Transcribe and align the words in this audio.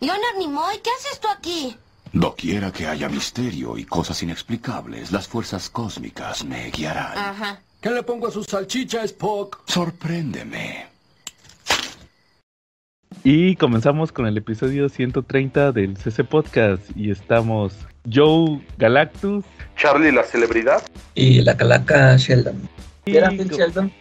Leonard 0.00 0.36
Nimoy, 0.38 0.78
¿qué 0.82 0.90
haces 0.98 1.20
tú 1.20 1.28
aquí? 1.28 1.76
Doquiera 2.12 2.72
que 2.72 2.86
haya 2.86 3.08
misterio 3.08 3.76
y 3.76 3.84
cosas 3.84 4.22
inexplicables, 4.22 5.12
las 5.12 5.28
fuerzas 5.28 5.68
cósmicas 5.68 6.42
me 6.44 6.70
guiarán. 6.70 7.18
Ajá. 7.18 7.60
¿Qué 7.82 7.90
le 7.90 8.02
pongo 8.02 8.28
a 8.28 8.30
su 8.30 8.42
salchicha, 8.42 9.04
Spock? 9.04 9.62
Sorpréndeme. 9.66 10.86
Y 13.24 13.56
comenzamos 13.56 14.10
con 14.12 14.26
el 14.26 14.38
episodio 14.38 14.88
130 14.88 15.72
del 15.72 15.96
CC 15.98 16.24
Podcast. 16.24 16.82
Y 16.96 17.10
estamos 17.10 17.74
Joe 18.10 18.64
Galactus. 18.78 19.44
Charlie 19.76 20.12
la 20.12 20.22
celebridad. 20.22 20.82
Y 21.14 21.42
la 21.42 21.56
calaca 21.56 22.16
Sheldon. 22.16 22.68
y 23.04 23.16
¿Era 23.16 23.30
Phil 23.30 23.50
Sheldon? 23.50 23.92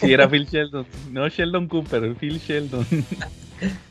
Sí, 0.00 0.12
era 0.12 0.28
Phil 0.28 0.46
Sheldon. 0.46 0.86
No 1.10 1.28
Sheldon 1.28 1.68
Cooper, 1.68 2.14
Phil 2.14 2.38
Sheldon. 2.38 2.86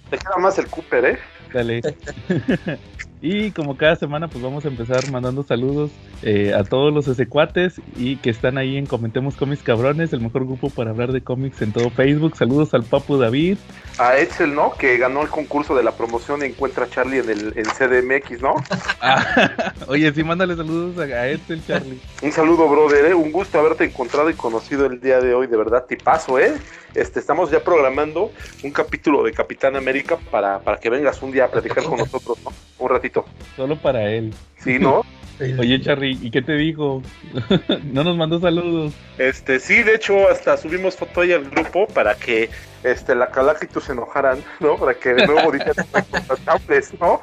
Te 0.10 0.18
queda 0.18 0.38
más 0.40 0.58
el 0.60 0.68
Cooper, 0.68 1.06
¿eh? 1.06 1.20
Dale. 1.54 1.82
Y 3.26 3.52
como 3.52 3.78
cada 3.78 3.96
semana, 3.96 4.28
pues 4.28 4.44
vamos 4.44 4.66
a 4.66 4.68
empezar 4.68 5.10
mandando 5.10 5.44
saludos 5.44 5.92
eh, 6.24 6.54
a 6.54 6.66
todos 6.66 6.94
los 6.94 7.06
secuates 7.06 7.80
y 7.96 8.18
que 8.18 8.30
están 8.30 8.58
ahí 8.58 8.76
en 8.76 8.86
Comentemos 8.86 9.38
Cómics 9.38 9.64
Cabrones, 9.64 10.12
el 10.12 10.20
mejor 10.20 10.44
grupo 10.46 10.70
para 10.70 10.90
hablar 10.90 11.14
de 11.14 11.22
cómics 11.22 11.62
en 11.62 11.72
todo 11.72 11.90
Facebook. 11.90 12.36
Saludos 12.36 12.74
al 12.74 12.84
Papu 12.84 13.18
David. 13.18 13.58
A 13.98 14.18
Edsel, 14.18 14.54
¿no? 14.54 14.74
Que 14.74 14.98
ganó 14.98 15.22
el 15.22 15.30
concurso 15.30 15.74
de 15.74 15.84
la 15.84 15.94
promoción 15.94 16.42
y 16.42 16.48
encuentra 16.48 16.84
a 16.84 16.90
Charlie 16.90 17.20
en 17.20 17.30
el 17.30 17.54
en 17.56 17.64
CDMX, 17.64 18.42
¿no? 18.42 18.56
Ah, 19.06 19.74
oye, 19.88 20.14
sí, 20.14 20.24
mándale 20.24 20.56
saludos 20.56 20.98
a, 20.98 21.04
a 21.04 21.68
Charlie. 21.68 22.00
Un 22.22 22.32
saludo, 22.32 22.70
brother, 22.70 23.06
¿eh? 23.06 23.14
Un 23.14 23.32
gusto 23.32 23.60
haberte 23.60 23.84
encontrado 23.84 24.30
y 24.30 24.34
conocido 24.34 24.86
el 24.86 25.02
día 25.02 25.20
de 25.20 25.34
hoy, 25.34 25.48
de 25.48 25.58
verdad, 25.58 25.86
tipazo, 25.86 26.40
¿eh? 26.40 26.54
Este, 26.96 27.20
estamos 27.20 27.52
ya 27.52 27.64
programando 27.64 28.32
un 28.64 28.72
capítulo 28.72 29.24
de 29.24 29.34
Capitán 29.34 29.76
América 29.76 30.18
para, 30.32 30.60
para 30.60 30.80
que 30.80 30.90
vengas 30.90 31.22
un 31.22 31.32
día 31.32 31.46
a 31.46 31.48
platicar 31.50 31.84
con 31.84 31.98
nosotros, 31.98 32.38
¿no? 32.46 32.52
Un 32.80 32.90
ratito. 32.90 33.13
Solo 33.56 33.76
para 33.78 34.10
él. 34.10 34.34
Sí, 34.58 34.80
¿no? 34.80 35.04
Oye, 35.60 35.82
Charlie, 35.82 36.18
¿y 36.22 36.30
qué 36.32 36.42
te 36.42 36.54
dijo? 36.54 37.02
no 37.92 38.04
nos 38.04 38.16
mandó 38.16 38.40
saludos. 38.40 38.94
Este, 39.18 39.60
sí, 39.60 39.84
de 39.84 39.96
hecho, 39.96 40.30
hasta 40.30 40.56
subimos 40.58 40.96
foto 40.96 41.22
ahí 41.22 41.34
al 41.34 41.50
grupo 41.50 41.88
para 41.88 42.16
que 42.16 42.50
este, 42.84 43.16
la 43.16 43.30
Calaca 43.32 43.66
y 43.66 43.68
tú 43.68 43.82
se 43.82 43.94
enojaran, 43.94 44.40
¿no? 44.60 44.78
Para 44.78 44.94
que 44.94 45.14
de 45.14 45.26
nuevo 45.28 45.52
dijeran 45.52 45.86
¿no? 47.00 47.22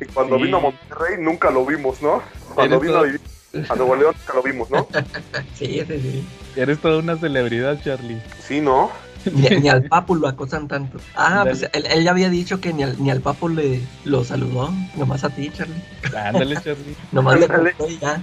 Y 0.00 0.04
cuando 0.06 0.36
Sí. 0.36 0.42
vino 0.42 0.56
a 0.58 0.60
Monterrey 0.60 1.16
nunca 1.18 1.50
lo 1.50 1.64
vimos, 1.64 2.02
¿no? 2.02 2.22
Cuando 2.54 2.80
vino 2.80 2.98
a, 2.98 3.02
a 3.72 3.76
Nuevo 3.76 3.96
León 3.96 4.14
nunca 4.18 4.34
lo 4.34 4.42
vimos, 4.42 4.70
¿no? 4.70 4.86
Sí, 5.54 5.82
sí, 5.86 6.00
sí. 6.00 6.26
Eres 6.56 6.78
toda 6.80 6.98
una 6.98 7.16
celebridad, 7.16 7.80
Charlie. 7.82 8.20
Sí, 8.40 8.60
¿no? 8.60 8.90
Ni, 9.32 9.48
ni 9.60 9.68
al 9.68 9.84
Papu 9.88 10.14
lo 10.14 10.28
acosan 10.28 10.68
tanto. 10.68 10.98
Ah, 11.14 11.44
Dale. 11.44 11.50
pues 11.50 11.70
él, 11.72 11.86
él 11.90 12.04
ya 12.04 12.10
había 12.10 12.28
dicho 12.30 12.60
que 12.60 12.72
ni 12.72 12.82
al, 12.82 13.02
ni 13.02 13.10
al 13.10 13.20
Papu 13.20 13.48
le 13.48 13.80
lo 14.04 14.24
saludó. 14.24 14.72
Nomás 14.96 15.24
a 15.24 15.30
ti, 15.30 15.50
Charlie. 15.50 15.82
Ándale, 16.16 16.54
Charlie. 16.56 16.96
Nomás 17.12 17.38
le 17.38 17.44
Ándale. 17.46 17.72
contó 17.72 17.92
y 17.92 17.98
ya. 17.98 18.20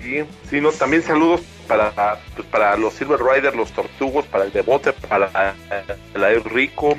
Sí, 0.00 0.20
sí, 0.48 0.60
no, 0.60 0.70
también 0.72 1.02
saludos 1.02 1.42
para, 1.66 2.18
pues, 2.34 2.46
para 2.48 2.76
los 2.78 2.94
Silver 2.94 3.20
Riders, 3.20 3.54
los 3.54 3.70
Tortugos, 3.72 4.24
para 4.26 4.44
el 4.44 4.50
Bebote, 4.50 4.92
para 4.92 5.54
el 6.14 6.22
Air 6.24 6.42
Rico, 6.52 6.96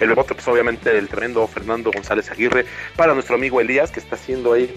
el 0.00 0.08
Bebote, 0.08 0.34
pues 0.34 0.48
obviamente 0.48 0.96
el 0.98 1.08
tremendo 1.08 1.46
Fernando 1.46 1.90
González 1.94 2.28
Aguirre, 2.30 2.66
para 2.96 3.14
nuestro 3.14 3.36
amigo 3.36 3.60
Elías, 3.60 3.92
que 3.92 4.00
está 4.00 4.16
haciendo 4.16 4.54
ahí 4.54 4.74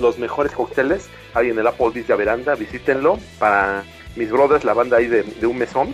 los 0.00 0.18
mejores 0.18 0.52
cócteles, 0.52 1.08
ahí 1.34 1.50
en 1.50 1.58
el 1.58 1.66
Applebee's 1.66 2.06
de 2.06 2.14
Veranda, 2.14 2.54
visítenlo, 2.54 3.18
para 3.40 3.82
mis 4.14 4.30
brothers, 4.30 4.62
la 4.64 4.74
banda 4.74 4.98
ahí 4.98 5.08
de, 5.08 5.22
de 5.24 5.46
un 5.46 5.58
mesón, 5.58 5.92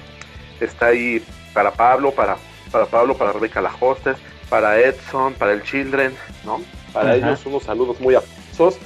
está 0.64 0.86
ahí 0.86 1.22
para 1.52 1.70
Pablo, 1.70 2.12
para, 2.12 2.36
para 2.70 2.86
Pablo, 2.86 3.16
para 3.16 3.32
Rebeca 3.32 3.60
la 3.60 3.72
Hostess, 3.80 4.16
para 4.48 4.78
Edson, 4.80 5.34
para 5.34 5.52
el 5.52 5.62
Children, 5.62 6.12
¿no? 6.44 6.60
Para 6.92 7.10
Ajá. 7.12 7.16
ellos 7.16 7.46
unos 7.46 7.62
saludos 7.64 8.00
muy 8.00 8.14
aplausos. 8.14 8.78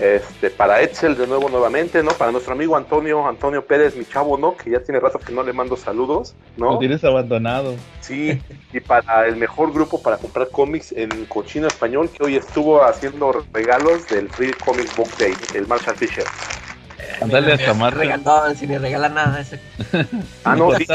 Este, 0.00 0.50
para 0.50 0.80
Edsel 0.80 1.16
de 1.16 1.28
nuevo 1.28 1.48
nuevamente, 1.48 2.02
¿no? 2.02 2.10
Para 2.12 2.32
nuestro 2.32 2.54
amigo 2.54 2.76
Antonio, 2.76 3.24
Antonio 3.28 3.64
Pérez, 3.64 3.94
mi 3.94 4.04
chavo, 4.04 4.36
¿no? 4.36 4.56
Que 4.56 4.70
ya 4.70 4.80
tiene 4.80 4.98
rato 4.98 5.20
que 5.20 5.32
no 5.32 5.44
le 5.44 5.52
mando 5.52 5.76
saludos, 5.76 6.34
Lo 6.56 6.72
¿no? 6.72 6.78
tienes 6.78 7.04
abandonado. 7.04 7.76
Sí, 8.00 8.40
y 8.72 8.80
para 8.80 9.28
el 9.28 9.36
mejor 9.36 9.72
grupo 9.72 10.02
para 10.02 10.16
comprar 10.16 10.48
cómics 10.48 10.90
en 10.92 11.26
Cochino 11.26 11.68
Español, 11.68 12.10
que 12.10 12.24
hoy 12.24 12.36
estuvo 12.36 12.82
haciendo 12.82 13.44
regalos 13.52 14.08
del 14.08 14.28
Free 14.30 14.52
Comic 14.54 14.96
Book 14.96 15.10
Day, 15.18 15.34
el 15.54 15.68
Marshall 15.68 15.94
Fisher. 15.94 16.24
Ándale 17.20 17.52
hasta 17.52 17.74
más. 17.74 17.94
Regalón, 17.94 18.56
si 18.56 18.66
ni 18.66 18.78
regala 18.78 19.08
nada 19.08 19.40
ese. 19.40 19.60
Ah, 20.44 20.56
no, 20.56 20.74
sí, 20.76 20.86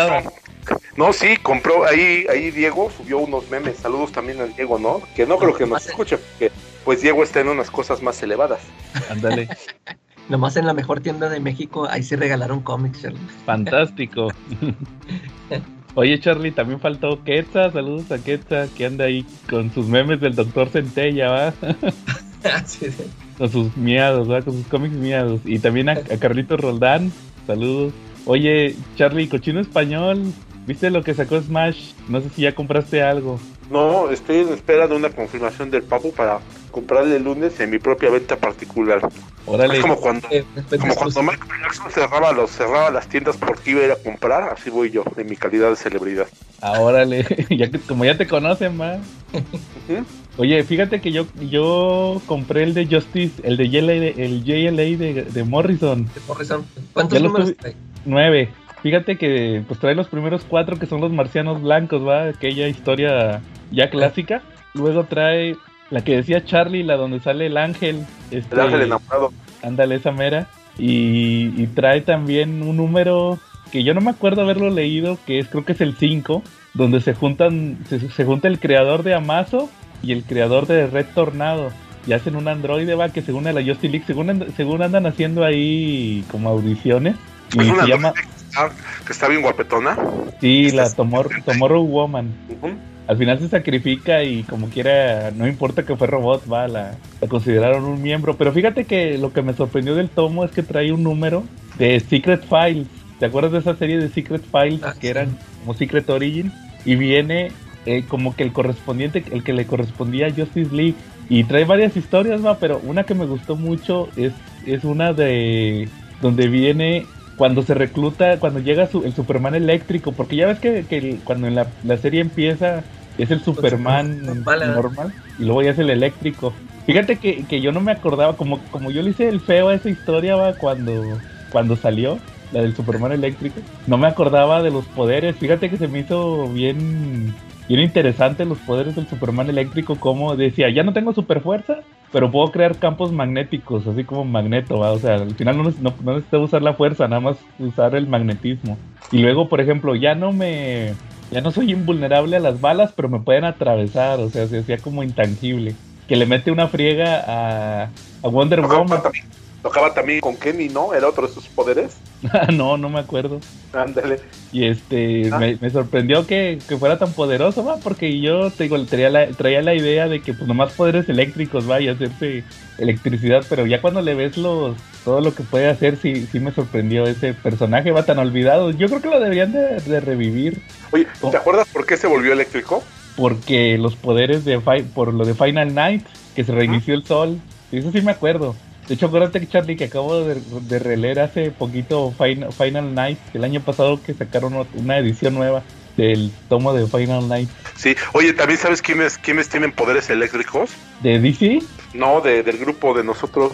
no. 0.95 1.13
Sí, 1.13 1.37
compró 1.37 1.85
ahí, 1.85 2.25
ahí 2.29 2.51
Diego 2.51 2.91
subió 2.95 3.19
unos 3.19 3.49
memes. 3.49 3.77
Saludos 3.77 4.11
también 4.11 4.41
al 4.41 4.55
Diego, 4.55 4.79
¿no? 4.79 5.01
Que 5.15 5.25
no 5.25 5.37
creo 5.37 5.55
que 5.55 5.65
nos 5.65 5.85
escuche, 5.85 6.17
porque 6.17 6.51
pues 6.83 7.01
Diego 7.01 7.23
está 7.23 7.41
en 7.41 7.49
unas 7.49 7.69
cosas 7.69 8.01
más 8.01 8.21
elevadas. 8.23 8.61
Ándale. 9.09 9.49
Nomás 10.29 10.57
en 10.57 10.65
la 10.65 10.73
mejor 10.73 10.99
tienda 10.99 11.29
de 11.29 11.39
México, 11.39 11.87
ahí 11.89 12.03
sí 12.03 12.15
regalaron 12.17 12.61
cómics, 12.61 13.01
Charlie. 13.01 13.19
Fantástico. 13.45 14.27
Oye, 15.95 16.19
Charlie, 16.19 16.51
también 16.51 16.79
faltó 16.79 17.23
Quetza. 17.23 17.71
Saludos 17.71 18.11
a 18.11 18.19
Quetza, 18.19 18.67
que 18.75 18.85
anda 18.85 19.05
ahí 19.05 19.25
con 19.49 19.73
sus 19.73 19.87
memes 19.87 20.19
del 20.19 20.35
Doctor 20.35 20.69
Centella, 20.69 21.29
¿va? 21.29 21.53
Sí, 22.65 22.91
sí. 22.91 23.11
Con 23.37 23.51
sus 23.51 23.75
miados, 23.77 24.29
¿va? 24.29 24.41
Con 24.41 24.53
sus 24.53 24.67
cómics 24.67 24.95
miados. 24.95 25.41
Y 25.45 25.59
también 25.59 25.89
a, 25.89 25.93
a 25.93 26.17
Carlitos 26.19 26.59
Roldán. 26.59 27.11
Saludos. 27.45 27.93
Oye, 28.25 28.75
Charlie, 28.95 29.27
cochino 29.29 29.59
español. 29.59 30.21
¿Viste 30.65 30.89
lo 30.89 31.01
que 31.01 31.13
sacó 31.13 31.39
Smash? 31.41 31.93
No 32.09 32.19
sé 32.19 32.29
si 32.35 32.41
ya 32.41 32.53
compraste 32.53 33.01
algo. 33.01 33.39
No, 33.71 34.09
estoy 34.09 34.39
en 34.39 34.49
espera 34.49 34.87
de 34.87 34.95
una 34.95 35.09
confirmación 35.09 35.71
del 35.71 35.83
Papu 35.83 36.11
para 36.11 36.39
comprarle 36.71 37.15
el 37.15 37.23
lunes 37.23 37.57
en 37.61 37.69
mi 37.69 37.79
propia 37.79 38.09
venta 38.09 38.35
particular. 38.35 38.99
Órale. 39.45 39.75
Es 39.75 39.81
como 39.81 39.95
cuando, 39.95 40.27
Eh, 40.29 40.43
como 40.77 40.93
cuando 40.95 41.23
Michael 41.23 41.61
Jackson 41.63 41.91
cerraba, 41.91 42.33
los, 42.33 42.51
cerraba 42.51 42.91
las 42.91 43.07
tiendas 43.07 43.37
porque 43.37 43.71
iba 43.71 43.81
a 43.81 43.85
ir 43.85 43.91
a 43.91 43.95
comprar, 43.95 44.49
así 44.51 44.69
voy 44.69 44.91
yo, 44.91 45.03
en 45.15 45.29
mi 45.29 45.37
calidad 45.37 45.69
de 45.69 45.77
celebridad. 45.77 46.27
Ah, 46.61 46.79
órale. 46.81 47.25
ya 47.49 47.71
que, 47.71 47.79
como 47.79 48.03
ya 48.03 48.17
te 48.17 48.27
conocen, 48.27 48.79
va. 48.79 48.97
Ujú. 49.33 50.05
Oye, 50.37 50.63
fíjate 50.63 51.01
que 51.01 51.11
yo 51.11 51.25
yo 51.49 52.21
compré 52.27 52.63
el 52.63 52.73
de 52.75 52.85
Justice, 52.85 53.41
el 53.43 53.57
de 53.57 53.69
JLA, 53.69 53.93
el 53.93 54.43
JLA 54.43 54.97
de, 54.97 55.27
de 55.31 55.43
Morrison. 55.43 56.05
de 56.05 56.21
Morrison. 56.27 56.65
¿Cuántos 56.93 57.17
Ya 57.19 57.25
números 57.25 57.55
trae? 57.57 57.75
9. 58.05 58.49
Fíjate 58.83 59.17
que 59.17 59.63
pues 59.67 59.79
trae 59.79 59.95
los 59.95 60.07
primeros 60.07 60.45
cuatro 60.47 60.77
que 60.77 60.85
son 60.85 61.01
los 61.01 61.11
marcianos 61.11 61.61
blancos, 61.61 62.07
va, 62.07 62.25
aquella 62.29 62.67
historia 62.67 63.41
ya 63.71 63.89
clásica. 63.89 64.43
Luego 64.75 65.05
trae 65.05 65.55
la 65.89 66.03
que 66.03 66.17
decía 66.17 66.45
Charlie, 66.45 66.83
la 66.83 66.97
donde 66.97 67.19
sale 67.19 67.47
el 67.47 67.57
ángel. 67.57 68.05
Este, 68.29 68.53
El 68.55 68.61
ángel 68.61 68.81
enamorado. 68.81 69.33
Ándale, 69.63 69.95
esa 69.95 70.11
mera. 70.11 70.47
Y, 70.77 71.51
y 71.61 71.67
trae 71.73 72.01
también 72.01 72.61
un 72.61 72.77
número 72.77 73.39
que 73.71 73.83
yo 73.83 73.95
no 73.95 74.01
me 74.01 74.11
acuerdo 74.11 74.43
haberlo 74.43 74.69
leído, 74.69 75.17
que 75.25 75.39
es 75.39 75.47
creo 75.47 75.65
que 75.65 75.71
es 75.71 75.81
el 75.81 75.95
5, 75.95 76.43
donde 76.75 77.01
se 77.01 77.15
juntan, 77.15 77.79
se, 77.89 77.99
se 77.99 78.23
junta 78.25 78.47
el 78.47 78.59
creador 78.59 79.01
de 79.01 79.15
Amazo 79.15 79.69
y 80.03 80.11
el 80.11 80.23
creador 80.23 80.67
de 80.67 80.87
Red 80.87 81.07
Tornado. 81.13 81.69
Y 82.05 82.13
hacen 82.13 82.35
un 82.37 82.47
androide, 82.47 82.95
va, 82.95 83.09
que 83.09 83.21
según 83.21 83.47
a 83.47 83.51
la 83.53 83.61
Justice 83.61 83.89
League, 83.89 84.05
según, 84.07 84.29
and- 84.29 84.55
según 84.55 84.81
andan 84.81 85.05
haciendo 85.05 85.43
ahí 85.43 86.23
como 86.31 86.49
audiciones. 86.49 87.15
Y 87.53 87.59
Es 87.61 87.67
una 87.69 87.83
se 87.83 87.89
llama, 87.89 88.13
que 88.13 88.21
está, 88.21 88.71
que 89.05 89.11
está 89.13 89.27
bien 89.27 89.41
guapetona. 89.41 89.97
sí, 90.39 90.71
la 90.71 90.89
Tomor- 90.89 91.43
Tomorrow 91.43 91.83
Woman. 91.85 92.31
Ujú. 92.61 92.73
Al 93.07 93.17
final 93.17 93.39
se 93.39 93.47
sacrifica 93.49 94.23
y 94.23 94.43
como 94.43 94.67
quiera, 94.69 95.31
no 95.31 95.47
importa 95.47 95.83
que 95.83 95.95
fue 95.95 96.07
robot, 96.07 96.43
va, 96.51 96.67
la, 96.67 96.95
la 97.21 97.27
consideraron 97.27 97.83
un 97.85 98.01
miembro. 98.01 98.37
Pero 98.37 98.51
fíjate 98.51 98.83
que 98.85 99.17
lo 99.17 99.31
que 99.33 99.41
me 99.41 99.53
sorprendió 99.53 99.95
del 99.95 100.09
tomo 100.09 100.43
es 100.45 100.51
que 100.51 100.61
trae 100.63 100.91
un 100.91 101.03
número 101.03 101.43
de 101.77 101.99
Secret 102.01 102.43
Files. 102.47 102.87
¿Te 103.19 103.25
acuerdas 103.25 103.51
de 103.53 103.59
esa 103.59 103.75
serie 103.75 103.97
de 103.97 104.09
Secret 104.09 104.43
Files 104.51 104.81
Ah, 104.83 104.93
que 104.93 105.01
sí. 105.01 105.07
eran 105.07 105.37
como 105.59 105.73
Secret 105.73 106.09
Origin? 106.09 106.51
Y 106.85 106.95
viene 106.95 107.51
eh, 107.87 108.07
como 108.07 108.35
que 108.35 108.43
el 108.43 108.53
correspondiente, 108.53 109.25
el 109.31 109.43
que 109.43 109.53
le 109.53 109.67
correspondía 109.67 110.27
a 110.27 110.33
Justice 110.33 110.73
League. 110.75 110.95
Y 111.29 111.43
trae 111.45 111.65
varias 111.65 111.97
historias, 111.97 112.43
va, 112.45 112.59
pero 112.59 112.79
una 112.79 113.03
que 113.05 113.15
me 113.15 113.25
gustó 113.25 113.57
mucho 113.57 114.13
es, 114.15 114.33
es 114.65 114.83
una 114.85 115.13
de 115.13 115.93
donde 116.19 116.47
viene 116.47 117.13
cuando 117.35 117.61
se 117.63 117.73
recluta, 117.75 118.39
cuando 118.39 118.59
llega 118.59 118.87
su- 118.87 119.03
el 119.05 119.13
Superman 119.13 119.55
eléctrico, 119.55 120.15
porque 120.15 120.35
ya 120.37 120.47
ves 120.47 120.59
que, 120.59 120.87
que 120.87 121.21
cuando 121.23 121.47
en 121.47 121.55
la, 121.55 121.75
la 121.83 121.97
serie 121.97 122.21
empieza 122.21 122.89
es 123.17 123.31
el 123.31 123.41
Superman 123.41 124.25
normal, 124.25 124.73
normal 124.73 125.13
y 125.37 125.43
luego 125.45 125.61
ya 125.63 125.71
es 125.71 125.79
el 125.79 125.89
eléctrico. 125.89 126.61
Fíjate 126.85 127.19
que, 127.19 127.45
que 127.47 127.61
yo 127.61 127.71
no 127.71 127.81
me 127.81 127.91
acordaba, 127.91 128.37
como, 128.37 128.69
como 128.69 128.91
yo 128.91 129.01
le 129.01 129.11
hice 129.11 129.27
el 129.27 129.41
feo 129.41 129.69
a 129.69 129.75
esa 129.75 129.89
historia 129.89 130.35
va 130.35 130.55
cuando, 130.57 131.23
cuando 131.49 131.75
salió, 131.75 132.25
la 132.49 132.61
del 132.61 132.75
Superman 132.75 133.11
eléctrico, 133.11 133.61
no 133.85 133.97
me 133.97 134.07
acordaba 134.07 134.61
de 134.63 134.71
los 134.71 134.87
poderes. 134.89 135.37
Fíjate 135.37 135.69
que 135.69 135.77
se 135.77 135.87
me 135.89 135.99
hizo 135.99 136.49
bien, 136.51 137.41
bien 137.67 137.81
interesante 137.81 138.45
los 138.45 138.57
poderes 138.59 138.95
del 138.95 139.07
Superman 139.07 139.49
eléctrico, 139.49 139.95
como 139.95 140.35
decía, 140.35 140.69
ya 140.69 140.83
no 140.83 140.93
tengo 140.93 141.13
super 141.13 141.41
fuerza, 141.41 141.79
pero 142.11 142.31
puedo 142.31 142.51
crear 142.51 142.77
campos 142.77 143.11
magnéticos, 143.11 143.85
así 143.87 144.03
como 144.03 144.23
magneto, 144.23 144.79
¿va? 144.79 144.91
o 144.91 144.99
sea, 144.99 145.15
al 145.15 145.35
final 145.35 145.57
no, 145.57 145.63
no, 145.81 145.93
no 146.03 146.13
necesito 146.13 146.41
usar 146.41 146.61
la 146.61 146.73
fuerza, 146.73 147.07
nada 147.07 147.19
más 147.19 147.37
usar 147.59 147.95
el 147.95 148.07
magnetismo. 148.07 148.77
Y 149.11 149.19
luego, 149.19 149.49
por 149.49 149.61
ejemplo, 149.61 149.95
ya 149.95 150.15
no 150.15 150.31
me 150.31 150.93
ya 151.31 151.41
no 151.41 151.51
soy 151.51 151.71
invulnerable 151.71 152.37
a 152.37 152.39
las 152.39 152.61
balas, 152.61 152.93
pero 152.95 153.09
me 153.09 153.19
pueden 153.19 153.43
atravesar, 153.43 154.19
o 154.19 154.29
sea, 154.29 154.47
se 154.47 154.59
hacía 154.59 154.77
como 154.77 155.03
intangible. 155.03 155.75
Que 156.07 156.15
le 156.15 156.25
mete 156.25 156.51
una 156.51 156.67
friega 156.67 157.21
a, 157.27 157.89
a 158.23 158.27
Wonder 158.29 158.61
Woman. 158.61 159.01
también, 159.01 159.25
tocaba 159.67 159.93
también 159.93 160.21
con 160.21 160.35
Kenny, 160.37 160.69
¿no? 160.69 160.93
Era 160.93 161.07
otro 161.09 161.27
de 161.27 161.33
sus 161.33 161.45
poderes. 161.47 161.97
no, 162.53 162.77
no 162.77 162.89
me 162.89 162.99
acuerdo. 162.99 163.39
Ándale. 163.73 164.19
Y 164.51 164.65
este, 164.65 165.29
Ah. 165.31 165.37
me, 165.39 165.57
me 165.59 165.69
sorprendió 165.69 166.25
que, 166.25 166.57
que 166.67 166.77
fuera 166.77 166.97
tan 166.97 167.11
poderoso, 167.11 167.65
va, 167.65 167.77
porque 167.77 168.19
yo 168.21 168.49
te 168.51 168.63
digo, 168.63 168.81
traía 168.85 169.09
la, 169.09 169.27
traía 169.29 169.61
la 169.61 169.75
idea 169.75 170.07
de 170.07 170.21
que 170.21 170.33
pues 170.33 170.47
nomás 170.47 170.71
poderes 170.73 171.09
eléctricos, 171.09 171.69
va, 171.69 171.81
y 171.81 171.89
hacerse 171.89 172.43
electricidad, 172.77 173.43
pero 173.49 173.65
ya 173.65 173.81
cuando 173.81 174.01
le 174.01 174.15
ves 174.15 174.37
los, 174.37 174.77
todo 175.03 175.19
lo 175.21 175.33
que 175.35 175.43
puede 175.43 175.67
hacer, 175.67 175.97
sí, 176.01 176.27
sí 176.31 176.39
me 176.39 176.51
sorprendió 176.51 177.03
ese 177.05 177.33
personaje, 177.33 177.91
va 177.91 178.05
tan 178.05 178.19
olvidado. 178.19 178.71
Yo 178.71 178.87
creo 178.87 179.01
que 179.01 179.09
lo 179.09 179.19
deberían 179.19 179.51
de, 179.51 179.79
de 179.81 179.99
revivir, 179.99 180.61
Oye, 180.91 181.07
Oh. 181.21 181.29
¿te 181.29 181.37
acuerdas 181.37 181.67
por 181.73 181.85
qué 181.85 181.97
se 181.97 182.07
volvió 182.07 182.31
eléctrico? 182.33 182.83
porque 183.17 183.79
los 183.79 183.95
poderes 183.95 184.45
de, 184.45 184.61
Fi- 184.61 184.83
por 184.93 185.11
lo 185.11 185.25
de 185.25 185.33
Final 185.33 185.73
Night, 185.73 186.05
que 186.35 186.43
se 186.43 186.51
reinició 186.51 186.93
el 186.93 187.03
sol, 187.03 187.39
eso 187.71 187.91
sí 187.91 187.99
me 188.01 188.11
acuerdo. 188.11 188.55
De 188.87 188.93
hecho, 188.95 189.07
acuérdate 189.07 189.39
que 189.39 189.47
Charlie, 189.47 189.75
que 189.75 189.85
acabo 189.85 190.21
de, 190.21 190.41
de 190.61 190.79
releer 190.79 191.19
hace 191.19 191.51
poquito 191.51 192.13
Final, 192.17 192.53
Final 192.53 192.95
Night, 192.95 193.19
el 193.33 193.43
año 193.43 193.59
pasado 193.61 194.01
que 194.01 194.13
sacaron 194.13 194.65
una 194.75 194.97
edición 194.97 195.33
nueva 195.35 195.61
del 195.97 196.31
tomo 196.47 196.73
de 196.73 196.85
Final 196.87 197.27
Night 197.27 197.49
Sí. 197.75 197.95
Oye, 198.13 198.31
¿también 198.33 198.59
sabes 198.59 198.81
quiénes, 198.81 199.17
quiénes 199.17 199.49
tienen 199.49 199.71
poderes 199.71 200.09
eléctricos? 200.09 200.71
de 201.01 201.19
DC. 201.19 201.59
No, 201.93 202.21
de, 202.21 202.43
del 202.43 202.57
grupo 202.57 202.93
de 202.93 203.03
nosotros. 203.03 203.53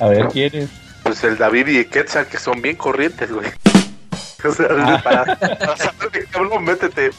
A 0.00 0.06
ver, 0.08 0.26
¿quién 0.28 0.50
es? 0.54 0.68
Pues 1.02 1.22
el 1.24 1.38
David 1.38 1.68
y 1.68 1.76
el 1.78 1.86
Quetzal, 1.88 2.26
que 2.26 2.38
son 2.38 2.60
bien 2.62 2.76
corrientes, 2.76 3.30
güey. 3.32 3.46
O 4.46 4.52
sea, 4.52 4.66
Ah. 4.70 5.00
para, 5.02 5.24
para 5.38 5.76
saber 5.78 6.10
de 6.12 6.20
qué 6.26 6.36
hablo, 6.38 6.60
métete. 6.60 7.10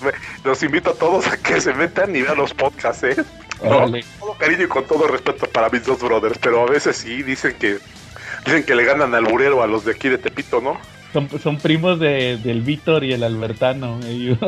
Los 0.44 0.62
invito 0.62 0.92
a 0.92 0.94
todos 0.94 1.26
a 1.26 1.36
que 1.38 1.60
se 1.60 1.74
metan 1.74 2.16
y 2.16 2.22
vean 2.22 2.38
los 2.38 2.54
podcasts, 2.54 3.02
¿eh? 3.04 3.16
No, 3.64 3.82
con 3.82 4.02
todo 4.20 4.34
cariño 4.38 4.64
y 4.64 4.68
con 4.68 4.86
todo 4.86 5.08
respeto 5.08 5.48
para 5.48 5.70
mis 5.70 5.86
dos 5.86 6.00
brothers, 6.02 6.38
pero 6.40 6.64
a 6.64 6.70
veces 6.70 6.98
sí 6.98 7.24
dicen 7.24 7.56
que 7.58 7.78
dicen 8.46 8.64
que 8.64 8.76
le 8.76 8.84
ganan 8.86 9.16
al 9.16 9.26
burero 9.26 9.64
a 9.64 9.68
los 9.68 9.86
de 9.86 9.92
aquí 9.92 10.10
de 10.10 10.18
Tepito, 10.18 10.62
¿no? 10.62 10.78
Son, 11.14 11.30
son 11.42 11.58
primos 11.58 12.00
de, 12.00 12.38
del 12.38 12.62
Víctor 12.62 13.04
y 13.06 13.14
el 13.14 13.24
Albertano. 13.24 14.00
ellos. 14.06 14.38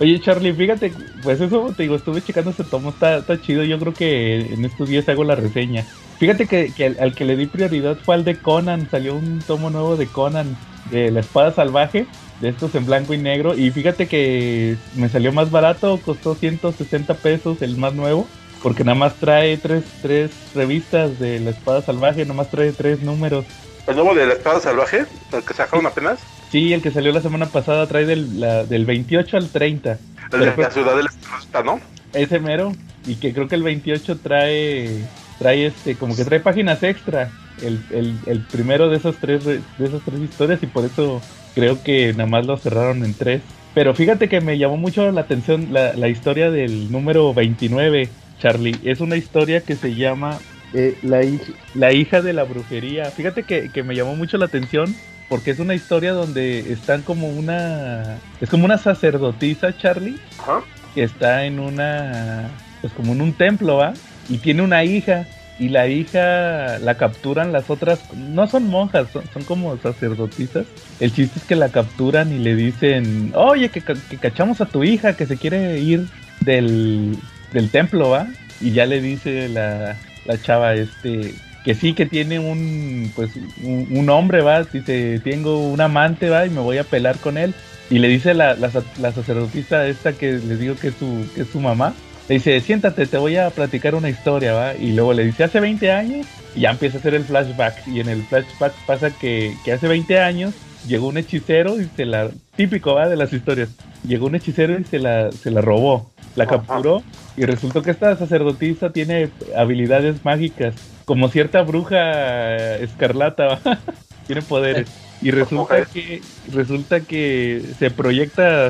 Oye, 0.00 0.20
Charlie, 0.20 0.54
fíjate, 0.54 0.92
pues 1.22 1.40
eso 1.40 1.72
te 1.76 1.82
digo, 1.84 1.96
estuve 1.96 2.22
checando 2.22 2.50
ese 2.50 2.64
tomo, 2.64 2.90
está, 2.90 3.18
está 3.18 3.40
chido. 3.40 3.62
Yo 3.64 3.78
creo 3.78 3.92
que 3.92 4.40
en 4.40 4.64
estos 4.64 4.88
días 4.88 5.08
hago 5.08 5.24
la 5.24 5.34
reseña. 5.34 5.84
Fíjate 6.18 6.46
que, 6.46 6.72
que 6.72 6.86
al, 6.86 6.96
al 7.00 7.14
que 7.14 7.24
le 7.24 7.36
di 7.36 7.46
prioridad 7.46 7.98
fue 8.02 8.14
al 8.14 8.24
de 8.24 8.36
Conan. 8.36 8.88
Salió 8.90 9.14
un 9.14 9.40
tomo 9.40 9.70
nuevo 9.70 9.96
de 9.96 10.06
Conan, 10.06 10.56
de 10.90 11.10
la 11.10 11.20
espada 11.20 11.52
salvaje, 11.52 12.06
de 12.42 12.50
estos 12.50 12.74
en 12.74 12.84
blanco 12.84 13.14
y 13.14 13.18
negro. 13.18 13.56
Y 13.56 13.70
fíjate 13.70 14.06
que 14.08 14.76
me 14.96 15.08
salió 15.08 15.32
más 15.32 15.50
barato, 15.50 15.98
costó 16.04 16.34
160 16.34 17.14
pesos 17.14 17.62
el 17.62 17.76
más 17.78 17.94
nuevo. 17.94 18.28
Porque 18.62 18.84
nada 18.84 18.96
más 18.96 19.14
trae 19.16 19.56
tres, 19.56 19.82
tres 20.02 20.30
revistas 20.54 21.18
de 21.18 21.40
la 21.40 21.50
espada 21.50 21.82
salvaje, 21.82 22.22
nada 22.22 22.34
más 22.34 22.50
trae 22.50 22.70
tres 22.72 23.00
números. 23.02 23.44
El 23.88 23.96
nuevo 23.96 24.14
de 24.14 24.24
la 24.26 24.34
espada 24.34 24.60
salvaje, 24.60 25.04
el 25.32 25.42
que 25.42 25.54
sacaron 25.54 25.86
apenas, 25.86 26.20
Sí, 26.52 26.72
el 26.74 26.82
que 26.82 26.90
salió 26.90 27.12
la 27.12 27.22
semana 27.22 27.46
pasada 27.46 27.86
trae 27.86 28.04
del, 28.04 28.38
la- 28.38 28.64
del 28.64 28.84
28 28.84 29.36
al 29.38 29.48
30. 29.48 29.98
el 30.32 30.40
de 30.40 30.56
la 30.56 30.70
ciudadela 30.70 31.08
Escarlata, 31.08 31.62
¿no? 31.64 31.80
ese 32.12 32.38
mero 32.40 32.72
y 33.06 33.14
que 33.16 33.32
creo 33.32 33.48
que 33.48 33.54
el 33.54 33.62
28 33.62 34.18
trae 34.18 35.02
trae 35.38 35.66
este 35.66 35.94
como 35.96 36.14
que 36.14 36.24
trae 36.26 36.40
páginas 36.40 36.82
extra 36.82 37.30
el, 37.62 37.82
el, 37.90 38.14
el 38.26 38.40
primero 38.40 38.90
de 38.90 38.98
esas 38.98 39.16
tres 39.16 39.44
re- 39.44 39.60
de 39.78 39.86
esas 39.86 40.02
tres 40.04 40.20
historias 40.20 40.62
y 40.62 40.66
por 40.66 40.84
eso 40.84 41.22
creo 41.54 41.82
que 41.82 42.12
nada 42.14 42.28
más 42.28 42.44
lo 42.46 42.56
cerraron 42.58 43.04
en 43.04 43.16
tres 43.16 43.48
pero 43.72 43.94
fíjate 43.94 44.28
que 44.28 44.40
me 44.40 44.58
llamó 44.58 44.76
mucho 44.76 45.10
la 45.12 45.22
atención 45.22 45.72
la, 45.72 45.94
la 45.94 46.08
historia 46.08 46.50
del 46.50 46.90
número 46.90 47.32
29 47.34 48.18
Charlie 48.38 48.80
es 48.84 49.00
una 49.00 49.16
historia 49.16 49.64
que 49.64 49.76
se 49.76 49.94
llama 49.94 50.46
eh, 50.72 50.98
la, 51.02 51.22
hij- 51.22 51.60
la 51.72 51.92
hija 51.92 52.22
de 52.22 52.32
la 52.32 52.44
brujería 52.44 53.12
fíjate 53.12 53.44
que, 53.46 53.70
que 53.72 53.82
me 53.82 53.94
llamó 53.94 54.16
mucho 54.16 54.38
la 54.38 54.46
atención 54.46 55.02
porque 55.28 55.50
es 55.50 55.58
una 55.58 55.74
historia 55.74 56.12
donde 56.12 56.72
están 56.72 57.02
como 57.04 57.30
una 57.30 58.24
es 58.40 58.50
como 58.50 58.64
una 58.64 58.78
sacerdotisa 58.78 59.76
Charlie 59.76 60.22
Ajá. 60.36 60.64
que 60.94 61.02
está 61.04 61.44
en 61.46 61.58
una, 61.60 62.62
pues 62.80 62.92
como 62.94 63.12
en 63.12 63.22
un 63.22 63.36
templo, 63.36 63.76
¿va? 63.76 64.02
Y 64.26 64.38
tiene 64.40 64.62
una 64.62 64.84
hija, 64.84 65.30
y 65.62 65.68
la 65.68 65.86
hija 65.86 66.80
la 66.80 66.96
capturan 66.96 67.52
las 67.52 67.70
otras, 67.70 68.00
no 68.16 68.48
son 68.48 68.66
monjas, 68.66 69.06
son, 69.12 69.22
son 69.32 69.44
como 69.44 69.76
sacerdotisas. 69.76 70.66
El 70.98 71.14
chiste 71.14 71.38
es 71.38 71.44
que 71.44 71.54
la 71.54 71.68
capturan 71.68 72.32
y 72.32 72.38
le 72.40 72.56
dicen, 72.56 73.30
oye, 73.36 73.68
que, 73.68 73.80
que 73.80 74.16
cachamos 74.16 74.60
a 74.60 74.66
tu 74.66 74.82
hija, 74.82 75.14
que 75.14 75.24
se 75.24 75.36
quiere 75.36 75.78
ir 75.78 76.08
del, 76.40 77.16
del 77.52 77.70
templo, 77.70 78.10
¿va? 78.10 78.26
Y 78.60 78.72
ya 78.72 78.86
le 78.86 79.00
dice 79.00 79.48
la, 79.48 79.96
la 80.24 80.42
chava, 80.42 80.74
este, 80.74 81.32
que 81.64 81.76
sí, 81.76 81.94
que 81.94 82.06
tiene 82.06 82.40
un, 82.40 83.12
pues, 83.14 83.30
un, 83.62 84.10
hombre, 84.10 84.42
¿va? 84.42 84.64
Dice, 84.64 85.20
tengo 85.22 85.68
un 85.68 85.80
amante, 85.80 86.28
¿va? 86.28 86.44
Y 86.44 86.50
me 86.50 86.60
voy 86.60 86.78
a 86.78 86.84
pelar 86.84 87.18
con 87.18 87.38
él. 87.38 87.54
Y 87.88 88.00
le 88.00 88.08
dice 88.08 88.34
la, 88.34 88.54
la, 88.54 88.68
la 89.00 89.12
sacerdotisa 89.12 89.86
esta 89.86 90.12
que 90.12 90.32
les 90.32 90.58
digo 90.58 90.74
que 90.74 90.88
es 90.88 90.94
su, 90.96 91.24
que 91.36 91.42
es 91.42 91.48
su 91.48 91.60
mamá. 91.60 91.94
Le 92.28 92.36
dice, 92.36 92.60
siéntate, 92.60 93.06
te 93.06 93.18
voy 93.18 93.36
a 93.36 93.50
platicar 93.50 93.94
una 93.94 94.08
historia, 94.08 94.52
¿va? 94.52 94.74
Y 94.74 94.92
luego 94.92 95.12
le 95.12 95.24
dice, 95.24 95.44
hace 95.44 95.60
20 95.60 95.90
años, 95.90 96.26
y 96.54 96.60
ya 96.60 96.70
empieza 96.70 96.98
a 96.98 97.00
hacer 97.00 97.14
el 97.14 97.24
flashback. 97.24 97.86
Y 97.88 98.00
en 98.00 98.08
el 98.08 98.22
flashback 98.22 98.72
pasa 98.86 99.10
que, 99.10 99.54
que 99.64 99.72
hace 99.72 99.88
20 99.88 100.20
años 100.20 100.54
llegó 100.86 101.08
un 101.08 101.18
hechicero 101.18 101.80
y 101.80 101.88
se 101.96 102.04
la... 102.04 102.30
Típico, 102.56 102.94
¿va? 102.94 103.08
De 103.08 103.16
las 103.16 103.32
historias. 103.32 103.70
Llegó 104.06 104.26
un 104.26 104.34
hechicero 104.34 104.78
y 104.78 104.84
se 104.84 104.98
la, 104.98 105.32
se 105.32 105.50
la 105.50 105.60
robó. 105.60 106.10
La 106.36 106.44
Ajá. 106.44 106.58
capturó 106.58 107.02
y 107.36 107.44
resultó 107.44 107.82
que 107.82 107.90
esta 107.90 108.16
sacerdotisa 108.16 108.90
tiene 108.90 109.30
habilidades 109.56 110.24
mágicas. 110.24 110.74
Como 111.04 111.28
cierta 111.28 111.62
bruja 111.62 112.76
escarlata, 112.76 113.46
¿va? 113.46 113.78
tiene 114.26 114.42
poderes. 114.42 114.88
Y 115.22 115.30
resulta 115.30 115.84
que 115.86 116.20
resulta 116.48 117.00
que 117.04 117.62
se 117.78 117.90
proyecta 117.90 118.66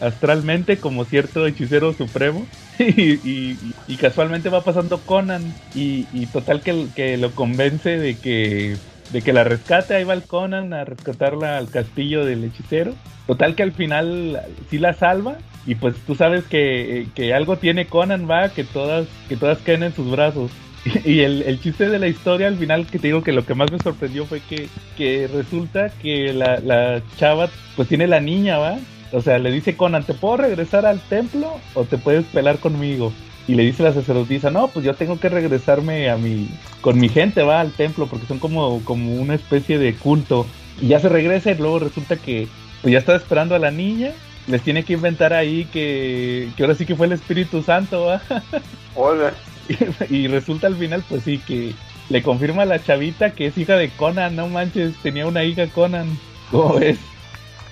astralmente 0.00 0.80
como 0.80 1.04
cierto 1.04 1.46
hechicero 1.46 1.92
supremo 1.94 2.46
y, 2.78 3.12
y- 3.30 3.72
y 3.86 3.96
casualmente 3.96 4.48
va 4.48 4.64
pasando 4.64 5.02
Conan 5.04 5.54
y, 5.72 6.08
y 6.12 6.26
total 6.26 6.62
que, 6.62 6.88
que 6.94 7.16
lo 7.16 7.34
convence 7.34 7.90
de 7.90 8.18
que 8.18 8.76
de 9.10 9.22
que 9.22 9.32
la 9.34 9.44
rescate, 9.44 9.94
ahí 9.94 10.04
va 10.04 10.14
el 10.14 10.22
Conan 10.26 10.72
a 10.72 10.84
rescatarla 10.84 11.58
al 11.58 11.70
castillo 11.70 12.24
del 12.24 12.44
hechicero. 12.44 12.94
Total 13.26 13.54
que 13.54 13.62
al 13.62 13.72
final 13.72 14.40
sí 14.70 14.78
la 14.78 14.94
salva 14.94 15.36
y 15.66 15.74
pues 15.76 15.94
tú 16.06 16.14
sabes 16.14 16.44
que, 16.44 17.06
que 17.14 17.34
algo 17.34 17.58
tiene 17.58 17.86
Conan, 17.86 18.28
va, 18.28 18.48
que 18.48 18.64
todas 18.64 19.06
que 19.28 19.36
todas 19.36 19.58
caen 19.62 19.82
en 19.84 19.94
sus 19.94 20.10
brazos. 20.10 20.50
Y 21.04 21.20
el, 21.20 21.42
el 21.42 21.60
chiste 21.60 21.88
de 21.88 21.98
la 21.98 22.08
historia 22.08 22.48
al 22.48 22.56
final 22.56 22.86
que 22.86 22.98
te 22.98 23.08
digo 23.08 23.22
que 23.22 23.32
lo 23.32 23.44
que 23.44 23.54
más 23.54 23.70
me 23.70 23.78
sorprendió 23.78 24.26
fue 24.26 24.40
que, 24.40 24.68
que 24.96 25.28
resulta 25.32 25.90
que 25.90 26.32
la, 26.32 26.58
la 26.60 27.02
chava 27.16 27.48
pues 27.76 27.88
tiene 27.88 28.06
la 28.06 28.20
niña, 28.20 28.58
¿va? 28.58 28.78
O 29.12 29.20
sea, 29.20 29.38
le 29.38 29.50
dice 29.50 29.76
Conan, 29.76 30.04
¿te 30.04 30.14
puedo 30.14 30.38
regresar 30.38 30.86
al 30.86 31.00
templo 31.00 31.58
o 31.74 31.84
te 31.84 31.98
puedes 31.98 32.24
pelar 32.26 32.58
conmigo? 32.58 33.12
Y 33.46 33.54
le 33.54 33.64
dice 33.64 33.82
la 33.82 33.92
sacerdotisa, 33.92 34.50
no, 34.50 34.68
pues 34.68 34.84
yo 34.86 34.94
tengo 34.94 35.18
que 35.18 35.28
regresarme 35.28 36.08
a 36.08 36.16
mi, 36.16 36.48
con 36.80 36.98
mi 36.98 37.08
gente, 37.08 37.42
va 37.42 37.60
al 37.60 37.72
templo, 37.72 38.06
porque 38.06 38.26
son 38.26 38.38
como, 38.38 38.82
como 38.84 39.14
una 39.14 39.34
especie 39.34 39.78
de 39.78 39.94
culto. 39.94 40.46
Y 40.80 40.88
ya 40.88 41.00
se 41.00 41.08
regresa 41.08 41.50
y 41.50 41.56
luego 41.56 41.80
resulta 41.80 42.16
que 42.16 42.48
pues 42.80 42.92
ya 42.92 42.98
está 42.98 43.14
esperando 43.14 43.54
a 43.54 43.58
la 43.58 43.70
niña, 43.70 44.12
les 44.46 44.62
tiene 44.62 44.84
que 44.84 44.94
inventar 44.94 45.32
ahí 45.32 45.66
que, 45.66 46.48
que 46.56 46.62
ahora 46.62 46.74
sí 46.74 46.86
que 46.86 46.96
fue 46.96 47.06
el 47.06 47.12
Espíritu 47.12 47.62
Santo, 47.62 48.06
¿va? 48.06 48.22
Hola. 48.94 49.32
y 50.10 50.26
resulta 50.28 50.66
al 50.66 50.76
final, 50.76 51.04
pues 51.08 51.24
sí, 51.24 51.38
que 51.38 51.74
le 52.08 52.22
confirma 52.22 52.62
a 52.62 52.66
la 52.66 52.82
chavita 52.82 53.34
que 53.34 53.46
es 53.46 53.58
hija 53.58 53.76
de 53.76 53.90
Conan, 53.90 54.36
no 54.36 54.48
manches, 54.48 54.94
tenía 55.02 55.26
una 55.26 55.44
hija 55.44 55.66
Conan. 55.68 56.18
¿Cómo 56.50 56.74
ves? 56.74 56.98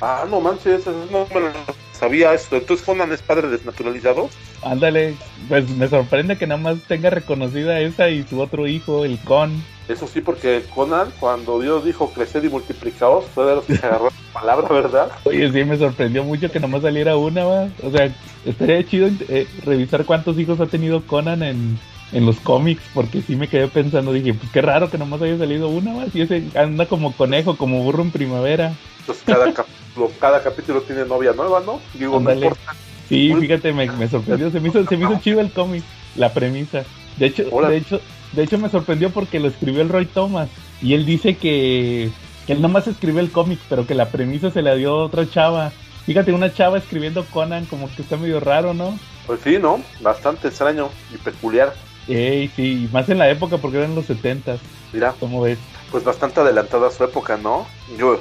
Ah, 0.01 0.25
no 0.29 0.41
manches, 0.41 0.87
no 0.87 1.27
me 1.33 1.41
lo 1.41 1.53
sabía 2.01 2.33
esto. 2.33 2.57
Entonces 2.57 2.85
Conan 2.85 3.13
es 3.13 3.23
padre 3.23 3.49
desnaturalizado. 3.49 4.31
Ándale, 4.63 5.15
pues 5.49 5.69
me 5.71 5.87
sorprende 5.87 6.37
que 6.37 6.47
nada 6.47 6.61
más 6.61 6.79
tenga 6.89 7.11
reconocida 7.11 7.79
esa 7.81 8.09
y 8.09 8.25
su 8.25 8.41
otro 8.41 8.67
hijo, 8.67 9.05
el 9.05 9.19
Con. 9.21 9.63
Eso 9.89 10.07
sí, 10.07 10.21
porque 10.21 10.65
Conan, 10.75 11.13
cuando 11.21 11.61
Dios 11.61 11.85
dijo 11.85 12.11
crecer 12.13 12.45
y 12.45 12.49
multiplicaos, 12.49 13.27
fue 13.35 13.45
de 13.47 13.57
los 13.57 13.65
que 13.65 13.77
se 13.77 13.87
agarró 13.87 14.07
la 14.07 14.41
palabra, 14.41 14.69
¿verdad? 14.69 15.13
Oye, 15.25 15.51
sí, 15.53 15.65
me 15.65 15.77
sorprendió 15.77 16.25
mucho 16.25 16.51
que 16.51 16.59
nada 16.59 16.73
más 16.73 16.83
saliera 16.83 17.17
una, 17.17 17.45
va. 17.45 17.69
O 17.83 17.91
sea, 17.91 18.15
estaría 18.45 18.85
chido 18.87 19.11
eh, 19.29 19.47
revisar 19.65 20.05
cuántos 20.05 20.39
hijos 20.39 20.61
ha 20.61 20.67
tenido 20.67 21.05
Conan 21.07 21.43
en, 21.43 21.79
en 22.13 22.27
los 22.27 22.39
cómics, 22.41 22.83
porque 22.95 23.23
sí 23.23 23.37
me 23.37 23.49
quedé 23.49 23.69
pensando, 23.69 24.13
dije, 24.13 24.35
pues 24.35 24.51
qué 24.53 24.63
raro 24.63 24.91
que 24.91 24.99
nada 24.99 25.11
más 25.11 25.23
haya 25.23 25.39
salido 25.39 25.69
una, 25.69 25.95
va. 25.95 26.05
Y 26.13 26.23
ese 26.23 26.45
anda 26.55 26.87
como 26.87 27.17
conejo, 27.17 27.57
como 27.57 27.83
burro 27.83 28.03
en 28.03 28.11
primavera. 28.11 28.75
Entonces 29.01 29.25
cada 29.27 29.53
capítulo, 29.53 30.11
cada 30.21 30.43
capítulo 30.43 30.83
tiene 30.83 31.05
novia 31.05 31.33
nueva, 31.33 31.61
¿no? 31.61 31.81
Digo, 31.95 32.21
no 32.21 32.33
importa. 32.33 32.75
Sí, 33.09 33.29
Muy- 33.31 33.41
fíjate, 33.41 33.73
me, 33.73 33.91
me 33.91 34.09
sorprendió, 34.09 34.51
se 34.51 34.61
me 34.61 34.69
hizo, 34.69 34.87
se 34.87 34.97
me 34.97 35.05
hizo 35.05 35.21
chido 35.21 35.41
el 35.41 35.51
cómic, 35.51 35.83
la 36.17 36.33
premisa. 36.33 36.85
De 37.17 37.27
hecho, 37.27 37.45
de 37.45 37.77
hecho, 37.77 38.01
de 38.33 38.43
hecho 38.45 38.59
me 38.59 38.69
sorprendió 38.69 39.11
porque 39.11 39.41
lo 39.41 39.49
escribió 39.49 39.83
el 39.83 39.89
Roy 39.89 40.07
Thomas 40.07 40.49
y 40.81 40.95
él 40.95 41.05
dice 41.05 41.37
que, 41.37 42.11
que 42.47 42.53
él 42.53 42.63
nomás 42.63 42.87
escribió 42.87 43.21
el 43.21 43.33
cómic, 43.33 43.59
pero 43.69 43.87
que 43.87 43.95
la 43.95 44.11
premisa 44.11 44.51
se 44.51 44.63
la 44.63 44.75
dio 44.75 44.97
otra 44.97 45.29
chava 45.29 45.73
Fíjate, 46.07 46.33
una 46.33 46.53
chava 46.53 46.79
escribiendo 46.79 47.25
Conan 47.27 47.67
como 47.67 47.89
que 47.95 48.03
está 48.03 48.17
medio 48.17 48.41
raro, 48.41 48.75
¿no? 48.75 48.99
Pues 49.27 49.41
sí, 49.43 49.59
¿no? 49.59 49.81
Bastante 50.01 50.49
extraño 50.49 50.91
y 51.15 51.19
peculiar. 51.19 51.75
Ey, 52.11 52.49
sí, 52.57 52.89
más 52.93 53.09
en 53.09 53.19
la 53.19 53.31
época 53.31 53.59
porque 53.59 53.79
eran 53.79 53.95
los 53.95 54.07
70 54.07 54.57
Mira, 54.93 55.15
¿Cómo 55.21 55.43
ves? 55.43 55.59
pues 55.91 56.05
bastante 56.05 56.41
adelantada 56.41 56.89
a 56.89 56.91
su 56.91 57.03
época, 57.05 57.37
¿no? 57.37 57.67
Yo, 57.99 58.21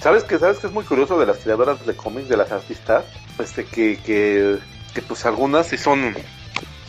¿sabes 0.00 0.24
que 0.24 0.38
¿Sabes 0.38 0.58
que 0.58 0.66
es 0.66 0.72
muy 0.72 0.84
curioso 0.84 1.18
de 1.18 1.26
las 1.26 1.38
creadoras 1.38 1.84
de 1.86 1.94
cómics, 1.94 2.28
de 2.28 2.36
las 2.36 2.50
artistas? 2.52 3.04
Este, 3.38 3.64
que, 3.64 3.98
que, 4.04 4.58
que 4.94 5.02
pues 5.02 5.24
algunas 5.26 5.68
sí 5.68 5.76
son, 5.76 6.14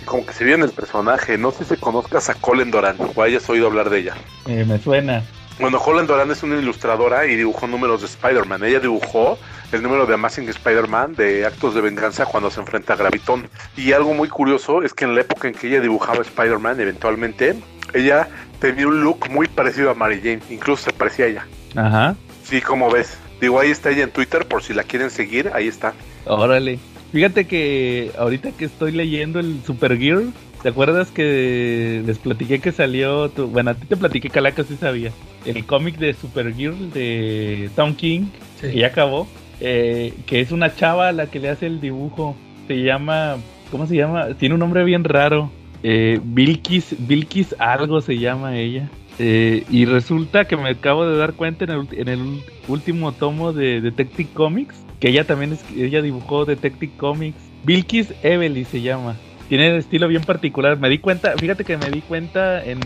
como 0.06 0.26
que 0.26 0.34
se 0.34 0.44
viven 0.44 0.62
el 0.64 0.72
personaje. 0.72 1.38
No 1.38 1.52
sé 1.52 1.66
si 1.66 1.76
conozcas 1.76 2.30
a 2.30 2.34
Colin 2.36 2.72
Doran 2.72 2.98
o 3.16 3.22
hayas 3.22 3.50
oído 3.50 3.68
hablar 3.68 3.90
de 3.90 4.00
ella. 4.00 4.16
Eh, 4.48 4.66
me 4.68 4.78
suena. 4.80 5.24
Bueno, 5.60 5.80
Holland 5.84 6.08
Doran 6.08 6.32
es 6.32 6.42
una 6.44 6.58
ilustradora 6.58 7.26
y 7.28 7.36
dibujó 7.36 7.68
números 7.68 8.02
de 8.02 8.08
Spider-Man. 8.08 8.64
Ella 8.64 8.80
dibujó 8.80 9.38
el 9.72 9.82
número 9.84 10.06
de 10.06 10.14
Amazing 10.14 10.50
Spider-Man 10.50 11.16
de 11.16 11.46
Actos 11.46 11.74
de 11.76 11.82
Venganza 11.82 12.26
cuando 12.26 12.50
se 12.52 12.60
enfrenta 12.60 12.94
a 12.94 12.96
Gravitón. 12.98 13.48
Y 13.78 13.92
algo 13.94 14.14
muy 14.14 14.28
curioso 14.30 14.84
es 14.84 14.94
que 14.94 15.06
en 15.06 15.16
la 15.16 15.22
época 15.22 15.48
en 15.48 15.54
que 15.54 15.68
ella 15.68 15.82
dibujaba 15.82 16.22
Spider-Man, 16.22 16.80
eventualmente, 16.82 17.56
ella 17.94 18.28
tenía 18.60 18.88
un 18.88 19.02
look 19.04 19.30
muy 19.30 19.48
parecido 19.48 19.90
a 19.92 19.94
Mary 19.94 20.18
Jane. 20.22 20.40
Incluso 20.50 20.84
se 20.84 20.94
parecía 20.94 21.26
a 21.26 21.28
ella. 21.30 21.48
Ajá. 21.76 22.16
Sí, 22.44 22.62
como 22.62 22.90
ves. 22.92 23.18
Digo, 23.40 23.60
ahí 23.60 23.72
está 23.72 23.90
ella 23.92 24.04
en 24.04 24.12
Twitter 24.12 24.46
por 24.46 24.62
si 24.64 24.74
la 24.74 24.84
quieren 24.84 25.10
seguir. 25.10 25.50
Ahí 25.54 25.68
está. 25.68 25.94
Órale. 26.26 26.80
Fíjate 27.12 27.46
que 27.46 28.12
ahorita 28.18 28.52
que 28.52 28.66
estoy 28.66 28.92
leyendo 28.92 29.40
el 29.40 29.62
Supergirl, 29.66 30.32
¿te 30.64 30.70
acuerdas 30.70 31.10
que 31.12 32.04
les 32.06 32.18
platiqué 32.20 32.60
que 32.60 32.72
salió? 32.72 33.30
tu- 33.30 33.48
bueno, 33.48 33.72
a 33.72 33.74
ti 33.74 33.86
te 33.86 33.98
platiqué, 33.98 34.30
Calaca, 34.30 34.64
sí 34.64 34.78
sabía. 34.80 35.12
El 35.46 35.66
cómic 35.66 35.98
de 35.98 36.14
Supergirl 36.14 36.92
de 36.92 37.70
Tom 37.76 37.96
King, 37.96 38.28
Sí. 38.62 38.68
que 38.72 38.80
ya 38.80 38.88
acabó, 38.88 39.28
eh, 39.62 40.14
que 40.26 40.42
es 40.42 40.52
una 40.52 40.76
chava 40.76 41.12
la 41.12 41.28
que 41.28 41.40
le 41.40 41.50
hace 41.50 41.68
el 41.68 41.80
dibujo. 41.80 42.36
Se 42.68 42.82
llama, 42.82 43.38
¿cómo 43.70 43.88
se 43.88 43.96
llama? 43.96 44.34
Tiene 44.34 44.56
un 44.56 44.60
nombre 44.60 44.84
bien 44.84 45.04
raro. 45.04 45.52
Eh, 45.84 46.20
Bilkis, 46.24 46.96
Bilkis 47.08 47.56
algo 47.60 48.02
se 48.02 48.18
llama 48.18 48.58
ella. 48.58 48.90
Eh, 49.20 49.64
y 49.70 49.86
resulta 49.86 50.46
que 50.46 50.58
me 50.58 50.70
acabo 50.70 51.06
de 51.06 51.18
dar 51.18 51.34
cuenta 51.34 51.66
en 51.66 51.72
el, 51.72 51.88
en 51.92 52.08
el 52.08 52.42
último 52.68 53.12
tomo 53.12 53.54
de 53.54 53.82
Detective 53.82 54.30
Comics, 54.34 54.84
que 55.00 55.10
ella 55.10 55.26
también 55.26 55.54
es, 55.54 55.64
ella 55.76 56.02
dibujó 56.02 56.46
Detective 56.46 56.94
Comics. 56.98 57.38
Bilkis 57.64 58.14
Evely 58.24 58.66
se 58.66 58.82
llama. 58.82 59.16
Tiene 59.52 59.70
un 59.74 59.80
estilo 59.80 60.08
bien 60.08 60.24
particular. 60.24 60.80
Me 60.80 60.88
di 60.88 61.00
cuenta, 61.00 61.34
fíjate 61.38 61.66
que 61.66 61.76
me 61.76 61.92
di 61.92 62.00
cuenta 62.00 62.64
en, 62.64 62.80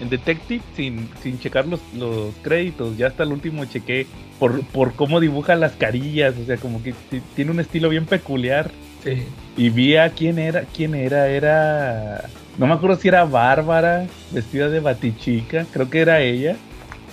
en 0.00 0.08
Detective 0.10 0.64
sin, 0.74 1.08
sin 1.22 1.38
checar 1.38 1.68
los, 1.68 1.78
los 1.96 2.34
créditos. 2.42 2.96
Ya 2.96 3.06
hasta 3.06 3.22
el 3.22 3.30
último 3.30 3.64
chequé 3.66 4.04
por, 4.40 4.64
por 4.64 4.94
cómo 4.94 5.20
dibuja 5.20 5.54
las 5.54 5.74
carillas. 5.74 6.34
O 6.36 6.44
sea, 6.44 6.56
como 6.56 6.82
que 6.82 6.92
ti- 7.08 7.22
tiene 7.36 7.52
un 7.52 7.60
estilo 7.60 7.88
bien 7.88 8.04
peculiar. 8.04 8.72
Sí. 9.04 9.22
Y 9.56 9.70
vi 9.70 9.94
a 9.94 10.10
quién 10.10 10.40
era, 10.40 10.62
quién 10.62 10.96
era, 10.96 11.28
era. 11.28 12.24
No 12.58 12.66
me 12.66 12.72
acuerdo 12.74 12.96
si 12.96 13.06
era 13.06 13.24
Bárbara, 13.24 14.08
vestida 14.32 14.68
de 14.68 14.80
batichica, 14.80 15.66
creo 15.72 15.88
que 15.88 16.00
era 16.00 16.20
ella. 16.20 16.56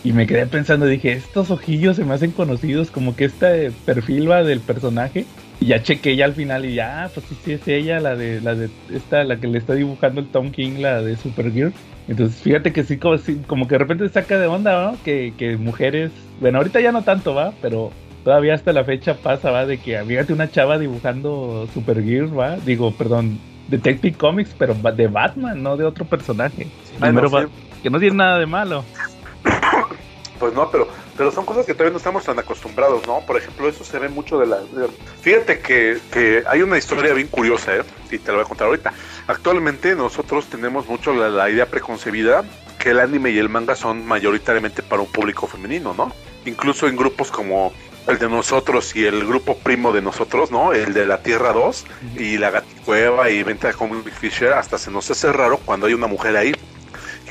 Y 0.03 0.13
me 0.13 0.25
quedé 0.25 0.47
pensando, 0.47 0.87
dije, 0.87 1.11
estos 1.11 1.51
ojillos 1.51 1.95
se 1.97 2.05
me 2.05 2.15
hacen 2.15 2.31
conocidos, 2.31 2.89
como 2.89 3.15
que 3.15 3.25
este 3.25 3.69
perfil 3.85 4.31
va 4.31 4.41
del 4.43 4.61
personaje. 4.61 5.25
Y 5.59 5.67
ya 5.67 5.81
chequé 5.81 6.15
ya 6.15 6.25
al 6.25 6.33
final 6.33 6.65
y 6.65 6.75
ya, 6.75 7.09
pues 7.13 7.25
sí, 7.27 7.35
sí 7.43 7.53
es 7.53 7.67
ella, 7.67 7.99
la 7.99 8.15
de, 8.15 8.41
la 8.41 8.55
de 8.55 8.69
esta, 8.93 9.23
la 9.23 9.37
que 9.37 9.47
le 9.47 9.57
está 9.57 9.73
dibujando 9.73 10.21
el 10.21 10.27
Tom 10.27 10.51
King, 10.51 10.79
la 10.79 11.01
de 11.01 11.15
Supergirl. 11.15 11.73
Entonces 12.07 12.41
fíjate 12.41 12.71
que 12.73 12.83
sí, 12.83 12.97
como, 12.97 13.17
sí, 13.17 13.41
como 13.47 13.67
que 13.67 13.75
de 13.75 13.79
repente 13.79 14.09
saca 14.09 14.37
de 14.37 14.47
onda, 14.47 14.91
¿no? 14.91 14.97
Que, 15.03 15.33
que 15.37 15.57
mujeres, 15.57 16.11
bueno, 16.39 16.57
ahorita 16.59 16.81
ya 16.81 16.91
no 16.91 17.03
tanto, 17.03 17.33
va, 17.33 17.53
pero 17.61 17.91
todavía 18.23 18.53
hasta 18.53 18.73
la 18.73 18.83
fecha 18.83 19.15
pasa, 19.15 19.49
va, 19.51 19.65
de 19.65 19.77
que 19.79 19.97
fíjate 20.03 20.33
una 20.33 20.51
chava 20.51 20.77
dibujando 20.77 21.67
Supergirl, 21.73 22.37
va, 22.37 22.57
digo, 22.57 22.91
perdón, 22.91 23.39
Detective 23.67 24.15
Comics, 24.17 24.53
pero 24.57 24.75
de 24.75 25.07
Batman, 25.07 25.63
no 25.63 25.77
de 25.77 25.85
otro 25.85 26.05
personaje. 26.05 26.67
Bueno, 26.99 27.21
Primero 27.21 27.29
sí. 27.29 27.35
va- 27.35 27.49
que 27.81 27.89
no 27.89 27.99
tiene 27.99 28.17
nada 28.17 28.39
de 28.39 28.45
malo. 28.45 28.83
Pues 30.39 30.53
no, 30.53 30.69
pero, 30.69 30.87
pero 31.17 31.31
son 31.31 31.45
cosas 31.45 31.65
que 31.65 31.73
todavía 31.73 31.91
no 31.93 31.97
estamos 31.97 32.23
tan 32.25 32.37
acostumbrados, 32.37 33.07
¿no? 33.07 33.21
Por 33.25 33.37
ejemplo, 33.37 33.67
eso 33.69 33.83
se 33.83 33.99
ve 33.99 34.09
mucho 34.09 34.37
de 34.37 34.47
la... 34.47 34.57
de- 34.57 34.89
Fíjate 35.21 35.59
que, 35.59 35.97
que 36.11 36.43
hay 36.47 36.61
una 36.61 36.77
historia 36.77 37.13
bien 37.13 37.27
curiosa, 37.27 37.75
¿eh? 37.75 37.81
Y 38.11 38.17
te 38.19 38.27
la 38.31 38.37
voy 38.37 38.45
a 38.45 38.47
contar 38.47 38.67
ahorita. 38.67 38.93
Actualmente 39.27 39.95
nosotros 39.95 40.45
tenemos 40.47 40.87
mucho 40.87 41.13
la, 41.13 41.29
la 41.29 41.49
idea 41.49 41.65
preconcebida 41.67 42.43
que 42.79 42.91
el 42.91 42.99
anime 42.99 43.31
y 43.31 43.39
el 43.39 43.49
manga 43.49 43.75
son 43.75 44.05
mayoritariamente 44.05 44.83
para 44.83 45.01
un 45.01 45.07
público 45.11 45.47
femenino, 45.47 45.93
¿no? 45.93 46.11
Incluso 46.45 46.87
en 46.87 46.95
grupos 46.95 47.31
como 47.31 47.73
el 48.07 48.19
de 48.19 48.29
nosotros 48.29 48.95
y 48.95 49.05
el 49.05 49.25
grupo 49.25 49.57
primo 49.57 49.91
de 49.91 50.01
nosotros, 50.03 50.51
¿no? 50.51 50.73
El 50.73 50.93
de 50.93 51.07
la 51.07 51.23
Tierra 51.23 51.53
2 51.53 51.85
y 52.19 52.37
la 52.37 52.51
Gaticueva 52.51 53.31
y 53.31 53.41
Venta 53.41 53.69
de 53.69 53.73
Comic 53.73 54.11
Fisher, 54.13 54.53
hasta 54.53 54.77
se 54.77 54.91
nos 54.91 55.09
hace 55.09 55.31
raro 55.33 55.57
cuando 55.65 55.87
hay 55.87 55.93
una 55.95 56.05
mujer 56.05 56.37
ahí. 56.37 56.53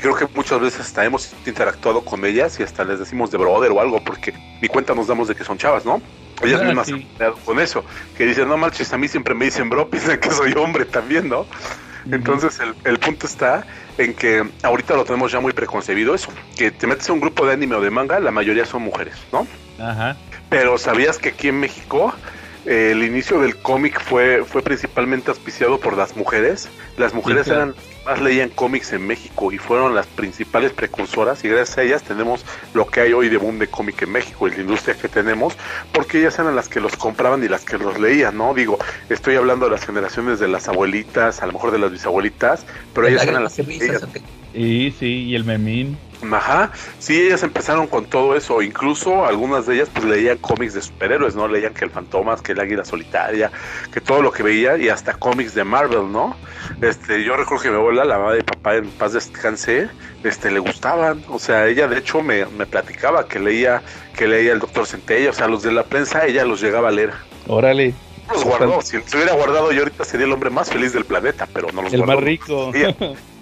Creo 0.05 0.15
que 0.15 0.27
muchas 0.35 0.59
veces 0.61 0.81
hasta 0.81 1.03
hemos 1.03 1.33
interactuado 1.47 2.05
con 2.05 2.23
ellas 2.25 2.59
y 2.59 2.63
hasta 2.63 2.83
les 2.83 2.99
decimos 2.99 3.31
de 3.31 3.39
brother 3.39 3.71
o 3.71 3.81
algo, 3.81 4.03
porque 4.03 4.35
ni 4.61 4.67
cuenta 4.67 4.93
nos 4.93 5.07
damos 5.07 5.27
de 5.27 5.33
que 5.33 5.43
son 5.43 5.57
chavas, 5.57 5.83
¿no? 5.83 5.99
Ellas 6.43 6.61
Ah, 6.61 6.65
mismas 6.65 6.85
sí. 6.85 6.91
se 6.93 6.99
han 6.99 7.07
peleado 7.13 7.35
con 7.43 7.59
eso, 7.59 7.83
que 8.15 8.25
dicen, 8.27 8.47
no 8.47 8.55
manches, 8.55 8.93
a 8.93 8.99
mí 8.99 9.07
siempre 9.07 9.33
me 9.33 9.45
dicen 9.45 9.67
bro, 9.67 9.89
piensan 9.89 10.19
que 10.19 10.29
soy 10.29 10.53
hombre 10.53 10.85
también, 10.85 11.27
¿no? 11.27 11.47
Entonces 12.11 12.59
el, 12.59 12.75
el 12.83 12.99
punto 12.99 13.25
está 13.25 13.65
en 13.97 14.13
que 14.13 14.47
ahorita 14.61 14.95
lo 14.95 15.05
tenemos 15.05 15.31
ya 15.31 15.39
muy 15.39 15.53
preconcebido 15.53 16.13
eso, 16.13 16.29
que 16.55 16.69
te 16.69 16.85
metes 16.85 17.09
a 17.09 17.13
un 17.13 17.19
grupo 17.19 17.47
de 17.47 17.53
anime 17.53 17.73
o 17.75 17.81
de 17.81 17.89
manga, 17.89 18.19
la 18.19 18.29
mayoría 18.29 18.65
son 18.65 18.83
mujeres, 18.83 19.15
¿no? 19.31 19.47
Ajá. 19.79 20.15
Pero 20.51 20.77
¿sabías 20.77 21.17
que 21.17 21.29
aquí 21.29 21.47
en 21.47 21.59
México 21.59 22.13
eh, 22.67 22.89
el 22.91 23.01
inicio 23.03 23.39
del 23.41 23.55
cómic 23.57 23.99
fue, 23.99 24.43
fue 24.45 24.61
principalmente 24.61 25.31
auspiciado 25.31 25.79
por 25.79 25.97
las 25.97 26.15
mujeres? 26.15 26.69
Las 26.95 27.15
mujeres 27.15 27.45
Sí, 27.45 27.49
claro. 27.49 27.71
eran 27.71 27.75
más 28.05 28.21
leían 28.21 28.49
cómics 28.49 28.93
en 28.93 29.05
México 29.05 29.51
y 29.51 29.57
fueron 29.57 29.95
las 29.95 30.05
principales 30.07 30.71
precursoras 30.71 31.43
y 31.43 31.49
gracias 31.49 31.77
a 31.77 31.83
ellas 31.83 32.03
tenemos 32.03 32.45
lo 32.73 32.87
que 32.87 33.01
hay 33.01 33.13
hoy 33.13 33.29
de 33.29 33.37
boom 33.37 33.59
de 33.59 33.67
cómic 33.67 34.01
en 34.03 34.11
México 34.11 34.47
y 34.47 34.51
la 34.51 34.61
industria 34.61 34.95
que 34.95 35.07
tenemos 35.07 35.57
porque 35.91 36.19
ellas 36.19 36.37
eran 36.39 36.55
las 36.55 36.69
que 36.69 36.79
los 36.79 36.95
compraban 36.95 37.43
y 37.43 37.47
las 37.47 37.65
que 37.65 37.77
los 37.77 37.99
leían, 37.99 38.37
¿no? 38.37 38.53
Digo, 38.53 38.77
estoy 39.09 39.35
hablando 39.35 39.65
de 39.65 39.71
las 39.71 39.85
generaciones 39.85 40.39
de 40.39 40.47
las 40.47 40.67
abuelitas, 40.67 41.41
a 41.41 41.47
lo 41.47 41.53
mejor 41.53 41.71
de 41.71 41.79
las 41.79 41.91
bisabuelitas, 41.91 42.65
pero 42.93 43.07
ellas 43.07 43.25
eran 43.25 43.43
las 43.43 43.55
que 43.55 43.63
risas. 43.63 44.07
Y 44.55 44.91
sí, 44.97 45.23
y 45.25 45.35
el 45.35 45.43
memín. 45.43 45.97
Ajá, 46.31 46.71
sí, 46.97 47.21
ellas 47.27 47.43
empezaron 47.43 47.87
con 47.87 48.05
todo 48.05 48.35
eso, 48.35 48.61
incluso 48.61 49.25
algunas 49.25 49.65
de 49.65 49.75
ellas 49.75 49.89
pues 49.93 50.05
leían 50.05 50.37
cómics 50.37 50.73
de 50.73 50.81
superhéroes, 50.81 51.35
¿no? 51.35 51.47
Leían 51.47 51.73
que 51.73 51.85
el 51.85 51.91
Fantomas, 51.91 52.41
que 52.41 52.53
el 52.53 52.59
Águila 52.61 52.85
Solitaria, 52.85 53.51
que 53.93 53.99
todo 54.01 54.21
lo 54.21 54.31
que 54.31 54.41
veía 54.41 54.77
y 54.77 54.87
hasta 54.89 55.13
cómics 55.13 55.53
de 55.53 55.63
Marvel, 55.65 56.11
¿no? 56.11 56.35
Este, 56.81 57.23
yo 57.23 57.35
recuerdo 57.35 57.63
que 57.63 57.69
mi 57.69 57.75
abuela, 57.75 58.05
la 58.05 58.17
mamá 58.17 58.33
de 58.33 58.43
papá 58.43 58.75
en 58.75 58.89
paz 58.91 59.13
descanse, 59.13 59.89
este, 60.23 60.49
le 60.51 60.59
gustaban, 60.59 61.21
o 61.29 61.37
sea, 61.37 61.67
ella 61.67 61.87
de 61.87 61.99
hecho 61.99 62.21
me, 62.23 62.45
me 62.45 62.65
platicaba 62.65 63.27
que 63.27 63.39
leía, 63.39 63.81
que 64.15 64.27
leía 64.27 64.53
el 64.53 64.59
Doctor 64.59 64.87
Centella, 64.87 65.29
o 65.29 65.33
sea, 65.33 65.47
los 65.47 65.63
de 65.63 65.73
la 65.73 65.83
prensa 65.83 66.25
ella 66.25 66.45
los 66.45 66.61
llegaba 66.61 66.87
a 66.87 66.91
leer. 66.91 67.11
Órale, 67.47 67.93
Los 68.31 68.43
guardó, 68.43 68.81
si 68.81 68.97
los 68.97 69.13
hubiera 69.13 69.33
guardado 69.33 69.71
yo 69.73 69.79
ahorita 69.79 70.03
sería 70.05 70.25
el 70.25 70.31
hombre 70.31 70.49
más 70.49 70.71
feliz 70.71 70.93
del 70.93 71.05
planeta, 71.05 71.47
pero 71.53 71.67
no 71.73 71.83
los 71.83 71.93
el 71.93 71.99
guardó. 71.99 72.15
más 72.15 72.23
rico. 72.23 72.71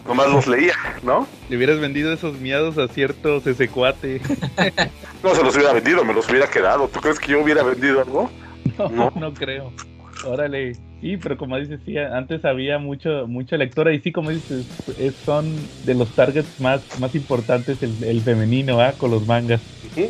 Nomás 0.08 0.30
los 0.30 0.48
leía, 0.48 0.74
¿no? 1.02 1.28
Le 1.50 1.58
hubieras 1.58 1.80
vendido 1.80 2.12
esos 2.12 2.40
miados 2.40 2.78
a 2.78 2.88
ciertos 2.90 3.48
ese 3.48 3.70
cuate. 3.70 4.22
No 5.24 5.34
se 5.34 5.44
los 5.44 5.56
hubiera 5.56 5.72
vendido, 5.74 6.04
me 6.04 6.14
los 6.14 6.30
hubiera 6.30 6.48
quedado. 6.48 6.88
¿Tú 6.90 7.00
crees 7.00 7.20
que 7.20 7.32
yo 7.32 7.42
hubiera 7.42 7.64
vendido 7.64 8.02
algo? 8.02 8.30
No, 8.78 8.90
No. 8.90 9.14
no 9.16 9.34
creo. 9.34 9.72
Órale. 10.26 10.74
Sí, 11.02 11.18
pero 11.18 11.38
como 11.38 11.58
dices, 11.58 11.80
sí, 11.86 11.98
antes 11.98 12.46
había 12.46 12.80
mucho, 12.80 13.28
mucha 13.28 13.58
lectora 13.58 13.94
y 13.94 14.00
sí, 14.00 14.12
como 14.14 14.30
dices, 14.30 14.66
es- 14.98 15.16
son 15.26 15.54
de 15.84 15.94
los 15.96 16.10
targets 16.16 16.60
más, 16.60 16.82
más 17.00 17.14
importantes 17.16 17.82
el, 17.84 18.02
el 18.04 18.22
femenino, 18.22 18.80
¿ah? 18.80 18.94
Con 18.98 19.12
los 19.12 19.26
mangas. 19.28 19.62
Sí. 19.96 20.10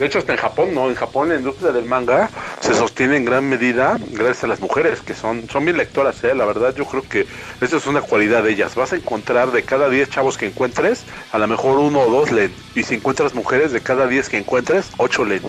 De 0.00 0.06
hecho, 0.06 0.18
hasta 0.18 0.32
en 0.32 0.38
Japón, 0.38 0.74
¿no? 0.74 0.88
En 0.88 0.94
Japón 0.94 1.28
la 1.28 1.34
industria 1.34 1.72
del 1.72 1.84
manga 1.84 2.30
se 2.60 2.72
sostiene 2.72 3.18
en 3.18 3.26
gran 3.26 3.46
medida 3.46 3.98
gracias 4.12 4.44
a 4.44 4.46
las 4.46 4.60
mujeres, 4.60 5.02
que 5.02 5.12
son, 5.12 5.46
son 5.50 5.66
bien 5.66 5.76
lectoras, 5.76 6.24
¿eh? 6.24 6.34
La 6.34 6.46
verdad, 6.46 6.74
yo 6.74 6.86
creo 6.86 7.02
que 7.06 7.26
esa 7.60 7.76
es 7.76 7.86
una 7.86 8.00
cualidad 8.00 8.42
de 8.42 8.52
ellas. 8.52 8.74
Vas 8.74 8.94
a 8.94 8.96
encontrar 8.96 9.52
de 9.52 9.62
cada 9.62 9.90
10 9.90 10.08
chavos 10.08 10.38
que 10.38 10.46
encuentres, 10.46 11.04
a 11.32 11.38
lo 11.38 11.46
mejor 11.46 11.78
uno 11.78 12.00
o 12.00 12.10
dos 12.10 12.32
leen. 12.32 12.50
Y 12.74 12.82
si 12.82 12.94
encuentras 12.94 13.34
mujeres, 13.34 13.72
de 13.72 13.82
cada 13.82 14.06
10 14.06 14.30
que 14.30 14.38
encuentres, 14.38 14.90
8 14.96 15.24
leen, 15.26 15.42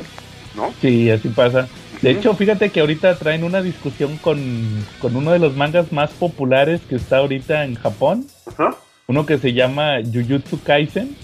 ¿no? 0.54 0.74
Sí, 0.82 1.10
así 1.10 1.30
pasa. 1.30 1.70
De 2.02 2.12
hecho, 2.12 2.36
fíjate 2.36 2.72
que 2.72 2.82
ahorita 2.82 3.16
traen 3.16 3.46
una 3.46 3.62
discusión 3.62 4.18
con, 4.18 4.86
con 5.00 5.16
uno 5.16 5.32
de 5.32 5.40
los 5.40 5.56
mangas 5.56 5.94
más 5.94 6.12
populares 6.12 6.82
que 6.90 6.98
está 6.98 7.20
ahorita 7.20 7.64
en 7.64 7.76
Japón. 7.76 8.26
Ajá. 8.48 8.76
Uno 9.12 9.26
que 9.26 9.38
se 9.38 9.52
llama 9.54 9.98
Jujutsu 10.02 10.62
Kaisen, 10.64 11.16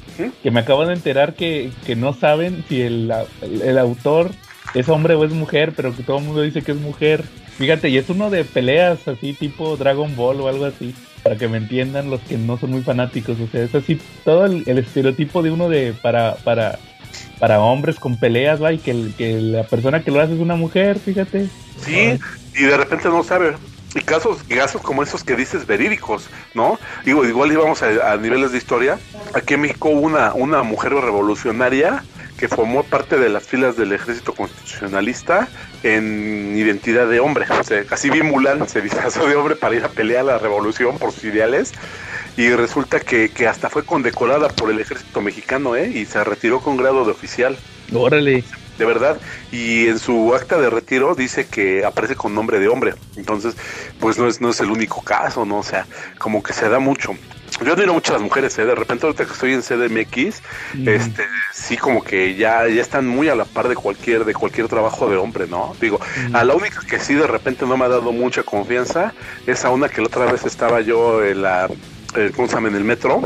que 0.43 0.51
me 0.51 0.59
acabo 0.59 0.85
de 0.85 0.93
enterar 0.93 1.35
que, 1.35 1.71
que 1.85 1.95
no 1.95 2.13
saben 2.13 2.63
si 2.67 2.81
el, 2.81 3.11
el- 3.41 3.61
el 3.61 3.77
autor 3.77 4.31
es 4.73 4.89
hombre 4.89 5.15
o 5.15 5.23
es 5.23 5.31
mujer, 5.31 5.71
pero 5.75 5.95
que 5.95 6.03
todo 6.03 6.17
el 6.17 6.25
mundo 6.25 6.41
dice 6.41 6.61
que 6.63 6.73
es 6.73 6.77
mujer. 6.79 7.23
Fíjate, 7.57 7.89
y 7.89 7.97
es 7.97 8.09
uno 8.09 8.29
de 8.29 8.43
peleas 8.43 9.07
así 9.07 9.31
tipo 9.33 9.77
Dragon 9.77 10.15
Ball 10.15 10.41
o 10.41 10.47
algo 10.49 10.65
así, 10.65 10.93
para 11.23 11.37
que 11.37 11.47
me 11.47 11.57
entiendan 11.57 12.09
los 12.09 12.19
que 12.21 12.37
no 12.37 12.57
son 12.57 12.71
muy 12.71 12.81
fanáticos. 12.81 13.39
O 13.39 13.47
sea, 13.47 13.63
es 13.63 13.73
así 13.73 13.99
todo 14.25 14.45
el, 14.45 14.63
el 14.65 14.77
estereotipo 14.79 15.41
de 15.41 15.51
uno 15.51 15.69
de 15.69 15.93
para, 16.01 16.35
para 16.43 16.77
para 17.39 17.61
hombres 17.61 17.99
con 17.99 18.17
peleas, 18.19 18.61
va, 18.61 18.73
y 18.73 18.79
que, 18.79 19.09
que 19.17 19.39
la 19.39 19.63
persona 19.63 20.01
que 20.03 20.09
lo 20.11 20.19
hace 20.19 20.33
es 20.33 20.39
una 20.39 20.55
mujer, 20.55 20.97
fíjate. 20.99 21.47
Sí, 21.79 22.17
y 22.55 22.63
de 22.63 22.75
repente 22.77 23.07
no 23.09 23.23
sabe. 23.23 23.53
Y 23.95 24.01
casos, 24.01 24.39
casos 24.43 24.81
como 24.81 25.01
esos 25.01 25.23
que 25.23 25.35
dices 25.35 25.65
verídicos, 25.65 26.29
¿no? 26.53 26.79
Digo, 27.05 27.25
igual 27.25 27.51
íbamos 27.51 27.81
a, 27.81 28.17
niveles 28.17 28.51
de 28.51 28.57
historia. 28.57 28.99
Aquí 29.33 29.55
en 29.55 29.61
México 29.61 29.89
una, 29.89 30.33
una 30.33 30.63
mujer 30.63 30.93
revolucionaria 30.93 32.03
que 32.37 32.47
formó 32.47 32.83
parte 32.83 33.17
de 33.17 33.29
las 33.29 33.47
filas 33.47 33.77
del 33.77 33.93
ejército 33.93 34.33
constitucionalista 34.33 35.47
en 35.81 36.55
identidad 36.55 37.07
de 37.07 37.19
hombre. 37.19 37.45
Así 37.89 38.09
bien 38.11 38.27
Mulan 38.27 38.67
se 38.69 38.81
disfrazó 38.81 39.25
de 39.25 39.35
hombre 39.35 39.55
para 39.55 39.75
ir 39.75 39.83
a 39.83 39.89
pelear 39.89 40.21
a 40.21 40.23
la 40.23 40.37
revolución 40.37 40.99
por 40.99 41.11
sus 41.11 41.23
ideales. 41.23 41.71
Y 42.35 42.49
resulta 42.51 42.99
que, 42.99 43.29
que 43.29 43.47
hasta 43.47 43.69
fue 43.69 43.83
condecorada 43.83 44.49
por 44.49 44.69
el 44.69 44.79
ejército 44.79 45.21
mexicano, 45.21 45.75
¿eh? 45.75 45.89
Y 45.89 46.05
se 46.05 46.23
retiró 46.23 46.59
con 46.59 46.77
grado 46.77 47.03
de 47.03 47.11
oficial 47.11 47.57
Órale. 47.93 48.43
De 48.77 48.85
verdad. 48.85 49.17
Y 49.51 49.87
en 49.87 49.99
su 49.99 50.33
acta 50.35 50.57
de 50.57 50.69
retiro 50.69 51.15
dice 51.15 51.47
que 51.47 51.85
aparece 51.85 52.15
con 52.15 52.33
nombre 52.35 52.59
de 52.59 52.67
hombre. 52.67 52.93
Entonces, 53.15 53.55
pues 53.99 54.17
no 54.17 54.27
es, 54.27 54.41
no 54.41 54.49
es 54.49 54.59
el 54.59 54.69
único 54.71 55.01
caso, 55.01 55.45
¿no? 55.45 55.59
O 55.59 55.63
sea, 55.63 55.85
como 56.19 56.43
que 56.43 56.53
se 56.53 56.69
da 56.69 56.79
mucho. 56.79 57.15
Yo 57.65 57.73
admiro 57.73 57.93
mucho 57.93 58.11
a 58.11 58.15
las 58.17 58.21
mujeres, 58.21 58.57
¿eh? 58.59 58.65
De 58.65 58.75
repente 58.75 59.05
ahorita 59.05 59.25
que 59.25 59.31
estoy 59.33 59.53
en 59.53 59.61
CDMX, 59.63 60.41
Mm. 60.75 60.89
este, 60.89 61.23
sí 61.53 61.75
como 61.77 62.03
que 62.03 62.35
ya, 62.35 62.67
ya 62.67 62.81
están 62.81 63.07
muy 63.07 63.29
a 63.29 63.35
la 63.35 63.45
par 63.45 63.67
de 63.67 63.75
cualquier, 63.75 64.25
de 64.25 64.33
cualquier 64.33 64.67
trabajo 64.67 65.09
de 65.09 65.15
hombre, 65.15 65.47
¿no? 65.47 65.75
Digo, 65.81 65.99
a 66.33 66.43
la 66.43 66.53
única 66.53 66.81
que 66.87 66.99
sí 66.99 67.15
de 67.15 67.25
repente 67.25 67.65
no 67.65 67.75
me 67.77 67.85
ha 67.85 67.89
dado 67.89 68.11
mucha 68.11 68.43
confianza 68.43 69.13
es 69.47 69.63
a 69.65 69.69
una 69.71 69.89
que 69.89 70.01
la 70.01 70.07
otra 70.07 70.31
vez 70.31 70.45
estaba 70.45 70.81
yo 70.81 71.23
en 71.23 71.41
la 71.41 71.67
eh, 72.15 72.31
¿cómo 72.35 72.47
se 72.47 72.55
llama? 72.55 72.69
en 72.69 72.75
el 72.75 72.83
metro. 72.83 73.19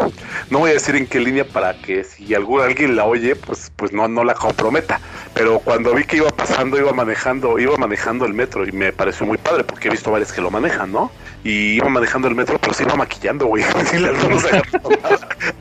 No 0.50 0.60
voy 0.60 0.72
a 0.72 0.74
decir 0.74 0.96
en 0.96 1.08
qué 1.08 1.20
línea 1.20 1.46
para 1.46 1.74
que 1.76 2.04
si 2.04 2.34
algún, 2.36 2.62
alguien 2.62 2.96
la 2.96 3.06
oye, 3.06 3.36
pues, 3.36 3.72
pues 3.76 3.94
no, 3.94 4.08
no 4.08 4.24
la 4.24 4.34
comprometa. 4.34 5.00
Pero 5.34 5.60
cuando 5.60 5.94
vi 5.94 6.04
que 6.04 6.18
iba 6.18 6.30
pasando, 6.30 6.78
iba 6.78 6.92
manejando, 6.94 7.58
iba 7.60 7.78
manejando 7.78 8.26
el 8.26 8.34
metro 8.34 8.68
y 8.68 8.72
me 8.72 8.92
pareció 8.92 9.26
muy 9.26 9.38
padre 9.38 9.64
porque 9.64 9.88
he 9.88 9.92
visto 9.92 10.12
varios 10.12 10.32
que 10.34 10.42
lo 10.42 10.52
manejan, 10.52 10.92
¿no? 10.92 11.12
Y 11.44 11.76
iba 11.78 11.90
manejando 11.90 12.28
el 12.28 12.36
metro, 12.36 12.58
pero 12.60 12.74
se 12.74 12.84
iba 12.84 12.96
maquillando, 12.96 13.46
güey. 13.48 13.64
Sí. 13.92 13.98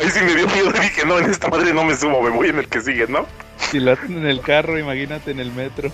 Ahí 0.00 0.10
sí 0.10 0.20
me 0.24 0.34
dio 0.34 0.46
miedo 0.48 0.70
y 0.76 0.80
dije, 0.80 1.04
no, 1.06 1.18
en 1.18 1.30
esta 1.30 1.48
madre 1.48 1.72
no 1.72 1.84
me 1.84 1.96
subo, 1.96 2.22
me 2.22 2.30
voy 2.30 2.48
en 2.48 2.58
el 2.58 2.68
que 2.68 2.80
sigue, 2.80 3.06
¿no? 3.08 3.26
Si 3.56 3.78
lo 3.80 3.92
hacen 3.92 4.16
en 4.18 4.26
el 4.26 4.40
carro, 4.40 4.78
imagínate 4.78 5.30
en 5.30 5.40
el 5.40 5.52
metro. 5.52 5.90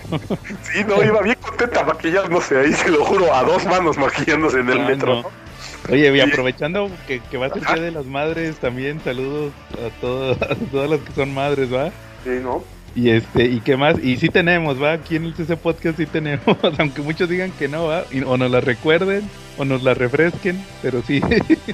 Sí, 0.63 0.83
no, 0.87 1.03
iba 1.03 1.21
bien 1.21 1.37
contenta 1.41 1.83
maquillándose 1.83 2.57
ahí, 2.59 2.73
se 2.73 2.89
lo 2.89 3.03
juro, 3.05 3.33
a 3.33 3.43
dos 3.43 3.65
manos 3.65 3.97
maquillándose 3.97 4.59
en 4.59 4.69
el 4.69 4.81
Ah, 4.81 4.87
metro. 4.87 5.15
no. 5.21 5.46
Oye, 5.89 6.15
y 6.15 6.19
aprovechando 6.19 6.89
que, 7.07 7.21
que 7.31 7.37
va 7.37 7.47
a 7.47 7.49
ser. 7.53 7.63
Día 7.63 7.75
de 7.83 7.91
las 7.91 8.05
Madres, 8.05 8.57
también 8.57 8.99
saludos 9.03 9.53
a, 9.73 9.89
todos, 10.01 10.41
a 10.41 10.55
todas 10.71 10.89
las 10.89 10.99
que 11.01 11.13
son 11.13 11.33
madres, 11.33 11.73
¿va? 11.73 11.91
Sí, 12.23 12.31
¿no? 12.41 12.63
Y 12.95 13.09
este, 13.11 13.45
¿y 13.45 13.59
qué 13.59 13.77
más? 13.77 14.03
Y 14.03 14.17
sí 14.17 14.29
tenemos, 14.29 14.81
¿va? 14.81 14.93
Aquí 14.93 15.17
en 15.17 15.25
el 15.25 15.35
CC 15.35 15.55
Podcast 15.55 15.97
sí 15.97 16.05
tenemos, 16.07 16.57
aunque 16.79 17.01
muchos 17.01 17.29
digan 17.29 17.51
que 17.51 17.67
no, 17.67 17.85
¿va? 17.85 18.05
Y- 18.11 18.21
o 18.23 18.37
nos 18.37 18.49
la 18.49 18.59
recuerden, 18.59 19.29
o 19.57 19.65
nos 19.65 19.83
la 19.83 19.93
refresquen, 19.93 20.63
pero 20.81 21.01
sí, 21.05 21.21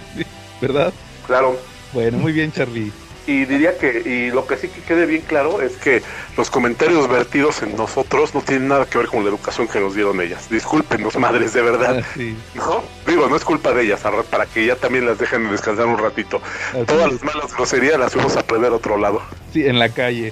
¿verdad? 0.62 0.94
Claro. 1.26 1.58
Bueno, 1.94 2.18
muy 2.18 2.34
bien, 2.34 2.52
Charlie. 2.52 2.92
Y 3.26 3.46
diría 3.46 3.78
que, 3.78 4.04
y 4.06 4.32
lo 4.32 4.46
que 4.46 4.58
sí 4.58 4.68
que 4.68 4.82
quede 4.82 5.06
bien 5.06 5.22
claro 5.22 5.62
es 5.62 5.78
que 5.78 6.02
los 6.38 6.50
comentarios 6.52 7.08
vertidos 7.08 7.64
en 7.64 7.76
nosotros 7.78 8.36
no 8.36 8.42
tienen 8.42 8.68
nada 8.68 8.86
que 8.86 8.98
ver 8.98 9.08
con 9.08 9.24
la 9.24 9.30
educación 9.30 9.68
que 9.68 9.80
nos 9.80 9.96
dieron 9.96 10.20
ellas. 10.20 10.50
Discúlpenos, 10.50 11.18
madres, 11.18 11.54
de 11.54 11.62
verdad. 11.62 12.00
Ah, 12.04 12.08
sí, 12.16 12.38
¿No? 12.54 12.84
Digo, 13.08 13.28
no 13.30 13.36
es 13.38 13.46
culpa 13.46 13.72
de 13.74 13.84
ellas, 13.84 14.04
para 14.30 14.46
que 14.46 14.66
ya 14.66 14.76
también 14.76 15.06
las 15.06 15.18
dejen 15.18 15.50
descansar 15.50 15.86
un 15.88 15.98
ratito. 15.98 16.42
así 16.72 16.86
Todas 16.86 17.08
es. 17.08 17.14
las 17.14 17.24
malas 17.24 17.56
groserías 17.56 17.98
las 17.98 18.12
fuimos 18.14 18.36
a 18.36 18.42
aprender 18.42 18.72
a 18.72 18.76
otro 18.76 18.98
lado. 18.98 19.22
Sí, 19.52 19.66
en 19.66 19.80
la 19.80 19.94
calle. 19.94 20.30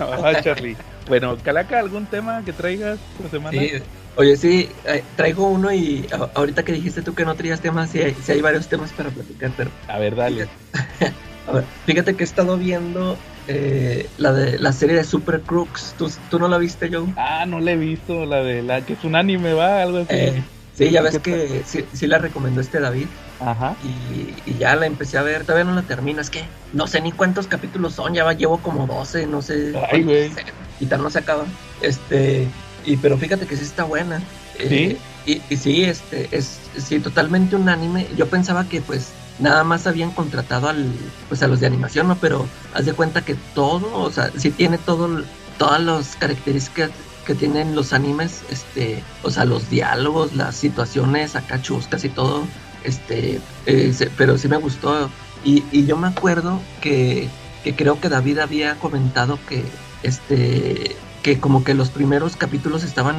Va, 0.00 0.40
Charlie. 0.42 0.76
Bueno, 1.08 1.36
Calaca, 1.42 1.78
¿algún 1.78 2.06
tema 2.06 2.42
que 2.44 2.52
traigas 2.52 3.00
esta 3.16 3.28
semana? 3.28 3.58
Sí, 3.58 3.72
oye, 4.16 4.36
sí, 4.36 4.70
eh, 4.84 5.02
traigo 5.16 5.48
uno 5.48 5.72
y 5.72 6.06
a- 6.12 6.30
ahorita 6.38 6.62
que 6.64 6.72
dijiste 6.72 7.02
tú 7.02 7.14
que 7.14 7.24
no 7.24 7.34
traías 7.34 7.60
temas, 7.60 7.90
sí 7.90 8.00
hay, 8.00 8.14
sí 8.14 8.32
hay 8.32 8.40
varios 8.40 8.68
temas 8.68 8.92
para 8.92 9.10
platicar, 9.10 9.50
pero 9.56 9.70
A 9.88 9.98
ver, 9.98 10.14
dale. 10.16 10.48
a 11.46 11.52
ver, 11.52 11.64
fíjate 11.84 12.16
que 12.16 12.24
he 12.24 12.26
estado 12.26 12.56
viendo 12.58 13.16
eh, 13.46 14.08
la 14.16 14.32
de 14.32 14.58
la 14.58 14.72
serie 14.72 14.96
de 14.96 15.04
Super 15.04 15.42
Crooks. 15.42 15.94
¿Tú, 15.96 16.10
tú 16.28 16.38
no 16.38 16.48
la 16.48 16.58
viste, 16.58 16.88
Joe? 16.92 17.12
Ah, 17.16 17.46
no 17.46 17.60
le 17.60 17.72
he 17.72 17.76
visto 17.76 18.24
la 18.26 18.42
de 18.42 18.62
la 18.62 18.84
que 18.84 18.94
es 18.94 19.04
un 19.04 19.16
anime, 19.16 19.52
¿va? 19.54 19.82
Algo 19.82 19.98
así. 19.98 20.14
Eh, 20.14 20.44
sí, 20.72 20.90
ya 20.90 21.02
ves 21.02 21.18
¿Qué 21.18 21.32
que 21.32 21.64
sí, 21.64 21.88
sí 21.92 22.06
la 22.06 22.18
recomendó 22.18 22.60
este 22.60 22.80
David 22.80 23.08
Ajá. 23.38 23.76
y, 23.82 24.42
y 24.44 24.58
ya 24.58 24.76
la 24.76 24.86
empecé 24.86 25.18
a 25.18 25.22
ver, 25.22 25.44
todavía 25.44 25.64
no 25.64 25.74
la 25.74 25.86
termino, 25.86 26.20
es 26.20 26.30
que 26.30 26.44
no 26.72 26.86
sé 26.86 27.00
ni 27.00 27.12
cuántos 27.12 27.48
capítulos 27.48 27.94
son, 27.94 28.14
ya 28.14 28.24
va, 28.24 28.34
llevo 28.34 28.62
como 28.62 28.86
12, 28.86 29.26
no 29.26 29.42
sé. 29.42 29.72
Ay, 29.90 30.02
güey. 30.04 30.34
Y 30.78 30.86
tal 30.86 31.02
no 31.02 31.10
se 31.10 31.18
acaba. 31.18 31.46
Este, 31.80 32.54
y 32.82 32.96
pero 32.98 33.18
fíjate 33.18 33.46
que 33.46 33.56
sí 33.56 33.64
está 33.64 33.84
buena. 33.84 34.30
Eh, 34.54 34.98
y, 35.24 35.42
y 35.48 35.56
sí, 35.56 35.84
este, 35.84 36.34
es 36.36 36.70
sí, 36.76 37.00
totalmente 37.00 37.56
un 37.56 37.68
anime. 37.68 38.14
Yo 38.14 38.28
pensaba 38.30 38.68
que 38.68 38.82
pues 38.82 39.19
nada 39.40 39.64
más 39.64 39.86
habían 39.86 40.10
contratado 40.10 40.68
al, 40.68 40.92
pues 41.28 41.42
a 41.42 41.48
los 41.48 41.60
de 41.60 41.66
animación, 41.66 42.08
¿no? 42.08 42.16
Pero 42.16 42.46
haz 42.74 42.86
de 42.86 42.92
cuenta 42.92 43.22
que 43.22 43.34
todo, 43.54 44.02
o 44.02 44.10
sea, 44.10 44.30
sí 44.36 44.50
tiene 44.50 44.78
todo, 44.78 45.22
todas 45.58 45.80
las 45.80 46.16
características 46.16 46.90
que 47.26 47.34
tienen 47.34 47.74
los 47.74 47.92
animes, 47.92 48.42
este, 48.50 49.02
o 49.22 49.30
sea, 49.30 49.44
los 49.44 49.70
diálogos, 49.70 50.34
las 50.34 50.56
situaciones 50.56 51.36
acá 51.36 51.60
chuscas 51.60 52.04
y 52.04 52.08
todo, 52.08 52.44
este, 52.84 53.40
eh, 53.66 54.10
pero 54.16 54.38
sí 54.38 54.48
me 54.48 54.56
gustó. 54.56 55.10
Y, 55.44 55.64
y 55.72 55.86
yo 55.86 55.96
me 55.96 56.08
acuerdo 56.08 56.60
que, 56.80 57.28
que 57.64 57.74
creo 57.74 58.00
que 58.00 58.08
David 58.08 58.38
había 58.38 58.76
comentado 58.76 59.38
que, 59.48 59.64
este, 60.02 60.96
que 61.22 61.38
como 61.38 61.64
que 61.64 61.74
los 61.74 61.90
primeros 61.90 62.36
capítulos 62.36 62.82
estaban 62.82 63.16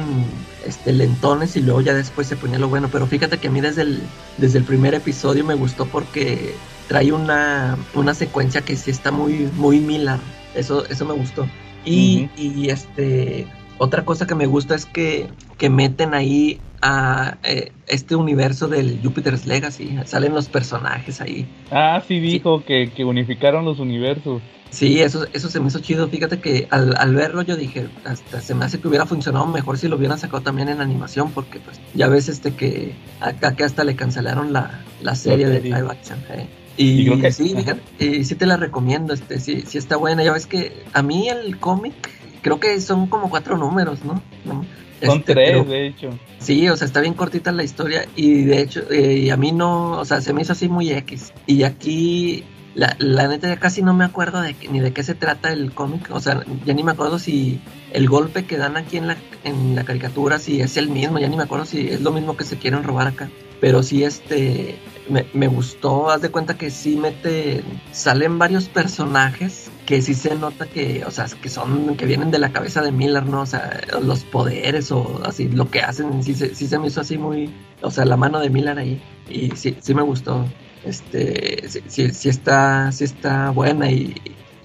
este, 0.66 0.92
lentones 0.92 1.56
y 1.56 1.60
luego 1.62 1.80
ya 1.80 1.94
después 1.94 2.26
se 2.26 2.36
ponía 2.36 2.58
lo 2.58 2.68
bueno. 2.68 2.88
Pero 2.90 3.06
fíjate 3.06 3.38
que 3.38 3.48
a 3.48 3.50
mí 3.50 3.60
desde 3.60 3.82
el, 3.82 4.02
desde 4.38 4.58
el 4.58 4.64
primer 4.64 4.94
episodio 4.94 5.44
me 5.44 5.54
gustó 5.54 5.86
porque 5.86 6.54
trae 6.88 7.12
una, 7.12 7.76
una 7.94 8.14
secuencia 8.14 8.62
que 8.62 8.76
sí 8.76 8.90
está 8.90 9.10
muy, 9.10 9.48
muy 9.56 9.80
Miller. 9.80 10.18
Eso, 10.54 10.84
eso 10.86 11.04
me 11.04 11.14
gustó. 11.14 11.46
Y, 11.84 12.28
y 12.36 12.70
este 12.70 13.46
otra 13.78 14.04
cosa 14.04 14.28
que 14.28 14.36
me 14.36 14.46
gusta 14.46 14.76
es 14.76 14.86
que, 14.86 15.26
que 15.58 15.68
meten 15.68 16.14
ahí 16.14 16.60
a 16.82 17.38
eh, 17.42 17.72
este 17.88 18.14
universo 18.14 18.68
del 18.68 19.00
Jupiter's 19.02 19.44
Legacy. 19.44 19.98
Salen 20.04 20.34
los 20.34 20.48
personajes 20.48 21.20
ahí. 21.20 21.46
Ah, 21.70 22.00
sí 22.06 22.20
dijo 22.20 22.64
que, 22.64 22.92
que 22.94 23.04
unificaron 23.04 23.64
los 23.64 23.80
universos. 23.80 24.40
Sí, 24.72 25.00
eso, 25.02 25.26
eso 25.34 25.50
se 25.50 25.60
me 25.60 25.68
hizo 25.68 25.80
chido. 25.80 26.08
Fíjate 26.08 26.40
que 26.40 26.66
al, 26.70 26.96
al 26.96 27.14
verlo 27.14 27.42
yo 27.42 27.56
dije, 27.56 27.88
hasta 28.04 28.40
se 28.40 28.54
me 28.54 28.64
hace 28.64 28.80
que 28.80 28.88
hubiera 28.88 29.04
funcionado 29.04 29.46
mejor 29.46 29.76
si 29.78 29.86
lo 29.86 29.96
hubieran 29.96 30.18
sacado 30.18 30.42
también 30.42 30.70
en 30.70 30.80
animación, 30.80 31.30
porque 31.30 31.60
pues 31.60 31.78
ya 31.94 32.08
ves 32.08 32.28
este 32.28 32.54
que 32.54 32.94
acá 33.20 33.54
que 33.54 33.64
hasta 33.64 33.84
le 33.84 33.94
cancelaron 33.96 34.52
la, 34.54 34.80
la 35.02 35.14
serie 35.14 35.46
de 35.46 35.60
live 35.60 35.86
action. 35.90 36.18
eh. 36.30 36.46
Y, 36.78 37.02
Y 37.02 37.04
creo 37.06 37.20
que- 37.20 37.32
sí, 37.32 37.54
fíjate, 37.54 37.80
y 37.98 38.24
sí 38.24 38.34
te 38.34 38.46
la 38.46 38.56
recomiendo, 38.56 39.12
este, 39.12 39.38
sí, 39.40 39.62
sí 39.66 39.76
está 39.76 39.98
buena. 39.98 40.24
Ya 40.24 40.32
ves 40.32 40.46
que 40.46 40.72
a 40.94 41.02
mí 41.02 41.28
el 41.28 41.58
cómic, 41.58 41.92
creo 42.40 42.58
que 42.58 42.80
son 42.80 43.08
como 43.08 43.28
cuatro 43.28 43.58
números, 43.58 44.02
¿no? 44.06 44.22
¿No? 44.46 44.64
Son 45.04 45.18
Este, 45.18 45.34
tres, 45.34 45.50
pero- 45.50 45.64
de 45.64 45.86
hecho. 45.88 46.10
Sí, 46.38 46.66
o 46.70 46.76
sea, 46.78 46.86
está 46.86 47.00
bien 47.02 47.12
cortita 47.12 47.52
la 47.52 47.62
historia 47.62 48.06
y 48.16 48.44
de 48.44 48.62
hecho, 48.62 48.90
eh, 48.90 49.18
y 49.18 49.28
a 49.30 49.36
mí 49.36 49.52
no, 49.52 49.98
o 49.98 50.04
sea, 50.06 50.22
se 50.22 50.32
me 50.32 50.40
hizo 50.40 50.52
así 50.54 50.68
muy 50.70 50.90
X. 50.92 51.32
Y 51.46 51.64
aquí, 51.64 52.42
la, 52.74 52.96
la 52.98 53.28
neta, 53.28 53.48
ya 53.48 53.56
casi 53.58 53.82
no 53.82 53.92
me 53.94 54.04
acuerdo 54.04 54.40
de 54.40 54.56
ni 54.70 54.80
de 54.80 54.92
qué 54.92 55.02
se 55.02 55.14
trata 55.14 55.52
el 55.52 55.72
cómic, 55.72 56.08
o 56.10 56.20
sea, 56.20 56.42
ya 56.64 56.72
ni 56.74 56.82
me 56.82 56.92
acuerdo 56.92 57.18
si 57.18 57.60
el 57.92 58.08
golpe 58.08 58.44
que 58.46 58.56
dan 58.56 58.76
aquí 58.76 58.96
en 58.96 59.08
la, 59.08 59.16
en 59.44 59.74
la 59.74 59.84
caricatura, 59.84 60.38
si 60.38 60.60
es 60.60 60.76
el 60.76 60.88
mismo, 60.88 61.18
ya 61.18 61.28
ni 61.28 61.36
me 61.36 61.42
acuerdo 61.42 61.66
si 61.66 61.88
es 61.88 62.00
lo 62.00 62.12
mismo 62.12 62.36
que 62.36 62.44
se 62.44 62.56
quieren 62.58 62.82
robar 62.82 63.08
acá. 63.08 63.28
Pero 63.60 63.82
sí, 63.84 64.02
este, 64.02 64.76
me, 65.08 65.24
me 65.34 65.46
gustó, 65.46 66.10
haz 66.10 66.20
de 66.20 66.30
cuenta 66.30 66.56
que 66.58 66.68
sí 66.70 66.96
mete, 66.96 67.62
salen 67.92 68.36
varios 68.38 68.64
personajes 68.68 69.70
que 69.86 70.00
sí 70.02 70.14
se 70.14 70.34
nota 70.34 70.66
que, 70.66 71.04
o 71.06 71.10
sea, 71.12 71.26
que 71.40 71.48
son, 71.48 71.96
que 71.96 72.06
vienen 72.06 72.30
de 72.32 72.38
la 72.38 72.50
cabeza 72.52 72.82
de 72.82 72.90
Miller, 72.90 73.24
¿no? 73.26 73.42
O 73.42 73.46
sea, 73.46 73.80
los 74.02 74.24
poderes 74.24 74.90
o 74.90 75.20
así, 75.24 75.48
lo 75.48 75.70
que 75.70 75.80
hacen, 75.80 76.22
sí, 76.24 76.34
se- 76.34 76.54
sí 76.56 76.66
se 76.66 76.78
me 76.78 76.88
hizo 76.88 77.02
así 77.02 77.18
muy, 77.18 77.50
o 77.82 77.90
sea, 77.90 78.04
la 78.04 78.16
mano 78.16 78.40
de 78.40 78.50
Miller 78.50 78.78
ahí, 78.78 79.00
y 79.28 79.50
sí, 79.54 79.76
sí 79.80 79.94
me 79.94 80.02
gustó, 80.02 80.44
este, 80.84 81.68
sí, 81.88 82.10
sí 82.10 82.28
está, 82.28 82.90
sí 82.92 83.04
está 83.04 83.50
buena 83.50 83.90
y, 83.90 84.14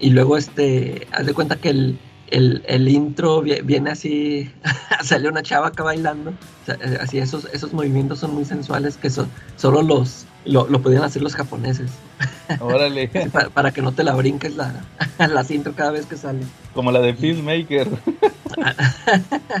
y 0.00 0.10
luego, 0.10 0.36
este, 0.36 1.06
haz 1.12 1.26
de 1.26 1.34
cuenta 1.34 1.56
que 1.56 1.70
el, 1.70 1.98
el, 2.30 2.62
el 2.66 2.88
intro 2.88 3.42
vi- 3.42 3.60
viene 3.62 3.90
así, 3.90 4.50
sale 5.04 5.28
una 5.28 5.42
chava 5.42 5.68
acá 5.68 5.82
bailando, 5.82 6.30
o 6.30 6.66
sea, 6.66 6.74
eh, 6.76 6.98
así 7.00 7.18
esos, 7.18 7.46
esos 7.52 7.72
movimientos 7.72 8.18
son 8.18 8.34
muy 8.34 8.44
sensuales 8.44 8.96
que 8.96 9.10
so- 9.10 9.28
solo 9.56 9.82
los, 9.82 10.26
lo, 10.44 10.66
lo 10.68 10.80
podían 10.82 11.04
hacer 11.04 11.22
los 11.22 11.34
japoneses, 11.34 11.90
Órale. 12.60 13.08
Para, 13.32 13.50
para 13.50 13.70
que 13.72 13.82
no 13.82 13.92
te 13.92 14.02
la 14.02 14.14
brinques 14.14 14.56
la, 14.56 14.72
la 15.18 15.44
intro 15.50 15.74
cada 15.74 15.90
vez 15.92 16.06
que 16.06 16.16
sale. 16.16 16.40
Como 16.74 16.90
la 16.90 17.00
de 17.00 17.12
Peacemaker. 17.14 17.88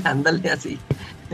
Ándale 0.04 0.50
así. 0.50 0.78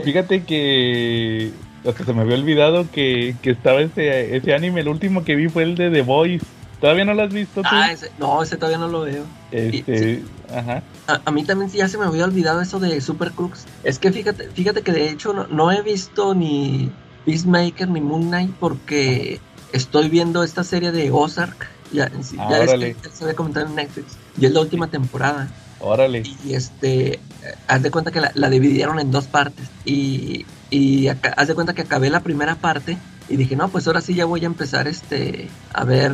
Fíjate 0.03 0.43
que 0.43 1.51
hasta 1.87 2.03
se 2.05 2.13
me 2.13 2.21
había 2.21 2.35
olvidado 2.35 2.89
que, 2.91 3.35
que 3.41 3.51
estaba 3.51 3.81
ese, 3.81 4.35
ese 4.35 4.53
anime. 4.53 4.81
El 4.81 4.87
último 4.87 5.23
que 5.23 5.35
vi 5.35 5.49
fue 5.49 5.63
el 5.63 5.75
de 5.75 5.89
The 5.91 6.01
Voice. 6.01 6.45
¿Todavía 6.81 7.05
no 7.05 7.13
lo 7.13 7.23
has 7.23 7.33
visto 7.33 7.61
tú? 7.61 7.67
Ah, 7.71 7.91
ese, 7.91 8.11
no, 8.19 8.43
ese 8.43 8.57
todavía 8.57 8.77
no 8.77 8.87
lo 8.87 9.01
veo. 9.01 9.23
Este, 9.51 10.21
ajá. 10.53 10.83
A, 11.07 11.21
a, 11.25 11.31
mí 11.31 11.43
también 11.43 11.69
sí 11.71 11.77
ya 11.77 11.87
se 11.87 11.97
me 11.97 12.05
había 12.05 12.25
olvidado 12.25 12.61
eso 12.61 12.79
de 12.79 12.99
Super 13.01 13.31
Crux. 13.31 13.65
Es 13.83 13.97
que 13.97 14.11
fíjate, 14.11 14.49
fíjate 14.49 14.81
que 14.81 14.91
de 14.91 15.09
hecho 15.09 15.33
no, 15.33 15.47
no 15.47 15.71
he 15.71 15.81
visto 15.81 16.35
ni 16.35 16.91
Peacemaker 17.25 17.87
ni 17.89 18.01
Moon 18.01 18.27
Knight 18.27 18.51
porque 18.59 19.39
estoy 19.71 20.09
viendo 20.09 20.43
esta 20.43 20.63
serie 20.63 20.91
de 20.91 21.11
Ozark. 21.11 21.67
Ya, 21.93 22.11
Ah, 22.37 22.47
ya, 22.51 22.63
es 22.63 22.69
órale. 22.69 22.95
que 22.95 23.09
se 23.09 23.23
había 23.23 23.35
comentado 23.35 23.67
en 23.67 23.75
Netflix. 23.75 24.17
Y 24.39 24.45
es 24.45 24.51
la 24.51 24.59
última 24.59 24.87
temporada. 24.87 25.47
Órale. 25.79 26.23
Y 26.45 26.53
este, 26.53 27.13
eh, 27.13 27.19
haz 27.67 27.81
de 27.83 27.89
cuenta 27.91 28.11
que 28.11 28.19
la, 28.19 28.31
la 28.33 28.49
dividieron 28.49 28.99
en 28.99 29.11
dos 29.11 29.25
partes. 29.27 29.69
Y, 29.85 30.45
y 30.69 31.07
acá- 31.07 31.33
haz 31.37 31.47
de 31.47 31.55
cuenta 31.55 31.73
que 31.73 31.81
acabé 31.83 32.09
la 32.09 32.21
primera 32.21 32.55
parte 32.55 32.97
y 33.27 33.37
dije, 33.37 33.55
no, 33.55 33.69
pues 33.69 33.87
ahora 33.87 34.01
sí 34.01 34.13
ya 34.13 34.25
voy 34.25 34.43
a 34.43 34.45
empezar 34.45 34.87
este, 34.87 35.47
a 35.73 35.83
ver 35.83 36.11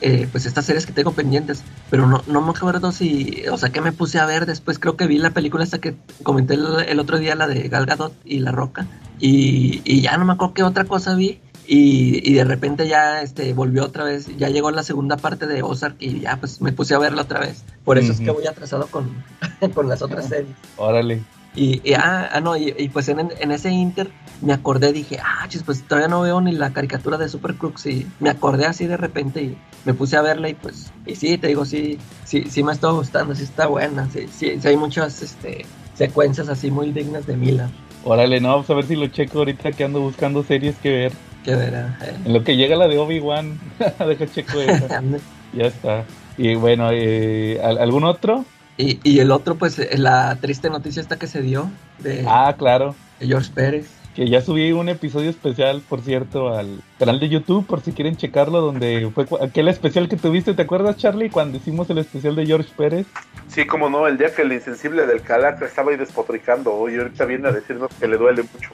eh, 0.00 0.26
pues 0.32 0.44
estas 0.44 0.64
series 0.64 0.86
que 0.86 0.92
tengo 0.92 1.12
pendientes. 1.12 1.62
Pero 1.88 2.06
no, 2.08 2.22
no 2.26 2.40
me 2.40 2.50
acuerdo 2.50 2.90
si, 2.90 3.44
o 3.50 3.56
sea, 3.56 3.70
que 3.70 3.80
me 3.80 3.92
puse 3.92 4.18
a 4.18 4.26
ver 4.26 4.44
después. 4.44 4.78
Creo 4.80 4.96
que 4.96 5.06
vi 5.06 5.18
la 5.18 5.30
película 5.30 5.62
esta 5.62 5.78
que 5.78 5.94
comenté 6.24 6.54
el, 6.54 6.66
el 6.88 6.98
otro 6.98 7.18
día, 7.18 7.34
la 7.36 7.46
de 7.46 7.68
Gal 7.68 7.86
Gadot 7.86 8.12
y 8.24 8.40
La 8.40 8.50
Roca. 8.50 8.86
Y, 9.20 9.82
y 9.84 10.00
ya 10.00 10.16
no 10.16 10.24
me 10.24 10.32
acuerdo 10.32 10.54
qué 10.54 10.62
otra 10.64 10.84
cosa 10.84 11.14
vi. 11.14 11.40
Y, 11.70 12.22
y 12.28 12.32
de 12.32 12.44
repente 12.44 12.88
ya 12.88 13.20
este 13.20 13.52
volvió 13.52 13.84
otra 13.84 14.02
vez, 14.02 14.26
ya 14.38 14.48
llegó 14.48 14.70
la 14.70 14.82
segunda 14.82 15.18
parte 15.18 15.46
de 15.46 15.62
Ozark 15.62 15.96
y 16.00 16.20
ya 16.20 16.38
pues 16.38 16.62
me 16.62 16.72
puse 16.72 16.94
a 16.94 16.98
verla 16.98 17.22
otra 17.22 17.40
vez. 17.40 17.62
Por 17.84 17.98
eso 17.98 18.12
es 18.12 18.20
que 18.20 18.30
voy 18.30 18.46
atrasado 18.46 18.86
con, 18.86 19.10
con 19.74 19.86
las 19.86 20.00
otras 20.00 20.28
series. 20.28 20.56
Órale. 20.78 21.22
Y, 21.58 21.80
y, 21.82 21.94
ah, 21.94 22.28
ah, 22.32 22.40
no, 22.40 22.56
y, 22.56 22.72
y 22.78 22.88
pues 22.88 23.08
en, 23.08 23.18
en 23.40 23.50
ese 23.50 23.70
inter 23.70 24.08
me 24.42 24.52
acordé, 24.52 24.92
dije, 24.92 25.18
ah, 25.20 25.46
chis, 25.48 25.64
pues 25.64 25.82
todavía 25.82 26.06
no 26.06 26.20
veo 26.20 26.40
ni 26.40 26.52
la 26.52 26.72
caricatura 26.72 27.18
de 27.18 27.28
Super 27.28 27.54
Crux 27.54 27.84
y 27.86 28.06
me 28.20 28.30
acordé 28.30 28.64
así 28.66 28.86
de 28.86 28.96
repente 28.96 29.42
y 29.42 29.56
me 29.84 29.92
puse 29.92 30.16
a 30.16 30.22
verla 30.22 30.48
y 30.48 30.54
pues, 30.54 30.92
y 31.04 31.16
sí, 31.16 31.36
te 31.36 31.48
digo, 31.48 31.64
sí, 31.64 31.98
sí, 32.24 32.44
sí 32.48 32.62
me 32.62 32.70
está 32.72 32.90
gustando, 32.90 33.34
sí 33.34 33.42
está 33.42 33.66
buena, 33.66 34.08
sí, 34.12 34.26
sí, 34.32 34.58
sí 34.60 34.68
hay 34.68 34.76
muchas, 34.76 35.20
este, 35.20 35.66
secuencias 35.94 36.48
así 36.48 36.70
muy 36.70 36.92
dignas 36.92 37.26
de 37.26 37.36
Mila, 37.36 37.68
Órale, 38.04 38.40
no, 38.40 38.58
pues 38.58 38.70
a 38.70 38.74
ver 38.74 38.86
si 38.86 38.94
lo 38.94 39.08
checo 39.08 39.40
ahorita 39.40 39.72
que 39.72 39.82
ando 39.82 40.00
buscando 40.00 40.44
series 40.44 40.76
que 40.76 40.90
ver. 40.90 41.12
que 41.44 41.56
verá. 41.56 41.98
eh. 42.02 42.14
En 42.24 42.32
lo 42.32 42.44
que 42.44 42.56
llega 42.56 42.76
la 42.76 42.86
de 42.86 42.96
Obi-Wan, 42.96 43.58
deja 43.98 44.26
checo 44.32 44.60
esa. 44.60 45.02
ya 45.52 45.64
está. 45.66 46.04
Y 46.38 46.54
bueno, 46.54 46.90
eh, 46.92 47.60
¿al- 47.62 47.78
¿algún 47.78 48.04
otro? 48.04 48.44
Y, 48.78 49.00
y 49.02 49.18
el 49.18 49.32
otro, 49.32 49.56
pues, 49.56 49.78
eh, 49.78 49.98
la 49.98 50.36
triste 50.36 50.70
noticia 50.70 51.02
esta 51.02 51.16
que 51.16 51.26
se 51.26 51.42
dio 51.42 51.68
de, 51.98 52.24
Ah, 52.26 52.54
claro. 52.56 52.94
de 53.18 53.26
George 53.26 53.50
Pérez. 53.52 53.97
Que 54.18 54.28
ya 54.28 54.40
subí 54.40 54.72
un 54.72 54.88
episodio 54.88 55.30
especial, 55.30 55.80
por 55.88 56.00
cierto, 56.00 56.52
al 56.52 56.80
canal 56.98 57.20
de 57.20 57.28
YouTube, 57.28 57.64
por 57.64 57.82
si 57.82 57.92
quieren 57.92 58.16
checarlo, 58.16 58.60
donde 58.60 59.08
fue 59.14 59.26
aquel 59.40 59.68
especial 59.68 60.08
que 60.08 60.16
tuviste, 60.16 60.54
¿te 60.54 60.62
acuerdas, 60.62 60.96
Charlie, 60.96 61.30
cuando 61.30 61.58
hicimos 61.58 61.88
el 61.88 61.98
especial 61.98 62.34
de 62.34 62.44
George 62.44 62.68
Pérez? 62.76 63.06
Sí, 63.46 63.64
como 63.64 63.88
no, 63.88 64.08
el 64.08 64.18
día 64.18 64.34
que 64.34 64.42
el 64.42 64.52
insensible 64.52 65.06
del 65.06 65.22
Calaca 65.22 65.66
estaba 65.66 65.92
ahí 65.92 65.96
despotricando 65.96 66.90
y 66.90 66.96
ahorita 66.96 67.26
viene 67.26 67.46
a 67.46 67.52
decirnos 67.52 67.90
que 68.00 68.08
le 68.08 68.16
duele 68.16 68.42
mucho. 68.42 68.70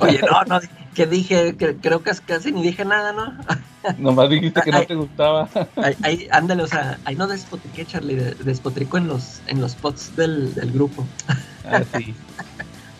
Oye, 0.00 0.20
no, 0.30 0.44
no, 0.44 0.60
que 0.94 1.06
dije, 1.06 1.56
que, 1.56 1.74
creo 1.76 2.02
que 2.02 2.10
casi 2.26 2.52
ni 2.52 2.62
dije 2.62 2.84
nada, 2.84 3.14
¿no? 3.14 3.32
Nomás 3.98 4.28
dijiste 4.28 4.60
que 4.60 4.72
no 4.72 4.76
Ay. 4.76 4.86
te 4.86 4.94
gustaba. 4.94 5.48
Ahí, 5.76 5.96
ahí, 6.02 6.28
ándale, 6.30 6.64
o 6.64 6.68
sea, 6.68 6.98
ahí 7.06 7.16
no 7.16 7.26
despotriqué, 7.28 7.86
Charlie, 7.86 8.16
de- 8.16 8.34
despotrico 8.34 8.98
en 8.98 9.08
los, 9.08 9.40
en 9.46 9.62
los 9.62 9.74
pods 9.74 10.14
del, 10.16 10.54
del 10.54 10.70
grupo. 10.70 11.06
ah, 11.64 11.80
sí. 11.96 12.14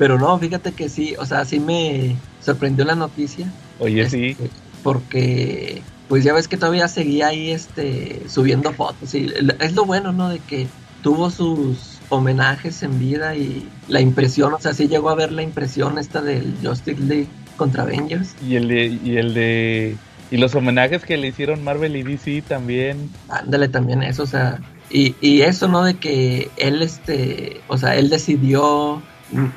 Pero 0.02 0.18
no, 0.18 0.36
fíjate 0.36 0.72
que 0.72 0.88
sí, 0.88 1.14
o 1.16 1.24
sea, 1.24 1.44
sí 1.44 1.60
me 1.60 2.16
sorprendió 2.40 2.84
la 2.84 2.96
noticia. 2.96 3.46
Oye, 3.78 4.10
sí. 4.10 4.30
este, 4.30 4.50
Porque, 4.82 5.80
pues 6.08 6.24
ya 6.24 6.32
ves 6.32 6.48
que 6.48 6.56
todavía 6.56 6.88
seguía 6.88 7.28
ahí, 7.28 7.52
este, 7.52 8.20
subiendo 8.26 8.72
fotos. 8.72 9.14
Y 9.14 9.32
es 9.60 9.74
lo 9.74 9.84
bueno, 9.84 10.10
¿no? 10.10 10.28
De 10.28 10.40
que 10.40 10.66
tuvo 11.04 11.30
sus 11.30 12.00
homenajes 12.08 12.82
en 12.82 12.98
vida 12.98 13.36
y 13.36 13.68
la 13.86 14.00
impresión, 14.00 14.52
o 14.52 14.58
sea, 14.58 14.74
sí 14.74 14.88
llegó 14.88 15.08
a 15.08 15.14
ver 15.14 15.30
la 15.30 15.44
impresión 15.44 15.96
esta 15.98 16.20
del 16.20 16.52
Justice 16.64 17.00
League 17.00 17.28
contra 17.56 17.84
Avengers. 17.84 18.34
Y 18.44 18.56
el 18.56 18.66
de, 18.66 18.86
y 19.04 19.18
el 19.18 19.34
de, 19.34 19.96
y 20.32 20.36
los 20.36 20.52
homenajes 20.56 21.04
que 21.04 21.16
le 21.16 21.28
hicieron 21.28 21.62
Marvel 21.62 21.94
y 21.94 22.02
DC 22.02 22.42
también. 22.42 23.08
Ándale 23.28 23.68
también 23.68 24.02
eso, 24.02 24.24
o 24.24 24.26
sea, 24.26 24.58
y, 24.90 25.14
y 25.20 25.42
eso, 25.42 25.68
¿no? 25.68 25.84
De 25.84 25.94
que 25.94 26.50
él, 26.56 26.82
este, 26.82 27.60
o 27.68 27.78
sea, 27.78 27.94
él 27.94 28.10
decidió 28.10 29.00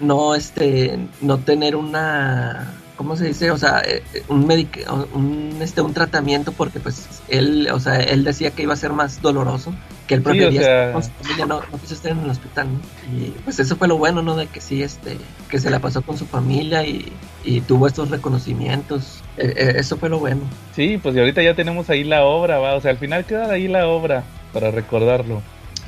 no, 0.01 0.35
este, 0.35 0.97
no 1.21 1.37
tener 1.39 1.75
una, 1.75 2.73
¿cómo 2.95 3.15
se 3.17 3.25
dice? 3.27 3.51
O 3.51 3.57
sea, 3.57 3.81
eh, 3.85 4.03
un, 4.27 4.45
medic 4.47 4.85
un, 5.13 5.57
este, 5.61 5.81
un 5.81 5.93
tratamiento 5.93 6.51
porque, 6.51 6.79
pues, 6.79 7.21
él, 7.27 7.67
o 7.71 7.79
sea, 7.79 7.97
él 7.97 8.23
decía 8.23 8.51
que 8.51 8.63
iba 8.63 8.73
a 8.73 8.77
ser 8.77 8.91
más 8.93 9.21
doloroso, 9.21 9.73
que 10.07 10.13
él 10.15 10.21
Sí, 10.21 10.29
o 10.29 10.31
prefería 10.31 10.61
sea- 10.61 10.79
estar 10.87 10.93
con 10.93 11.03
su 11.03 11.09
familia, 11.23 11.45
no, 11.45 11.61
no 11.71 11.77
quiso 11.79 11.93
estar 11.95 12.11
en 12.11 12.19
el 12.19 12.29
hospital, 12.29 12.67
¿no? 12.73 13.17
Y, 13.17 13.29
pues, 13.43 13.59
eso 13.59 13.75
fue 13.75 13.87
lo 13.87 13.97
bueno, 13.97 14.21
¿no? 14.21 14.35
De 14.35 14.47
que 14.47 14.61
sí, 14.61 14.81
este, 14.83 15.17
que 15.49 15.59
se 15.59 15.69
la 15.69 15.79
pasó 15.79 16.01
con 16.03 16.17
su 16.17 16.25
familia 16.25 16.85
y, 16.85 17.11
y 17.43 17.61
tuvo 17.61 17.87
estos 17.87 18.09
reconocimientos, 18.09 19.21
Eh, 19.37 19.53
eh, 19.57 19.73
eso 19.79 19.97
fue 19.97 20.07
lo 20.07 20.19
bueno. 20.19 20.41
Sí, 20.73 20.97
pues 20.97 21.13
y 21.13 21.19
ahorita 21.19 21.41
ya 21.43 21.53
tenemos 21.55 21.89
ahí 21.89 22.05
la 22.05 22.23
obra, 22.23 22.57
va. 22.59 22.75
O 22.75 22.81
sea, 22.81 22.91
al 22.91 22.97
final 22.97 23.25
queda 23.25 23.51
ahí 23.51 23.67
la 23.67 23.87
obra 23.89 24.23
para 24.53 24.71
recordarlo. 24.71 25.41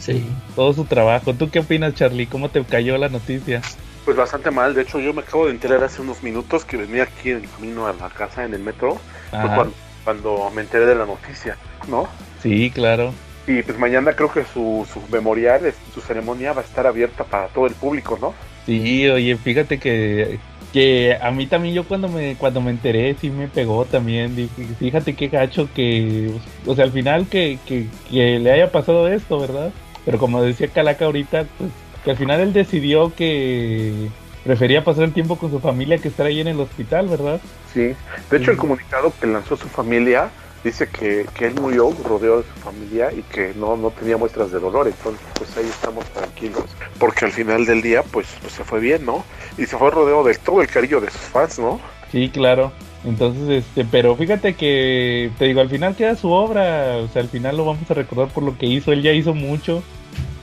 Sí. 0.07 0.25
Todo 0.55 0.73
su 0.73 0.85
trabajo. 0.85 1.33
¿Tú 1.33 1.49
qué 1.49 1.59
opinas, 1.59 1.93
Charlie? 1.93 2.27
¿Cómo 2.27 2.49
te 2.49 2.63
cayó 2.63 2.97
la 2.97 3.09
noticia? 3.09 3.61
Pues 4.05 4.15
bastante 4.15 4.51
mal, 4.51 4.73
de 4.73 4.83
hecho 4.83 5.01
yo 5.01 5.13
me 5.13 5.19
acabo 5.19 5.47
de 5.47 5.51
enterar 5.51 5.83
hace 5.83 6.01
unos 6.01 6.23
minutos 6.23 6.63
que 6.63 6.77
venía 6.77 7.03
aquí 7.03 7.31
en 7.31 7.43
el 7.43 7.49
camino 7.49 7.87
a 7.87 7.93
la 7.93 8.07
casa 8.07 8.45
en 8.45 8.53
el 8.53 8.61
metro, 8.61 9.01
fue 9.31 9.49
cuando, 9.53 9.73
cuando 10.05 10.49
me 10.55 10.61
enteré 10.61 10.85
de 10.85 10.95
la 10.95 11.05
noticia, 11.05 11.57
¿no? 11.89 12.07
Sí, 12.41 12.71
claro. 12.71 13.13
Y 13.47 13.63
pues 13.63 13.77
mañana 13.77 14.13
creo 14.13 14.31
que 14.31 14.45
su, 14.45 14.87
su 14.93 15.01
memorial, 15.11 15.73
su 15.93 15.99
ceremonia 15.99 16.53
va 16.53 16.61
a 16.61 16.63
estar 16.63 16.87
abierta 16.87 17.25
para 17.25 17.47
todo 17.47 17.67
el 17.67 17.73
público, 17.73 18.17
¿no? 18.21 18.33
Sí, 18.65 19.09
oye, 19.09 19.35
fíjate 19.35 19.77
que, 19.77 20.39
que 20.71 21.17
a 21.21 21.29
mí 21.31 21.45
también 21.45 21.75
yo 21.75 21.83
cuando 21.83 22.07
me 22.07 22.35
cuando 22.35 22.61
me 22.61 22.71
enteré 22.71 23.13
sí 23.19 23.29
me 23.29 23.49
pegó 23.49 23.83
también. 23.83 24.37
Dije, 24.37 24.63
fíjate 24.79 25.15
qué 25.15 25.27
gacho 25.27 25.67
que, 25.73 26.31
o 26.65 26.75
sea, 26.75 26.85
al 26.85 26.91
final 26.93 27.27
que, 27.27 27.59
que, 27.65 27.87
que 28.09 28.39
le 28.39 28.51
haya 28.53 28.71
pasado 28.71 29.09
esto, 29.09 29.37
¿verdad? 29.37 29.71
Pero 30.07 30.19
como 30.19 30.41
decía 30.41 30.69
Calaca 30.69 31.03
ahorita, 31.03 31.45
pues 31.57 31.69
que 32.05 32.11
al 32.11 32.17
final 32.17 32.39
él 32.39 32.53
decidió 32.53 33.13
que 33.13 34.07
prefería 34.45 34.81
pasar 34.81 35.03
el 35.03 35.11
tiempo 35.11 35.37
con 35.37 35.51
su 35.51 35.59
familia 35.59 35.97
que 35.97 36.07
estar 36.07 36.25
ahí 36.25 36.39
en 36.39 36.47
el 36.47 36.57
hospital, 36.61 37.09
¿verdad? 37.09 37.41
Sí. 37.73 37.93
De 38.31 38.37
hecho 38.37 38.51
el 38.51 38.57
comunicado 38.57 39.11
que 39.19 39.27
lanzó 39.27 39.57
su 39.57 39.67
familia 39.67 40.29
dice 40.63 40.87
que, 40.87 41.25
que 41.35 41.47
él 41.47 41.55
murió 41.55 41.91
rodeado 42.05 42.37
de 42.37 42.43
su 42.47 42.59
familia 42.61 43.11
y 43.11 43.21
que 43.23 43.51
no, 43.57 43.75
no 43.75 43.91
tenía 43.91 44.15
muestras 44.15 44.49
de 44.49 44.59
dolor, 44.61 44.87
entonces 44.87 45.27
pues 45.37 45.57
ahí 45.57 45.67
estamos 45.67 46.05
tranquilos, 46.05 46.63
porque 46.97 47.25
al 47.25 47.33
final 47.33 47.65
del 47.65 47.81
día 47.81 48.01
pues, 48.03 48.27
pues 48.39 48.53
se 48.53 48.63
fue 48.63 48.79
bien, 48.79 49.05
¿no? 49.05 49.25
Y 49.57 49.65
se 49.65 49.77
fue 49.77 49.91
rodeado 49.91 50.23
de 50.23 50.35
todo 50.35 50.61
el 50.61 50.69
cariño 50.69 51.01
de 51.01 51.11
sus 51.11 51.19
fans, 51.19 51.59
¿no? 51.59 51.81
Sí, 52.13 52.29
claro. 52.29 52.71
Entonces, 53.05 53.63
este, 53.63 53.85
pero 53.85 54.15
fíjate 54.15 54.55
que, 54.55 55.31
te 55.37 55.45
digo, 55.45 55.61
al 55.61 55.69
final 55.69 55.95
queda 55.95 56.15
su 56.15 56.31
obra, 56.31 56.97
o 56.97 57.07
sea, 57.09 57.21
al 57.21 57.29
final 57.29 57.57
lo 57.57 57.65
vamos 57.65 57.89
a 57.89 57.93
recordar 57.93 58.27
por 58.29 58.43
lo 58.43 58.57
que 58.57 58.65
hizo, 58.65 58.91
él 58.91 59.01
ya 59.01 59.11
hizo 59.11 59.33
mucho 59.33 59.83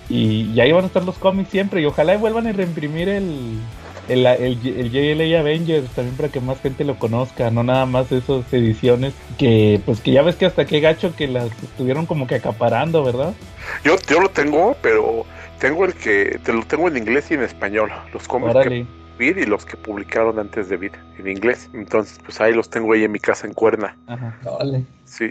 y, 0.08 0.50
y 0.54 0.60
ahí 0.60 0.72
van 0.72 0.84
a 0.84 0.86
estar 0.86 1.04
los 1.04 1.16
cómics 1.16 1.50
siempre 1.50 1.80
y 1.80 1.86
ojalá 1.86 2.14
y 2.14 2.18
vuelvan 2.18 2.46
a 2.46 2.52
reimprimir 2.52 3.08
el, 3.08 3.58
el, 4.08 4.26
el, 4.26 4.58
el 4.64 4.90
JLA 4.90 5.40
Avengers 5.40 5.88
también 5.90 6.16
para 6.16 6.28
que 6.28 6.40
más 6.40 6.60
gente 6.60 6.84
lo 6.84 6.98
conozca, 6.98 7.50
no 7.50 7.62
nada 7.62 7.86
más 7.86 8.12
esas 8.12 8.50
ediciones 8.52 9.14
que, 9.38 9.80
pues 9.84 10.00
que 10.00 10.12
ya 10.12 10.22
ves 10.22 10.36
que 10.36 10.46
hasta 10.46 10.64
qué 10.64 10.80
gacho 10.80 11.14
que 11.16 11.26
las 11.26 11.50
estuvieron 11.62 12.06
como 12.06 12.26
que 12.26 12.36
acaparando, 12.36 13.02
¿verdad? 13.02 13.34
Yo, 13.84 13.96
yo 14.08 14.20
lo 14.20 14.28
tengo, 14.28 14.76
pero 14.80 15.24
tengo 15.58 15.84
el 15.84 15.94
que, 15.94 16.38
te 16.44 16.52
lo 16.52 16.64
tengo 16.64 16.88
en 16.88 16.98
inglés 16.98 17.30
y 17.30 17.34
en 17.34 17.42
español, 17.42 17.90
los 18.12 18.28
cómics 18.28 18.54
que. 18.62 18.86
Vid 19.18 19.36
y 19.36 19.46
los 19.46 19.64
que 19.64 19.76
publicaron 19.76 20.38
antes 20.38 20.68
de 20.68 20.76
Vid 20.76 20.92
en 21.18 21.28
inglés. 21.28 21.68
Entonces, 21.72 22.18
pues 22.24 22.40
ahí 22.40 22.52
los 22.52 22.70
tengo 22.70 22.92
ahí 22.92 23.04
en 23.04 23.12
mi 23.12 23.20
casa 23.20 23.46
en 23.46 23.54
Cuerna. 23.54 23.96
Ajá. 24.06 24.38
Vale. 24.44 24.84
Sí. 25.04 25.30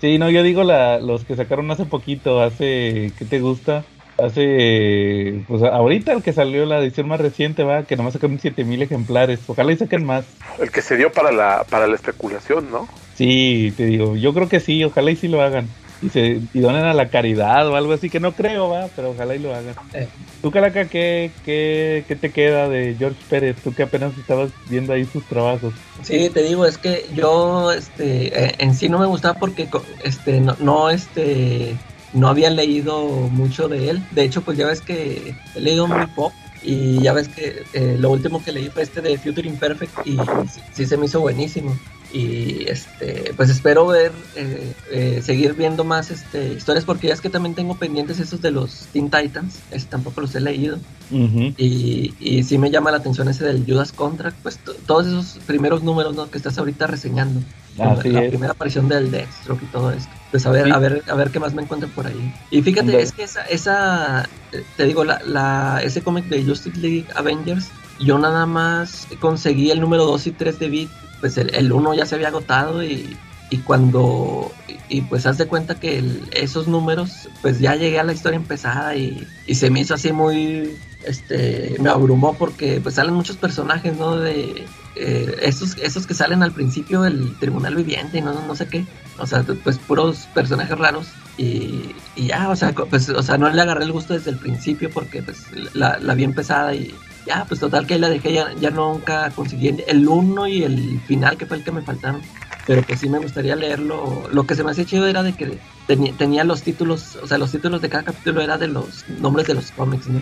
Sí, 0.00 0.18
no, 0.18 0.30
yo 0.30 0.42
digo 0.42 0.64
la, 0.64 0.98
los 0.98 1.24
que 1.24 1.36
sacaron 1.36 1.70
hace 1.70 1.84
poquito, 1.84 2.42
hace, 2.42 3.12
¿qué 3.18 3.24
te 3.28 3.40
gusta? 3.40 3.84
Hace, 4.18 5.44
pues 5.48 5.62
ahorita 5.62 6.12
el 6.12 6.22
que 6.22 6.32
salió 6.32 6.66
la 6.66 6.78
edición 6.78 7.08
más 7.08 7.20
reciente, 7.20 7.62
va, 7.62 7.84
que 7.84 7.96
nomás 7.96 8.14
sacaron 8.14 8.38
7000 8.38 8.82
ejemplares. 8.82 9.40
Ojalá 9.46 9.72
y 9.72 9.76
saquen 9.76 10.04
más. 10.04 10.26
El 10.58 10.70
que 10.70 10.82
se 10.82 10.96
dio 10.96 11.10
para 11.10 11.32
la, 11.32 11.64
para 11.70 11.86
la 11.86 11.94
especulación, 11.94 12.70
¿no? 12.70 12.86
Sí, 13.14 13.72
te 13.76 13.86
digo, 13.86 14.16
yo 14.16 14.34
creo 14.34 14.48
que 14.48 14.60
sí, 14.60 14.84
ojalá 14.84 15.10
y 15.10 15.16
sí 15.16 15.28
lo 15.28 15.40
hagan. 15.40 15.68
Y, 16.02 16.08
se, 16.08 16.40
y 16.54 16.60
donen 16.60 16.84
a 16.84 16.94
la 16.94 17.08
caridad 17.10 17.68
o 17.68 17.76
algo 17.76 17.92
así, 17.92 18.08
que 18.08 18.20
no 18.20 18.32
creo, 18.32 18.70
va, 18.70 18.88
pero 18.96 19.10
ojalá 19.10 19.34
y 19.34 19.38
lo 19.38 19.54
hagan. 19.54 19.74
Eh. 19.92 20.08
Tú, 20.40 20.50
Caraca, 20.50 20.86
¿qué, 20.86 21.30
qué, 21.44 22.04
¿qué 22.08 22.16
te 22.16 22.30
queda 22.30 22.68
de 22.68 22.96
George 22.98 23.20
Pérez? 23.28 23.56
Tú 23.62 23.74
que 23.74 23.82
apenas 23.82 24.16
estabas 24.16 24.50
viendo 24.68 24.92
ahí 24.92 25.04
sus 25.04 25.24
trabajos. 25.24 25.74
Sí, 26.02 26.30
te 26.30 26.42
digo, 26.42 26.64
es 26.64 26.78
que 26.78 27.06
yo, 27.14 27.70
este, 27.72 28.46
eh, 28.46 28.54
en 28.58 28.74
sí 28.74 28.88
no 28.88 28.98
me 28.98 29.06
gustaba 29.06 29.38
porque, 29.38 29.68
este, 30.02 30.40
no, 30.40 30.56
no, 30.58 30.88
este, 30.88 31.76
no 32.12 32.28
había 32.28 32.50
leído 32.50 33.04
mucho 33.06 33.68
de 33.68 33.90
él. 33.90 34.02
De 34.12 34.24
hecho, 34.24 34.42
pues 34.42 34.56
ya 34.56 34.66
ves 34.66 34.80
que 34.80 35.34
he 35.54 35.60
leído 35.60 35.86
muy 35.86 36.06
poco 36.06 36.32
y 36.62 37.00
ya 37.02 37.12
ves 37.12 37.28
que 37.28 37.62
eh, 37.72 37.96
lo 37.98 38.10
último 38.10 38.42
que 38.42 38.52
leí 38.52 38.68
fue 38.68 38.82
este 38.82 39.00
de 39.00 39.16
Future 39.18 39.48
Imperfect 39.48 40.06
y 40.06 40.16
sí, 40.52 40.60
sí 40.72 40.86
se 40.86 40.96
me 40.96 41.06
hizo 41.06 41.20
buenísimo. 41.20 41.78
Y 42.12 42.64
este 42.68 43.32
pues 43.36 43.50
espero 43.50 43.86
ver 43.86 44.12
eh, 44.34 44.72
eh, 44.90 45.20
seguir 45.22 45.54
viendo 45.54 45.84
más 45.84 46.10
este 46.10 46.54
historias 46.54 46.84
porque 46.84 47.08
ya 47.08 47.14
es 47.14 47.20
que 47.20 47.30
también 47.30 47.54
tengo 47.54 47.76
pendientes 47.76 48.18
esos 48.18 48.42
de 48.42 48.50
los 48.50 48.88
Teen 48.92 49.10
Titans 49.10 49.60
este, 49.70 49.90
tampoco 49.90 50.20
los 50.20 50.34
he 50.34 50.40
leído. 50.40 50.78
Y, 51.12 52.14
y 52.20 52.44
sí 52.44 52.56
me 52.56 52.70
llama 52.70 52.92
la 52.92 52.98
atención 52.98 53.28
ese 53.28 53.44
del 53.44 53.64
Judas 53.66 53.90
Contract 53.90 54.36
pues 54.44 54.60
todos 54.86 55.08
esos 55.08 55.42
primeros 55.44 55.82
números 55.82 56.14
¿no? 56.14 56.30
que 56.30 56.38
estás 56.38 56.56
ahorita 56.56 56.86
reseñando 56.86 57.40
la, 57.76 57.96
primera 57.96 58.52
aparición 58.52 58.88
del 58.88 59.10
Deathstroke 59.10 59.62
y 59.64 59.66
todo 59.66 59.90
esto. 59.90 60.10
Pues 60.30 60.46
a 60.46 60.50
ver 60.50 60.72
a 60.72 60.78
ver 60.78 61.02
a 61.08 61.14
ver 61.14 61.30
qué 61.30 61.40
más 61.40 61.52
me 61.52 61.62
encuentro 61.62 61.88
por 61.88 62.06
ahí. 62.06 62.32
Y 62.52 62.62
fíjate 62.62 63.02
es 63.02 63.10
que 63.10 63.24
esa 63.24 63.42
esa 63.42 64.28
te 64.76 64.84
digo 64.84 65.04
la, 65.04 65.20
la 65.24 65.80
ese 65.82 66.00
cómic 66.00 66.26
de 66.26 66.44
Justice 66.44 66.78
League 66.78 67.06
Avengers 67.16 67.70
yo 68.00 68.18
nada 68.18 68.46
más 68.46 69.06
conseguí 69.20 69.70
el 69.70 69.80
número 69.80 70.06
2 70.06 70.28
y 70.28 70.30
3 70.32 70.58
de 70.58 70.68
Beat 70.68 70.90
pues 71.20 71.36
el, 71.38 71.72
uno 71.72 71.94
ya 71.94 72.06
se 72.06 72.14
había 72.14 72.28
agotado 72.28 72.82
y, 72.82 73.16
y 73.50 73.58
cuando 73.58 74.50
y 74.88 75.02
pues 75.02 75.26
haz 75.26 75.38
de 75.38 75.46
cuenta 75.46 75.74
que 75.76 76.02
esos 76.32 76.66
números 76.66 77.28
pues 77.42 77.60
ya 77.60 77.76
llegué 77.76 78.00
a 78.00 78.04
la 78.04 78.12
historia 78.12 78.36
empezada 78.36 78.96
y, 78.96 79.26
y, 79.46 79.54
se 79.54 79.70
me 79.70 79.80
hizo 79.80 79.94
así 79.94 80.12
muy 80.12 80.76
este 81.04 81.76
me 81.80 81.90
abrumó 81.90 82.34
porque 82.34 82.80
pues 82.80 82.96
salen 82.96 83.14
muchos 83.14 83.36
personajes 83.36 83.96
no 83.96 84.16
de 84.16 84.66
eh, 84.96 85.36
esos 85.42 85.76
esos 85.78 86.06
que 86.06 86.14
salen 86.14 86.42
al 86.42 86.52
principio 86.52 87.02
del 87.02 87.38
tribunal 87.38 87.76
viviente 87.76 88.18
y 88.18 88.22
no, 88.22 88.34
no 88.46 88.54
sé 88.54 88.66
qué. 88.66 88.84
O 89.18 89.26
sea 89.26 89.44
pues 89.64 89.78
puros 89.78 90.28
personajes 90.34 90.78
raros 90.78 91.08
y, 91.36 91.94
y 92.16 92.26
ya 92.28 92.48
o 92.48 92.56
sea 92.56 92.72
pues 92.72 93.08
o 93.08 93.22
sea 93.22 93.38
no 93.38 93.48
le 93.48 93.60
agarré 93.60 93.84
el 93.84 93.92
gusto 93.92 94.14
desde 94.14 94.30
el 94.30 94.38
principio 94.38 94.90
porque 94.90 95.22
pues 95.22 95.44
la, 95.74 95.98
la 95.98 96.14
vi 96.14 96.24
empezada 96.24 96.74
y 96.74 96.94
ya, 97.26 97.44
pues 97.46 97.60
total 97.60 97.86
que 97.86 97.94
ahí 97.94 98.00
la 98.00 98.08
dejé, 98.08 98.32
ya, 98.32 98.52
ya 98.54 98.70
nunca 98.70 99.30
conseguí 99.30 99.68
el 99.86 100.08
1 100.08 100.46
y 100.48 100.62
el 100.62 101.00
final, 101.06 101.36
que 101.36 101.46
fue 101.46 101.58
el 101.58 101.64
que 101.64 101.72
me 101.72 101.82
faltaron. 101.82 102.22
Pero 102.66 102.82
pues 102.82 103.00
sí 103.00 103.08
me 103.08 103.18
gustaría 103.18 103.56
leerlo. 103.56 104.28
Lo 104.32 104.44
que 104.46 104.54
se 104.54 104.62
me 104.62 104.70
hacía 104.70 104.84
chido 104.84 105.06
era 105.06 105.22
de 105.22 105.32
que 105.32 105.58
tenía, 105.86 106.12
tenía 106.12 106.44
los 106.44 106.62
títulos, 106.62 107.16
o 107.22 107.26
sea, 107.26 107.38
los 107.38 107.50
títulos 107.50 107.82
de 107.82 107.88
cada 107.88 108.04
capítulo 108.04 108.42
era 108.42 108.58
de 108.58 108.68
los 108.68 109.04
nombres 109.20 109.46
de 109.46 109.54
los 109.54 109.70
cómics, 109.72 110.08
¿no? 110.08 110.20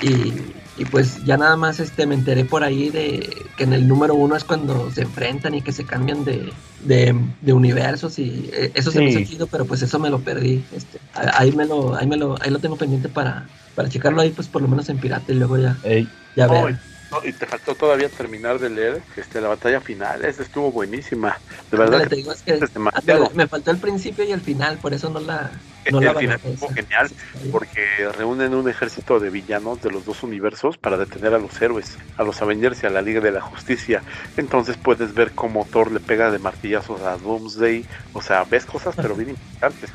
Y, 0.00 0.32
y, 0.80 0.84
pues 0.84 1.24
ya 1.24 1.36
nada 1.36 1.56
más 1.56 1.80
este 1.80 2.06
me 2.06 2.14
enteré 2.14 2.44
por 2.44 2.62
ahí 2.62 2.88
de 2.88 3.46
que 3.56 3.64
en 3.64 3.72
el 3.72 3.88
número 3.88 4.14
uno 4.14 4.36
es 4.36 4.44
cuando 4.44 4.92
se 4.92 5.02
enfrentan 5.02 5.54
y 5.54 5.62
que 5.62 5.72
se 5.72 5.82
cambian 5.84 6.24
de, 6.24 6.52
de, 6.84 7.52
universos 7.52 8.16
y 8.20 8.48
eh, 8.52 8.70
eso 8.74 8.92
se 8.92 9.00
me 9.00 9.16
ha 9.16 9.24
chido, 9.26 9.48
pero 9.48 9.64
pues 9.64 9.82
eso 9.82 9.98
me 9.98 10.08
lo 10.08 10.20
perdí. 10.20 10.62
Este, 10.72 11.00
ahí 11.14 11.50
me 11.50 11.66
lo, 11.66 11.96
ahí 11.96 12.06
me 12.06 12.16
lo, 12.16 12.40
ahí 12.40 12.50
lo 12.50 12.60
tengo 12.60 12.76
pendiente 12.76 13.08
para, 13.08 13.48
para 13.74 13.88
checarlo 13.88 14.20
ahí, 14.20 14.30
pues 14.30 14.46
por 14.46 14.62
lo 14.62 14.68
menos 14.68 14.88
en 14.88 14.98
pirata 14.98 15.32
y 15.32 15.34
luego 15.34 15.58
ya. 15.58 15.76
Ya 16.38 16.46
y 17.24 17.32
te 17.32 17.46
faltó 17.46 17.74
todavía 17.74 18.08
terminar 18.08 18.58
de 18.58 18.68
leer 18.68 19.02
este, 19.16 19.40
la 19.40 19.48
batalla 19.48 19.80
final. 19.80 20.24
Esa 20.24 20.42
estuvo 20.42 20.70
buenísima. 20.70 21.38
De 21.70 21.78
verdad. 21.78 22.06
me 23.34 23.46
faltó 23.46 23.70
el 23.70 23.78
principio 23.78 24.24
y 24.24 24.32
el 24.32 24.40
final, 24.40 24.78
por 24.78 24.92
eso 24.92 25.08
no 25.08 25.20
la. 25.20 25.50
No 25.90 26.00
el 26.00 26.16
final 26.16 26.40
estuvo 26.44 26.68
genial, 26.68 27.10
porque 27.50 27.82
reúnen 28.18 28.52
un 28.52 28.68
ejército 28.68 29.20
de 29.20 29.30
villanos 29.30 29.80
de 29.80 29.90
los 29.90 30.04
dos 30.04 30.22
universos 30.22 30.76
para 30.76 30.98
detener 30.98 31.32
a 31.32 31.38
los 31.38 31.62
héroes, 31.62 31.96
a 32.18 32.24
los 32.24 32.42
Avengers 32.42 32.82
y 32.82 32.86
a 32.86 32.90
la 32.90 33.00
Liga 33.00 33.22
de 33.22 33.32
la 33.32 33.40
Justicia. 33.40 34.02
Entonces 34.36 34.76
puedes 34.76 35.14
ver 35.14 35.32
cómo 35.32 35.66
Thor 35.70 35.90
le 35.90 36.00
pega 36.00 36.30
de 36.30 36.38
martillazos 36.38 37.00
a 37.00 37.16
Doomsday. 37.16 37.86
O 38.12 38.20
sea, 38.20 38.44
ves 38.44 38.66
cosas, 38.66 38.94
pero 38.96 39.14
bien 39.14 39.30
importantes. 39.30 39.90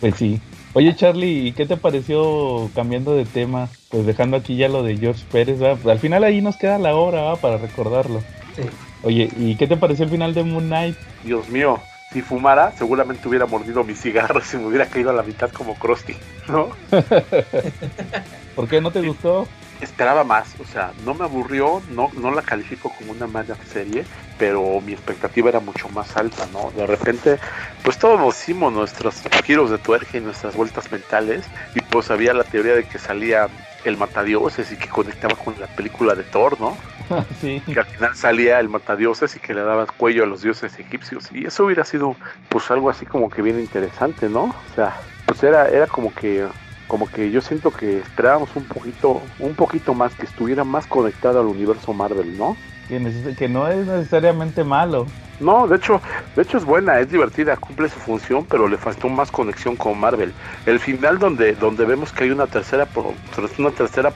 Pues 0.00 0.14
sí. 0.14 0.40
Oye 0.74 0.94
Charlie, 0.94 1.52
¿qué 1.56 1.66
te 1.66 1.76
pareció 1.76 2.70
cambiando 2.76 3.16
de 3.16 3.24
tema? 3.24 3.68
Pues 3.90 4.04
dejando 4.04 4.36
aquí 4.36 4.56
ya 4.56 4.68
lo 4.68 4.82
de 4.82 4.96
George 4.96 5.24
Pérez, 5.32 5.58
¿verdad? 5.58 5.78
Pues 5.82 5.92
al 5.92 5.98
final 5.98 6.24
ahí 6.24 6.40
nos 6.40 6.56
queda 6.56 6.78
la 6.78 6.94
hora 6.94 7.36
para 7.36 7.56
recordarlo. 7.56 8.22
Sí. 8.54 8.62
Oye, 9.02 9.30
¿y 9.36 9.56
qué 9.56 9.66
te 9.66 9.76
pareció 9.76 10.04
el 10.04 10.10
final 10.10 10.34
de 10.34 10.42
Moon 10.42 10.66
Knight? 10.66 10.96
Dios 11.24 11.48
mío, 11.48 11.80
si 12.12 12.22
fumara, 12.22 12.72
seguramente 12.72 13.28
hubiera 13.28 13.46
mordido 13.46 13.84
mi 13.84 13.94
cigarro 13.94 14.40
y 14.52 14.56
me 14.56 14.66
hubiera 14.66 14.86
caído 14.86 15.10
a 15.10 15.14
la 15.14 15.22
mitad 15.22 15.50
como 15.50 15.74
Krusty, 15.74 16.16
¿no? 16.48 16.68
¿Por 18.56 18.68
qué 18.68 18.80
no 18.80 18.90
te 18.90 19.00
gustó? 19.02 19.46
Esperaba 19.80 20.24
más, 20.24 20.54
o 20.58 20.64
sea, 20.64 20.92
no 21.04 21.14
me 21.14 21.24
aburrió, 21.24 21.82
no, 21.88 22.10
no 22.14 22.30
la 22.30 22.42
califico 22.42 22.92
como 22.96 23.12
una 23.12 23.26
mala 23.26 23.56
serie, 23.64 24.04
pero 24.36 24.80
mi 24.80 24.92
expectativa 24.92 25.48
era 25.48 25.60
mucho 25.60 25.88
más 25.88 26.16
alta, 26.16 26.46
¿no? 26.52 26.70
De 26.70 26.86
repente, 26.86 27.38
pues 27.82 27.98
todos 27.98 28.38
hicimos 28.38 28.72
nuestros 28.72 29.22
giros 29.44 29.70
de 29.70 29.78
tuerca 29.78 30.18
y 30.18 30.20
nuestras 30.20 30.54
vueltas 30.56 30.90
mentales, 30.90 31.48
y 31.74 31.80
pues 31.80 32.10
había 32.10 32.34
la 32.34 32.44
teoría 32.44 32.74
de 32.74 32.84
que 32.84 32.98
salía 32.98 33.48
el 33.84 33.96
matadioses 33.96 34.72
y 34.72 34.76
que 34.76 34.88
conectaba 34.88 35.36
con 35.36 35.58
la 35.60 35.66
película 35.68 36.14
de 36.14 36.24
Thor, 36.24 36.60
¿no? 36.60 36.78
Sí. 37.40 37.62
Que 37.66 37.80
al 37.80 37.86
final 37.86 38.14
salía 38.14 38.60
el 38.60 38.68
matadioses 38.68 39.34
y 39.36 39.40
que 39.40 39.54
le 39.54 39.62
daba 39.62 39.86
cuello 39.86 40.24
a 40.24 40.26
los 40.26 40.42
dioses 40.42 40.78
egipcios, 40.78 41.30
y 41.32 41.46
eso 41.46 41.64
hubiera 41.64 41.84
sido, 41.84 42.16
pues 42.48 42.70
algo 42.70 42.90
así 42.90 43.06
como 43.06 43.30
que 43.30 43.42
bien 43.42 43.58
interesante, 43.58 44.28
¿no? 44.28 44.44
O 44.44 44.74
sea, 44.74 45.00
pues 45.24 45.42
era, 45.42 45.68
era 45.68 45.86
como 45.86 46.12
que 46.14 46.46
como 46.88 47.08
que 47.08 47.30
yo 47.30 47.40
siento 47.40 47.70
que 47.70 47.98
esperábamos 47.98 48.48
un 48.56 48.64
poquito, 48.64 49.22
un 49.38 49.54
poquito 49.54 49.94
más, 49.94 50.14
que 50.14 50.26
estuviera 50.26 50.64
más 50.64 50.86
conectado 50.86 51.40
al 51.40 51.46
universo 51.46 51.92
Marvel, 51.92 52.36
¿no? 52.36 52.56
Que, 52.88 53.34
que 53.38 53.48
no 53.48 53.68
es 53.68 53.86
necesariamente 53.86 54.64
malo. 54.64 55.06
No, 55.40 55.68
de 55.68 55.76
hecho, 55.76 56.00
de 56.34 56.42
hecho 56.42 56.58
es 56.58 56.64
buena, 56.64 56.98
es 56.98 57.10
divertida, 57.10 57.56
cumple 57.56 57.88
su 57.88 57.98
función, 58.00 58.44
pero 58.48 58.66
le 58.66 58.76
faltó 58.76 59.08
más 59.08 59.30
conexión 59.30 59.76
con 59.76 59.98
Marvel. 60.00 60.32
El 60.66 60.80
final 60.80 61.18
donde, 61.18 61.54
donde 61.54 61.84
vemos 61.84 62.12
que 62.12 62.24
hay 62.24 62.30
una 62.30 62.46
tercera 62.46 62.88
una 63.58 63.70
tercera 63.70 64.12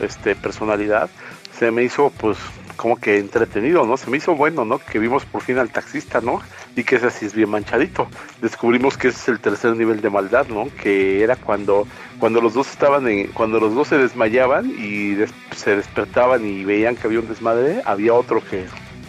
este 0.00 0.36
personalidad, 0.36 1.10
se 1.58 1.70
me 1.70 1.82
hizo 1.82 2.12
pues 2.20 2.38
como 2.80 2.96
que 2.96 3.18
entretenido, 3.18 3.84
¿no? 3.84 3.98
Se 3.98 4.08
me 4.08 4.16
hizo 4.16 4.34
bueno, 4.34 4.64
¿no? 4.64 4.78
Que 4.78 4.98
vimos 4.98 5.26
por 5.26 5.42
fin 5.42 5.58
al 5.58 5.68
taxista, 5.68 6.22
¿no? 6.22 6.40
Y 6.76 6.82
que 6.82 6.96
ese 6.96 7.08
así 7.08 7.26
es 7.26 7.34
bien 7.34 7.50
manchadito. 7.50 8.08
Descubrimos 8.40 8.96
que 8.96 9.08
ese 9.08 9.18
es 9.18 9.28
el 9.28 9.38
tercer 9.38 9.76
nivel 9.76 10.00
de 10.00 10.08
maldad, 10.08 10.46
¿no? 10.48 10.66
Que 10.82 11.22
era 11.22 11.36
cuando 11.36 11.86
cuando 12.18 12.40
los 12.40 12.54
dos 12.54 12.70
estaban 12.70 13.06
en, 13.06 13.26
cuando 13.28 13.60
los 13.60 13.74
dos 13.74 13.88
se 13.88 13.98
desmayaban 13.98 14.70
y 14.70 15.14
se 15.54 15.76
despertaban 15.76 16.46
y 16.46 16.64
veían 16.64 16.96
que 16.96 17.06
había 17.06 17.20
un 17.20 17.28
desmadre, 17.28 17.82
había 17.84 18.14
otro 18.14 18.42
que, 18.42 18.64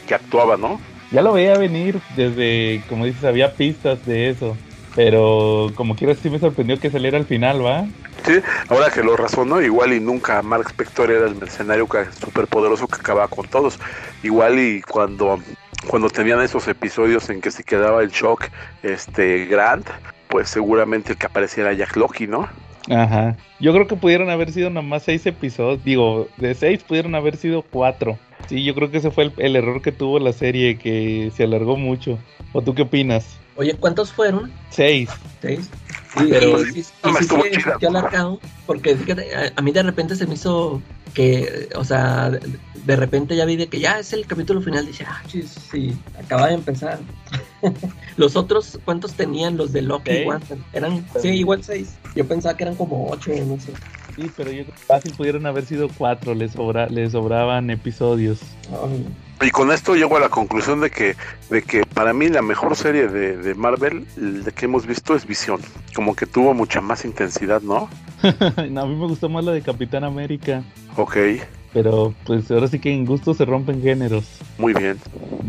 que 0.05 0.15
actuaba, 0.15 0.57
¿no? 0.57 0.81
Ya 1.11 1.21
lo 1.21 1.31
veía 1.31 1.57
venir 1.57 2.01
desde, 2.17 2.83
como 2.89 3.05
dices, 3.05 3.23
había 3.23 3.53
pistas 3.53 4.05
de 4.05 4.31
eso. 4.31 4.57
Pero 4.95 5.71
como 5.75 5.95
quieras 5.95 6.17
sí 6.21 6.29
me 6.29 6.39
sorprendió 6.39 6.77
que 6.77 6.89
saliera 6.89 7.17
al 7.17 7.25
final, 7.25 7.65
¿va? 7.65 7.85
Sí, 8.25 8.39
ahora 8.69 8.91
que 8.91 9.03
lo 9.03 9.17
razono, 9.17 9.61
igual 9.61 9.93
y 9.93 9.99
nunca 9.99 10.41
Mark 10.41 10.67
Spector 10.69 11.11
era 11.11 11.27
el 11.27 11.35
mercenario 11.35 11.87
superpoderoso 12.19 12.87
que 12.87 12.95
acababa 12.95 13.27
con 13.27 13.47
todos. 13.47 13.79
Igual 14.23 14.59
y 14.59 14.81
cuando 14.81 15.39
cuando 15.87 16.09
tenían 16.09 16.41
esos 16.41 16.67
episodios 16.67 17.29
en 17.29 17.41
que 17.41 17.51
se 17.51 17.63
quedaba 17.63 18.03
el 18.03 18.09
shock 18.09 18.49
este 18.83 19.45
Grant, 19.45 19.87
pues 20.27 20.49
seguramente 20.49 21.13
el 21.13 21.17
que 21.17 21.25
apareciera 21.25 21.73
Jack 21.73 21.95
Loki, 21.95 22.27
¿no? 22.27 22.47
Ajá. 22.89 23.37
Yo 23.59 23.73
creo 23.73 23.87
que 23.87 23.95
pudieron 23.95 24.29
haber 24.29 24.51
sido 24.51 24.69
nomás 24.69 25.03
seis 25.03 25.25
episodios. 25.25 25.83
Digo, 25.83 26.27
de 26.37 26.55
seis 26.55 26.83
pudieron 26.83 27.15
haber 27.15 27.37
sido 27.37 27.61
cuatro. 27.61 28.17
Sí, 28.47 28.63
yo 28.63 28.73
creo 28.73 28.89
que 28.89 28.97
ese 28.97 29.11
fue 29.11 29.31
el, 29.37 29.55
error 29.55 29.81
que 29.81 29.91
tuvo 29.91 30.19
la 30.19 30.33
serie, 30.33 30.77
que 30.77 31.31
se 31.35 31.43
alargó 31.43 31.77
mucho. 31.77 32.17
¿O 32.53 32.61
tú 32.61 32.73
qué 32.73 32.83
opinas? 32.83 33.37
Oye, 33.55 33.75
¿cuántos 33.75 34.11
fueron? 34.11 34.51
Seis. 34.69 35.09
Seis. 35.41 35.69
Sí, 36.17 36.27
pero 36.29 36.59
sí, 36.59 36.83
sí, 36.83 36.91
sí, 37.79 37.85
alargado, 37.85 38.39
porque 38.65 38.95
fíjate, 38.97 39.53
a, 39.55 39.61
mí 39.61 39.71
de 39.71 39.81
repente 39.81 40.15
se 40.17 40.27
me 40.27 40.33
hizo 40.33 40.81
que, 41.13 41.69
o 41.75 41.85
sea, 41.85 42.29
de, 42.29 42.95
repente 42.97 43.35
ya 43.35 43.45
vi 43.45 43.55
de 43.55 43.67
que 43.67 43.79
ya 43.79 43.99
es 43.99 44.11
el 44.11 44.25
capítulo 44.25 44.61
final, 44.61 44.85
dije, 44.85 45.05
ah, 45.07 45.21
sí, 45.29 45.97
acaba 46.19 46.47
de 46.47 46.55
empezar. 46.55 46.99
los 48.17 48.35
otros, 48.35 48.77
¿cuántos 48.83 49.13
tenían 49.13 49.55
los 49.55 49.71
de 49.71 49.83
Loki? 49.83 50.11
Igual, 50.11 50.41
eran, 50.73 51.05
sí, 51.21 51.29
igual 51.29 51.63
seis. 51.63 51.95
Yo 52.13 52.27
pensaba 52.27 52.57
que 52.57 52.63
eran 52.65 52.75
como 52.75 53.09
ocho, 53.09 53.31
no 53.45 53.57
sé. 53.59 53.71
Sí, 54.15 54.29
pero 54.35 54.51
yo 54.51 54.63
creo 54.63 54.75
que 54.75 54.81
fácil 54.81 55.13
pudieron 55.13 55.45
haber 55.45 55.65
sido 55.65 55.87
cuatro, 55.97 56.33
les, 56.33 56.51
sobra, 56.51 56.87
les 56.87 57.13
sobraban 57.13 57.69
episodios. 57.69 58.39
Y 59.41 59.49
con 59.49 59.71
esto 59.71 59.95
llego 59.95 60.17
a 60.17 60.19
la 60.19 60.29
conclusión 60.29 60.81
de 60.81 60.91
que, 60.91 61.15
de 61.49 61.63
que 61.63 61.83
para 61.83 62.13
mí 62.13 62.29
la 62.29 62.43
mejor 62.43 62.75
serie 62.75 63.07
de, 63.07 63.37
de 63.37 63.55
Marvel 63.55 64.05
de 64.15 64.51
que 64.51 64.65
hemos 64.65 64.85
visto 64.85 65.15
es 65.15 65.25
Visión. 65.25 65.59
Como 65.95 66.15
que 66.15 66.27
tuvo 66.27 66.53
mucha 66.53 66.79
más 66.79 67.05
intensidad, 67.05 67.61
¿no? 67.63 67.89
a 68.21 68.61
mí 68.61 68.95
me 68.95 69.07
gustó 69.07 69.29
más 69.29 69.43
la 69.43 69.51
de 69.51 69.61
Capitán 69.61 70.03
América. 70.03 70.63
Ok. 70.95 71.17
Pero 71.73 72.13
pues 72.25 72.51
ahora 72.51 72.67
sí 72.67 72.79
que 72.79 72.93
en 72.93 73.05
gusto 73.05 73.33
se 73.33 73.45
rompen 73.45 73.81
géneros. 73.81 74.25
Muy 74.57 74.73
bien. 74.73 74.99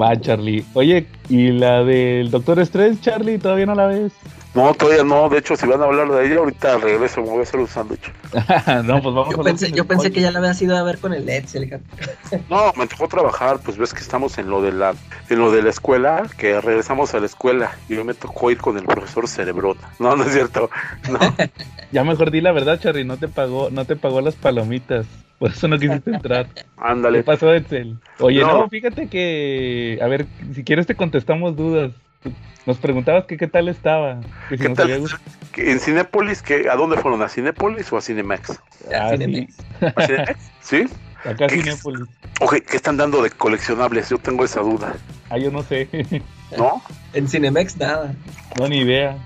Va, 0.00 0.18
Charlie. 0.18 0.64
Oye, 0.72 1.06
¿y 1.28 1.50
la 1.50 1.84
del 1.84 2.30
Doctor 2.30 2.60
Strange, 2.60 3.00
Charlie? 3.00 3.38
¿Todavía 3.38 3.66
no 3.66 3.74
la 3.74 3.86
ves? 3.86 4.12
No, 4.54 4.74
todavía 4.74 5.02
no. 5.02 5.28
De 5.28 5.38
hecho, 5.38 5.56
si 5.56 5.66
van 5.66 5.80
a 5.80 5.84
hablar 5.84 6.10
de 6.10 6.26
ella, 6.26 6.36
ahorita 6.38 6.78
regreso, 6.78 7.22
me 7.22 7.28
voy 7.28 7.40
a 7.40 7.42
hacer 7.42 7.60
un 7.60 7.66
sándwich. 7.68 8.12
no, 8.84 9.02
pues 9.02 9.14
vamos 9.14 9.34
yo 9.34 9.40
a 9.40 9.44
pensé, 9.44 9.72
Yo 9.72 9.86
pensé 9.86 10.12
que 10.12 10.20
ya 10.20 10.30
la 10.30 10.40
había 10.40 10.52
ido 10.60 10.76
a 10.76 10.82
ver 10.82 10.98
con 10.98 11.14
el 11.14 11.28
Excel. 11.28 11.80
no, 12.50 12.72
me 12.76 12.86
tocó 12.86 13.08
trabajar. 13.08 13.60
Pues 13.64 13.78
ves 13.78 13.94
que 13.94 14.00
estamos 14.00 14.36
en 14.38 14.50
lo 14.50 14.60
de 14.60 14.72
la 14.72 14.94
en 15.30 15.38
lo 15.38 15.50
de 15.50 15.62
la 15.62 15.70
escuela, 15.70 16.28
que 16.36 16.60
regresamos 16.60 17.14
a 17.14 17.20
la 17.20 17.26
escuela. 17.26 17.76
Y 17.88 17.96
yo 17.96 18.04
me 18.04 18.14
tocó 18.14 18.50
ir 18.50 18.58
con 18.58 18.76
el 18.76 18.84
profesor 18.84 19.26
Cerebrón. 19.26 19.78
No, 19.98 20.16
no 20.16 20.24
es 20.24 20.32
cierto. 20.32 20.68
No. 21.10 21.18
ya 21.92 22.04
mejor 22.04 22.30
di 22.30 22.42
la 22.42 22.52
verdad, 22.52 22.78
Charly. 22.78 23.04
No 23.04 23.16
te 23.16 23.28
pagó, 23.28 23.70
no 23.70 23.86
te 23.86 23.96
pagó 23.96 24.20
las 24.20 24.34
palomitas. 24.34 25.06
Por 25.38 25.50
eso 25.50 25.66
no 25.66 25.78
quisiste 25.78 26.10
entrar. 26.10 26.46
Ándale. 26.76 27.18
¿Qué 27.18 27.24
pasó, 27.24 27.52
Edsel? 27.52 27.96
Oye, 28.20 28.42
No. 28.42 28.58
no. 28.58 28.68
fíjate 28.68 29.08
que. 29.08 29.98
A 30.00 30.06
ver, 30.06 30.26
si 30.54 30.62
quieres 30.62 30.86
te 30.86 30.94
contestamos 30.94 31.56
dudas. 31.56 31.90
Nos 32.66 32.78
preguntabas 32.78 33.24
que 33.24 33.36
qué 33.36 33.48
tal 33.48 33.68
estaba. 33.68 34.20
Que 34.48 34.56
si 34.56 34.62
¿Qué 34.64 34.68
tal? 34.70 34.92
había. 34.92 35.06
¿En 35.56 35.80
Cinépolis? 35.80 36.42
¿qué, 36.42 36.68
¿A 36.70 36.76
dónde 36.76 36.96
fueron? 36.96 37.20
¿A 37.22 37.28
Cinépolis 37.28 37.92
o 37.92 37.96
a 37.96 38.00
Cinemex? 38.00 38.60
Ah, 38.94 39.10
sí. 39.10 39.16
Cinemex. 39.18 39.54
¿A 39.96 40.06
Cinemex? 40.06 40.38
¿Sí? 40.60 40.84
Acá 41.24 41.46
¿Qué- 41.48 41.56
Cinépolis. 41.62 42.08
Ok, 42.40 42.56
¿qué 42.68 42.76
están 42.76 42.96
dando 42.96 43.22
de 43.22 43.30
coleccionables? 43.30 44.08
Yo 44.10 44.18
tengo 44.18 44.44
esa 44.44 44.60
duda, 44.60 44.94
Ah, 45.30 45.38
yo 45.38 45.50
no 45.50 45.62
sé. 45.62 45.88
¿no? 46.56 46.82
En 47.14 47.28
Cinemex 47.28 47.76
nada. 47.76 48.14
no, 48.58 48.68
ni 48.68 48.78
idea. 48.78 49.16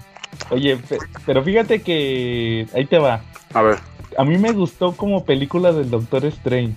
Oye, 0.51 0.77
pe- 0.77 0.99
pero 1.25 1.43
fíjate 1.43 1.83
que. 1.83 2.67
Ahí 2.75 2.85
te 2.87 2.99
va. 2.99 3.21
A 3.55 3.63
ver. 3.63 3.79
A 4.19 4.25
mí 4.25 4.39
me 4.39 4.53
gustó 4.53 4.97
como 4.97 5.25
película 5.25 5.73
del 5.73 5.91
Doctor 5.91 6.25
Strange. 6.27 6.75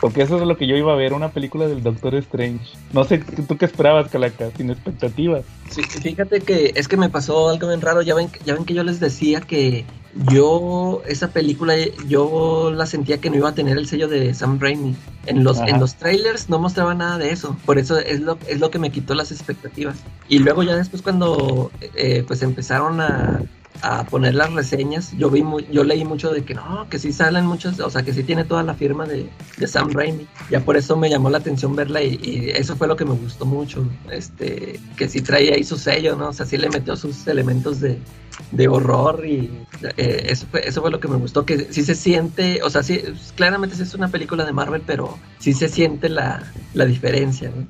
Porque 0.00 0.22
eso 0.22 0.36
es 0.36 0.46
lo 0.46 0.56
que 0.56 0.66
yo 0.66 0.76
iba 0.76 0.92
a 0.92 0.96
ver, 0.96 1.12
una 1.12 1.30
película 1.30 1.66
del 1.66 1.82
Doctor 1.82 2.14
Strange. 2.16 2.64
No 2.92 3.04
sé, 3.04 3.18
¿tú 3.18 3.56
qué 3.58 3.66
esperabas, 3.66 4.10
Calaca? 4.10 4.50
Sin 4.56 4.70
expectativas. 4.70 5.44
Sí, 5.70 5.82
fíjate 5.82 6.40
que 6.40 6.72
es 6.74 6.88
que 6.88 6.96
me 6.96 7.10
pasó 7.10 7.50
algo 7.50 7.68
bien 7.68 7.82
raro. 7.82 8.00
Ya 8.00 8.14
ven, 8.14 8.30
ya 8.44 8.54
ven 8.54 8.64
que 8.64 8.72
yo 8.72 8.82
les 8.82 8.98
decía 8.98 9.42
que 9.42 9.84
yo, 10.30 11.02
esa 11.06 11.28
película, 11.28 11.74
yo 12.08 12.72
la 12.74 12.86
sentía 12.86 13.18
que 13.18 13.28
no 13.28 13.36
iba 13.36 13.50
a 13.50 13.54
tener 13.54 13.76
el 13.76 13.86
sello 13.86 14.08
de 14.08 14.32
Sam 14.32 14.58
Raimi. 14.58 14.96
En 15.26 15.44
los, 15.44 15.58
Ajá. 15.58 15.68
en 15.68 15.80
los 15.80 15.94
trailers 15.96 16.48
no 16.48 16.58
mostraba 16.58 16.94
nada 16.94 17.18
de 17.18 17.30
eso. 17.30 17.56
Por 17.66 17.78
eso 17.78 17.98
es 17.98 18.20
lo, 18.20 18.38
es 18.48 18.58
lo 18.58 18.70
que 18.70 18.78
me 18.78 18.90
quitó 18.90 19.14
las 19.14 19.30
expectativas. 19.30 19.96
Y 20.28 20.38
luego 20.38 20.62
ya 20.62 20.76
después 20.76 21.02
cuando 21.02 21.70
eh, 21.94 22.24
pues 22.26 22.42
empezaron 22.42 23.00
a, 23.02 23.42
a 23.82 24.04
poner 24.04 24.34
las 24.34 24.52
reseñas, 24.52 25.12
yo 25.16 25.30
vi 25.30 25.42
mu- 25.42 25.60
yo 25.60 25.84
leí 25.84 26.04
mucho 26.04 26.30
de 26.30 26.42
que 26.44 26.54
no, 26.54 26.86
que 26.90 26.98
sí 26.98 27.12
salen 27.12 27.46
muchos, 27.46 27.80
o 27.80 27.90
sea, 27.90 28.02
que 28.02 28.12
sí 28.12 28.22
tiene 28.22 28.44
toda 28.44 28.62
la 28.62 28.74
firma 28.74 29.06
de, 29.06 29.28
de 29.56 29.66
Sam 29.66 29.90
Raimi. 29.92 30.26
Ya 30.50 30.60
por 30.60 30.76
eso 30.76 30.96
me 30.96 31.08
llamó 31.08 31.30
la 31.30 31.38
atención 31.38 31.74
verla 31.74 32.02
y, 32.02 32.50
eso 32.54 32.76
fue 32.76 32.86
lo 32.88 32.96
que 32.96 33.04
me 33.04 33.14
gustó 33.14 33.46
mucho. 33.46 33.84
Este, 34.10 34.78
que 34.96 35.08
sí 35.08 35.20
traía 35.20 35.54
ahí 35.54 35.64
su 35.64 35.76
sello, 35.76 36.16
¿no? 36.16 36.28
O 36.28 36.32
sea, 36.32 36.46
sí 36.46 36.56
le 36.56 36.68
metió 36.68 36.96
sus 36.96 37.26
elementos 37.26 37.80
de, 37.80 37.98
de 38.52 38.68
horror 38.68 39.24
y 39.26 39.50
eh, 39.96 40.26
eso, 40.28 40.46
fue, 40.50 40.66
eso 40.66 40.80
fue 40.82 40.90
lo 40.90 41.00
que 41.00 41.08
me 41.08 41.16
gustó, 41.16 41.44
que 41.46 41.72
sí 41.72 41.82
se 41.82 41.94
siente, 41.94 42.60
o 42.62 42.70
sea, 42.70 42.82
sí, 42.82 43.00
claramente 43.36 43.82
es 43.82 43.94
una 43.94 44.08
película 44.08 44.44
de 44.44 44.52
Marvel, 44.52 44.82
pero 44.86 45.18
sí 45.38 45.52
se 45.52 45.68
siente 45.68 46.08
la, 46.08 46.52
la 46.74 46.84
diferencia, 46.84 47.50
¿no? 47.54 47.66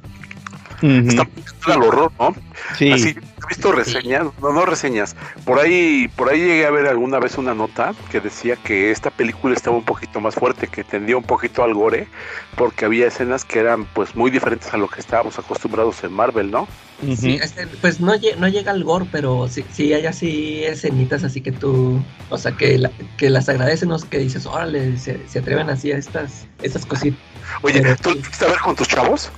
Está 0.82 1.24
muy 1.24 1.72
al 1.74 1.82
horror, 1.82 2.12
¿no? 2.18 2.34
Sí. 2.76 2.90
Así, 2.92 3.08
he 3.10 3.46
visto 3.48 3.72
reseñas, 3.72 4.26
no, 4.40 4.52
no 4.52 4.64
reseñas. 4.64 5.14
Por 5.44 5.58
ahí, 5.58 6.08
por 6.16 6.30
ahí 6.30 6.38
llegué 6.40 6.66
a 6.66 6.70
ver 6.70 6.86
alguna 6.86 7.18
vez 7.18 7.36
una 7.38 7.54
nota 7.54 7.94
que 8.10 8.20
decía 8.20 8.56
que 8.56 8.90
esta 8.90 9.10
película 9.10 9.54
estaba 9.54 9.76
un 9.76 9.84
poquito 9.84 10.20
más 10.20 10.34
fuerte, 10.34 10.68
que 10.68 10.84
tendía 10.84 11.16
un 11.16 11.24
poquito 11.24 11.62
al 11.62 11.74
gore, 11.74 12.06
porque 12.56 12.84
había 12.84 13.06
escenas 13.08 13.44
que 13.44 13.58
eran 13.58 13.84
pues 13.86 14.14
muy 14.16 14.30
diferentes 14.30 14.72
a 14.72 14.76
lo 14.76 14.88
que 14.88 15.00
estábamos 15.00 15.38
acostumbrados 15.38 16.02
en 16.04 16.12
Marvel, 16.12 16.50
¿no? 16.50 16.68
Sí, 17.16 17.38
este, 17.42 17.66
pues 17.80 17.98
no, 18.00 18.12
no 18.38 18.48
llega 18.48 18.72
al 18.72 18.84
gore, 18.84 19.06
pero 19.10 19.48
sí, 19.48 19.64
sí 19.72 19.92
hay 19.94 20.04
así 20.06 20.62
escenitas 20.64 21.24
así 21.24 21.40
que 21.40 21.50
tú, 21.50 21.98
o 22.28 22.36
sea, 22.38 22.52
que, 22.52 22.76
la- 22.78 22.90
que 23.16 23.30
las 23.30 23.48
agradecen, 23.48 23.90
que 24.10 24.18
dices, 24.18 24.44
órale, 24.46 24.96
se, 24.98 25.18
se 25.28 25.38
atreven 25.38 25.70
así 25.70 25.92
a 25.92 25.96
estas, 25.96 26.46
estas 26.62 26.84
cositas. 26.84 27.18
Oye, 27.62 27.80
¿tú 28.02 28.10
lo 28.10 28.22
fuiste 28.22 28.44
a 28.44 28.48
ver 28.48 28.58
con 28.58 28.76
tus 28.76 28.86
chavos? 28.86 29.30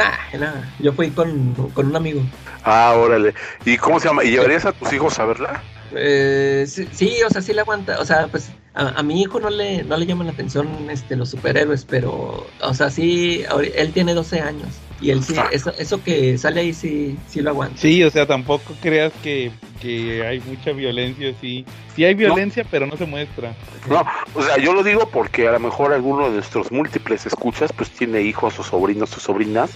Nah, 0.00 0.38
nah, 0.38 0.62
yo 0.78 0.94
fui 0.94 1.10
con, 1.10 1.52
con 1.74 1.88
un 1.88 1.96
amigo. 1.96 2.22
Ah, 2.64 2.94
órale. 2.96 3.34
¿Y 3.66 3.76
cómo 3.76 4.00
se 4.00 4.08
llama? 4.08 4.24
¿Y 4.24 4.30
llevarías 4.30 4.64
a 4.64 4.72
tus 4.72 4.90
hijos 4.94 5.18
a 5.18 5.26
verla? 5.26 5.62
Eh, 5.94 6.64
sí, 6.66 6.88
sí, 6.90 7.18
o 7.26 7.28
sea, 7.28 7.42
sí 7.42 7.52
le 7.52 7.60
aguanta, 7.60 7.98
o 8.00 8.04
sea, 8.06 8.28
pues 8.28 8.48
a, 8.74 8.88
a 8.98 9.02
mi 9.02 9.20
hijo 9.20 9.40
no 9.40 9.50
le, 9.50 9.82
no 9.84 9.98
le 9.98 10.06
llaman 10.06 10.28
la 10.28 10.32
atención 10.32 10.88
este, 10.88 11.16
los 11.16 11.28
superhéroes, 11.28 11.84
pero, 11.84 12.46
o 12.62 12.74
sea, 12.74 12.88
sí, 12.88 13.44
él 13.74 13.92
tiene 13.92 14.14
12 14.14 14.40
años 14.40 14.68
y 15.00 15.10
él 15.10 15.22
sí, 15.22 15.34
eso, 15.52 15.72
eso 15.78 16.02
que 16.02 16.36
sale 16.38 16.60
ahí 16.60 16.72
sí, 16.74 17.16
sí 17.28 17.40
lo 17.40 17.50
aguanta. 17.50 17.76
Sí, 17.78 18.02
o 18.04 18.10
sea, 18.10 18.26
tampoco 18.26 18.74
creas 18.82 19.12
que, 19.22 19.50
que 19.80 20.26
hay 20.26 20.40
mucha 20.40 20.72
violencia, 20.72 21.32
sí. 21.40 21.64
Sí 21.96 22.04
hay 22.04 22.14
violencia, 22.14 22.64
pero 22.70 22.86
no 22.86 22.96
se 22.96 23.06
muestra. 23.06 23.54
No, 23.88 24.04
o 24.34 24.42
sea, 24.42 24.58
yo 24.58 24.72
lo 24.74 24.82
digo 24.82 25.08
porque 25.10 25.48
a 25.48 25.52
lo 25.52 25.60
mejor 25.60 25.92
alguno 25.92 26.26
de 26.28 26.34
nuestros 26.34 26.70
múltiples 26.70 27.24
escuchas 27.26 27.72
pues 27.72 27.90
tiene 27.90 28.22
hijos 28.22 28.58
o 28.58 28.62
sobrinos 28.62 29.16
o 29.16 29.20
sobrinas 29.20 29.70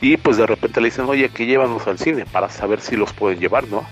y 0.00 0.16
pues 0.16 0.36
de 0.36 0.46
repente 0.46 0.80
le 0.80 0.86
dicen, 0.86 1.04
oye, 1.06 1.28
que 1.28 1.46
llévanos 1.46 1.86
al 1.86 1.98
cine 1.98 2.24
para 2.26 2.48
saber 2.48 2.80
si 2.80 2.96
los 2.96 3.12
pueden 3.12 3.38
llevar, 3.40 3.66
¿no? 3.68 3.84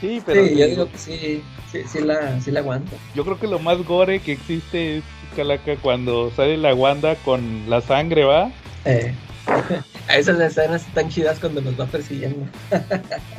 Sí, 0.00 0.22
pero 0.26 0.44
Sí, 0.44 0.50
te 0.50 0.56
yo 0.56 0.66
digo, 0.66 0.84
digo 0.84 0.92
que 0.92 0.98
sí, 0.98 1.42
sí, 1.72 1.78
sí 1.90 2.00
la, 2.00 2.40
sí 2.40 2.50
la 2.50 2.60
aguanta. 2.60 2.96
yo 3.14 3.24
creo 3.24 3.38
que 3.40 3.46
lo 3.46 3.58
más 3.58 3.78
gore 3.84 4.20
que 4.20 4.32
existe 4.32 4.98
es 4.98 5.04
Calaca 5.34 5.76
cuando 5.76 6.30
sale 6.36 6.56
la 6.56 6.74
Wanda 6.74 7.14
con 7.16 7.68
la 7.68 7.80
sangre, 7.80 8.24
¿va? 8.24 8.50
Eh, 8.84 9.14
esas 10.16 10.40
escenas 10.40 10.86
están 10.86 11.08
chidas 11.08 11.38
cuando 11.38 11.60
nos 11.60 11.78
va 11.78 11.86
persiguiendo. 11.86 12.46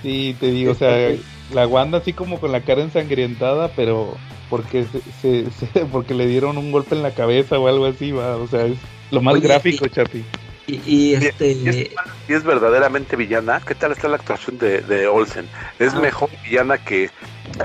Sí, 0.02 0.36
te 0.40 0.52
digo, 0.52 0.72
o 0.72 0.76
sea, 0.76 1.10
la 1.54 1.68
Wanda 1.68 1.98
así 1.98 2.14
como 2.14 2.40
con 2.40 2.52
la 2.52 2.62
cara 2.62 2.82
ensangrientada, 2.82 3.70
pero 3.76 4.16
porque 4.50 4.86
se, 4.86 5.02
se- 5.22 5.52
se- 5.52 5.86
porque 5.86 6.14
le 6.14 6.28
dieron 6.28 6.58
un 6.58 6.72
golpe 6.72 6.96
en 6.96 7.02
la 7.04 7.12
cabeza 7.12 7.58
o 7.60 7.68
algo 7.68 7.86
así, 7.88 8.12
va, 8.12 8.38
o 8.38 8.48
sea, 8.48 8.66
es 8.68 8.78
lo 9.12 9.22
más 9.22 9.34
Oye, 9.36 9.48
gráfico, 9.48 9.86
y- 9.86 9.90
Chapi. 9.90 10.24
Y, 10.68 10.82
y 10.86 11.14
este, 11.16 11.52
Y 11.54 11.70
es, 11.70 11.90
y 12.28 12.34
es 12.34 12.44
verdaderamente 12.44 13.16
villana. 13.16 13.62
¿Qué 13.66 13.74
tal 13.74 13.94
está 13.94 14.08
la 14.10 14.18
actuación 14.18 14.58
de, 14.58 14.82
de 14.82 15.08
Olsen? 15.08 15.48
Es 15.80 15.94
Ah. 15.94 16.00
mejor 16.00 16.30
villana 16.44 16.78
que 16.78 17.10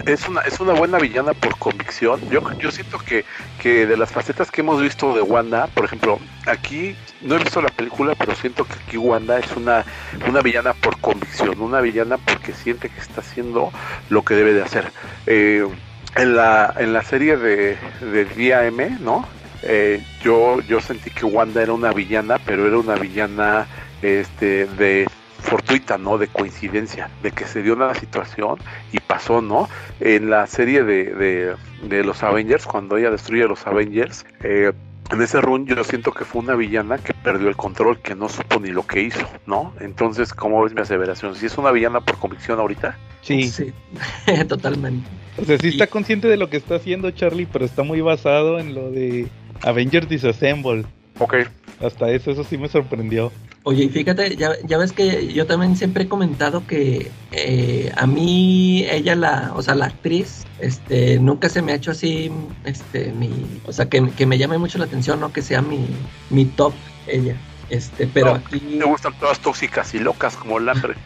es 0.06 0.28
una 0.28 0.40
es 0.42 0.60
una 0.60 0.72
buena 0.74 0.98
villana 0.98 1.34
por 1.34 1.58
convicción. 1.58 2.20
Yo 2.30 2.40
yo 2.58 2.70
siento 2.70 2.98
que 2.98 3.24
que 3.60 3.86
de 3.86 3.96
las 3.96 4.12
facetas 4.12 4.50
que 4.52 4.60
hemos 4.60 4.80
visto 4.80 5.14
de 5.14 5.20
Wanda, 5.22 5.66
por 5.74 5.84
ejemplo, 5.84 6.20
aquí 6.46 6.94
no 7.20 7.34
he 7.34 7.38
visto 7.38 7.60
la 7.60 7.68
película, 7.70 8.14
pero 8.14 8.34
siento 8.36 8.64
que 8.64 8.74
aquí 8.74 8.96
Wanda 8.96 9.38
es 9.38 9.50
una 9.56 9.84
una 10.28 10.40
villana 10.40 10.72
por 10.74 10.98
convicción, 11.00 11.60
una 11.60 11.80
villana 11.80 12.18
porque 12.18 12.52
siente 12.52 12.88
que 12.88 13.00
está 13.00 13.20
haciendo 13.20 13.72
lo 14.10 14.22
que 14.24 14.34
debe 14.34 14.52
de 14.54 14.62
hacer. 14.62 14.92
Eh, 15.26 15.66
en 16.14 16.36
la 16.36 16.72
en 16.78 16.92
la 16.92 17.02
serie 17.02 17.36
de 17.36 17.76
del 18.00 18.28
día 18.36 18.64
M, 18.66 18.98
¿no? 19.00 19.26
Eh, 19.62 20.02
yo 20.22 20.60
yo 20.62 20.80
sentí 20.80 21.10
que 21.10 21.24
Wanda 21.24 21.62
era 21.62 21.72
una 21.72 21.92
villana, 21.92 22.38
pero 22.44 22.66
era 22.66 22.78
una 22.78 22.94
villana 22.96 23.66
este 24.02 24.66
de 24.66 25.08
fortuita, 25.40 25.98
¿no? 25.98 26.18
De 26.18 26.28
coincidencia, 26.28 27.10
de 27.22 27.32
que 27.32 27.44
se 27.46 27.62
dio 27.62 27.74
una 27.74 27.94
situación 27.94 28.58
y 28.92 28.98
pasó, 29.00 29.42
¿no? 29.42 29.68
En 30.00 30.30
la 30.30 30.46
serie 30.46 30.84
de, 30.84 31.04
de, 31.14 31.54
de 31.82 32.04
los 32.04 32.22
Avengers, 32.22 32.64
cuando 32.66 32.96
ella 32.96 33.10
destruye 33.10 33.42
a 33.42 33.46
los 33.48 33.66
Avengers, 33.66 34.24
eh, 34.44 34.72
en 35.10 35.20
ese 35.20 35.40
run 35.40 35.66
yo 35.66 35.82
siento 35.84 36.12
que 36.12 36.24
fue 36.24 36.40
una 36.42 36.54
villana 36.54 36.96
que 36.98 37.12
perdió 37.12 37.48
el 37.48 37.56
control, 37.56 37.98
que 37.98 38.14
no 38.14 38.28
supo 38.28 38.60
ni 38.60 38.70
lo 38.70 38.86
que 38.86 39.02
hizo, 39.02 39.26
¿no? 39.46 39.74
Entonces, 39.80 40.32
¿cómo 40.32 40.62
ves 40.62 40.74
mi 40.74 40.80
aseveración? 40.80 41.34
¿Si 41.34 41.46
es 41.46 41.58
una 41.58 41.70
villana 41.72 42.00
por 42.00 42.18
convicción 42.18 42.58
ahorita? 42.60 42.96
Sí, 43.20 43.42
sí, 43.48 43.72
totalmente. 44.48 45.08
o 45.40 45.44
sea, 45.44 45.58
sí 45.58 45.68
está 45.68 45.84
Y- 45.84 45.88
consciente 45.88 46.28
de 46.28 46.36
lo 46.36 46.48
que 46.50 46.56
está 46.56 46.76
haciendo 46.76 47.10
Charlie, 47.10 47.46
pero 47.52 47.64
está 47.64 47.82
muy 47.82 48.00
basado 48.00 48.58
en 48.58 48.74
lo 48.74 48.90
de 48.90 49.26
Avengers 49.62 50.08
Disassemble. 50.08 50.84
Ok. 51.18 51.34
Hasta 51.80 52.10
eso, 52.10 52.30
eso 52.30 52.44
sí 52.44 52.56
me 52.58 52.68
sorprendió. 52.68 53.32
Oye, 53.64 53.84
y 53.84 53.88
fíjate, 53.88 54.34
ya, 54.36 54.56
ya 54.64 54.76
ves 54.78 54.92
que 54.92 55.32
yo 55.32 55.46
también 55.46 55.76
siempre 55.76 56.04
he 56.04 56.08
comentado 56.08 56.66
que 56.66 57.12
eh, 57.30 57.92
a 57.96 58.06
mí, 58.06 58.84
ella, 58.90 59.14
la, 59.14 59.52
o 59.54 59.62
sea, 59.62 59.76
la 59.76 59.86
actriz, 59.86 60.44
este, 60.58 61.20
nunca 61.20 61.48
se 61.48 61.62
me 61.62 61.70
ha 61.72 61.76
hecho 61.76 61.92
así, 61.92 62.30
este, 62.64 63.12
mi, 63.12 63.30
o 63.64 63.72
sea, 63.72 63.88
que, 63.88 64.10
que 64.10 64.26
me 64.26 64.36
llame 64.36 64.58
mucho 64.58 64.78
la 64.78 64.86
atención, 64.86 65.20
¿no? 65.20 65.32
Que 65.32 65.42
sea 65.42 65.62
mi, 65.62 65.86
mi 66.30 66.44
top, 66.44 66.72
ella. 67.06 67.36
Este, 67.70 68.06
pero 68.06 68.26
No, 68.26 68.34
aquí, 68.34 68.60
Me 68.60 68.84
gustan 68.84 69.14
todas 69.18 69.38
tóxicas 69.38 69.94
y 69.94 70.00
locas 70.00 70.36
como 70.36 70.58
Lambert. 70.58 70.98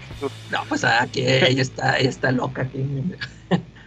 no, 0.51 0.65
pues 0.69 0.83
aquí 0.83 1.21
ella 1.27 1.63
está, 1.63 1.99
ella 1.99 2.09
está 2.09 2.33
loca 2.33 2.63
aquí. 2.63 2.85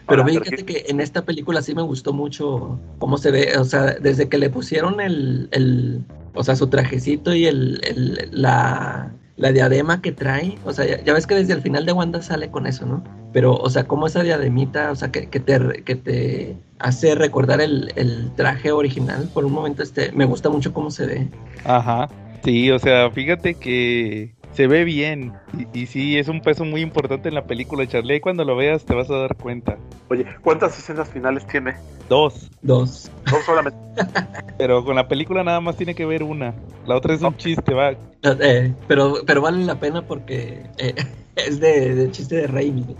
Pero 0.10 0.24
fíjate 0.26 0.66
que 0.66 0.86
en 0.88 1.00
esta 1.00 1.24
película 1.26 1.62
sí 1.62 1.74
me 1.76 1.82
gustó 1.82 2.14
mucho 2.14 2.80
cómo 2.98 3.18
se 3.18 3.32
ve, 3.32 3.58
o 3.58 3.64
sea, 3.66 3.96
desde 4.02 4.28
que 4.30 4.38
le 4.38 4.50
pusieron 4.50 5.00
el, 5.02 5.48
el 5.52 6.04
o 6.34 6.44
sea, 6.44 6.56
su 6.56 6.68
trajecito 6.68 7.34
y 7.34 7.46
el, 7.46 7.80
el- 7.84 8.30
la, 8.32 9.14
la 9.38 9.52
diadema 9.52 10.02
que 10.02 10.12
trae, 10.12 10.58
o 10.66 10.74
sea, 10.74 10.86
ya, 10.86 11.02
ya 11.04 11.14
ves 11.14 11.26
que 11.28 11.36
desde 11.36 11.54
el 11.54 11.62
final 11.62 11.86
de 11.86 11.94
Wanda 11.94 12.22
sale 12.22 12.50
con 12.52 12.68
eso, 12.68 12.86
¿no? 12.86 13.04
Pero, 13.32 13.56
o 13.56 13.70
sea, 13.70 13.86
como 13.86 14.08
esa 14.08 14.24
diademita, 14.24 14.92
o 14.92 14.96
sea, 14.96 15.12
que, 15.12 15.28
que 15.30 15.40
te, 15.40 15.84
que 15.84 15.96
te 15.96 16.58
hace 16.80 17.16
recordar 17.16 17.62
el, 17.62 17.92
el 17.96 18.32
traje 18.36 18.72
original, 18.72 19.30
por 19.34 19.46
un 19.46 19.54
momento, 19.54 19.84
este, 19.84 20.12
me 20.12 20.26
gusta 20.26 20.50
mucho 20.50 20.74
cómo 20.74 20.92
se 20.92 21.06
ve. 21.06 21.28
Ajá. 21.64 22.10
Sí, 22.44 22.72
o 22.72 22.80
sea, 22.80 23.12
fíjate 23.12 23.56
que 23.56 24.34
se 24.54 24.68
ve 24.68 24.84
bien. 24.84 25.34
Y, 25.74 25.82
y 25.82 25.86
sí, 25.88 26.18
es 26.18 26.28
un 26.28 26.42
peso 26.42 26.66
muy 26.66 26.82
importante 26.82 27.30
en 27.30 27.36
la 27.36 27.46
película, 27.46 27.88
Charlie. 27.88 28.16
Ahí 28.16 28.20
cuando 28.20 28.44
lo 28.44 28.56
veas 28.56 28.86
te 28.86 28.94
vas 28.94 29.10
a 29.10 29.18
dar 29.18 29.36
cuenta. 29.36 29.78
Oye, 30.10 30.26
¿cuántas 30.42 30.78
escenas 30.78 31.10
finales 31.10 31.46
tiene? 31.48 31.76
Dos. 32.08 32.50
Dos. 32.62 33.12
No 33.32 33.38
solamente. 33.46 33.78
Pero 34.58 34.84
con 34.84 34.96
la 34.96 35.08
película 35.08 35.44
nada 35.44 35.62
más 35.62 35.78
tiene 35.78 35.96
que 35.96 36.06
ver 36.06 36.24
una. 36.24 36.54
La 36.86 36.96
otra 36.96 37.14
es 37.14 37.22
un 37.22 37.36
chiste, 37.38 37.74
va. 37.74 37.92
Eh, 38.24 38.74
pero, 38.88 39.16
pero 39.26 39.42
vale 39.42 39.64
la 39.64 39.80
pena 39.80 40.02
porque 40.02 40.64
eh, 40.78 40.96
es 41.36 41.60
de, 41.60 41.96
de 41.96 42.12
chiste 42.12 42.36
de 42.36 42.48
Raimi. 42.48 42.98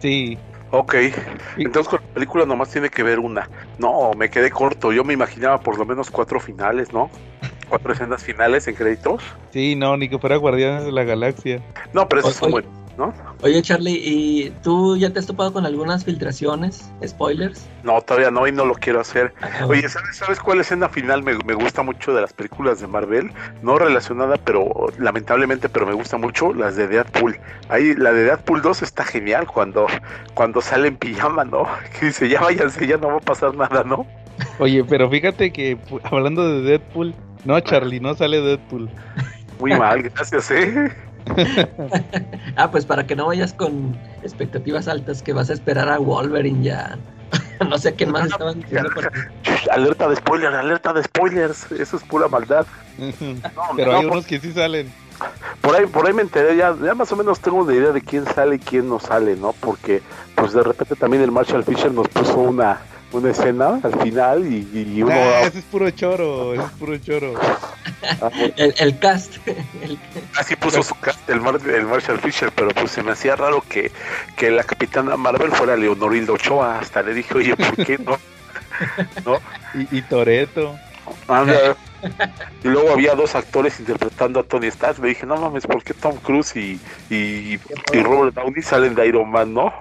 Sí. 0.00 0.38
Ok, 0.76 0.96
entonces 1.56 1.88
con 1.88 2.00
la 2.02 2.14
película 2.14 2.46
nomás 2.46 2.68
tiene 2.68 2.88
que 2.90 3.04
ver 3.04 3.20
una. 3.20 3.48
No, 3.78 4.10
me 4.16 4.28
quedé 4.28 4.50
corto. 4.50 4.92
Yo 4.92 5.04
me 5.04 5.12
imaginaba 5.12 5.60
por 5.60 5.78
lo 5.78 5.86
menos 5.86 6.10
cuatro 6.10 6.40
finales, 6.40 6.92
¿no? 6.92 7.10
Cuatro 7.68 7.92
escenas 7.92 8.24
finales 8.24 8.66
en 8.66 8.74
créditos. 8.74 9.22
Sí, 9.52 9.76
no, 9.76 9.96
ni 9.96 10.08
que 10.08 10.18
fuera 10.18 10.34
Guardianes 10.34 10.84
de 10.84 10.90
la 10.90 11.04
Galaxia. 11.04 11.62
No, 11.92 12.08
pero 12.08 12.22
esos 12.22 12.32
Oye, 12.32 12.40
son 12.40 12.50
buenos, 12.50 12.72
¿no? 12.96 13.12
Oye, 13.42 13.60
Charlie, 13.62 14.00
¿y 14.02 14.50
tú 14.62 14.96
ya 14.96 15.12
te 15.12 15.18
has 15.18 15.26
topado 15.26 15.52
con 15.52 15.66
algunas 15.66 16.04
filtraciones, 16.04 16.90
spoilers? 17.04 17.66
No, 17.82 18.00
todavía 18.00 18.30
no, 18.30 18.46
y 18.46 18.52
no 18.52 18.64
lo 18.64 18.74
quiero 18.74 19.00
hacer. 19.00 19.34
Ah, 19.42 19.66
Oye, 19.66 19.88
¿sabes, 19.88 20.16
¿sabes 20.16 20.40
cuál 20.40 20.60
escena 20.60 20.88
final 20.88 21.22
me, 21.22 21.34
me 21.44 21.54
gusta 21.54 21.82
mucho 21.82 22.14
de 22.14 22.20
las 22.20 22.32
películas 22.32 22.80
de 22.80 22.86
Marvel? 22.86 23.30
No 23.62 23.78
relacionada, 23.78 24.36
pero 24.36 24.86
lamentablemente, 24.98 25.68
pero 25.68 25.86
me 25.86 25.94
gusta 25.94 26.16
mucho 26.16 26.54
las 26.54 26.76
de 26.76 26.88
Deadpool. 26.88 27.38
Ahí, 27.68 27.94
la 27.94 28.12
de 28.12 28.24
Deadpool 28.24 28.62
2 28.62 28.82
está 28.82 29.04
genial 29.04 29.46
cuando, 29.46 29.86
cuando 30.34 30.60
sale 30.60 30.88
en 30.88 30.96
pijama, 30.96 31.44
¿no? 31.44 31.66
Que 31.98 32.06
dice, 32.06 32.28
ya 32.28 32.40
váyanse, 32.40 32.86
ya 32.86 32.96
no 32.96 33.08
va 33.08 33.16
a 33.16 33.20
pasar 33.20 33.54
nada, 33.54 33.84
¿no? 33.84 34.06
Oye, 34.58 34.84
pero 34.84 35.08
fíjate 35.08 35.52
que 35.52 35.78
hablando 36.04 36.48
de 36.48 36.62
Deadpool, 36.62 37.14
no, 37.44 37.60
Charlie, 37.60 38.00
no 38.00 38.14
sale 38.14 38.40
Deadpool. 38.40 38.88
Muy 39.60 39.78
mal, 39.78 40.02
gracias, 40.02 40.50
¿eh? 40.50 40.92
Ah, 42.56 42.70
pues 42.70 42.86
para 42.86 43.06
que 43.06 43.16
no 43.16 43.26
vayas 43.26 43.52
con 43.52 43.98
expectativas 44.22 44.88
altas 44.88 45.22
que 45.22 45.32
vas 45.32 45.50
a 45.50 45.54
esperar 45.54 45.88
a 45.88 45.98
Wolverine 45.98 46.62
ya. 46.62 46.98
no 47.68 47.78
sé 47.78 47.90
a 47.90 47.92
quién 47.92 48.12
más 48.12 48.26
estaban 48.26 48.60
diciendo 48.60 48.90
por 48.94 49.06
aquí. 49.06 49.20
Shh, 49.42 49.68
Alerta 49.72 50.08
de 50.08 50.16
spoiler, 50.16 50.54
alerta 50.54 50.92
de 50.92 51.02
spoilers. 51.02 51.72
Eso 51.72 51.96
es 51.96 52.02
pura 52.04 52.28
maldad. 52.28 52.66
pero 53.76 53.92
no, 53.92 53.98
hay 53.98 54.04
unos 54.04 54.26
que 54.26 54.38
sí 54.38 54.52
salen. 54.52 54.92
Por 55.60 55.74
ahí, 55.76 55.86
por 55.86 56.06
ahí 56.06 56.12
me 56.12 56.22
enteré, 56.22 56.56
ya, 56.56 56.74
ya 56.82 56.94
más 56.94 57.10
o 57.12 57.16
menos 57.16 57.40
tengo 57.40 57.58
una 57.58 57.72
idea 57.72 57.92
de 57.92 58.02
quién 58.02 58.26
sale 58.26 58.56
y 58.56 58.58
quién 58.58 58.88
no 58.88 58.98
sale, 58.98 59.36
¿no? 59.36 59.52
Porque, 59.52 60.02
pues 60.34 60.52
de 60.52 60.62
repente 60.62 60.96
también 60.96 61.22
el 61.22 61.30
Marshall 61.30 61.64
Fisher 61.64 61.92
nos 61.92 62.08
puso 62.08 62.36
una, 62.38 62.80
una 63.14 63.30
escena 63.30 63.80
al 63.82 64.00
final 64.02 64.46
y, 64.46 64.68
y 64.96 65.02
uno... 65.02 65.12
Ah, 65.14 65.42
ese 65.42 65.58
es 65.60 65.64
puro 65.64 65.88
choro, 65.90 66.54
ese 66.54 66.64
es 66.64 66.70
puro 66.72 66.96
choro. 66.98 67.34
ah, 68.20 68.30
El, 68.56 68.74
el 68.78 68.98
cast. 68.98 69.36
el- 69.82 69.98
Así 70.38 70.56
puso 70.56 70.82
su 70.82 70.94
cast 70.96 71.28
el, 71.30 71.40
Mar- 71.40 71.60
el 71.66 71.86
Marshall 71.86 72.18
Fisher, 72.18 72.50
pero 72.54 72.70
pues 72.70 72.90
se 72.90 73.02
me 73.02 73.12
hacía 73.12 73.36
raro 73.36 73.62
que, 73.68 73.90
que 74.36 74.50
la 74.50 74.64
capitana 74.64 75.16
Marvel 75.16 75.50
fuera 75.52 75.76
Leonorilda 75.76 76.32
Ochoa. 76.32 76.78
Hasta 76.80 77.02
le 77.02 77.14
dije, 77.14 77.34
oye, 77.34 77.56
¿por 77.56 77.76
qué 77.86 77.98
no? 77.98 78.18
¿No? 79.24 79.38
Y, 79.80 79.98
y 79.98 80.02
Toreto. 80.02 80.76
Y 82.64 82.68
luego 82.68 82.92
había 82.92 83.14
dos 83.14 83.34
actores 83.34 83.78
interpretando 83.78 84.40
a 84.40 84.42
Tony 84.42 84.66
Stark. 84.66 84.98
Me 85.00 85.08
dije, 85.08 85.24
no 85.26 85.36
mames, 85.36 85.66
¿por 85.66 85.82
qué 85.82 85.94
Tom 85.94 86.16
Cruise 86.16 86.56
y, 86.56 86.80
y, 87.10 87.58
y 87.92 88.02
Robert 88.02 88.34
Downey 88.34 88.62
salen 88.62 88.94
de 88.94 89.06
Iron 89.06 89.30
Man, 89.30 89.54
no? 89.54 89.72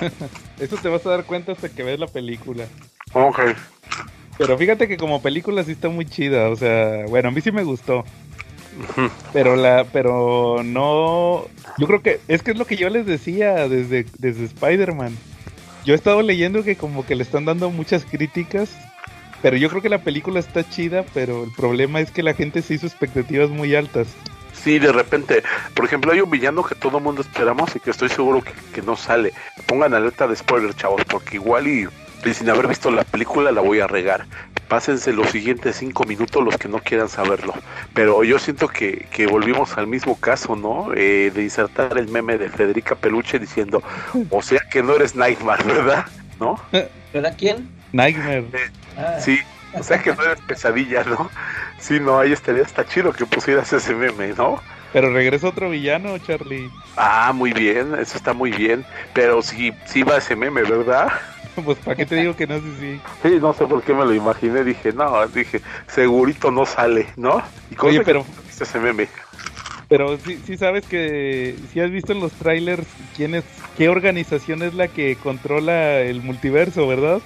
Eso 0.60 0.76
te 0.76 0.88
vas 0.88 1.04
a 1.06 1.10
dar 1.10 1.24
cuenta 1.24 1.52
hasta 1.52 1.68
que 1.68 1.82
ves 1.82 1.98
la 1.98 2.06
película. 2.06 2.66
Ok. 3.12 3.40
Pero 4.38 4.56
fíjate 4.56 4.88
que 4.88 4.96
como 4.96 5.20
película 5.20 5.64
sí 5.64 5.72
está 5.72 5.88
muy 5.88 6.06
chida, 6.06 6.48
o 6.48 6.56
sea, 6.56 7.04
bueno, 7.08 7.28
a 7.28 7.32
mí 7.32 7.40
sí 7.40 7.52
me 7.52 7.64
gustó. 7.64 8.04
Pero 9.32 9.56
la, 9.56 9.84
pero 9.92 10.62
no, 10.64 11.46
yo 11.76 11.86
creo 11.86 12.02
que 12.02 12.20
es 12.28 12.42
que 12.42 12.52
es 12.52 12.58
lo 12.58 12.64
que 12.66 12.76
yo 12.76 12.88
les 12.88 13.04
decía 13.04 13.68
desde, 13.68 14.06
desde 14.18 14.44
Spider-Man. 14.44 15.16
Yo 15.84 15.94
he 15.94 15.96
estado 15.96 16.22
leyendo 16.22 16.62
que 16.62 16.76
como 16.76 17.04
que 17.04 17.16
le 17.16 17.22
están 17.22 17.44
dando 17.44 17.70
muchas 17.70 18.04
críticas, 18.04 18.70
pero 19.42 19.56
yo 19.56 19.68
creo 19.70 19.82
que 19.82 19.88
la 19.88 20.02
película 20.02 20.40
está 20.40 20.68
chida, 20.68 21.04
pero 21.14 21.44
el 21.44 21.50
problema 21.52 22.00
es 22.00 22.10
que 22.10 22.22
la 22.22 22.34
gente 22.34 22.62
se 22.62 22.74
hizo 22.74 22.86
expectativas 22.86 23.50
muy 23.50 23.74
altas. 23.74 24.08
Sí, 24.52 24.78
de 24.78 24.92
repente, 24.92 25.42
por 25.74 25.84
ejemplo, 25.84 26.12
hay 26.12 26.20
un 26.20 26.30
villano 26.30 26.62
que 26.62 26.74
todo 26.74 26.98
el 26.98 27.04
mundo 27.04 27.22
esperamos 27.22 27.74
y 27.76 27.80
que 27.80 27.90
estoy 27.90 28.08
seguro 28.08 28.42
que, 28.42 28.52
que 28.74 28.82
no 28.82 28.96
sale. 28.96 29.32
Pongan 29.66 29.94
alerta 29.94 30.26
de 30.28 30.36
spoiler, 30.36 30.74
chavos, 30.74 31.02
porque 31.06 31.36
igual 31.36 31.66
y, 31.66 31.88
y 32.24 32.34
sin 32.34 32.50
haber 32.50 32.66
visto 32.68 32.90
la 32.90 33.04
película 33.04 33.50
la 33.52 33.60
voy 33.60 33.80
a 33.80 33.86
regar. 33.86 34.26
Pásense 34.68 35.12
los 35.12 35.30
siguientes 35.30 35.76
cinco 35.76 36.04
minutos 36.04 36.44
los 36.44 36.56
que 36.56 36.68
no 36.68 36.78
quieran 36.78 37.08
saberlo. 37.08 37.54
Pero 37.94 38.22
yo 38.22 38.38
siento 38.38 38.68
que, 38.68 39.06
que 39.10 39.26
volvimos 39.26 39.76
al 39.76 39.86
mismo 39.88 40.16
caso, 40.20 40.54
¿no? 40.54 40.92
Eh, 40.94 41.32
de 41.34 41.42
insertar 41.42 41.98
el 41.98 42.06
meme 42.08 42.38
de 42.38 42.48
Federica 42.50 42.94
Peluche 42.94 43.38
diciendo, 43.38 43.82
o 44.30 44.42
sea 44.42 44.60
que 44.70 44.82
no 44.82 44.94
eres 44.94 45.16
Nightmare, 45.16 45.64
¿verdad? 45.64 46.06
¿No? 46.38 46.60
¿Verdad 47.12 47.34
quién? 47.36 47.68
Nightmare. 47.92 48.44
Ah, 48.96 49.18
Sí, 49.18 49.40
o 49.78 49.82
sea 49.82 49.98
que 50.02 50.14
no 50.14 50.22
eres 50.24 50.40
pesadilla, 50.42 51.04
¿no? 51.04 51.30
Sí, 51.78 52.00
no, 52.00 52.18
ahí 52.20 52.32
estaría 52.32 52.62
hasta 52.62 52.84
chido 52.86 53.12
que 53.12 53.26
pusieras 53.26 53.72
ese 53.72 53.94
meme, 53.94 54.34
¿no? 54.34 54.62
Pero 54.92 55.12
regresa 55.12 55.48
otro 55.48 55.70
villano, 55.70 56.18
Charlie. 56.18 56.74
Ah, 56.96 57.32
muy 57.32 57.52
bien, 57.52 57.94
eso 57.94 58.16
está 58.18 58.32
muy 58.34 58.52
bien. 58.52 58.86
Pero 59.12 59.42
sí, 59.42 59.72
sí 59.84 60.02
va 60.02 60.18
ese 60.18 60.36
meme, 60.36 60.64
¿verdad? 60.64 61.08
Pues 61.64 61.78
para 61.80 61.96
qué 61.96 62.06
te 62.06 62.14
digo 62.16 62.36
que 62.36 62.46
no 62.46 62.60
sé 62.60 62.76
si. 62.78 63.02
Sí, 63.22 63.38
no 63.40 63.52
sé 63.52 63.66
por 63.66 63.82
qué 63.82 63.92
me 63.92 64.04
lo 64.04 64.14
imaginé. 64.14 64.64
Dije, 64.64 64.92
no, 64.92 65.26
dije, 65.28 65.62
segurito 65.86 66.50
no 66.50 66.64
sale, 66.64 67.12
¿no? 67.16 67.42
Y 67.68 67.76
cosa 67.76 67.88
Oye, 67.88 68.02
que 68.02 68.04
pero, 68.04 68.28
viste 68.46 68.64
ese 68.64 68.78
meme. 68.80 69.12
pero 69.88 70.18
sí, 70.18 70.42
sí 70.46 70.56
sabes 70.56 70.86
que 70.86 71.64
si 71.72 71.80
has 71.80 71.90
visto 71.90 72.12
en 72.12 72.20
los 72.20 72.34
trailers 72.34 72.86
quién 73.16 73.34
es, 73.34 73.44
qué 73.76 73.88
organización 73.88 74.62
es 74.62 74.74
la 74.74 74.88
que 74.88 75.18
controla 75.18 76.00
el 76.00 76.22
multiverso, 76.22 76.86
¿verdad? 76.86 77.22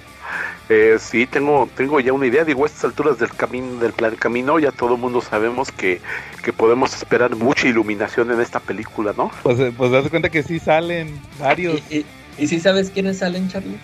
Eh, 0.69 0.97
sí, 0.99 1.25
tengo, 1.27 1.69
tengo 1.75 1.99
ya 1.99 2.11
una 2.13 2.25
idea. 2.25 2.43
Digo, 2.43 2.63
a 2.63 2.67
estas 2.67 2.85
alturas 2.85 3.19
del 3.19 3.29
camino, 3.29 3.79
del 3.79 3.93
plan 3.93 4.15
camino, 4.15 4.57
ya 4.59 4.71
todo 4.71 4.95
el 4.95 4.99
mundo 5.01 5.21
sabemos 5.21 5.71
que, 5.71 6.01
que 6.43 6.51
podemos 6.53 6.95
esperar 6.95 7.35
mucha 7.35 7.67
iluminación 7.67 8.31
en 8.31 8.41
esta 8.41 8.59
película, 8.59 9.13
¿no? 9.15 9.31
Pues, 9.43 9.59
eh, 9.59 9.71
pues 9.75 9.91
das 9.91 10.09
cuenta 10.09 10.29
que 10.29 10.41
sí 10.43 10.59
salen 10.59 11.19
varios. 11.39 11.81
¿Y, 11.89 11.97
y, 11.97 12.05
y 12.39 12.47
si 12.47 12.59
sabes 12.59 12.89
quiénes 12.89 13.19
salen, 13.19 13.47
Charlie? 13.49 13.77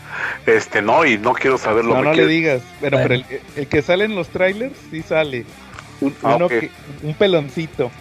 Este, 0.46 0.82
no, 0.82 1.06
y 1.06 1.18
no 1.18 1.34
quiero 1.34 1.58
saberlo. 1.58 1.94
No, 1.96 2.02
no 2.04 2.14
le 2.14 2.26
digas. 2.28 2.62
Bueno, 2.80 2.98
Bueno. 2.98 3.10
pero 3.26 3.38
el, 3.38 3.42
el 3.62 3.68
que 3.68 3.82
sale 3.82 4.06
en 4.06 4.16
los 4.16 4.28
trailers 4.30 4.74
sí 4.89 5.02
sale. 5.04 5.46
Un, 6.02 6.16
Ah, 6.24 6.36
uno 6.36 6.46
ok. 6.48 6.52
que- 6.52 6.72
un 7.04 7.14
peloncito. 7.14 7.92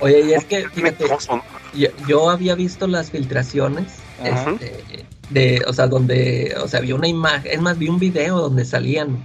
Oye, 0.00 0.20
y 0.26 0.34
es 0.34 0.44
que, 0.44 0.68
fíjate, 0.68 1.06
yo, 1.74 1.88
yo 2.06 2.28
había 2.30 2.54
visto 2.54 2.86
las 2.86 3.10
filtraciones, 3.10 3.84
Ajá. 4.20 4.50
este, 4.60 5.04
de, 5.30 5.62
o 5.66 5.72
sea, 5.72 5.86
donde, 5.86 6.54
o 6.62 6.68
sea, 6.68 6.80
vi 6.80 6.92
una 6.92 7.08
imagen, 7.08 7.52
es 7.52 7.60
más, 7.60 7.78
vi 7.78 7.88
un 7.88 7.98
video 7.98 8.38
donde 8.38 8.64
salían, 8.64 9.18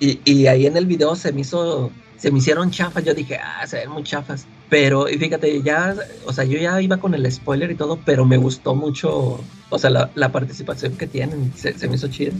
y, 0.00 0.20
y 0.24 0.46
ahí 0.46 0.66
en 0.66 0.76
el 0.76 0.86
video 0.86 1.16
se 1.16 1.32
me 1.32 1.42
hizo, 1.42 1.90
se 2.16 2.30
me 2.30 2.38
hicieron 2.38 2.70
chafas, 2.70 3.04
yo 3.04 3.14
dije, 3.14 3.38
ah, 3.42 3.66
se 3.66 3.78
ven 3.78 3.90
muy 3.90 4.02
chafas, 4.02 4.46
pero, 4.68 5.08
y 5.08 5.16
fíjate, 5.18 5.62
ya, 5.62 5.94
o 6.26 6.32
sea, 6.32 6.44
yo 6.44 6.58
ya 6.58 6.80
iba 6.80 6.96
con 6.96 7.14
el 7.14 7.30
spoiler 7.30 7.70
y 7.70 7.74
todo, 7.76 7.98
pero 8.04 8.24
me 8.24 8.36
gustó 8.36 8.74
mucho, 8.74 9.40
o 9.70 9.78
sea, 9.78 9.90
la, 9.90 10.10
la 10.14 10.32
participación 10.32 10.96
que 10.96 11.06
tienen, 11.06 11.52
se, 11.54 11.78
se 11.78 11.88
me 11.88 11.94
hizo 11.96 12.08
chido. 12.08 12.32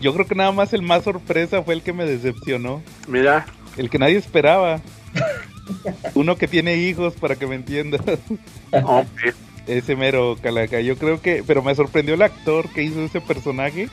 Yo 0.00 0.14
creo 0.14 0.26
que 0.26 0.34
nada 0.34 0.50
más 0.50 0.72
el 0.72 0.82
más 0.82 1.04
sorpresa 1.04 1.62
fue 1.62 1.74
el 1.74 1.82
que 1.82 1.92
me 1.92 2.06
decepcionó. 2.06 2.82
Mira, 3.06 3.46
El 3.76 3.90
que 3.90 3.98
nadie 3.98 4.16
esperaba. 4.16 4.80
Uno 6.14 6.36
que 6.36 6.48
tiene 6.48 6.76
hijos, 6.76 7.14
para 7.14 7.36
que 7.36 7.46
me 7.46 7.54
entiendas. 7.54 8.00
ok. 8.72 9.06
Ese 9.66 9.96
mero 9.96 10.36
calaca. 10.42 10.80
Yo 10.80 10.96
creo 10.96 11.20
que. 11.20 11.42
Pero 11.46 11.62
me 11.62 11.74
sorprendió 11.74 12.14
el 12.14 12.22
actor 12.22 12.68
que 12.70 12.82
hizo 12.82 13.02
ese 13.04 13.20
personaje. 13.20 13.88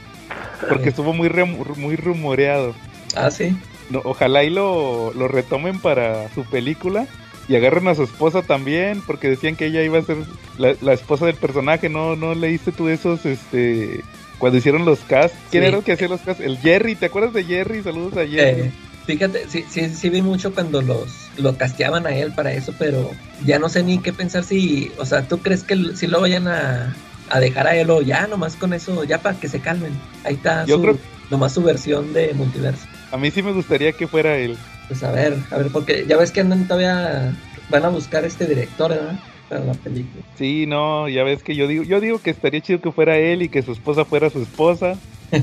Porque 0.70 0.89
estuvo 0.89 1.13
muy, 1.13 1.30
muy 1.76 1.95
rumoreado. 1.95 2.74
Ah, 3.15 3.30
sí. 3.32 3.55
No, 3.89 4.01
ojalá 4.03 4.43
y 4.43 4.49
lo, 4.49 5.13
lo 5.13 5.28
retomen 5.28 5.80
para 5.80 6.30
su 6.34 6.43
película. 6.45 7.07
Y 7.47 7.55
agarren 7.55 7.88
a 7.88 7.95
su 7.95 8.03
esposa 8.03 8.41
también. 8.41 9.01
Porque 9.05 9.30
decían 9.30 9.55
que 9.55 9.68
ella 9.68 9.84
iba 9.84 9.99
a 9.99 10.03
ser 10.03 10.18
la, 10.57 10.76
la 10.82 10.93
esposa 10.93 11.26
del 11.26 11.36
personaje. 11.36 11.89
¿No, 11.89 12.15
no 12.15 12.34
leíste 12.36 12.72
tú 12.72 12.89
esos, 12.89 13.26
este. 13.26 14.01
Cuando 14.39 14.57
hicieron 14.57 14.86
los 14.86 14.99
cast. 15.01 15.34
¿Quién 15.51 15.63
Sí. 15.63 15.68
era 15.70 15.78
el 15.78 15.84
que 15.84 15.93
hacía 15.93 16.07
los 16.07 16.22
cast? 16.22 16.41
El 16.41 16.57
Jerry. 16.59 16.95
¿Te 16.95 17.07
acuerdas 17.07 17.34
de 17.34 17.43
Jerry? 17.43 17.82
Saludos 17.84 18.13
a 18.18 18.26
Jerry. 18.28 18.61
Eh, 18.61 18.72
fíjate, 19.08 19.47
sí, 19.49 19.64
sí, 19.70 19.89
sí 19.89 20.10
vi 20.10 20.22
mucho 20.22 20.53
cuando 20.53 20.82
los 20.82 21.32
lo 21.38 21.58
casteaban 21.58 22.05
a 22.05 22.12
él 22.16 22.32
para 22.34 22.51
eso, 22.53 22.74
pero 22.78 23.10
ya 23.45 23.58
no 23.58 23.70
sé 23.70 23.82
ni 23.82 23.97
qué 23.99 24.14
pensar 24.14 24.43
si, 24.43 24.91
o 24.99 25.05
sea, 25.05 25.28
¿tú 25.28 25.39
crees 25.39 25.64
que 25.64 25.76
si 25.95 26.05
lo 26.08 26.22
vayan 26.22 26.47
a, 26.47 26.93
a 27.30 27.39
dejar 27.39 27.68
a 27.68 27.76
él 27.76 27.89
o 27.89 28.01
ya 28.01 28.28
nomás 28.28 28.55
con 28.55 28.74
eso, 28.74 29.03
ya 29.05 29.20
para 29.20 29.39
que 29.39 29.47
se 29.47 29.60
calmen? 29.60 29.93
Ahí 30.26 30.36
está 30.36 30.66
Yo 30.66 30.76
su, 30.76 30.82
creo- 30.82 30.97
nomás 31.32 31.53
su 31.53 31.64
versión 31.64 32.14
de 32.14 32.34
multiverso. 32.34 32.86
A 33.12 33.18
mí 33.18 33.32
sí 33.32 33.41
me 33.41 33.53
gustaría 33.53 33.93
que 33.93 34.08
fuera 34.08 34.38
él. 34.38 34.58
Pues 34.88 35.01
a 35.03 35.12
ver, 35.12 35.38
a 35.51 35.58
ver, 35.58 35.68
porque 35.72 36.05
ya 36.08 36.18
ves 36.18 36.32
que 36.32 36.41
andan 36.41 36.68
todavía, 36.68 37.34
van 37.70 37.86
a 37.86 37.89
buscar 37.89 38.26
este 38.26 38.45
director, 38.45 38.89
¿verdad? 38.91 39.16
Para 39.49 39.64
la 39.64 39.74
película. 39.74 40.24
Sí, 40.36 40.66
no, 40.68 41.08
ya 41.10 41.24
ves 41.24 41.41
que 41.43 41.55
yo 41.55 41.68
digo, 41.68 41.84
yo 41.84 41.99
digo 42.01 42.20
que 42.20 42.30
estaría 42.32 42.62
chido 42.62 42.82
que 42.82 42.91
fuera 42.91 43.18
él 43.18 43.41
y 43.41 43.49
que 43.49 43.62
su 43.64 43.72
esposa 43.72 44.05
fuera 44.05 44.30
su 44.30 44.41
esposa 44.41 44.99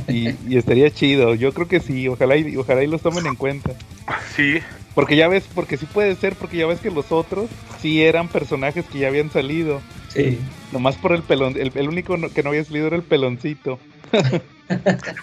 y, 0.09 0.31
y 0.49 0.57
estaría 0.59 0.91
chido. 0.91 1.35
Yo 1.35 1.53
creo 1.53 1.69
que 1.69 1.81
sí, 1.81 2.09
ojalá 2.09 2.37
y, 2.37 2.57
ojalá 2.57 2.83
y 2.83 2.87
los 2.87 3.03
tomen 3.03 3.27
en 3.27 3.35
cuenta. 3.37 3.73
Sí, 4.35 4.61
Porque 4.95 5.17
ya 5.17 5.29
ves, 5.29 5.45
porque 5.55 5.77
sí 5.77 5.87
puede 5.87 6.15
ser, 6.17 6.35
porque 6.35 6.59
ya 6.59 6.67
ves 6.67 6.81
que 6.81 6.91
los 6.91 7.11
otros 7.13 7.49
sí 7.81 8.03
eran 8.03 8.29
personajes 8.29 8.85
que 8.87 8.99
ya 9.01 9.09
habían 9.09 9.31
salido. 9.31 9.81
Sí. 10.09 10.39
Nomás 10.73 10.97
por 10.97 11.13
el 11.13 11.23
pelón, 11.23 11.55
el, 11.59 11.73
el 11.75 11.89
único 11.89 12.17
no- 12.17 12.31
que 12.31 12.43
no 12.43 12.51
había 12.51 12.65
salido 12.65 12.87
era 12.89 12.97
el 12.97 13.03
peloncito. 13.03 13.79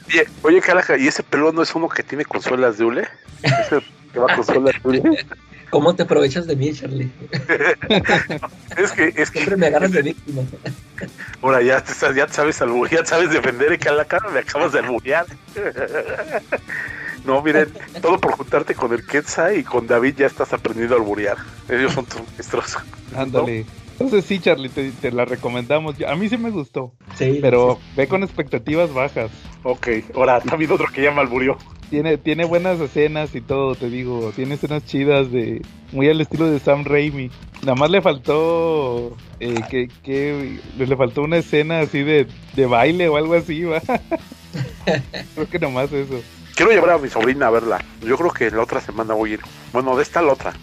Oye, 0.07 0.27
oye, 0.43 0.61
caraja, 0.61 0.97
¿y 0.97 1.07
ese 1.07 1.23
pelón 1.23 1.55
no 1.55 1.63
es 1.63 1.73
uno 1.73 1.89
que 1.89 2.03
tiene 2.03 2.25
consolas 2.25 2.77
de 2.77 2.85
hule? 2.85 3.07
¿Ese 3.41 3.79
que 4.13 4.19
va 4.19 4.27
con 4.27 4.35
consolas 4.43 4.75
de 4.75 4.79
hule? 4.87 5.01
¿Cómo 5.71 5.95
te 5.95 6.03
aprovechas 6.03 6.45
de 6.45 6.55
mí, 6.55 6.71
Charlie? 6.73 7.09
Es 8.77 8.91
que, 8.91 9.07
es 9.15 9.31
que, 9.31 9.39
Siempre 9.39 9.57
me 9.57 9.67
agarras 9.67 9.91
de 9.91 10.01
víctima. 10.01 10.41
Ahora 11.41 11.61
ya, 11.61 11.83
te, 11.83 11.93
ya 12.15 12.27
sabes 12.27 12.59
ya 12.91 13.05
sabes 13.05 13.29
defender 13.31 13.77
que 13.79 13.89
a 13.89 13.93
la 13.93 14.05
cara 14.05 14.29
me 14.29 14.39
acabas 14.39 14.73
de 14.73 14.79
alburear. 14.79 15.25
no, 17.25 17.41
miren, 17.41 17.73
todo 18.01 18.19
por 18.19 18.33
juntarte 18.33 18.75
con 18.75 18.93
el 18.93 19.05
Quetzal 19.05 19.57
y 19.57 19.63
con 19.63 19.87
David 19.87 20.15
ya 20.17 20.27
estás 20.27 20.53
aprendiendo 20.53 20.95
a 20.95 20.99
alburear. 20.99 21.37
Ellos 21.67 21.93
son 21.93 22.05
tus 22.05 22.21
maestros. 22.29 22.77
Ándale. 23.15 23.65
Entonces 23.93 24.25
sí, 24.25 24.39
Charlie, 24.39 24.69
te, 24.69 25.11
la 25.11 25.25
recomendamos. 25.25 25.95
A 26.07 26.15
mí 26.15 26.27
sí 26.27 26.37
me 26.37 26.49
gustó. 26.49 26.93
Sí. 27.15 27.39
Pero 27.41 27.79
ve 27.95 28.07
con 28.07 28.23
expectativas 28.23 28.93
bajas. 28.93 29.29
Ok, 29.63 29.87
ahora 30.15 30.41
también 30.41 30.71
otro 30.71 30.87
que 30.91 31.03
llama 31.03 31.21
alburió. 31.21 31.57
Tiene, 31.91 32.17
tiene 32.17 32.45
buenas 32.45 32.79
escenas 32.79 33.35
y 33.35 33.41
todo, 33.41 33.75
te 33.75 33.89
digo. 33.89 34.31
Tiene 34.33 34.55
escenas 34.55 34.85
chidas 34.85 35.29
de 35.29 35.61
muy 35.91 36.07
al 36.07 36.21
estilo 36.21 36.49
de 36.49 36.57
Sam 36.59 36.85
Raimi. 36.85 37.29
Nada 37.63 37.75
más 37.75 37.89
le 37.91 38.01
faltó 38.01 39.17
eh, 39.41 39.61
que, 39.69 39.89
que 40.01 40.61
le 40.77 40.95
faltó 40.95 41.21
una 41.21 41.35
escena 41.35 41.81
así 41.81 42.01
de, 42.01 42.27
de 42.55 42.65
baile 42.65 43.09
o 43.09 43.17
algo 43.17 43.33
así, 43.33 43.63
¿va? 43.65 43.81
Creo 45.35 45.49
que 45.51 45.59
nomás 45.59 45.91
eso. 45.91 46.21
Quiero 46.55 46.71
llevar 46.71 46.91
a 46.91 46.97
mi 46.97 47.09
sobrina 47.09 47.47
a 47.47 47.51
verla. 47.51 47.83
Yo 48.01 48.17
creo 48.17 48.31
que 48.31 48.49
la 48.51 48.63
otra 48.63 48.79
semana 48.79 49.13
voy 49.13 49.31
a 49.31 49.33
ir. 49.33 49.41
Bueno, 49.73 49.93
de 49.97 50.03
esta 50.03 50.21
la 50.21 50.31
otra. 50.31 50.53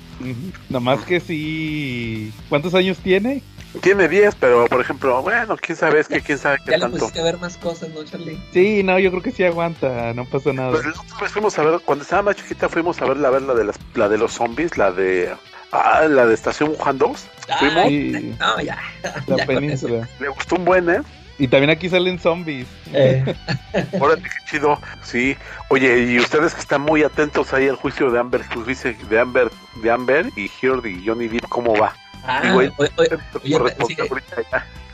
Nada 0.70 0.80
más 0.80 1.04
que 1.04 1.20
sí. 1.20 2.32
¿Cuántos 2.48 2.74
años 2.74 2.96
tiene? 2.98 3.42
Tiene 3.82 4.08
10, 4.08 4.34
pero 4.36 4.66
por 4.66 4.80
ejemplo, 4.80 5.22
bueno, 5.22 5.56
quién 5.56 5.76
sabe, 5.76 6.00
es 6.00 6.08
que 6.08 6.20
quién 6.20 6.38
sabe 6.38 6.58
qué 6.64 6.72
ya 6.72 6.78
tanto. 6.78 7.10
Ya 7.12 7.22
ver 7.22 7.38
más 7.38 7.56
cosas, 7.58 7.90
¿no, 7.90 8.02
Charlie? 8.02 8.40
Sí, 8.52 8.82
no, 8.82 8.98
yo 8.98 9.10
creo 9.10 9.22
que 9.22 9.30
sí 9.30 9.44
aguanta, 9.44 10.14
no 10.14 10.24
pasa 10.24 10.52
nada. 10.52 10.70
Pues 10.70 10.84
la 10.84 10.92
otra 10.92 11.20
vez 11.20 11.32
fuimos 11.32 11.58
a 11.58 11.62
ver, 11.62 11.80
cuando 11.84 12.02
estaba 12.02 12.22
más 12.22 12.36
chiquita, 12.36 12.68
fuimos 12.68 13.00
a 13.02 13.04
ver 13.04 13.18
la, 13.18 13.30
ver 13.30 13.42
la 13.42 13.54
de, 13.54 13.64
las, 13.64 13.76
la 13.94 14.08
de 14.08 14.18
los 14.18 14.32
zombies, 14.32 14.76
la 14.78 14.90
de. 14.90 15.30
Ah, 15.70 16.06
la 16.08 16.24
de 16.24 16.32
Estación 16.32 16.74
Wuhan 16.78 16.96
2. 16.96 17.26
Fuimos. 17.58 18.38
No, 18.38 18.60
ya. 18.62 18.78
La 19.26 19.36
península. 19.46 20.08
Le 20.18 20.28
gustó 20.28 20.56
un 20.56 20.64
buen, 20.64 20.88
¿eh? 20.88 21.02
Y 21.38 21.46
también 21.46 21.70
aquí 21.70 21.88
salen 21.88 22.18
zombies. 22.18 22.66
Eh. 22.92 23.22
Órale, 24.00 24.22
qué 24.22 24.28
chido. 24.50 24.80
Sí. 25.04 25.36
Oye, 25.68 26.04
y 26.04 26.18
ustedes 26.18 26.54
que 26.54 26.60
están 26.60 26.80
muy 26.80 27.02
atentos 27.02 27.52
ahí 27.52 27.68
al 27.68 27.76
juicio 27.76 28.10
de 28.10 28.18
Amber, 28.18 28.42
dice 28.66 28.96
de 29.08 29.20
Amber, 29.20 29.50
de 29.82 29.90
Amber 29.90 30.30
y 30.36 30.50
Heard 30.60 30.84
y 30.86 31.06
Johnny 31.06 31.28
Depp, 31.28 31.48
¿cómo 31.48 31.76
va? 31.76 31.94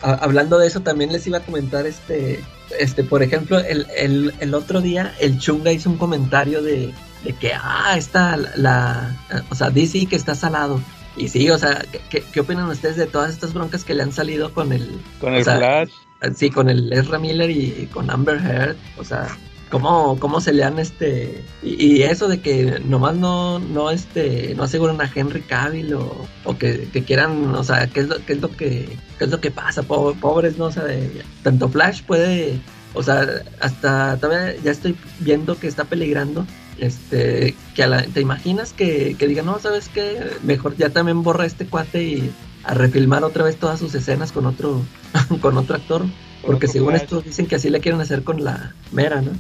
Ah, 0.03 0.19
hablando 0.21 0.59
de 0.59 0.67
eso, 0.67 0.81
también 0.81 1.13
les 1.13 1.27
iba 1.27 1.39
a 1.39 1.41
comentar 1.41 1.87
este, 1.87 2.43
este, 2.79 3.05
por 3.05 3.23
ejemplo, 3.23 3.59
el, 3.59 3.87
el, 3.97 4.35
el 4.39 4.55
otro 4.55 4.81
día 4.81 5.15
el 5.19 5.39
Chunga 5.39 5.73
hizo 5.73 5.89
un 5.89 5.97
comentario 5.97 6.63
de, 6.63 6.93
de 7.25 7.33
que, 7.33 7.53
ah, 7.55 7.95
está 7.97 8.37
la, 8.57 9.17
o 9.51 9.55
sea, 9.55 9.71
DC 9.71 10.07
que 10.07 10.17
está 10.17 10.35
salado. 10.35 10.81
Y 11.17 11.29
sí, 11.29 11.49
o 11.49 11.59
sea, 11.59 11.85
¿qué, 12.11 12.23
¿qué, 12.33 12.41
opinan 12.41 12.69
ustedes 12.69 12.97
de 12.97 13.07
todas 13.07 13.33
estas 13.33 13.55
broncas 13.55 13.85
que 13.85 13.95
le 13.95 14.03
han 14.03 14.13
salido 14.13 14.53
con 14.53 14.73
el... 14.73 15.01
Con 15.21 15.35
el 15.35 15.45
Flash? 15.45 15.91
Sí, 16.35 16.51
con 16.51 16.69
el 16.69 16.93
Ezra 16.93 17.19
Miller 17.19 17.51
y 17.51 17.89
con 17.93 18.11
Amber 18.11 18.39
Heard, 18.39 18.77
o 18.99 19.05
sea, 19.05 19.29
cómo, 19.75 20.17
cómo 20.21 20.41
se 20.41 20.53
le 20.53 20.63
han 20.63 20.79
este 20.79 21.43
y, 21.61 22.03
eso 22.03 22.29
de 22.29 22.41
que 22.41 22.81
nomás 22.85 23.17
no 23.17 23.59
no 23.59 23.91
este 23.91 24.55
no 24.55 24.63
aseguran 24.63 25.01
a 25.01 25.11
Henry 25.13 25.41
Cavill 25.41 25.95
o, 25.95 26.57
que, 26.57 26.87
quieran 27.05 27.53
o 27.53 27.65
sea 27.65 27.89
qué 27.89 28.01
es 28.01 28.09
lo 28.09 28.25
qué 28.25 28.35
es 28.35 28.41
lo 28.41 28.51
que 28.51 28.97
qué 29.19 29.25
es 29.25 29.31
lo 29.31 29.41
que 29.41 29.51
pasa 29.51 29.83
pobres 29.83 30.59
no 30.59 30.67
o 30.67 30.71
de, 30.71 31.25
tanto 31.43 31.69
Flash 31.69 32.05
puede 32.05 32.61
o 32.93 33.03
sea 33.03 33.27
hasta 33.59 34.17
también 34.19 34.55
ya 34.63 34.71
estoy 34.71 34.95
viendo 35.19 35.59
que 35.59 35.67
está 35.67 35.83
peligrando 35.87 36.47
este 36.79 37.57
que 37.75 37.83
a 37.83 37.89
la, 37.89 38.03
te 38.03 38.21
imaginas 38.21 38.73
que, 38.73 39.17
que 39.19 39.27
digan 39.27 39.47
no 39.47 39.59
sabes 39.59 39.89
qué 39.89 40.21
mejor 40.45 40.77
ya 40.77 40.91
también 40.91 41.25
borra 41.25 41.47
este 41.47 41.67
cuate 41.67 42.05
y 42.05 42.33
a 42.63 42.75
refilmar 42.75 43.25
otra 43.25 43.45
vez 43.45 43.57
todas 43.57 43.79
sus 43.79 43.95
escenas 43.95 44.33
con 44.33 44.47
otro, 44.47 44.81
con 45.41 45.59
otro 45.59 45.77
actor. 45.77 46.07
Porque 46.47 46.69
según 46.69 46.95
esto 46.95 47.21
dicen 47.21 47.47
que 47.47 47.57
así 47.57 47.71
le 47.71 47.81
quieren 47.81 48.01
hacer 48.01 48.23
con 48.23 48.45
la 48.45 48.75
Mera, 48.93 49.21
¿no? 49.21 49.33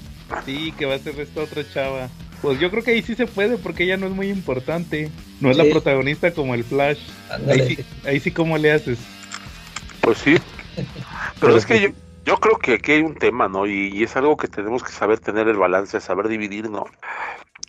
Sí, 0.44 0.72
que 0.78 0.86
va 0.86 0.94
a 0.94 0.98
ser 0.98 1.18
esta 1.20 1.42
otra 1.42 1.62
chava. 1.68 2.09
Pues 2.42 2.61
yo 2.61 2.70
creo 2.70 2.82
que 2.82 2.90
ahí 2.90 3.02
sí 3.02 3.14
se 3.14 3.26
puede 3.26 3.57
porque 3.57 3.84
ella 3.84 3.96
no 3.96 4.07
es 4.07 4.12
muy 4.12 4.28
importante. 4.28 5.11
No 5.40 5.50
es 5.50 5.57
la 5.57 5.64
protagonista 5.64 6.32
como 6.32 6.55
el 6.55 6.64
Flash. 6.64 6.98
Ahí 7.48 7.61
sí, 7.66 7.84
ahí 8.07 8.20
sí 8.20 8.30
como 8.30 8.59
le 8.59 8.72
haces. 8.72 8.98
Pues 10.00 10.18
sí. 10.18 10.36
Pero, 11.40 11.57
es 11.57 11.66
que 11.66 11.80
yo, 11.80 11.88
yo 12.24 12.36
creo 12.36 12.59
que 12.59 12.74
aquí 12.74 12.92
hay 12.92 13.00
un 13.02 13.14
tema, 13.14 13.48
¿no? 13.48 13.66
Y, 13.66 13.88
y, 13.94 14.02
es 14.02 14.16
algo 14.16 14.36
que 14.36 14.48
tenemos 14.48 14.82
que 14.82 14.92
saber 14.92 15.20
tener 15.20 15.48
el 15.48 15.57
balance, 15.57 16.00
saber 16.00 16.28
dividir, 16.28 16.68
¿no? 16.68 16.84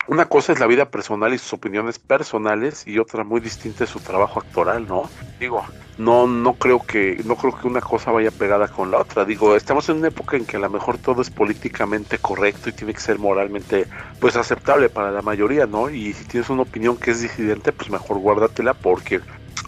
Una 0.08 0.26
cosa 0.26 0.54
es 0.54 0.60
la 0.60 0.68
vida 0.68 0.86
personal 0.86 1.34
y 1.34 1.38
sus 1.38 1.54
opiniones 1.54 2.00
personales 2.00 2.86
y 2.88 3.00
otra 3.00 3.24
muy 3.24 3.42
distinta 3.42 3.84
es 3.84 3.90
su 3.90 4.00
trabajo 4.00 4.40
actoral, 4.40 4.88
¿no? 4.88 5.10
Digo, 5.40 5.64
no 5.98 6.28
no 6.28 6.54
creo 6.54 6.80
que 6.80 7.22
no 7.26 7.36
creo 7.36 7.58
que 7.58 7.68
una 7.68 7.82
cosa 7.82 8.12
vaya 8.12 8.32
pegada 8.32 8.68
con 8.68 8.92
la 8.92 9.00
otra. 9.00 9.26
Digo, 9.26 9.56
estamos 9.56 9.90
en 9.90 9.98
una 9.98 10.10
época 10.10 10.38
en 10.38 10.46
que 10.46 10.58
a 10.58 10.60
lo 10.60 10.70
mejor 10.70 10.98
todo 10.98 11.22
es 11.22 11.30
políticamente 11.30 12.18
correcto 12.18 12.70
y 12.70 12.74
tiene 12.74 12.94
que 12.94 13.00
ser 13.00 13.18
moralmente 13.20 13.88
pues 14.20 14.36
aceptable 14.36 14.90
para 14.90 15.12
la 15.12 15.22
mayoría, 15.22 15.66
¿no? 15.66 15.90
Y 15.90 16.14
si 16.14 16.26
tienes 16.26 16.50
una 16.50 16.64
opinión 16.64 16.98
que 16.98 17.12
es 17.12 17.22
disidente, 17.22 17.72
pues 17.72 17.90
mejor 17.90 18.20
guárdatela 18.20 18.74
porque 18.74 19.22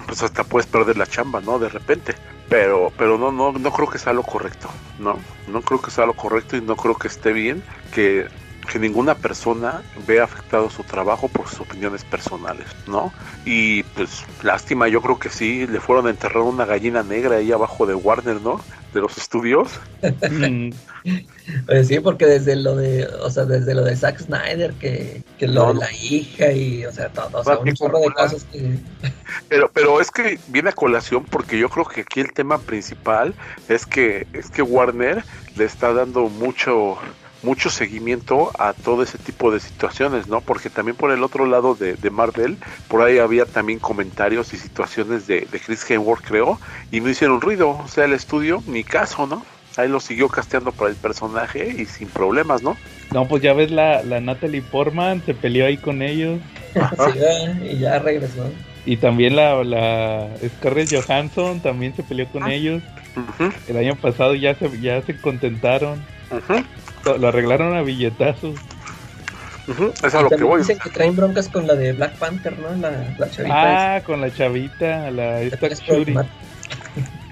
pues 0.06 0.22
hasta 0.24 0.44
puedes 0.44 0.68
perder 0.68 0.98
la 0.98 1.08
chamba, 1.08 1.42
¿no? 1.42 1.60
De 1.60 1.70
repente. 1.70 2.16
Pero 2.50 2.92
pero 2.98 3.18
no 3.18 3.32
no 3.32 3.52
no 3.54 3.72
creo 3.72 3.90
que 3.90 3.98
sea 3.98 4.14
lo 4.14 4.24
correcto, 4.24 4.70
¿no? 5.00 5.20
No 5.48 5.62
creo 5.62 5.82
que 5.82 5.92
sea 5.92 6.06
lo 6.06 6.14
correcto 6.14 6.56
y 6.56 6.62
no 6.62 6.76
creo 6.76 6.96
que 6.96 7.08
esté 7.08 7.34
bien 7.34 7.64
que 7.94 8.28
que 8.68 8.80
ninguna 8.80 9.16
persona 9.16 9.82
vea 10.06 10.26
afectado 10.26 10.70
su 10.70 10.84
trabajo 10.84 11.28
por 11.28 11.48
sus 11.48 11.62
opiniones 11.62 12.04
personales, 12.04 12.68
¿no? 12.86 13.14
Y 13.46 13.84
pues 13.84 14.24
lástima, 14.44 14.88
yo 14.88 15.02
creo 15.02 15.18
que 15.18 15.30
sí, 15.30 15.66
le 15.66 15.80
fueron 15.80 16.08
a 16.08 16.10
enterrar 16.10 16.44
una 16.44 16.66
gallina 16.66 17.02
negra 17.02 17.38
ahí 17.38 17.52
abajo 17.52 17.86
de 17.86 17.96
Warner, 17.96 18.42
¿no? 18.42 18.60
De 18.94 19.00
los 19.00 19.18
estudios. 19.18 19.80
pues 21.66 21.88
sí, 21.88 22.00
porque 22.00 22.26
desde 22.26 22.56
lo 22.58 22.76
de, 22.76 23.06
o 23.06 23.30
sea, 23.30 23.46
desde 23.46 23.74
lo 23.74 23.84
de 23.84 23.96
Zack 23.96 24.20
Snyder, 24.20 24.74
que, 24.74 25.24
que 25.40 25.48
lo 25.48 25.74
de 25.74 25.80
la 25.80 25.92
hija 25.94 26.52
y, 26.52 26.86
o 26.86 26.92
sea, 26.92 27.10
todo, 27.10 27.30
o 27.34 27.44
sea, 27.44 27.58
un 27.60 27.74
chorro 27.74 28.00
de 28.00 28.12
cosas 28.12 28.46
que... 28.52 28.78
Pero, 29.50 29.70
pero 29.74 30.02
es 30.02 30.10
que 30.10 30.40
viene 30.48 30.70
a 30.70 30.74
colación 30.74 31.24
porque 31.24 31.58
yo 31.60 31.70
creo 31.70 31.86
que 31.86 32.02
aquí 32.02 32.20
el 32.20 32.34
tema 32.34 32.58
principal 32.58 33.34
es 33.70 33.86
que, 33.86 34.26
es 34.34 34.50
que 34.50 34.62
Warner 34.62 35.24
le 35.56 35.64
está 35.64 35.94
dando 35.94 36.28
mucho 36.28 36.98
mucho 37.44 37.70
seguimiento 37.70 38.52
a 38.58 38.74
todo 38.74 39.04
ese 39.04 39.18
tipo 39.18 39.52
de 39.52 39.60
situaciones, 39.60 40.28
¿no? 40.28 40.42
Porque 40.42 40.70
también 40.70 40.96
por 40.96 41.12
el 41.12 41.24
otro 41.24 41.46
lado 41.46 41.76
de, 41.76 42.10
Marvel, 42.10 42.58
por 42.88 43.02
ahí 43.02 43.20
había 43.20 43.46
también 43.46 43.80
comentarios 43.80 44.54
y 44.54 44.58
situaciones 44.58 45.28
de, 45.28 45.48
Chris 45.66 45.90
Hemsworth, 45.90 46.24
creo, 46.24 46.60
y 46.92 47.00
no 47.00 47.10
hicieron 47.10 47.42
ruido, 47.42 47.70
o 47.70 47.88
sea, 47.88 48.06
el 48.06 48.14
estudio, 48.14 48.64
ni 48.68 48.84
caso, 48.84 49.28
¿no? 49.28 49.46
Ahí 49.76 49.88
lo 49.88 50.00
siguió 50.00 50.28
casteando 50.28 50.72
para 50.72 50.90
el 50.90 50.96
personaje 50.96 51.76
y 51.78 51.86
sin 51.86 52.08
problemas, 52.08 52.64
¿no? 52.64 52.76
No, 53.12 53.28
pues 53.28 53.44
ya 53.44 53.54
ves 53.54 53.70
la, 53.70 54.02
la 54.02 54.20
Natalie 54.20 54.64
Portman, 54.64 55.22
se 55.24 55.36
peleó 55.36 55.68
ahí 55.68 55.78
con 55.78 56.02
ellos. 56.02 56.40
sí, 57.14 57.66
y 57.72 57.78
ya 57.78 58.00
regresó. 58.00 58.52
Y 58.88 58.98
también 58.98 59.36
la, 59.36 59.64
la 59.64 60.30
Scarlett 60.58 60.90
Johansson 60.92 61.60
también 61.60 61.96
se 61.96 62.04
peleó 62.04 62.28
con 62.30 62.44
ah. 62.44 62.54
ellos. 62.54 62.82
El 63.68 63.78
año 63.78 63.96
pasado 63.96 64.34
ya 64.34 64.56
se, 64.56 64.80
ya 64.80 65.02
se 65.02 65.18
contentaron. 65.20 66.02
Lo 67.16 67.28
arreglaron 67.30 67.78
a 67.78 67.82
billetazos. 67.84 68.56
Es 70.04 70.16
a 70.16 70.22
lo 70.22 70.30
que 70.30 70.44
voy. 70.44 70.62
Dicen 70.62 70.80
que 70.80 70.90
traen 70.90 71.16
broncas 71.16 71.50
con 71.50 71.68
la 71.68 71.76
de 71.76 71.94
Black 71.94 72.14
Panther, 72.18 72.58
¿no? 72.58 72.74
La, 72.76 73.30
chavita. 73.30 73.96
Ah, 73.96 74.02
con 74.02 74.22
la 74.22 74.34
chavita, 74.34 75.12
la 75.12 75.42
esta 75.42 75.70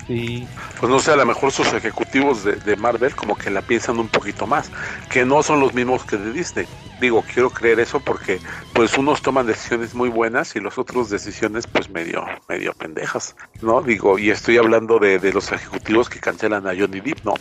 Sí. 0.07 0.47
Pues 0.79 0.91
no 0.91 0.99
sé, 0.99 1.11
a 1.11 1.15
lo 1.15 1.25
mejor 1.25 1.51
sus 1.51 1.73
ejecutivos 1.73 2.43
de, 2.43 2.75
Marvel 2.75 3.15
como 3.15 3.35
que 3.35 3.49
la 3.49 3.63
piensan 3.63 3.97
un 3.97 4.07
poquito 4.07 4.45
más, 4.45 4.69
que 5.09 5.25
no 5.25 5.41
son 5.41 5.59
los 5.59 5.73
mismos 5.73 6.03
que 6.03 6.17
de 6.17 6.31
Disney. 6.31 6.67
Digo, 7.01 7.23
quiero 7.33 7.49
creer 7.49 7.79
eso 7.79 7.99
porque 7.99 8.39
pues 8.73 8.95
unos 8.99 9.23
toman 9.23 9.47
decisiones 9.47 9.95
muy 9.95 10.09
buenas 10.09 10.55
y 10.55 10.59
los 10.59 10.77
otros 10.77 11.09
decisiones 11.09 11.65
pues 11.65 11.89
medio, 11.89 12.23
medio 12.47 12.73
pendejas, 12.73 13.35
¿no? 13.63 13.81
Digo, 13.81 14.19
y 14.19 14.29
estoy 14.29 14.57
hablando 14.57 14.99
de, 14.99 15.17
de 15.17 15.33
los 15.33 15.51
ejecutivos 15.51 16.07
que 16.07 16.19
cancelan 16.19 16.67
a 16.67 16.75
Johnny 16.77 16.99
Depp, 16.99 17.25
¿no? 17.25 17.33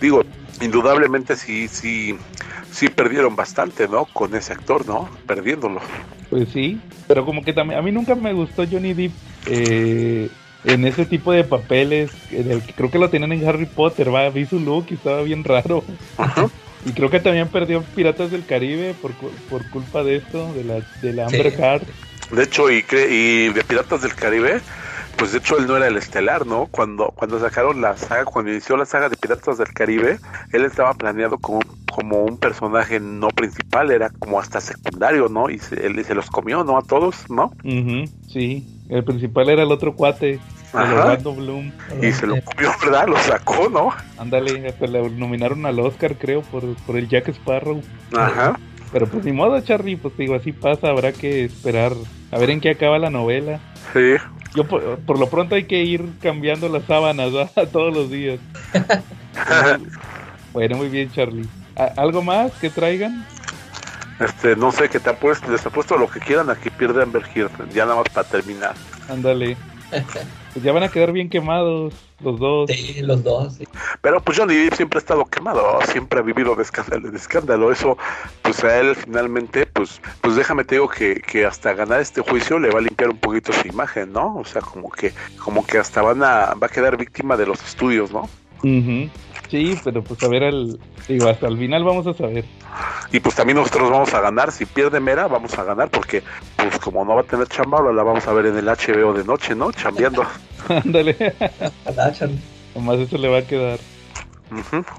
Digo, 0.00 0.22
indudablemente 0.60 1.36
sí, 1.36 1.68
sí, 1.68 2.16
sí 2.70 2.88
perdieron 2.88 3.36
bastante, 3.36 3.88
¿no? 3.88 4.04
Con 4.06 4.34
ese 4.34 4.52
actor, 4.52 4.86
¿no? 4.86 5.08
Perdiéndolo. 5.26 5.80
Pues 6.30 6.48
sí, 6.52 6.80
pero 7.06 7.24
como 7.24 7.42
que 7.42 7.52
también, 7.52 7.78
a 7.78 7.82
mí 7.82 7.92
nunca 7.92 8.14
me 8.14 8.32
gustó 8.32 8.64
Johnny 8.70 8.94
Depp 8.94 9.12
eh, 9.46 10.28
en 10.64 10.84
ese 10.86 11.04
tipo 11.04 11.32
de 11.32 11.44
papeles, 11.44 12.10
creo 12.76 12.90
que 12.90 12.98
lo 12.98 13.10
tenían 13.10 13.32
en 13.32 13.46
Harry 13.46 13.66
Potter, 13.66 14.12
va, 14.12 14.28
vi 14.30 14.46
su 14.46 14.58
look 14.58 14.86
y 14.90 14.94
estaba 14.94 15.22
bien 15.22 15.44
raro. 15.44 15.84
Y 16.86 16.92
creo 16.92 17.10
que 17.10 17.20
también 17.20 17.48
perdió 17.48 17.82
Piratas 17.82 18.30
del 18.30 18.44
Caribe 18.44 18.94
por, 19.00 19.12
por 19.48 19.68
culpa 19.70 20.02
de 20.02 20.16
esto, 20.16 20.52
de 20.54 20.64
la, 20.64 20.80
de 21.00 21.12
la 21.12 21.26
Amber 21.26 21.46
Heard. 21.46 21.86
De 22.30 22.42
hecho, 22.42 22.70
y, 22.70 22.84
y 23.10 23.48
de 23.50 23.64
Piratas 23.66 24.02
del 24.02 24.14
Caribe, 24.14 24.60
pues 25.16 25.32
de 25.32 25.38
hecho 25.38 25.58
él 25.58 25.66
no 25.66 25.76
era 25.76 25.88
el 25.88 25.96
estelar, 25.96 26.46
¿no? 26.46 26.66
Cuando, 26.66 27.12
cuando 27.14 27.38
sacaron 27.38 27.80
la 27.80 27.96
saga, 27.96 28.24
cuando 28.24 28.50
inició 28.50 28.76
la 28.76 28.86
saga 28.86 29.08
de 29.08 29.16
Piratas 29.16 29.58
del 29.58 29.72
Caribe, 29.72 30.18
él 30.52 30.64
estaba 30.64 30.94
planeado 30.94 31.38
como, 31.38 31.60
como 31.92 32.24
un 32.24 32.38
personaje 32.38 33.00
no 33.00 33.28
principal, 33.28 33.90
era 33.90 34.10
como 34.10 34.40
hasta 34.40 34.60
secundario, 34.60 35.28
¿no? 35.28 35.50
Y 35.50 35.58
se, 35.58 35.86
él 35.86 36.04
se 36.04 36.14
los 36.14 36.30
comió, 36.30 36.64
¿no? 36.64 36.78
A 36.78 36.82
todos, 36.82 37.30
¿no? 37.30 37.52
sí, 38.28 38.66
el 38.88 39.04
principal 39.04 39.48
era 39.48 39.62
el 39.62 39.72
otro 39.72 39.94
cuate. 39.94 40.40
Orlando 40.72 41.34
Bloom. 41.34 41.72
Y 42.02 42.10
se 42.10 42.26
lo 42.26 42.34
comió, 42.42 42.72
¿verdad? 42.82 43.06
Lo 43.06 43.16
sacó, 43.18 43.68
¿no? 43.68 43.90
Ándale, 44.18 44.66
hasta 44.66 44.88
le 44.88 45.08
nominaron 45.08 45.64
al 45.66 45.78
Oscar, 45.78 46.16
creo, 46.16 46.42
por, 46.42 46.64
por 46.84 46.96
el 46.96 47.08
Jack 47.08 47.28
Sparrow. 47.28 47.80
Ajá. 48.12 48.58
Pero 48.94 49.08
pues 49.08 49.24
ni 49.24 49.32
modo, 49.32 49.60
Charlie, 49.60 49.96
pues 49.96 50.16
digo, 50.16 50.36
así 50.36 50.52
pasa, 50.52 50.88
habrá 50.88 51.10
que 51.12 51.44
esperar 51.46 51.92
a 52.30 52.38
ver 52.38 52.50
en 52.50 52.60
qué 52.60 52.70
acaba 52.70 52.96
la 52.96 53.10
novela. 53.10 53.58
Sí. 53.92 54.14
Yo 54.54 54.62
por, 54.68 55.00
por 55.00 55.18
lo 55.18 55.28
pronto 55.28 55.56
hay 55.56 55.64
que 55.64 55.82
ir 55.82 56.04
cambiando 56.22 56.68
las 56.68 56.84
sábanas 56.84 57.32
¿verdad? 57.32 57.68
todos 57.72 57.92
los 57.92 58.08
días. 58.08 58.38
bueno, 60.52 60.76
muy 60.76 60.88
bien, 60.88 61.10
Charlie. 61.10 61.48
¿A- 61.74 62.00
¿Algo 62.00 62.22
más 62.22 62.52
que 62.52 62.70
traigan? 62.70 63.26
Este, 64.20 64.54
no 64.54 64.70
sé, 64.70 64.88
que 64.88 65.00
te 65.00 65.10
apuesto, 65.10 65.50
les 65.50 65.66
apuesto 65.66 65.98
lo 65.98 66.08
que 66.08 66.20
quieran 66.20 66.48
aquí 66.48 66.70
pierde 66.70 67.02
Amber 67.02 67.24
Heard. 67.34 67.50
Ya 67.74 67.84
nada 67.86 67.96
más 67.96 68.08
para 68.14 68.28
terminar. 68.28 68.74
Ándale. 69.08 69.56
Pues 70.54 70.64
ya 70.64 70.72
van 70.72 70.84
a 70.84 70.88
quedar 70.88 71.10
bien 71.10 71.28
quemados 71.28 71.92
los 72.20 72.38
dos. 72.38 72.70
Sí, 72.70 73.02
los 73.02 73.24
dos. 73.24 73.54
sí. 73.54 73.64
Pero 74.00 74.20
pues 74.22 74.38
Johnny 74.38 74.54
Depp 74.54 74.74
siempre 74.74 74.98
ha 74.98 75.00
estado 75.00 75.24
quemado, 75.24 75.80
siempre 75.88 76.20
ha 76.20 76.22
vivido 76.22 76.54
de 76.54 76.62
escándalo, 76.62 77.10
de 77.10 77.16
escándalo. 77.16 77.72
Eso, 77.72 77.98
pues 78.40 78.62
a 78.62 78.78
él 78.78 78.94
finalmente, 78.94 79.66
pues, 79.66 80.00
pues 80.20 80.36
déjame 80.36 80.64
te 80.64 80.76
digo 80.76 80.88
que, 80.88 81.20
que 81.20 81.44
hasta 81.44 81.74
ganar 81.74 82.00
este 82.00 82.20
juicio 82.20 82.60
le 82.60 82.70
va 82.70 82.78
a 82.78 82.82
limpiar 82.82 83.10
un 83.10 83.18
poquito 83.18 83.52
su 83.52 83.66
imagen, 83.66 84.12
¿no? 84.12 84.36
O 84.36 84.44
sea, 84.44 84.62
como 84.62 84.90
que, 84.90 85.12
como 85.42 85.66
que 85.66 85.78
hasta 85.78 86.02
van 86.02 86.22
a, 86.22 86.54
va 86.54 86.68
a 86.68 86.70
quedar 86.70 86.96
víctima 86.96 87.36
de 87.36 87.46
los 87.46 87.60
estudios, 87.64 88.12
¿no? 88.12 88.28
Ujú. 88.62 89.10
Sí, 89.54 89.78
pero 89.84 90.02
pues 90.02 90.20
a 90.24 90.26
ver, 90.26 90.42
al, 90.42 90.80
digo, 91.06 91.28
hasta 91.28 91.46
el 91.46 91.56
final 91.56 91.84
vamos 91.84 92.04
a 92.08 92.12
saber. 92.12 92.44
Y 93.12 93.20
pues 93.20 93.36
también 93.36 93.56
nosotros 93.56 93.88
vamos 93.88 94.12
a 94.12 94.20
ganar, 94.20 94.50
si 94.50 94.66
pierde 94.66 94.98
Mera, 94.98 95.28
vamos 95.28 95.56
a 95.56 95.62
ganar, 95.62 95.90
porque 95.90 96.24
pues 96.56 96.76
como 96.80 97.04
no 97.04 97.14
va 97.14 97.20
a 97.20 97.24
tener 97.24 97.46
chamba, 97.46 97.78
ahora 97.78 97.92
la 97.92 98.02
vamos 98.02 98.26
a 98.26 98.32
ver 98.32 98.46
en 98.46 98.58
el 98.58 98.64
HBO 98.64 99.12
de 99.12 99.22
noche, 99.22 99.54
¿no? 99.54 99.70
Chambeando. 99.70 100.24
Ándale. 100.68 101.16
Nomás 102.74 102.98
eso 102.98 103.16
le 103.16 103.28
va 103.28 103.38
a 103.38 103.42
quedar. 103.42 103.78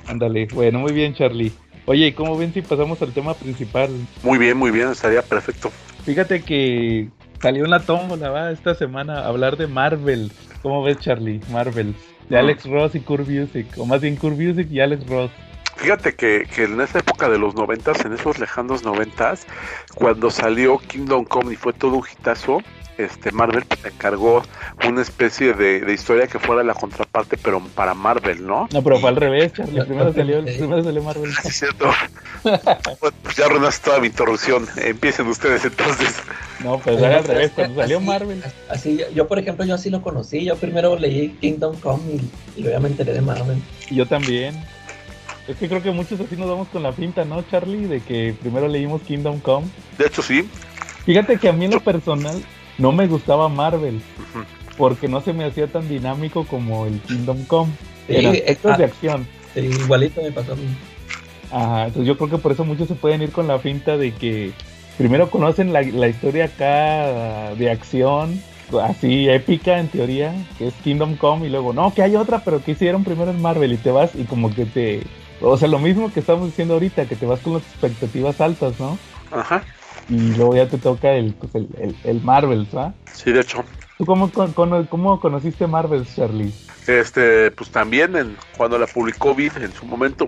Ándale. 0.08 0.48
Bueno, 0.54 0.80
muy 0.80 0.94
bien, 0.94 1.14
Charlie. 1.16 1.52
Oye, 1.86 2.08
¿y 2.08 2.12
cómo 2.14 2.38
ven 2.38 2.54
si 2.54 2.62
pasamos 2.62 3.02
al 3.02 3.12
tema 3.12 3.34
principal? 3.34 3.90
Muy 4.24 4.38
bien, 4.38 4.56
muy 4.56 4.72
bien, 4.72 4.88
estaría 4.88 5.22
perfecto. 5.22 5.70
Fíjate 6.06 6.44
que 6.44 7.10
salió 7.42 7.66
en 7.66 7.72
la 7.72 7.82
tómbola, 7.82 8.30
va, 8.30 8.52
esta 8.52 8.74
semana 8.74 9.20
a 9.20 9.28
hablar 9.28 9.58
de 9.58 9.68
Marvel. 9.68 10.32
¿Cómo 10.62 10.82
ves, 10.82 11.00
Charlie? 11.00 11.42
Marvel. 11.52 11.94
De. 12.30 12.38
Alex 12.38 12.66
Ross 12.66 12.96
y 12.96 13.00
Kurt 13.00 13.26
Busiek. 13.26 13.68
O 13.78 13.86
más 13.86 14.02
bien 14.02 14.16
Kurt 14.16 14.36
Busiek 14.36 14.72
y 14.72 14.80
Alex 14.80 15.08
Ross. 15.08 15.32
Fíjate 15.76 16.16
que, 16.16 16.48
que 16.56 16.64
en 16.64 16.80
esa 16.80 17.00
época 17.00 17.30
de 17.30 17.38
los 17.38 17.54
noventas, 17.56 18.04
en 18.06 18.14
esos 18.14 18.40
lejanos 18.40 18.84
noventas, 18.84 19.46
cuando 19.94 20.32
salió 20.32 20.78
Kingdom 20.78 21.26
Come 21.26 21.54
y 21.54 21.56
fue 21.58 21.74
todo 21.74 21.98
un 21.98 22.06
hitazo, 22.10 22.62
este 22.98 23.32
Marvel 23.32 23.64
pues, 23.68 23.84
encargó 23.94 24.44
una 24.88 25.02
especie 25.02 25.54
de, 25.54 25.82
de 25.82 25.94
historia 25.94 26.28
que 26.28 26.40
fuera 26.40 26.64
la 26.64 26.74
contraparte, 26.74 27.38
pero 27.38 27.60
para 27.76 27.94
Marvel, 27.94 28.46
¿no? 28.46 28.68
No, 28.72 28.82
pero 28.84 29.00
fue 29.00 29.10
al 29.10 29.16
revés, 29.16 29.54
Charlie. 29.54 29.84
Primero 29.86 30.14
salió, 30.14 30.44
primero 30.44 30.84
salió 30.84 31.04
Marvel. 31.04 31.32
Sí, 31.42 31.48
es 31.50 31.60
cierto. 31.60 31.92
Bueno, 32.44 33.16
pues 33.24 33.36
ya 33.36 33.46
arruinaste 33.46 33.86
toda 33.86 34.00
mi 34.00 34.08
interrupción. 34.08 34.68
Empiecen 34.78 35.28
ustedes 35.28 35.66
entonces. 35.66 36.16
No, 36.64 36.78
pues 36.80 36.98
era 36.98 37.18
al 37.18 37.24
revés. 37.24 37.52
Cuando 37.56 37.82
salió 37.82 37.98
Así- 37.98 38.06
Marvel. 38.06 38.44
Así, 38.70 39.02
yo, 39.14 39.28
por 39.28 39.40
ejemplo, 39.40 39.66
yo 39.66 39.76
así 39.76 39.90
lo 39.90 40.02
conocí. 40.02 40.46
Yo 40.46 40.56
primero 40.56 40.98
leí 40.98 41.30
Kingdom 41.42 41.76
Come 41.80 42.04
y, 42.14 42.60
y 42.60 42.62
luego 42.64 42.78
ya 42.78 42.80
me 42.80 42.90
enteré 42.90 43.14
de 43.14 43.22
Marvel. 43.22 43.62
Y 43.90 43.96
yo 43.96 44.06
también. 44.06 44.64
Es 45.48 45.58
que 45.58 45.68
creo 45.68 45.82
que 45.84 45.92
muchos 45.92 46.20
así 46.20 46.36
nos 46.36 46.50
vamos 46.50 46.68
con 46.70 46.82
la 46.84 46.92
pinta, 46.92 47.24
¿no, 47.26 47.42
Charlie? 47.44 47.86
De 47.88 48.02
que 48.02 48.36
primero 48.40 48.68
leímos 48.68 49.02
Kingdom 49.04 49.40
Come. 49.40 49.68
De 49.98 50.08
hecho, 50.08 50.22
sí. 50.22 50.48
Fíjate 51.06 51.38
que 51.38 51.50
a 51.50 51.54
mí 51.54 51.66
en 51.66 51.72
lo 51.72 51.80
personal 51.82 52.44
no 52.78 52.92
me 52.92 53.08
gustaba 53.08 53.50
Marvel. 53.50 54.02
Porque 54.78 55.08
no 55.08 55.22
se 55.22 55.34
me 55.34 55.46
hacía 55.46 55.68
tan 55.68 55.88
dinámico 55.88 56.46
como 56.46 56.86
el 56.86 57.00
Kingdom 57.02 57.46
Come. 57.46 57.72
Sí, 58.08 58.16
Eran 58.16 58.36
eh, 58.36 58.44
estos 58.48 58.74
ah. 58.74 58.78
de 58.78 58.84
acción. 58.84 59.28
Sí, 59.54 59.62
igualito 59.62 60.22
me 60.22 60.32
pasó 60.32 60.54
a 60.54 60.56
mí. 60.56 60.68
Ajá, 61.52 61.88
entonces 61.88 62.08
yo 62.08 62.18
creo 62.18 62.30
que 62.30 62.38
por 62.38 62.52
eso 62.52 62.66
muchos 62.66 62.88
se 62.88 62.96
pueden 62.96 63.22
ir 63.22 63.32
con 63.32 63.48
la 63.48 63.60
finta 63.60 63.98
de 63.98 64.12
que 64.14 64.52
primero 64.98 65.30
conocen 65.30 65.72
la, 65.72 65.82
la 65.82 66.08
historia 66.08 66.46
acá 66.46 67.56
de 67.56 67.72
acción, 67.72 68.42
así 68.82 69.30
épica 69.30 69.80
en 69.80 69.88
teoría, 69.88 70.34
que 70.58 70.68
es 70.68 70.74
Kingdom 70.84 71.16
Come, 71.16 71.48
y 71.48 71.50
luego, 71.50 71.74
no, 71.74 71.94
que 71.94 72.02
hay 72.02 72.16
otra, 72.16 72.40
pero 72.44 72.64
que 72.64 72.72
hicieron 72.72 73.04
primero 73.04 73.32
en 73.32 73.42
Marvel 73.42 73.74
y 73.74 73.78
te 73.78 73.92
vas 73.92 74.12
y 74.16 74.24
como 74.24 74.54
que 74.54 74.66
te... 74.66 75.04
O 75.42 75.58
sea, 75.58 75.68
lo 75.68 75.80
mismo 75.80 76.12
que 76.12 76.22
estamos 76.22 76.48
diciendo 76.48 76.76
ahorita, 76.76 77.06
que 77.06 77.16
te 77.16 77.26
vas 77.26 77.40
con 77.42 77.54
las 77.54 77.64
expectativas 77.64 78.40
altas, 78.40 78.80
¿no? 78.80 78.98
Ajá. 79.32 79.64
Y 80.10 80.34
luego 80.36 80.56
ya 80.56 80.68
te 80.68 80.78
toca 80.78 81.14
el, 81.14 81.34
pues, 81.34 81.56
el, 81.56 81.68
el, 81.80 81.96
el 82.04 82.22
Marvel, 82.22 82.68
¿sabes? 82.72 82.94
Sí, 83.14 83.32
de 83.32 83.42
hecho. 83.42 83.64
¿Tú 83.98 84.06
cómo, 84.06 84.30
con- 84.30 84.54
cómo 84.86 85.20
conociste 85.20 85.68
Marvel, 85.68 86.06
Charlie? 86.16 86.52
Este, 86.86 87.50
pues 87.52 87.72
también 87.72 88.16
en, 88.16 88.38
cuando 88.58 88.78
la 88.78 88.86
publicó 88.88 89.34
Vid 89.34 89.54
en 89.58 89.74
su 89.74 89.86
momento. 89.86 90.28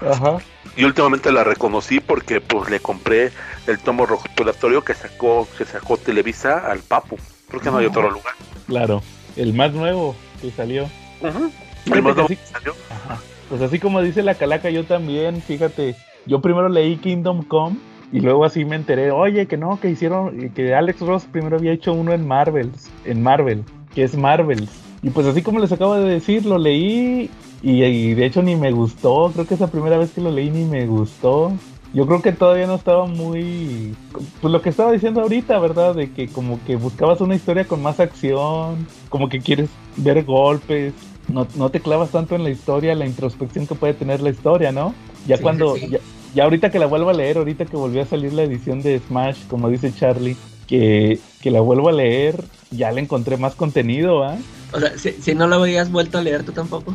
Ajá. 0.00 0.38
Y 0.76 0.84
últimamente 0.84 1.30
la 1.32 1.44
reconocí 1.44 2.00
porque 2.00 2.40
pues 2.40 2.70
le 2.70 2.80
compré 2.80 3.30
el 3.66 3.78
tomo 3.78 4.06
recopilatorio 4.06 4.82
que 4.82 4.94
sacó, 4.94 5.46
que 5.56 5.64
sacó 5.64 5.96
Televisa 5.96 6.70
al 6.70 6.80
Papu. 6.80 7.16
Creo 7.48 7.60
que 7.60 7.70
no 7.70 7.78
hay 7.78 7.86
otro 7.86 8.10
lugar. 8.10 8.34
Claro, 8.66 9.02
el 9.36 9.54
más 9.54 9.72
nuevo 9.72 10.14
que 10.40 10.50
salió. 10.50 10.86
Fíjate 11.20 11.52
El 11.86 12.02
más 12.02 12.14
nuevo 12.14 12.28
que 12.28 12.36
salió. 12.36 12.74
Ajá. 12.90 13.20
Pues 13.48 13.62
así 13.62 13.78
como 13.78 14.02
dice 14.02 14.22
la 14.22 14.34
calaca, 14.34 14.70
yo 14.70 14.84
también, 14.84 15.40
fíjate, 15.42 15.96
yo 16.26 16.40
primero 16.40 16.68
leí 16.68 16.96
Kingdom 16.98 17.42
Come 17.44 17.76
y 18.12 18.20
luego 18.20 18.44
así 18.44 18.64
me 18.64 18.76
enteré, 18.76 19.10
oye, 19.10 19.46
que 19.46 19.56
no, 19.56 19.78
que 19.80 19.90
hicieron, 19.90 20.50
que 20.50 20.74
Alex 20.74 21.00
Ross 21.00 21.24
primero 21.30 21.56
había 21.56 21.72
hecho 21.72 21.92
uno 21.92 22.12
en 22.12 22.26
Marvel, 22.26 22.70
en 23.04 23.22
Marvel, 23.22 23.64
que 23.94 24.04
es 24.04 24.16
Marvel. 24.16 24.68
Y 25.02 25.10
pues 25.10 25.26
así 25.26 25.42
como 25.42 25.60
les 25.60 25.70
acabo 25.72 25.94
de 25.94 26.08
decir, 26.08 26.44
lo 26.46 26.58
leí 26.58 27.30
y, 27.62 27.84
y 27.84 28.14
de 28.14 28.26
hecho 28.26 28.42
ni 28.42 28.56
me 28.56 28.72
gustó, 28.72 29.30
creo 29.32 29.46
que 29.46 29.54
esa 29.54 29.70
primera 29.70 29.98
vez 29.98 30.10
que 30.12 30.20
lo 30.20 30.30
leí 30.30 30.50
ni 30.50 30.64
me 30.64 30.86
gustó. 30.86 31.52
Yo 31.94 32.06
creo 32.06 32.20
que 32.20 32.32
todavía 32.32 32.66
no 32.66 32.74
estaba 32.74 33.06
muy... 33.06 33.94
Pues 34.42 34.52
lo 34.52 34.60
que 34.60 34.68
estaba 34.68 34.92
diciendo 34.92 35.22
ahorita, 35.22 35.58
¿verdad? 35.58 35.94
De 35.94 36.10
que 36.10 36.28
como 36.28 36.60
que 36.66 36.76
buscabas 36.76 37.22
una 37.22 37.34
historia 37.34 37.64
con 37.64 37.82
más 37.82 37.98
acción, 37.98 38.86
como 39.08 39.30
que 39.30 39.40
quieres 39.40 39.70
ver 39.96 40.22
golpes, 40.24 40.92
no, 41.28 41.46
no 41.56 41.70
te 41.70 41.80
clavas 41.80 42.10
tanto 42.10 42.34
en 42.34 42.44
la 42.44 42.50
historia, 42.50 42.94
la 42.94 43.06
introspección 43.06 43.66
que 43.66 43.74
puede 43.74 43.94
tener 43.94 44.20
la 44.20 44.28
historia, 44.30 44.70
¿no? 44.70 44.92
Ya 45.26 45.38
Sí, 45.38 45.42
cuando... 45.42 45.76
sí, 45.76 45.80
sí. 45.80 45.88
Ya, 45.92 45.98
ya 46.38 46.44
ahorita 46.44 46.70
que 46.70 46.78
la 46.78 46.86
vuelvo 46.86 47.10
a 47.10 47.14
leer, 47.14 47.36
ahorita 47.36 47.64
que 47.64 47.76
volvió 47.76 48.00
a 48.00 48.06
salir 48.06 48.32
la 48.32 48.44
edición 48.44 48.80
de 48.80 49.00
Smash, 49.00 49.48
como 49.48 49.68
dice 49.68 49.92
Charlie, 49.92 50.36
que, 50.68 51.18
que 51.42 51.50
la 51.50 51.60
vuelvo 51.60 51.88
a 51.88 51.92
leer, 51.92 52.44
ya 52.70 52.92
le 52.92 53.00
encontré 53.00 53.36
más 53.36 53.56
contenido, 53.56 54.22
¿ah? 54.22 54.36
O 54.72 54.78
sea, 54.78 54.96
si, 54.96 55.10
si 55.14 55.34
no 55.34 55.48
lo 55.48 55.56
habías 55.56 55.90
vuelto 55.90 56.16
a 56.16 56.22
leer 56.22 56.44
tú 56.44 56.52
tampoco. 56.52 56.94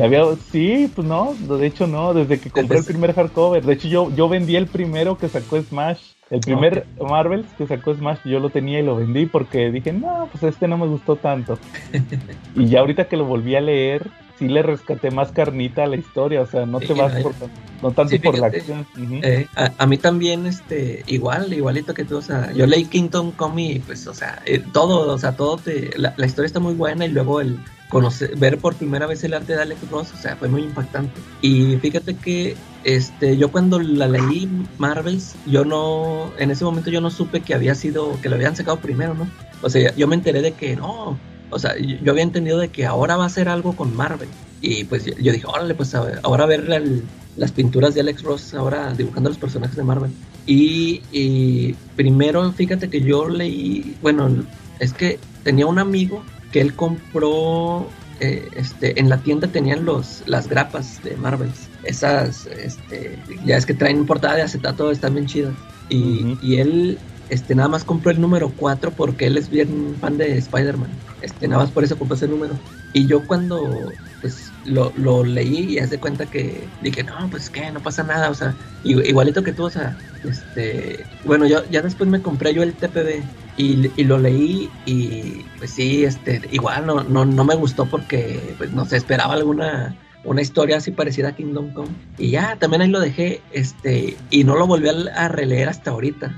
Había- 0.00 0.22
sí, 0.52 0.88
pues 0.94 1.08
no, 1.08 1.34
de 1.34 1.66
hecho 1.66 1.88
no, 1.88 2.14
desde 2.14 2.38
que 2.38 2.50
compré 2.50 2.78
el 2.78 2.84
primer 2.84 3.12
hardcover. 3.14 3.64
De 3.64 3.72
hecho 3.72 3.88
yo, 3.88 4.14
yo 4.14 4.28
vendí 4.28 4.54
el 4.54 4.68
primero 4.68 5.18
que 5.18 5.28
sacó 5.28 5.60
Smash. 5.60 5.98
El 6.30 6.38
primer 6.38 6.86
Marvel 7.00 7.44
que 7.58 7.66
sacó 7.66 7.94
Smash 7.94 8.18
yo 8.24 8.38
lo 8.38 8.50
tenía 8.50 8.78
y 8.78 8.84
lo 8.84 8.94
vendí 8.94 9.26
porque 9.26 9.72
dije, 9.72 9.92
no, 9.92 10.28
pues 10.30 10.44
este 10.44 10.68
no 10.68 10.78
me 10.78 10.86
gustó 10.86 11.16
tanto. 11.16 11.58
y 12.54 12.66
ya 12.66 12.78
ahorita 12.78 13.08
que 13.08 13.16
lo 13.16 13.24
volví 13.24 13.56
a 13.56 13.60
leer, 13.60 14.08
sí 14.38 14.48
le 14.48 14.62
rescaté 14.62 15.10
más 15.10 15.32
carnita 15.32 15.84
a 15.84 15.86
la 15.86 15.96
historia, 15.96 16.42
o 16.42 16.46
sea, 16.46 16.66
no 16.66 16.80
Sí, 16.80 16.86
te 16.88 16.94
vas 16.94 17.14
no, 17.14 17.22
por, 17.22 17.34
no 17.82 17.90
tanto 17.92 18.10
sí, 18.10 18.18
por 18.18 18.38
la 18.38 18.48
acción. 18.48 18.86
Eh, 19.22 19.46
a, 19.54 19.72
a 19.78 19.86
mí 19.86 19.96
también, 19.98 20.46
este, 20.46 21.02
igual, 21.06 21.52
igualito 21.52 21.94
que 21.94 22.04
tú, 22.04 22.18
o 22.18 22.22
sea, 22.22 22.52
yo 22.52 22.66
leí 22.66 22.84
Kingdom 22.84 23.32
Come 23.32 23.72
y 23.72 23.78
pues, 23.78 24.06
o 24.06 24.14
sea, 24.14 24.42
eh, 24.46 24.62
todo, 24.72 25.12
o 25.12 25.18
sea, 25.18 25.36
todo 25.36 25.56
te, 25.56 25.90
la, 25.96 26.14
la 26.16 26.26
historia 26.26 26.46
está 26.46 26.60
muy 26.60 26.74
buena 26.74 27.06
y 27.06 27.10
luego 27.10 27.40
el 27.40 27.58
conocer, 27.88 28.36
ver 28.36 28.58
por 28.58 28.74
primera 28.74 29.06
vez 29.06 29.22
el 29.22 29.34
arte 29.34 29.54
de 29.54 29.62
Alex 29.62 29.88
Ross, 29.88 30.12
o 30.12 30.16
sea, 30.16 30.36
fue 30.36 30.48
muy 30.48 30.62
impactante. 30.62 31.20
Y 31.40 31.76
fíjate 31.76 32.16
que, 32.16 32.56
este, 32.82 33.36
yo 33.36 33.52
cuando 33.52 33.78
la 33.78 34.08
leí 34.08 34.48
Marvels, 34.78 35.36
yo 35.46 35.64
no, 35.64 36.32
en 36.38 36.50
ese 36.50 36.64
momento 36.64 36.90
yo 36.90 37.00
no 37.00 37.10
supe 37.10 37.40
que 37.40 37.54
había 37.54 37.74
sido, 37.76 38.20
que 38.20 38.28
lo 38.28 38.34
habían 38.34 38.56
sacado 38.56 38.78
primero, 38.78 39.14
¿no? 39.14 39.28
O 39.62 39.70
sea, 39.70 39.94
yo 39.94 40.08
me 40.08 40.16
enteré 40.16 40.42
de 40.42 40.52
que 40.52 40.74
no, 40.74 41.16
o 41.54 41.58
sea, 41.58 41.76
yo, 41.78 42.10
había 42.10 42.24
entendido 42.24 42.58
de 42.58 42.68
que 42.68 42.84
ahora 42.84 43.16
va 43.16 43.26
a 43.26 43.30
ser 43.30 43.48
algo 43.48 43.76
con 43.76 43.94
Marvel. 43.94 44.28
Y 44.60 44.84
pues 44.84 45.04
yo, 45.04 45.32
dije, 45.32 45.46
órale, 45.46 45.74
pues 45.74 45.94
a 45.94 46.00
ver, 46.00 46.20
ahora 46.24 46.46
ver 46.46 46.68
el- 46.70 47.04
las 47.36 47.52
pinturas 47.52 47.94
de 47.94 48.00
Alex 48.00 48.22
Ross 48.22 48.54
ahora 48.54 48.92
dibujando 48.92 49.28
los 49.28 49.38
personajes 49.38 49.76
de 49.76 49.84
Marvel. 49.84 50.10
Y, 50.46 51.00
y 51.12 51.74
primero, 51.96 52.50
fíjate 52.52 52.88
que 52.88 53.00
yo 53.00 53.28
leí, 53.28 53.96
bueno, 54.02 54.44
es 54.80 54.92
que 54.92 55.18
tenía 55.42 55.66
un 55.66 55.78
amigo 55.78 56.22
que 56.50 56.60
él 56.60 56.74
compró, 56.74 57.86
eh, 58.20 58.48
este, 58.56 58.98
en 58.98 59.08
la 59.08 59.18
tienda 59.18 59.48
tenían 59.48 59.84
los, 59.84 60.22
las 60.26 60.48
grapas 60.48 61.02
de 61.04 61.16
Marvel. 61.16 61.50
Esas, 61.84 62.46
este, 62.46 63.18
ya 63.44 63.56
es 63.56 63.66
que 63.66 63.74
traen 63.74 64.06
portada 64.06 64.36
de 64.36 64.42
acetato, 64.42 64.90
están 64.90 65.14
bien 65.14 65.26
chidas. 65.26 65.54
Y, 65.88 66.36
y 66.42 66.56
él, 66.56 66.98
este, 67.28 67.54
nada 67.54 67.68
más 67.68 67.84
compró 67.84 68.10
el 68.10 68.20
número 68.20 68.52
4 68.56 68.92
porque 68.92 69.26
él 69.26 69.36
es 69.36 69.50
bien 69.50 69.96
fan 70.00 70.16
de 70.16 70.38
Spider-Man. 70.38 70.90
Este, 71.24 71.48
nada 71.48 71.62
más 71.62 71.70
por 71.70 71.84
eso 71.84 71.96
ese 72.12 72.28
número. 72.28 72.54
Y 72.92 73.06
yo 73.06 73.26
cuando 73.26 73.92
pues 74.20 74.52
lo, 74.64 74.92
lo 74.96 75.24
leí 75.24 75.72
y 75.72 75.78
haz 75.78 75.90
de 75.90 75.98
cuenta 75.98 76.26
que 76.26 76.64
dije, 76.82 77.02
no, 77.02 77.28
pues 77.30 77.50
que 77.50 77.70
no 77.70 77.80
pasa 77.80 78.02
nada, 78.02 78.30
o 78.30 78.34
sea, 78.34 78.54
igualito 78.84 79.42
que 79.42 79.52
tú, 79.52 79.64
o 79.64 79.70
sea, 79.70 79.98
este, 80.22 81.04
bueno, 81.24 81.46
yo 81.46 81.64
ya 81.70 81.82
después 81.82 82.08
me 82.08 82.22
compré 82.22 82.54
yo 82.54 82.62
el 82.62 82.72
TPB 82.74 83.22
y, 83.56 83.90
y, 83.96 84.04
lo 84.04 84.18
leí 84.18 84.70
y 84.86 85.44
pues 85.58 85.70
sí, 85.70 86.04
este, 86.04 86.42
igual 86.52 86.86
no, 86.86 87.02
no, 87.04 87.24
no 87.24 87.44
me 87.44 87.54
gustó 87.54 87.86
porque 87.86 88.54
pues 88.58 88.72
no 88.72 88.84
se 88.84 88.96
esperaba 88.96 89.34
alguna 89.34 89.96
una 90.24 90.40
historia 90.40 90.78
así 90.78 90.90
parecida 90.90 91.28
a 91.28 91.36
Kingdom 91.36 91.72
Come. 91.74 91.90
Y 92.16 92.30
ya, 92.30 92.56
también 92.56 92.80
ahí 92.80 92.88
lo 92.88 93.00
dejé, 93.00 93.42
este, 93.52 94.16
y 94.30 94.44
no 94.44 94.56
lo 94.56 94.66
volví 94.66 94.88
a, 94.88 95.28
releer 95.28 95.68
hasta 95.68 95.90
ahorita. 95.90 96.34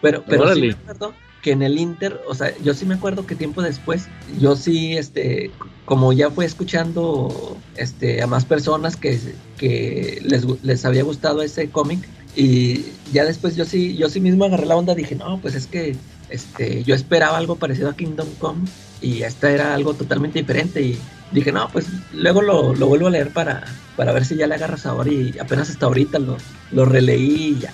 Pero, 0.00 0.22
pero 0.24 0.54
sí 0.54 0.60
me 0.60 0.70
acuerdo 0.70 1.12
que 1.42 1.52
en 1.52 1.62
el 1.62 1.78
Inter, 1.78 2.20
o 2.26 2.34
sea, 2.34 2.56
yo 2.58 2.74
sí 2.74 2.84
me 2.84 2.94
acuerdo 2.94 3.26
que 3.26 3.34
tiempo 3.34 3.62
después, 3.62 4.08
yo 4.40 4.56
sí, 4.56 4.96
este, 4.96 5.52
como 5.84 6.12
ya 6.12 6.30
fui 6.30 6.44
escuchando 6.44 7.56
este, 7.76 8.22
a 8.22 8.26
más 8.26 8.44
personas 8.44 8.96
que, 8.96 9.18
que 9.56 10.20
les, 10.24 10.44
les 10.62 10.84
había 10.84 11.04
gustado 11.04 11.42
ese 11.42 11.70
cómic, 11.70 12.00
y 12.36 12.84
ya 13.12 13.24
después 13.24 13.56
yo 13.56 13.64
sí, 13.64 13.96
yo 13.96 14.08
sí 14.08 14.20
mismo 14.20 14.44
agarré 14.44 14.66
la 14.66 14.76
onda, 14.76 14.94
dije, 14.94 15.14
no, 15.14 15.40
pues 15.40 15.54
es 15.54 15.66
que 15.66 15.96
este, 16.30 16.84
yo 16.84 16.94
esperaba 16.94 17.36
algo 17.38 17.56
parecido 17.56 17.90
a 17.90 17.96
Kingdom 17.96 18.28
Come 18.38 18.68
y 19.00 19.22
esta 19.22 19.50
era 19.50 19.74
algo 19.74 19.94
totalmente 19.94 20.38
diferente 20.38 20.82
y 20.82 20.98
dije, 21.32 21.52
no, 21.52 21.68
pues 21.72 21.86
luego 22.12 22.42
lo, 22.42 22.74
vuelvo 22.74 23.08
a 23.08 23.10
leer 23.10 23.30
para, 23.30 23.64
para 23.96 24.12
ver 24.12 24.24
si 24.24 24.36
ya 24.36 24.46
le 24.46 24.54
agarra 24.54 24.76
sabor 24.76 25.08
y 25.08 25.38
apenas 25.38 25.70
hasta 25.70 25.86
ahorita 25.86 26.18
lo, 26.18 26.36
lo 26.72 26.84
releí 26.84 27.56
y 27.56 27.60
ya, 27.60 27.72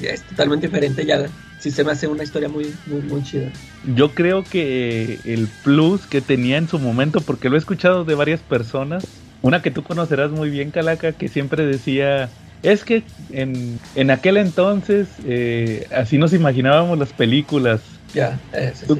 ya 0.00 0.10
es 0.10 0.22
totalmente 0.22 0.66
diferente, 0.66 1.06
ya 1.06 1.28
sí 1.58 1.70
se 1.70 1.84
me 1.84 1.92
hace 1.92 2.06
una 2.06 2.22
historia 2.22 2.48
muy, 2.48 2.74
muy 2.86 3.22
chida. 3.22 3.50
Yo 3.94 4.14
creo 4.14 4.44
que 4.44 5.18
el 5.24 5.48
plus 5.64 6.06
que 6.06 6.20
tenía 6.20 6.56
en 6.56 6.68
su 6.68 6.78
momento, 6.78 7.20
porque 7.20 7.48
lo 7.48 7.56
he 7.56 7.58
escuchado 7.58 8.04
de 8.04 8.14
varias 8.14 8.40
personas, 8.40 9.06
una 9.42 9.62
que 9.62 9.70
tú 9.70 9.82
conocerás 9.82 10.30
muy 10.30 10.50
bien, 10.50 10.70
Calaca, 10.70 11.12
que 11.12 11.28
siempre 11.28 11.66
decía, 11.66 12.30
es 12.62 12.84
que 12.84 13.02
en, 13.30 13.78
en 13.94 14.10
aquel 14.10 14.36
entonces 14.36 15.08
eh, 15.24 15.86
así 15.94 16.18
nos 16.18 16.32
imaginábamos 16.32 16.98
las 16.98 17.12
películas. 17.12 17.80
Ya, 18.14 18.38
¿Tú, 18.86 18.98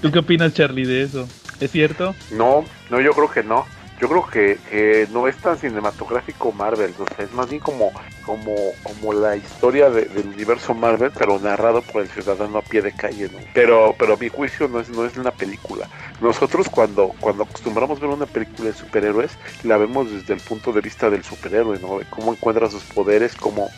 ¿Tú 0.00 0.10
qué 0.10 0.18
opinas, 0.18 0.54
Charlie, 0.54 0.86
de 0.86 1.02
eso? 1.02 1.28
¿Es 1.60 1.70
cierto? 1.70 2.14
No, 2.32 2.64
no, 2.90 3.00
yo 3.00 3.12
creo 3.12 3.30
que 3.30 3.42
no. 3.42 3.64
Yo 4.00 4.08
creo 4.08 4.26
que, 4.26 5.08
no 5.10 5.26
es 5.26 5.36
tan 5.36 5.56
cinematográfico 5.56 6.52
Marvel, 6.52 6.92
o 6.98 7.06
sea, 7.14 7.24
es 7.24 7.32
más 7.32 7.48
bien 7.48 7.60
como, 7.60 7.92
como, 8.24 8.54
como 8.82 9.12
la 9.14 9.36
historia 9.36 9.88
del 9.88 10.26
universo 10.26 10.74
Marvel, 10.74 11.10
pero 11.16 11.38
narrado 11.38 11.80
por 11.80 12.02
el 12.02 12.08
ciudadano 12.08 12.58
a 12.58 12.62
pie 12.62 12.82
de 12.82 12.92
calle, 12.92 13.30
¿no? 13.32 13.38
Pero, 13.54 13.94
pero 13.98 14.16
mi 14.18 14.28
juicio 14.28 14.68
no 14.68 14.80
es, 14.80 14.90
no 14.90 15.06
es 15.06 15.16
una 15.16 15.30
película. 15.30 15.88
Nosotros 16.20 16.68
cuando, 16.68 17.14
cuando 17.20 17.44
acostumbramos 17.44 17.98
ver 17.98 18.10
una 18.10 18.26
película 18.26 18.68
de 18.68 18.74
superhéroes, 18.74 19.38
la 19.62 19.78
vemos 19.78 20.10
desde 20.10 20.34
el 20.34 20.40
punto 20.40 20.72
de 20.72 20.82
vista 20.82 21.08
del 21.08 21.24
superhéroe, 21.24 21.78
¿no? 21.78 21.98
De 21.98 22.04
cómo 22.10 22.32
encuentra 22.32 22.68
sus 22.68 22.84
poderes, 22.84 23.34
cómo 23.34 23.70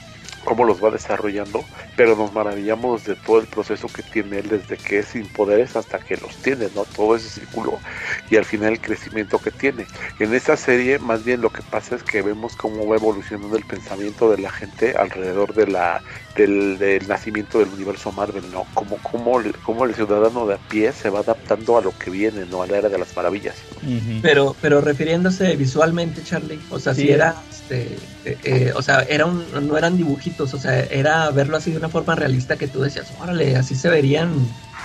cómo 0.44 0.64
los 0.64 0.82
va 0.82 0.90
desarrollando, 0.90 1.68
pero 1.94 2.16
nos 2.16 2.32
maravillamos 2.32 3.04
de 3.04 3.16
todo 3.16 3.38
el 3.38 3.48
proceso 3.48 3.90
que 3.90 4.02
tiene 4.02 4.38
él 4.38 4.48
desde 4.48 4.78
que 4.78 5.00
es 5.00 5.08
sin 5.08 5.30
poderes 5.30 5.76
hasta 5.76 5.98
que 6.00 6.16
los 6.16 6.40
tiene, 6.40 6.70
¿no? 6.70 6.86
Todo 6.86 7.16
ese 7.16 7.28
círculo 7.28 7.82
y 8.28 8.36
al 8.36 8.44
final 8.44 8.72
el 8.72 8.80
crecimiento 8.80 9.40
que 9.40 9.50
tiene. 9.52 9.90
En 10.18 10.34
esta 10.34 10.56
serie 10.56 10.98
más 10.98 11.22
bien 11.24 11.40
lo 11.40 11.50
que 11.50 11.62
pasa 11.62 11.94
es 11.96 12.04
que 12.04 12.22
vemos 12.22 12.56
cómo 12.56 12.86
va 12.86 12.96
evolucionando 12.96 13.56
el 13.56 13.64
pensamiento 13.64 14.30
de 14.30 14.38
la 14.38 14.50
gente 14.50 14.94
alrededor 14.96 15.54
de 15.54 15.66
la 15.66 16.02
del, 16.38 17.08
nacimiento 17.08 17.58
del 17.58 17.68
universo 17.68 18.12
Marvel, 18.12 18.44
¿no? 18.52 18.66
Como, 18.74 18.96
como, 18.98 19.40
como 19.62 19.84
el 19.84 19.94
ciudadano 19.94 20.46
de 20.46 20.54
a 20.54 20.58
pie 20.58 20.92
se 20.92 21.10
va 21.10 21.20
adaptando 21.20 21.76
a 21.76 21.82
lo 21.82 21.96
que 21.98 22.10
viene, 22.10 22.46
¿no? 22.46 22.62
A 22.62 22.66
la 22.66 22.78
era 22.78 22.88
de 22.88 22.98
las 22.98 23.14
maravillas. 23.16 23.56
Pero, 24.22 24.56
pero 24.60 24.80
refiriéndose 24.80 25.56
visualmente, 25.56 26.22
Charlie, 26.22 26.60
o 26.70 26.78
sea, 26.78 26.94
si 26.94 27.10
era, 27.10 27.34
este, 27.50 27.96
eh, 28.24 28.38
eh, 28.44 28.72
o 28.74 28.82
sea, 28.82 29.02
era 29.02 29.26
un, 29.26 29.44
no 29.66 29.76
eran 29.76 29.96
dibujitos, 29.96 30.54
o 30.54 30.58
sea, 30.58 30.80
era 30.84 31.30
verlo 31.30 31.56
así 31.56 31.70
de 31.70 31.78
una 31.78 31.88
forma 31.88 32.14
realista 32.14 32.56
que 32.56 32.68
tú 32.68 32.80
decías, 32.80 33.12
órale, 33.20 33.56
así 33.56 33.74
se 33.74 33.88
verían, 33.88 34.32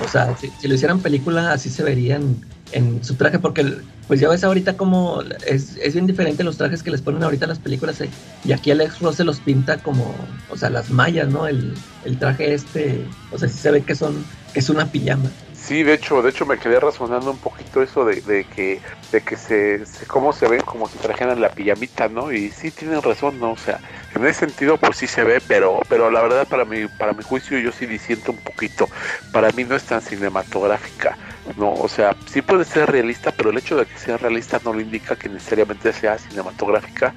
o 0.03 0.07
sea, 0.07 0.35
si, 0.37 0.51
si 0.59 0.67
lo 0.67 0.75
hicieran 0.75 0.99
película, 0.99 1.51
así 1.51 1.69
se 1.69 1.83
verían 1.83 2.37
en 2.73 3.03
su 3.03 3.15
traje, 3.15 3.39
porque 3.39 3.65
pues 4.07 4.19
ya 4.19 4.29
ves 4.29 4.43
ahorita 4.43 4.75
como 4.75 5.21
es, 5.45 5.77
es 5.77 5.93
bien 5.93 6.07
diferente 6.07 6.43
los 6.43 6.57
trajes 6.57 6.83
que 6.83 6.91
les 6.91 7.01
ponen 7.01 7.23
ahorita 7.23 7.47
las 7.47 7.59
películas, 7.59 8.01
eh, 8.01 8.09
y 8.43 8.51
aquí 8.51 8.71
Alex 8.71 8.99
Ross 8.99 9.15
se 9.15 9.23
los 9.23 9.39
pinta 9.39 9.77
como, 9.77 10.13
o 10.49 10.57
sea, 10.57 10.69
las 10.69 10.89
mallas, 10.89 11.29
¿no? 11.29 11.47
El, 11.47 11.73
el 12.05 12.17
traje 12.17 12.53
este, 12.53 13.05
o 13.31 13.37
sea, 13.37 13.47
sí 13.47 13.57
se 13.57 13.71
ve 13.71 13.81
que 13.81 13.95
son, 13.95 14.23
que 14.53 14.59
es 14.59 14.69
una 14.69 14.85
pijama. 14.85 15.29
Sí, 15.63 15.81
de 15.83 15.93
hecho, 15.93 16.21
de 16.21 16.29
hecho 16.29 16.45
me 16.45 16.57
quedé 16.57 16.77
razonando 16.77 17.31
un 17.31 17.37
poquito 17.37 17.81
eso 17.81 18.03
de, 18.03 18.19
de 18.19 18.43
que, 18.43 18.81
de 19.13 19.21
que 19.21 19.37
se, 19.37 19.85
se, 19.85 20.05
cómo 20.07 20.33
se 20.33 20.49
ven 20.49 20.59
como 20.59 20.89
si 20.89 20.97
trajeran 20.97 21.39
la 21.39 21.47
pijamita, 21.47 22.09
¿no? 22.09 22.33
Y 22.33 22.49
sí 22.51 22.69
tienen 22.69 23.01
razón, 23.01 23.39
¿no? 23.39 23.53
O 23.53 23.57
sea, 23.57 23.79
en 24.13 24.25
ese 24.25 24.41
sentido 24.41 24.77
pues 24.77 24.97
sí 24.97 25.07
se 25.07 25.23
ve, 25.23 25.41
pero, 25.47 25.79
pero 25.87 26.11
la 26.11 26.21
verdad 26.21 26.45
para 26.49 26.65
mi, 26.65 26.87
para 26.99 27.13
mi 27.13 27.23
juicio 27.23 27.57
yo 27.59 27.71
sí 27.71 27.85
disiento 27.85 28.33
un 28.33 28.39
poquito. 28.39 28.89
Para 29.31 29.51
mí 29.51 29.63
no 29.63 29.77
es 29.77 29.83
tan 29.83 30.01
cinematográfica. 30.01 31.17
No, 31.57 31.73
o 31.73 31.87
sea, 31.89 32.15
sí 32.25 32.41
puede 32.41 32.63
ser 32.63 32.89
realista, 32.89 33.31
pero 33.31 33.49
el 33.49 33.57
hecho 33.57 33.75
de 33.75 33.85
que 33.85 33.97
sea 33.97 34.17
realista 34.17 34.61
no 34.63 34.73
lo 34.73 34.79
indica 34.79 35.15
que 35.15 35.27
necesariamente 35.27 35.91
sea 35.91 36.17
cinematográfica, 36.17 37.13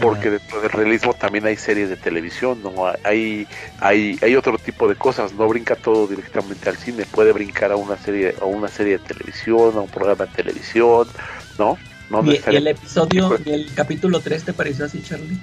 porque 0.00 0.30
dentro 0.30 0.60
del 0.60 0.70
realismo 0.70 1.14
también 1.14 1.46
hay 1.46 1.56
series 1.56 1.88
de 1.88 1.96
televisión, 1.96 2.62
no 2.62 2.72
hay, 3.04 3.48
hay, 3.78 4.18
hay 4.20 4.36
otro 4.36 4.58
tipo 4.58 4.86
de 4.86 4.96
cosas, 4.96 5.32
no 5.32 5.48
brinca 5.48 5.76
todo 5.76 6.06
directamente 6.06 6.68
al 6.68 6.76
cine, 6.76 7.06
puede 7.06 7.32
brincar 7.32 7.72
a 7.72 7.76
una 7.76 7.96
serie, 7.96 8.34
a 8.40 8.44
una 8.44 8.68
serie 8.68 8.98
de 8.98 9.04
televisión, 9.04 9.76
a 9.76 9.80
un 9.80 9.88
programa 9.88 10.26
de 10.26 10.32
televisión, 10.32 11.08
¿no? 11.58 11.78
no 12.10 12.22
¿Y, 12.30 12.40
el 12.46 12.66
episodio, 12.66 13.38
y 13.44 13.50
el 13.50 13.74
capítulo 13.74 14.20
3 14.20 14.44
te 14.44 14.52
pareció 14.52 14.84
así, 14.84 15.02
Charlie? 15.02 15.38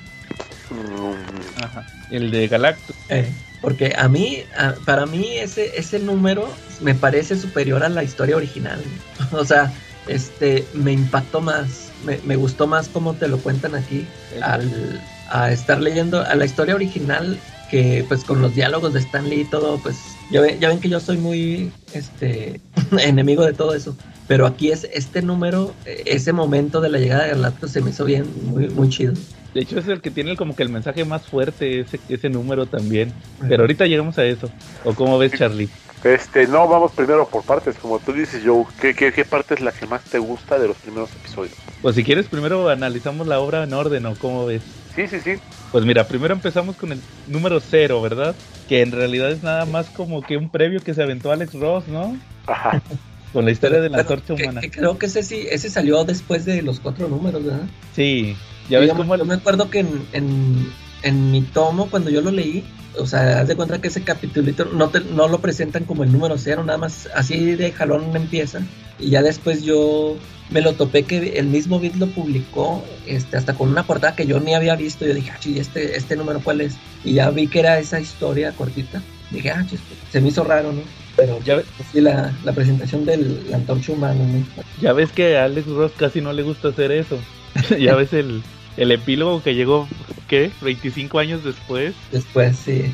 Ajá. 1.63 1.85
El 2.11 2.31
de 2.31 2.47
Galactus. 2.47 2.95
Eh. 3.09 3.31
Porque 3.61 3.93
a 3.97 4.07
mí, 4.07 4.43
para 4.85 5.05
mí 5.05 5.37
ese, 5.37 5.77
ese 5.77 5.99
número 5.99 6.47
me 6.81 6.93
parece 6.93 7.35
superior 7.35 7.83
a 7.83 7.89
la 7.89 8.03
historia 8.03 8.35
original. 8.35 8.79
o 9.31 9.43
sea, 9.43 9.73
este, 10.07 10.65
me 10.73 10.93
impactó 10.93 11.41
más, 11.41 11.89
me, 12.05 12.19
me 12.25 12.35
gustó 12.35 12.67
más 12.67 12.87
cómo 12.87 13.13
te 13.15 13.27
lo 13.27 13.39
cuentan 13.39 13.75
aquí, 13.75 14.05
al, 14.41 15.01
a 15.29 15.51
estar 15.51 15.81
leyendo 15.81 16.21
a 16.21 16.35
la 16.35 16.45
historia 16.45 16.75
original 16.75 17.39
que 17.69 18.05
pues 18.07 18.23
con 18.23 18.41
los 18.41 18.55
diálogos 18.55 18.93
de 18.93 18.99
Stan 18.99 19.27
Lee 19.27 19.41
y 19.41 19.45
todo, 19.45 19.77
pues 19.79 19.97
ya 20.31 20.41
ven, 20.41 20.59
ya 20.59 20.69
ven 20.69 20.79
que 20.79 20.89
yo 20.89 20.99
soy 20.99 21.17
muy 21.17 21.71
este 21.93 22.61
enemigo 22.99 23.45
de 23.45 23.53
todo 23.53 23.73
eso. 23.73 23.95
Pero 24.27 24.45
aquí 24.45 24.71
es 24.71 24.85
este 24.93 25.21
número, 25.21 25.73
ese 25.85 26.33
momento 26.33 26.81
de 26.81 26.89
la 26.89 26.99
llegada 26.99 27.23
de 27.23 27.29
Galactus 27.29 27.71
se 27.71 27.81
me 27.81 27.91
hizo 27.91 28.03
bien, 28.03 28.25
muy, 28.43 28.69
muy 28.69 28.89
chido. 28.89 29.13
De 29.53 29.61
hecho 29.61 29.79
es 29.79 29.87
el 29.87 30.01
que 30.01 30.11
tiene 30.11 30.35
como 30.35 30.55
que 30.55 30.63
el 30.63 30.69
mensaje 30.69 31.05
más 31.05 31.25
fuerte, 31.25 31.79
ese, 31.79 31.99
ese 32.09 32.29
número 32.29 32.65
también. 32.65 33.13
Pero 33.47 33.63
ahorita 33.63 33.85
llegamos 33.85 34.17
a 34.17 34.25
eso. 34.25 34.49
¿O 34.83 34.93
cómo 34.93 35.17
ves, 35.17 35.33
Charlie? 35.33 35.69
Este, 36.03 36.47
no, 36.47 36.67
vamos 36.67 36.91
primero 36.91 37.27
por 37.27 37.43
partes, 37.43 37.75
como 37.77 37.99
tú 37.99 38.13
dices, 38.13 38.43
Joe. 38.45 38.65
¿Qué, 38.79 38.93
qué, 38.93 39.25
parte 39.25 39.55
es 39.55 39.61
la 39.61 39.71
que 39.71 39.87
más 39.87 40.03
te 40.03 40.19
gusta 40.19 40.59
de 40.59 40.67
los 40.67 40.77
primeros 40.77 41.09
episodios? 41.15 41.55
Pues 41.81 41.95
si 41.95 42.03
quieres, 42.03 42.27
primero 42.27 42.69
analizamos 42.69 43.27
la 43.27 43.39
obra 43.39 43.63
en 43.63 43.73
orden, 43.73 44.05
¿o 44.05 44.15
cómo 44.15 44.45
ves? 44.45 44.61
Sí, 44.95 45.07
sí, 45.07 45.19
sí. 45.19 45.35
Pues 45.71 45.85
mira, 45.85 46.07
primero 46.07 46.33
empezamos 46.33 46.75
con 46.75 46.91
el 46.91 47.01
número 47.27 47.59
cero, 47.59 48.01
¿verdad? 48.01 48.35
Que 48.69 48.81
en 48.81 48.91
realidad 48.91 49.31
es 49.31 49.43
nada 49.43 49.65
más 49.65 49.89
como 49.89 50.21
que 50.21 50.37
un 50.37 50.49
previo 50.49 50.81
que 50.81 50.93
se 50.93 51.03
aventó 51.03 51.31
Alex 51.31 51.53
Ross, 51.55 51.87
¿no? 51.87 52.17
Ajá. 52.45 52.81
con 53.33 53.45
la 53.45 53.51
historia 53.51 53.81
de 53.81 53.89
la 53.89 54.03
torcha 54.03 54.33
humana. 54.33 54.61
creo 54.71 54.97
que 54.97 55.07
ese 55.07 55.23
sí, 55.23 55.47
ese 55.49 55.69
salió 55.69 56.03
después 56.05 56.45
de 56.45 56.61
los 56.61 56.79
cuatro 56.79 57.07
números, 57.07 57.43
¿verdad? 57.43 57.67
Sí, 57.95 58.35
ya 58.69 58.79
ves 58.79 58.91
cómo... 58.93 59.15
Yo 59.15 59.25
me 59.25 59.35
acuerdo 59.35 59.69
que 59.69 59.79
en, 59.79 60.07
en, 60.13 60.71
en, 61.03 61.31
mi 61.31 61.41
tomo, 61.41 61.89
cuando 61.89 62.09
yo 62.09 62.21
lo 62.21 62.31
leí, 62.31 62.63
o 62.97 63.05
sea, 63.05 63.41
haz 63.41 63.47
de 63.47 63.55
cuenta 63.55 63.79
que 63.79 63.87
ese 63.87 64.01
capitulito 64.01 64.65
no, 64.65 64.89
te, 64.89 65.01
no 65.01 65.27
lo 65.27 65.39
presentan 65.39 65.85
como 65.85 66.03
el 66.03 66.11
número 66.11 66.37
cero, 66.37 66.63
nada 66.63 66.77
más 66.77 67.07
así 67.15 67.55
de 67.55 67.71
jalón 67.71 68.15
empieza. 68.15 68.61
Y 68.99 69.09
ya 69.09 69.21
después 69.21 69.63
yo 69.63 70.17
me 70.49 70.61
lo 70.61 70.73
topé 70.73 71.03
que 71.03 71.37
el 71.37 71.47
mismo 71.47 71.79
Bit 71.79 71.95
lo 71.95 72.07
publicó 72.07 72.83
este, 73.05 73.37
hasta 73.37 73.53
con 73.53 73.69
una 73.69 73.83
portada 73.83 74.15
que 74.15 74.25
yo 74.25 74.39
ni 74.39 74.53
había 74.53 74.75
visto. 74.75 75.05
Yo 75.05 75.13
dije, 75.13 75.31
ah, 75.31 75.39
este, 75.55 75.95
este 75.95 76.15
número 76.15 76.41
cuál 76.43 76.61
es. 76.61 76.75
Y 77.03 77.13
ya 77.13 77.29
vi 77.29 77.47
que 77.47 77.59
era 77.59 77.79
esa 77.79 77.99
historia 77.99 78.51
cortita. 78.53 79.01
Dije, 79.31 79.51
ah, 79.51 79.65
se 80.11 80.21
me 80.21 80.29
hizo 80.29 80.43
raro, 80.43 80.71
¿no? 80.71 80.81
Pero 81.15 81.39
ya 81.43 81.55
ves, 81.55 81.65
sí, 81.91 81.99
la, 81.99 82.33
la 82.43 82.53
presentación 82.53 83.05
del 83.05 83.41
antorcha 83.53 83.91
humano, 83.91 84.23
¿no? 84.25 84.63
Ya 84.81 84.93
ves 84.93 85.11
que 85.11 85.37
a 85.37 85.45
Alex 85.45 85.67
Ross 85.67 85.91
casi 85.97 86.21
no 86.21 86.31
le 86.31 86.43
gusta 86.43 86.69
hacer 86.69 86.91
eso. 86.91 87.17
ya 87.79 87.95
ves 87.95 88.13
el, 88.13 88.43
el 88.77 88.91
epílogo 88.91 89.41
que 89.43 89.55
llegó, 89.55 89.87
¿qué? 90.27 90.51
25 90.61 91.19
años 91.19 91.43
después. 91.43 91.93
Después, 92.11 92.55
sí. 92.57 92.93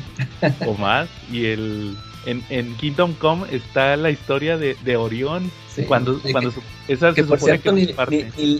o 0.66 0.74
más. 0.74 1.08
Y 1.30 1.46
el 1.46 1.96
en, 2.26 2.42
en 2.48 2.74
Kingdom 2.76 3.14
Come 3.14 3.46
está 3.54 3.96
la 3.96 4.10
historia 4.10 4.56
de, 4.56 4.76
de 4.84 4.96
Orión. 4.96 5.50
cuando, 5.86 6.20
cuando 6.32 6.52
esa 6.88 7.12
que 7.12 7.24
por 7.24 7.40
cierto, 7.40 7.72
ni, 7.72 7.86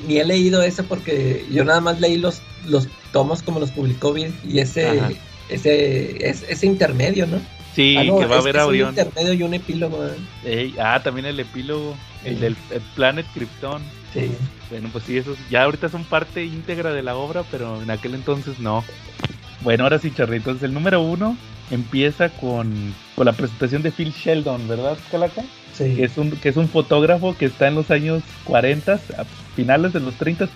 ni, 0.07 0.19
he 0.19 0.25
leído 0.25 0.63
esa 0.63 0.83
porque 0.83 1.47
yo 1.51 1.65
nada 1.65 1.81
más 1.81 2.01
leí 2.01 2.19
los, 2.19 2.43
los 2.67 2.89
tomos 3.13 3.43
como 3.43 3.61
los 3.61 3.71
publicó 3.71 4.13
bien 4.13 4.35
y 4.47 4.59
ese, 4.59 5.01
ese, 5.49 6.29
ese 6.29 6.67
intermedio, 6.67 7.27
¿no? 7.27 7.41
Sí, 7.75 7.97
ah, 7.99 8.03
que 8.03 8.27
va 8.27 8.37
a 8.37 8.39
haber 8.39 8.59
a 8.59 8.67
Orión. 8.67 8.91
Un 8.91 8.99
intermedio 8.99 9.33
y 9.33 9.43
un 9.43 9.55
epílogo. 9.55 9.99
¿eh? 10.45 10.73
ah, 10.79 11.01
también 11.03 11.27
el 11.27 11.41
epílogo, 11.41 11.97
el 12.25 12.41
del 12.41 12.57
Planet 12.95 13.27
Krypton. 13.35 13.83
Sí. 14.15 14.31
Bueno, 14.71 14.89
pues 14.93 15.05
sí, 15.05 15.19
esos 15.19 15.37
ya 15.51 15.65
ahorita 15.65 15.89
son 15.89 16.05
parte 16.05 16.45
íntegra 16.45 16.93
de 16.93 17.03
la 17.03 17.17
obra, 17.17 17.43
pero 17.51 17.83
en 17.83 17.91
aquel 17.91 18.15
entonces 18.15 18.59
no. 18.61 18.85
Bueno, 19.63 19.85
ahora 19.85 19.99
sí, 19.99 20.13
Charly. 20.15 20.37
Entonces, 20.37 20.63
el 20.63 20.75
número 20.75 21.03
uno 21.03 21.37
empieza 21.71 22.29
con, 22.29 22.95
con 23.17 23.27
la 23.27 23.33
presentación 23.33 23.83
de 23.83 23.91
Phil 23.91 24.13
Sheldon, 24.13 24.69
¿verdad, 24.69 24.97
Calaca? 25.11 25.43
Sí. 25.73 25.97
Que 25.97 26.05
es, 26.05 26.17
un, 26.17 26.31
que 26.31 26.51
es 26.51 26.57
un 26.57 26.69
fotógrafo 26.69 27.37
que 27.37 27.47
está 27.47 27.67
en 27.67 27.75
los 27.75 27.91
años 27.91 28.23
40, 28.45 28.93
a 28.93 29.25
finales 29.57 29.93
de 29.93 30.01
los 30.01 30.15
30, 30.15 30.49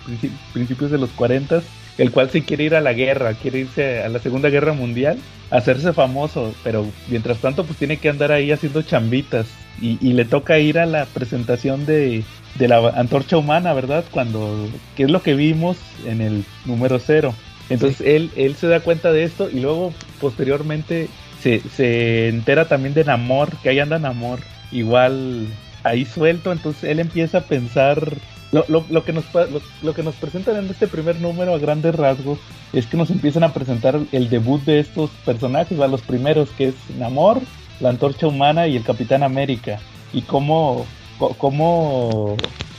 principios 0.53 0.91
de 0.91 0.97
los 0.97 1.09
40, 1.11 1.61
el 1.97 2.11
cual 2.11 2.29
se 2.29 2.43
quiere 2.43 2.63
ir 2.63 2.75
a 2.75 2.81
la 2.81 2.93
guerra, 2.93 3.33
quiere 3.33 3.59
irse 3.59 4.01
a 4.01 4.07
la 4.07 4.19
Segunda 4.19 4.49
Guerra 4.49 4.71
Mundial, 4.71 5.17
hacerse 5.51 5.91
famoso, 5.91 6.53
pero 6.63 6.85
mientras 7.09 7.39
tanto 7.39 7.65
pues 7.65 7.77
tiene 7.77 7.97
que 7.97 8.09
andar 8.09 8.31
ahí 8.31 8.51
haciendo 8.51 8.81
chambitas 8.81 9.47
y, 9.81 9.97
y 10.01 10.13
le 10.13 10.25
toca 10.25 10.59
ir 10.59 10.79
a 10.79 10.85
la 10.85 11.05
presentación 11.05 11.85
de, 11.85 12.23
de, 12.55 12.67
la 12.67 12.89
antorcha 12.89 13.37
humana, 13.37 13.73
¿verdad? 13.73 14.03
Cuando, 14.11 14.69
que 14.95 15.03
es 15.03 15.09
lo 15.09 15.21
que 15.21 15.35
vimos 15.35 15.77
en 16.05 16.21
el 16.21 16.45
número 16.65 16.99
cero. 16.99 17.33
Entonces 17.69 17.97
sí. 17.97 18.03
él, 18.05 18.31
él 18.35 18.55
se 18.55 18.67
da 18.67 18.79
cuenta 18.79 19.11
de 19.11 19.23
esto 19.23 19.49
y 19.49 19.59
luego 19.59 19.93
posteriormente 20.19 21.07
se, 21.41 21.61
se 21.75 22.29
entera 22.29 22.67
también 22.67 22.93
de 22.93 23.03
Namor, 23.03 23.55
que 23.57 23.69
ahí 23.69 23.79
anda 23.79 23.99
Namor, 23.99 24.39
igual 24.71 25.47
ahí 25.83 26.05
suelto, 26.05 26.51
entonces 26.51 26.83
él 26.83 26.99
empieza 26.99 27.39
a 27.39 27.41
pensar 27.41 28.13
lo, 28.51 28.65
lo, 28.67 28.83
lo, 28.89 29.03
que 29.03 29.13
nos, 29.13 29.25
lo, 29.33 29.61
lo, 29.83 29.93
que 29.93 30.03
nos 30.03 30.15
presentan 30.15 30.57
en 30.57 30.69
este 30.69 30.87
primer 30.87 31.19
número 31.21 31.53
a 31.53 31.59
grandes 31.59 31.95
rasgos 31.95 32.39
es 32.73 32.87
que 32.87 32.97
nos 32.97 33.11
empiezan 33.11 33.43
a 33.43 33.53
presentar 33.53 33.99
el 34.11 34.29
debut 34.29 34.61
de 34.63 34.79
estos 34.79 35.11
personajes, 35.23 35.79
a 35.79 35.87
los 35.87 36.01
primeros, 36.01 36.49
que 36.51 36.69
es 36.69 36.75
Namor, 36.97 37.41
la 37.79 37.89
Antorcha 37.89 38.27
Humana 38.27 38.67
y 38.67 38.75
el 38.75 38.83
Capitán 38.83 39.23
América. 39.23 39.79
Y 40.13 40.21
cómo, 40.23 40.85
cómo 41.37 42.35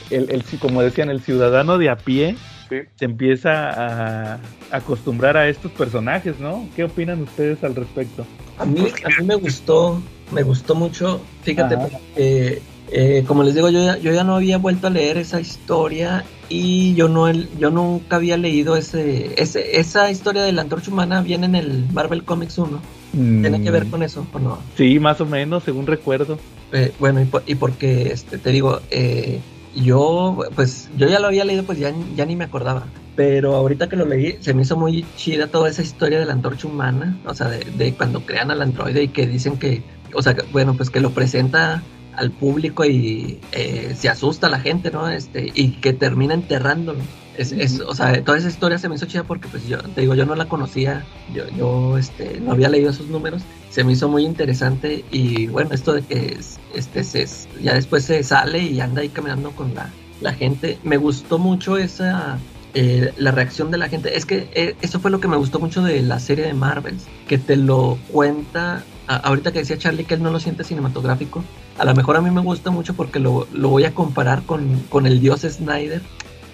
el, 0.09 0.29
el, 0.31 0.43
como 0.59 0.81
decían, 0.81 1.09
el 1.09 1.21
ciudadano 1.21 1.77
de 1.77 1.89
a 1.89 1.95
pie 1.95 2.35
sí. 2.69 2.77
se 2.95 3.05
empieza 3.05 4.33
a 4.33 4.39
acostumbrar 4.71 5.37
a 5.37 5.47
estos 5.47 5.71
personajes, 5.71 6.39
¿no? 6.39 6.67
¿Qué 6.75 6.83
opinan 6.83 7.21
ustedes 7.21 7.63
al 7.63 7.75
respecto? 7.75 8.25
A 8.57 8.65
mí, 8.65 8.81
a 8.81 9.21
mí 9.21 9.27
me 9.27 9.35
gustó, 9.35 10.01
me 10.31 10.43
gustó 10.43 10.75
mucho, 10.75 11.21
fíjate, 11.43 11.77
porque 11.77 12.61
eh, 12.93 13.23
como 13.25 13.43
les 13.43 13.55
digo, 13.55 13.69
yo 13.69 13.81
ya, 13.81 13.97
yo 13.97 14.11
ya 14.11 14.25
no 14.25 14.35
había 14.35 14.57
vuelto 14.57 14.87
a 14.87 14.89
leer 14.89 15.17
esa 15.17 15.39
historia 15.39 16.25
y 16.49 16.93
yo 16.93 17.07
no 17.07 17.31
yo 17.31 17.71
nunca 17.71 18.17
había 18.17 18.35
leído 18.35 18.75
ese, 18.75 19.33
ese 19.41 19.79
esa 19.79 20.11
historia 20.11 20.43
de 20.43 20.51
la 20.51 20.63
antorcha 20.63 20.91
humana 20.91 21.21
viene 21.21 21.45
en 21.45 21.55
el 21.55 21.85
Marvel 21.93 22.25
Comics 22.25 22.57
1. 22.57 22.81
Mm. 23.13 23.41
¿Tiene 23.41 23.61
que 23.61 23.71
ver 23.71 23.87
con 23.87 24.03
eso 24.03 24.25
o 24.31 24.39
no? 24.39 24.59
Sí, 24.77 24.99
más 24.99 25.19
o 25.21 25.25
menos, 25.25 25.63
según 25.63 25.87
recuerdo. 25.87 26.37
Eh, 26.71 26.93
bueno, 26.99 27.21
y, 27.21 27.25
por, 27.25 27.43
y, 27.45 27.55
porque 27.55 28.11
este, 28.11 28.37
te 28.37 28.51
digo, 28.51 28.79
eh, 28.89 29.39
yo 29.75 30.39
pues 30.55 30.89
yo 30.97 31.07
ya 31.07 31.19
lo 31.19 31.27
había 31.27 31.45
leído, 31.45 31.63
pues 31.63 31.79
ya, 31.79 31.93
ya 32.15 32.25
ni 32.25 32.35
me 32.35 32.45
acordaba. 32.45 32.85
Pero 33.15 33.55
ahorita 33.55 33.89
que 33.89 33.97
lo 33.97 34.05
leí, 34.05 34.37
se 34.39 34.53
me 34.53 34.61
hizo 34.61 34.77
muy 34.77 35.05
chida 35.17 35.47
toda 35.47 35.69
esa 35.69 35.81
historia 35.81 36.19
de 36.19 36.25
la 36.25 36.33
antorcha 36.33 36.67
humana, 36.67 37.17
o 37.25 37.33
sea, 37.33 37.49
de, 37.49 37.65
de 37.77 37.93
cuando 37.93 38.21
crean 38.25 38.51
al 38.51 38.61
androide 38.61 39.03
y 39.03 39.07
que 39.09 39.27
dicen 39.27 39.57
que, 39.57 39.83
o 40.13 40.21
sea, 40.21 40.35
bueno, 40.51 40.75
pues 40.75 40.89
que 40.89 41.01
lo 41.01 41.11
presenta 41.11 41.83
al 42.15 42.31
público 42.31 42.85
y 42.85 43.39
eh, 43.51 43.93
se 43.97 44.09
asusta 44.09 44.47
a 44.47 44.49
la 44.49 44.59
gente, 44.59 44.91
¿no? 44.91 45.09
Este, 45.09 45.51
y 45.53 45.71
que 45.73 45.93
termina 45.93 46.33
enterrándolo. 46.33 46.99
Es, 47.37 47.51
es, 47.51 47.79
o 47.79 47.95
sea, 47.95 48.23
toda 48.23 48.37
esa 48.37 48.49
historia 48.49 48.77
se 48.77 48.89
me 48.89 48.95
hizo 48.95 49.05
chida 49.05 49.23
porque, 49.23 49.47
pues, 49.47 49.67
yo 49.67 49.77
te 49.79 50.01
digo, 50.01 50.15
yo 50.15 50.25
no 50.25 50.35
la 50.35 50.47
conocía, 50.47 51.05
yo, 51.33 51.47
yo 51.57 51.97
este, 51.97 52.39
no 52.41 52.51
había 52.51 52.69
leído 52.69 52.91
esos 52.91 53.07
números, 53.07 53.41
se 53.69 53.83
me 53.83 53.93
hizo 53.93 54.09
muy 54.09 54.25
interesante 54.25 55.05
y, 55.11 55.47
bueno, 55.47 55.71
esto 55.73 55.93
de 55.93 56.01
que, 56.01 56.37
este, 56.75 57.03
se, 57.03 57.25
ya 57.61 57.73
después 57.73 58.03
se 58.03 58.21
sale 58.23 58.59
y 58.59 58.81
anda 58.81 59.01
ahí 59.01 59.09
caminando 59.09 59.51
con 59.51 59.73
la, 59.73 59.89
la 60.19 60.33
gente, 60.33 60.77
me 60.83 60.97
gustó 60.97 61.39
mucho 61.39 61.77
esa, 61.77 62.37
eh, 62.73 63.13
la 63.17 63.31
reacción 63.31 63.69
de 63.69 63.77
la 63.77 63.89
gente. 63.89 64.15
Es 64.17 64.25
que 64.25 64.49
eh, 64.53 64.75
eso 64.81 64.99
fue 64.99 65.11
lo 65.11 65.19
que 65.19 65.27
me 65.27 65.35
gustó 65.35 65.59
mucho 65.59 65.81
de 65.83 66.01
la 66.01 66.19
serie 66.19 66.45
de 66.45 66.53
Marvel, 66.53 66.97
que 67.27 67.37
te 67.37 67.57
lo 67.57 67.97
cuenta. 68.11 68.83
A, 69.07 69.17
ahorita 69.17 69.51
que 69.51 69.59
decía 69.59 69.77
Charlie 69.77 70.05
que 70.05 70.13
él 70.13 70.23
no 70.23 70.31
lo 70.31 70.39
siente 70.39 70.63
cinematográfico, 70.63 71.43
a 71.77 71.83
lo 71.83 71.93
mejor 71.95 72.15
a 72.15 72.21
mí 72.21 72.31
me 72.31 72.41
gusta 72.41 72.71
mucho 72.71 72.93
porque 72.93 73.19
lo, 73.19 73.45
lo 73.51 73.69
voy 73.69 73.83
a 73.83 73.93
comparar 73.93 74.43
con, 74.43 74.79
con, 74.89 75.05
el 75.05 75.19
dios 75.19 75.41
Snyder. 75.41 76.01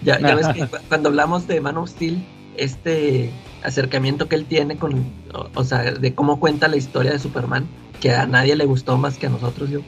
Ya, 0.03 0.19
ya 0.19 0.35
ves 0.35 0.47
que 0.49 0.67
cuando 0.89 1.09
hablamos 1.09 1.47
de 1.47 1.61
Man 1.61 1.77
of 1.77 1.89
Steel, 1.89 2.23
este 2.55 3.31
acercamiento 3.63 4.27
que 4.27 4.35
él 4.35 4.45
tiene 4.45 4.77
con, 4.77 5.05
o, 5.33 5.49
o, 5.53 5.63
sea, 5.63 5.91
de 5.91 6.13
cómo 6.13 6.39
cuenta 6.39 6.67
la 6.67 6.77
historia 6.77 7.11
de 7.11 7.19
Superman, 7.19 7.67
que 7.99 8.11
a 8.11 8.25
nadie 8.25 8.55
le 8.55 8.65
gustó 8.65 8.97
más 8.97 9.17
que 9.17 9.27
a 9.27 9.29
nosotros, 9.29 9.69
yo. 9.69 9.81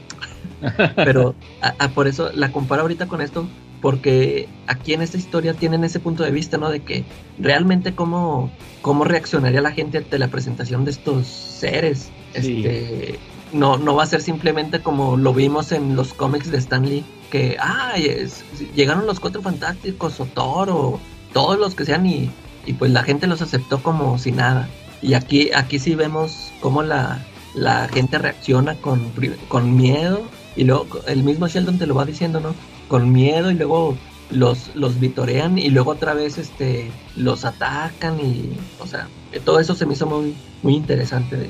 Pero 0.96 1.34
a, 1.62 1.74
a, 1.78 1.88
por 1.88 2.06
eso 2.06 2.30
la 2.34 2.52
comparo 2.52 2.82
ahorita 2.82 3.06
con 3.06 3.20
esto, 3.20 3.46
porque 3.80 4.48
aquí 4.66 4.92
en 4.92 5.02
esta 5.02 5.16
historia 5.16 5.54
tienen 5.54 5.84
ese 5.84 6.00
punto 6.00 6.22
de 6.22 6.30
vista, 6.30 6.58
¿no? 6.58 6.70
De 6.70 6.80
que 6.80 7.04
realmente 7.38 7.94
cómo, 7.94 8.50
cómo 8.82 9.04
reaccionaría 9.04 9.60
la 9.62 9.72
gente 9.72 9.98
ante 9.98 10.18
la 10.18 10.28
presentación 10.28 10.84
de 10.84 10.90
estos 10.90 11.26
seres. 11.26 12.10
Sí. 12.34 12.64
Este, 12.64 13.18
no, 13.52 13.78
no 13.78 13.94
va 13.94 14.04
a 14.04 14.06
ser 14.06 14.22
simplemente 14.22 14.80
como 14.80 15.16
lo 15.16 15.32
vimos 15.32 15.72
en 15.72 15.96
los 15.96 16.12
cómics 16.12 16.50
de 16.50 16.58
Stan 16.58 16.88
Lee, 16.88 17.04
que, 17.30 17.56
ay, 17.60 18.06
es, 18.06 18.44
llegaron 18.74 19.06
los 19.06 19.20
cuatro 19.20 19.42
fantásticos 19.42 20.20
o 20.20 20.26
Thor 20.26 20.70
o 20.70 21.00
todos 21.32 21.58
los 21.58 21.74
que 21.74 21.84
sean 21.84 22.06
y, 22.06 22.30
y 22.66 22.72
pues 22.74 22.90
la 22.90 23.02
gente 23.02 23.26
los 23.26 23.42
aceptó 23.42 23.82
como 23.82 24.18
si 24.18 24.32
nada. 24.32 24.68
Y 25.02 25.14
aquí, 25.14 25.50
aquí 25.54 25.78
sí 25.78 25.94
vemos 25.94 26.52
cómo 26.60 26.82
la, 26.82 27.24
la 27.54 27.88
gente 27.88 28.18
reacciona 28.18 28.74
con, 28.76 29.12
con 29.48 29.76
miedo 29.76 30.22
y 30.56 30.64
luego 30.64 30.86
el 31.06 31.22
mismo 31.22 31.48
Sheldon 31.48 31.78
te 31.78 31.86
lo 31.86 31.94
va 31.94 32.04
diciendo, 32.04 32.40
¿no? 32.40 32.54
Con 32.88 33.12
miedo 33.12 33.50
y 33.50 33.54
luego 33.54 33.96
los, 34.30 34.74
los 34.74 35.00
vitorean 35.00 35.58
y 35.58 35.70
luego 35.70 35.92
otra 35.92 36.14
vez 36.14 36.38
este 36.38 36.90
los 37.16 37.44
atacan 37.44 38.20
y 38.20 38.52
o 38.78 38.86
sea 38.86 39.08
todo 39.44 39.58
eso 39.58 39.74
se 39.74 39.86
me 39.86 39.94
hizo 39.94 40.06
muy 40.06 40.34
muy 40.62 40.76
interesante 40.76 41.36
de 41.36 41.46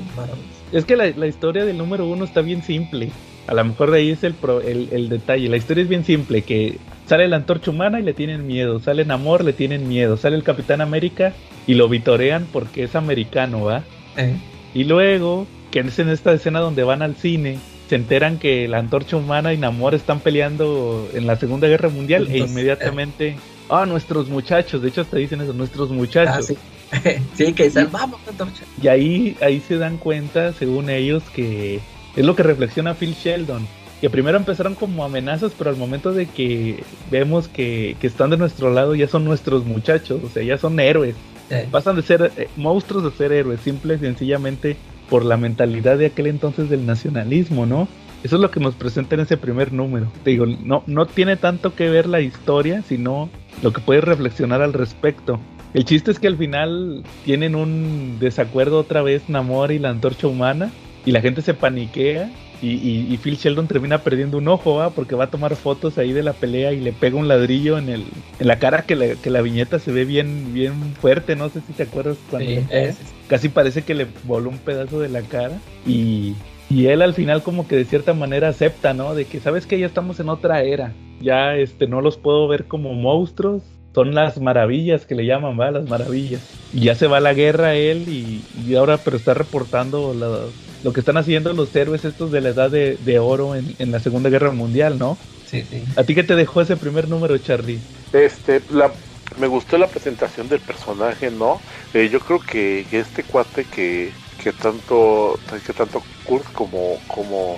es 0.71 0.85
que 0.85 0.95
la, 0.95 1.09
la, 1.09 1.27
historia 1.27 1.65
del 1.65 1.77
número 1.77 2.05
uno 2.05 2.25
está 2.25 2.41
bien 2.41 2.63
simple 2.63 3.09
a 3.47 3.53
lo 3.53 3.63
mejor 3.65 3.91
de 3.91 3.99
ahí 3.99 4.09
es 4.11 4.23
el, 4.23 4.33
pro, 4.33 4.61
el, 4.61 4.89
el, 4.91 5.09
detalle 5.09 5.49
la 5.49 5.57
historia 5.57 5.83
es 5.83 5.89
bien 5.89 6.05
simple 6.05 6.41
que 6.41 6.77
sale 7.07 7.27
la 7.27 7.37
antorcha 7.37 7.71
humana 7.71 7.99
y 7.99 8.03
le 8.03 8.13
tienen 8.13 8.47
miedo 8.47 8.79
sale 8.79 9.05
Namor 9.05 9.43
le 9.43 9.53
tienen 9.53 9.87
miedo 9.87 10.17
sale 10.17 10.35
el 10.35 10.43
Capitán 10.43 10.81
América 10.81 11.33
y 11.67 11.73
lo 11.73 11.89
vitorean 11.89 12.47
porque 12.51 12.83
es 12.83 12.95
americano 12.95 13.65
va 13.65 13.83
eh. 14.17 14.35
y 14.73 14.83
luego 14.83 15.47
que 15.71 15.79
es 15.79 15.99
en 15.99 16.09
esta 16.09 16.33
escena 16.33 16.59
donde 16.59 16.83
van 16.83 17.01
al 17.01 17.15
cine 17.15 17.59
se 17.91 17.95
enteran 17.97 18.39
que 18.39 18.69
la 18.69 18.77
antorcha 18.77 19.17
humana 19.17 19.51
y 19.51 19.57
Namor 19.57 19.95
están 19.95 20.21
peleando 20.21 21.09
en 21.13 21.27
la 21.27 21.35
Segunda 21.35 21.67
Guerra 21.67 21.89
Mundial 21.89 22.21
Entonces, 22.21 22.47
e 22.47 22.49
inmediatamente, 22.49 23.35
ah, 23.67 23.81
oh, 23.81 23.85
nuestros 23.85 24.29
muchachos, 24.29 24.81
de 24.81 24.87
hecho 24.87 25.01
hasta 25.01 25.17
dicen 25.17 25.41
eso, 25.41 25.51
nuestros 25.51 25.89
muchachos. 25.89 26.35
Ah, 26.37 26.41
sí. 26.41 26.57
sí. 27.35 27.53
que 27.53 27.69
salvamos 27.69 28.19
la 28.25 28.31
antorcha. 28.31 28.63
Y 28.81 28.87
ahí, 28.87 29.37
ahí 29.41 29.59
se 29.59 29.77
dan 29.77 29.97
cuenta, 29.97 30.53
según 30.53 30.89
ellos, 30.89 31.23
que 31.33 31.79
es 32.15 32.25
lo 32.25 32.35
que 32.35 32.43
reflexiona 32.43 32.93
Phil 32.93 33.13
Sheldon. 33.13 33.67
Que 33.99 34.09
primero 34.09 34.37
empezaron 34.37 34.73
como 34.73 35.05
amenazas, 35.05 35.53
pero 35.55 35.69
al 35.69 35.75
momento 35.75 36.11
de 36.11 36.25
que 36.25 36.83
vemos 37.11 37.47
que, 37.47 37.95
que 37.99 38.07
están 38.07 38.31
de 38.31 38.37
nuestro 38.37 38.73
lado 38.73 38.95
ya 38.95 39.07
son 39.07 39.23
nuestros 39.23 39.63
muchachos, 39.65 40.21
o 40.23 40.29
sea, 40.29 40.41
ya 40.41 40.57
son 40.57 40.79
héroes. 40.79 41.15
Sí. 41.49 41.57
Pasan 41.69 41.97
de 41.97 42.01
ser 42.01 42.31
eh, 42.37 42.47
monstruos 42.55 43.03
de 43.03 43.11
ser 43.11 43.31
héroes, 43.31 43.59
simple 43.61 43.95
y 43.95 43.99
sencillamente 43.99 44.75
por 45.09 45.23
la 45.25 45.37
mentalidad 45.37 45.97
de 45.97 46.07
aquel 46.07 46.27
entonces 46.27 46.69
del 46.69 46.85
nacionalismo, 46.85 47.65
¿no? 47.65 47.87
Eso 48.23 48.35
es 48.35 48.41
lo 48.41 48.51
que 48.51 48.59
nos 48.59 48.75
presenta 48.75 49.15
en 49.15 49.21
ese 49.21 49.35
primer 49.35 49.73
número. 49.73 50.11
Te 50.23 50.29
digo, 50.29 50.45
no, 50.45 50.83
no 50.87 51.05
tiene 51.05 51.37
tanto 51.37 51.75
que 51.75 51.89
ver 51.89 52.07
la 52.07 52.21
historia, 52.21 52.83
sino 52.87 53.29
lo 53.61 53.73
que 53.73 53.81
puedes 53.81 54.03
reflexionar 54.03 54.61
al 54.61 54.73
respecto. 54.73 55.39
El 55.73 55.85
chiste 55.85 56.11
es 56.11 56.19
que 56.19 56.27
al 56.27 56.37
final 56.37 57.03
tienen 57.23 57.55
un 57.55 58.17
desacuerdo 58.19 58.79
otra 58.79 59.01
vez 59.01 59.29
Namor 59.29 59.71
y 59.71 59.79
la 59.79 59.89
antorcha 59.89 60.27
humana 60.27 60.71
y 61.05 61.11
la 61.11 61.21
gente 61.21 61.41
se 61.41 61.53
paniquea 61.53 62.29
y, 62.61 62.73
y, 62.73 63.07
y, 63.09 63.17
Phil 63.17 63.37
Sheldon 63.37 63.65
termina 63.67 64.03
perdiendo 64.03 64.37
un 64.37 64.47
ojo, 64.47 64.75
¿va? 64.75 64.91
Porque 64.91 65.15
va 65.15 65.23
a 65.23 65.31
tomar 65.31 65.55
fotos 65.55 65.97
ahí 65.97 66.13
de 66.13 66.21
la 66.21 66.33
pelea 66.33 66.73
y 66.73 66.79
le 66.79 66.91
pega 66.93 67.17
un 67.17 67.27
ladrillo 67.27 67.79
en 67.79 67.89
el 67.89 68.03
en 68.39 68.47
la 68.47 68.59
cara 68.59 68.83
que 68.83 68.95
la, 68.95 69.15
que 69.15 69.31
la 69.31 69.41
viñeta 69.41 69.79
se 69.79 69.91
ve 69.91 70.05
bien 70.05 70.53
bien 70.53 70.93
fuerte, 70.93 71.35
no 71.35 71.49
sé 71.49 71.61
si 71.65 71.73
te 71.73 71.83
acuerdas 71.83 72.17
cuando 72.29 72.51
sí, 72.51 72.59
es. 72.69 72.99
casi 73.27 73.49
parece 73.49 73.81
que 73.81 73.95
le 73.95 74.05
voló 74.25 74.51
un 74.51 74.59
pedazo 74.59 74.99
de 74.99 75.09
la 75.09 75.21
cara 75.23 75.57
y 75.87 76.35
y 76.69 76.85
él 76.85 77.01
al 77.01 77.15
final 77.15 77.41
como 77.41 77.67
que 77.67 77.75
de 77.75 77.85
cierta 77.85 78.13
manera 78.13 78.49
acepta, 78.49 78.93
¿no? 78.93 79.15
De 79.15 79.25
que 79.25 79.39
sabes 79.39 79.65
que 79.65 79.79
ya 79.79 79.87
estamos 79.87 80.19
en 80.19 80.29
otra 80.29 80.61
era. 80.61 80.93
Ya 81.19 81.55
este 81.55 81.87
no 81.87 81.99
los 81.99 82.17
puedo 82.17 82.47
ver 82.47 82.65
como 82.65 82.93
monstruos, 82.93 83.63
son 83.93 84.15
las 84.15 84.39
maravillas 84.39 85.05
que 85.05 85.15
le 85.15 85.25
llaman, 85.25 85.59
¿va? 85.59 85.71
Las 85.71 85.87
maravillas. 85.87 86.41
Y 86.73 86.81
ya 86.81 86.95
se 86.95 87.07
va 87.07 87.17
a 87.17 87.21
la 87.21 87.33
guerra 87.33 87.75
él 87.75 88.07
y, 88.07 88.43
y 88.65 88.75
ahora 88.75 88.97
pero 88.97 89.17
está 89.17 89.33
reportando 89.33 90.13
la, 90.13 90.45
lo 90.83 90.93
que 90.93 91.01
están 91.01 91.17
haciendo 91.17 91.53
los 91.53 91.75
héroes 91.75 92.05
estos 92.05 92.31
de 92.31 92.41
la 92.41 92.49
edad 92.49 92.69
de, 92.69 92.97
de 92.97 93.19
oro 93.19 93.55
en, 93.55 93.75
en, 93.79 93.91
la 93.91 93.99
Segunda 93.99 94.29
Guerra 94.29 94.51
Mundial, 94.51 94.97
¿no? 94.97 95.17
Sí, 95.45 95.65
sí. 95.69 95.83
¿A 95.97 96.03
ti 96.03 96.15
qué 96.15 96.23
te 96.23 96.35
dejó 96.35 96.61
ese 96.61 96.77
primer 96.77 97.09
número, 97.09 97.37
Charlie? 97.37 97.79
Este, 98.13 98.61
la, 98.71 98.91
me 99.37 99.47
gustó 99.47 99.77
la 99.77 99.87
presentación 99.87 100.47
del 100.49 100.59
personaje, 100.59 101.29
¿no? 101.29 101.61
Eh, 101.93 102.09
yo 102.11 102.19
creo 102.19 102.39
que, 102.39 102.85
que 102.89 102.99
este 102.99 103.23
cuate 103.23 103.65
que, 103.65 104.11
que 104.41 104.53
tanto 104.53 105.39
que 105.65 105.73
tanto 105.73 106.01
Kurt 106.25 106.51
como 106.53 106.97
como 107.07 107.57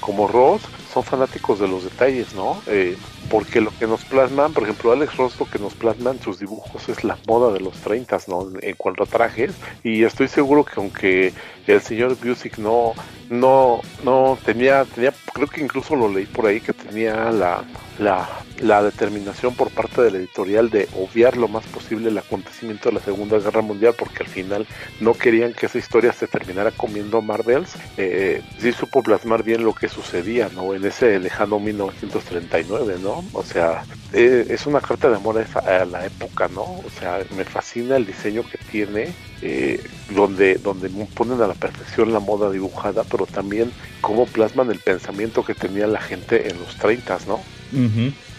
como 0.00 0.28
Ross 0.28 0.62
son 0.92 1.04
fanáticos 1.04 1.60
de 1.60 1.68
los 1.68 1.84
detalles, 1.84 2.34
¿no? 2.34 2.60
Eh, 2.66 2.96
porque 3.30 3.60
lo 3.60 3.70
que 3.78 3.86
nos 3.86 4.04
plasman, 4.04 4.52
por 4.52 4.64
ejemplo, 4.64 4.92
Alex 4.92 5.16
Ross 5.16 5.38
lo 5.38 5.46
que 5.46 5.58
nos 5.58 5.74
plasman 5.74 6.20
sus 6.20 6.38
dibujos 6.38 6.88
es 6.88 7.04
la 7.04 7.18
moda 7.26 7.52
de 7.52 7.60
los 7.60 7.74
30, 7.74 8.18
¿no? 8.28 8.48
En 8.60 8.74
cuanto 8.76 9.04
a 9.04 9.06
trajes, 9.06 9.52
y 9.82 10.04
estoy 10.04 10.28
seguro 10.28 10.64
que 10.64 10.74
aunque 10.76 11.32
el 11.66 11.80
señor 11.80 12.16
Busick 12.16 12.58
no, 12.58 12.94
no, 13.30 13.80
no 14.04 14.38
tenía, 14.44 14.84
tenía, 14.84 15.12
creo 15.32 15.48
que 15.48 15.60
incluso 15.60 15.96
lo 15.96 16.08
leí 16.08 16.26
por 16.26 16.46
ahí 16.46 16.60
que 16.60 16.72
tenía 16.72 17.30
la, 17.32 17.64
la, 17.98 18.28
la, 18.60 18.82
determinación 18.82 19.54
por 19.54 19.70
parte 19.70 20.02
de 20.02 20.10
la 20.12 20.18
editorial 20.18 20.70
de 20.70 20.88
obviar 20.96 21.36
lo 21.36 21.48
más 21.48 21.64
posible 21.66 22.08
el 22.08 22.18
acontecimiento 22.18 22.88
de 22.88 22.96
la 22.96 23.00
Segunda 23.00 23.38
Guerra 23.38 23.62
Mundial 23.62 23.94
porque 23.98 24.22
al 24.22 24.28
final 24.28 24.66
no 25.00 25.14
querían 25.14 25.54
que 25.54 25.66
esa 25.66 25.78
historia 25.78 26.12
se 26.12 26.28
terminara 26.28 26.70
comiendo 26.70 27.20
Marvels. 27.20 27.74
Eh, 27.96 28.42
sí 28.58 28.72
supo 28.72 29.02
plasmar 29.02 29.42
bien 29.42 29.64
lo 29.64 29.74
que 29.74 29.88
sucedía, 29.88 30.48
¿no? 30.54 30.74
En 30.74 30.84
ese 30.84 31.18
lejano 31.18 31.58
1939, 31.58 32.96
¿no? 33.02 33.15
O 33.32 33.42
sea, 33.42 33.84
eh, 34.12 34.46
es 34.50 34.66
una 34.66 34.80
carta 34.80 35.08
de 35.08 35.16
amor 35.16 35.38
a, 35.38 35.58
a, 35.58 35.84
la 35.84 36.06
época, 36.06 36.48
¿no? 36.48 36.62
O 36.62 36.90
sea, 36.98 37.20
me 37.36 37.44
fascina 37.44 37.96
el 37.96 38.06
diseño 38.06 38.42
que 38.48 38.58
tiene, 38.70 39.12
eh, 39.42 39.82
donde, 40.10 40.54
donde 40.56 40.88
ponen 40.88 41.40
a 41.42 41.46
la 41.46 41.54
perfección 41.54 42.12
la 42.12 42.20
moda 42.20 42.50
dibujada, 42.50 43.04
pero 43.04 43.26
también 43.26 43.70
cómo 44.00 44.26
plasman 44.26 44.70
el 44.70 44.78
pensamiento 44.78 45.44
que 45.44 45.54
tenía 45.54 45.86
la 45.86 46.00
gente 46.00 46.48
en 46.48 46.58
los 46.58 46.76
30, 46.76 47.18
¿no? 47.26 47.40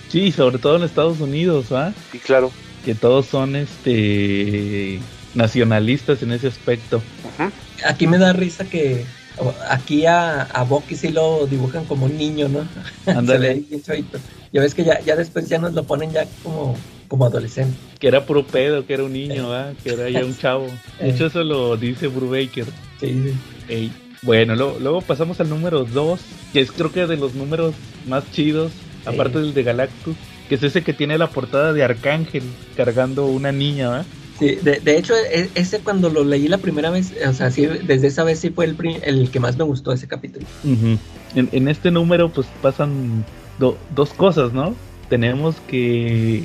Sí, 0.09 0.31
sobre 0.31 0.57
todo 0.57 0.77
en 0.77 0.83
Estados 0.83 1.19
Unidos, 1.19 1.71
¿ah? 1.71 1.93
Sí, 2.11 2.19
claro. 2.19 2.51
Que 2.85 2.95
todos 2.95 3.25
son 3.25 3.55
este 3.55 4.99
nacionalistas 5.35 6.23
en 6.23 6.31
ese 6.31 6.47
aspecto. 6.47 7.01
Aquí 7.85 8.07
me 8.07 8.17
da 8.17 8.33
risa 8.33 8.65
que 8.65 9.05
aquí 9.69 10.05
a, 10.05 10.43
a 10.43 10.63
Bucky 10.63 10.95
sí 10.95 11.09
lo 11.09 11.47
dibujan 11.47 11.85
como 11.85 12.05
un 12.05 12.17
niño, 12.17 12.47
¿no? 12.49 12.67
Ándale. 13.05 13.63
ya 14.51 14.61
ves 14.61 14.73
que 14.73 14.83
ya, 14.83 14.99
ya 15.01 15.15
después 15.15 15.47
ya 15.47 15.57
nos 15.57 15.73
lo 15.73 15.83
ponen 15.83 16.11
ya 16.11 16.25
como, 16.43 16.75
como 17.07 17.25
adolescente. 17.25 17.77
Que 17.99 18.07
era 18.07 18.25
puro 18.25 18.45
pedo, 18.45 18.85
que 18.85 18.93
era 18.93 19.03
un 19.03 19.13
niño, 19.13 19.53
¿ah? 19.53 19.73
Que 19.83 19.93
era 19.93 20.09
ya 20.09 20.25
un 20.25 20.37
chavo. 20.39 20.67
De 20.99 21.09
hecho, 21.09 21.27
eso 21.27 21.43
lo 21.43 21.77
dice 21.77 22.07
Brubaker. 22.07 22.65
Sí, 22.99 23.33
Ey. 23.67 23.91
Bueno, 24.23 24.55
lo, 24.55 24.79
luego 24.79 25.01
pasamos 25.01 25.39
al 25.39 25.49
número 25.49 25.83
2, 25.83 26.19
que 26.51 26.61
es 26.61 26.71
creo 26.71 26.91
que 26.91 27.05
de 27.05 27.17
los 27.17 27.35
números 27.35 27.75
más 28.07 28.29
chidos, 28.31 28.71
aparte 29.05 29.39
del 29.39 29.53
de 29.53 29.63
Galactus, 29.63 30.15
que 30.49 30.55
es 30.55 30.63
ese 30.63 30.81
que 30.81 30.93
tiene 30.93 31.17
la 31.17 31.29
portada 31.29 31.71
de 31.71 31.83
Arcángel 31.83 32.43
cargando 32.75 33.27
una 33.27 33.51
niña, 33.51 33.89
¿verdad? 33.89 34.05
Sí, 34.39 34.55
de, 34.61 34.79
de, 34.79 34.97
hecho, 34.97 35.13
e, 35.15 35.49
ese 35.55 35.79
cuando 35.79 36.09
lo 36.09 36.23
leí 36.23 36.47
la 36.47 36.59
primera 36.59 36.89
vez, 36.89 37.13
o 37.27 37.33
sea, 37.33 37.49
sí, 37.49 37.65
desde 37.65 38.07
esa 38.07 38.23
vez 38.23 38.39
sí 38.39 38.49
fue 38.51 38.65
el, 38.65 38.77
el 39.03 39.31
que 39.31 39.39
más 39.39 39.57
me 39.57 39.63
gustó 39.63 39.91
ese 39.91 40.07
capítulo. 40.07 40.45
Uh 40.63 40.67
-huh. 40.69 40.97
en, 41.35 41.49
en, 41.51 41.67
este 41.67 41.89
número, 41.89 42.29
pues 42.29 42.47
pasan 42.61 43.25
do, 43.57 43.77
dos 43.95 44.13
cosas, 44.13 44.53
¿no? 44.53 44.75
Tenemos 45.09 45.55
que. 45.67 46.43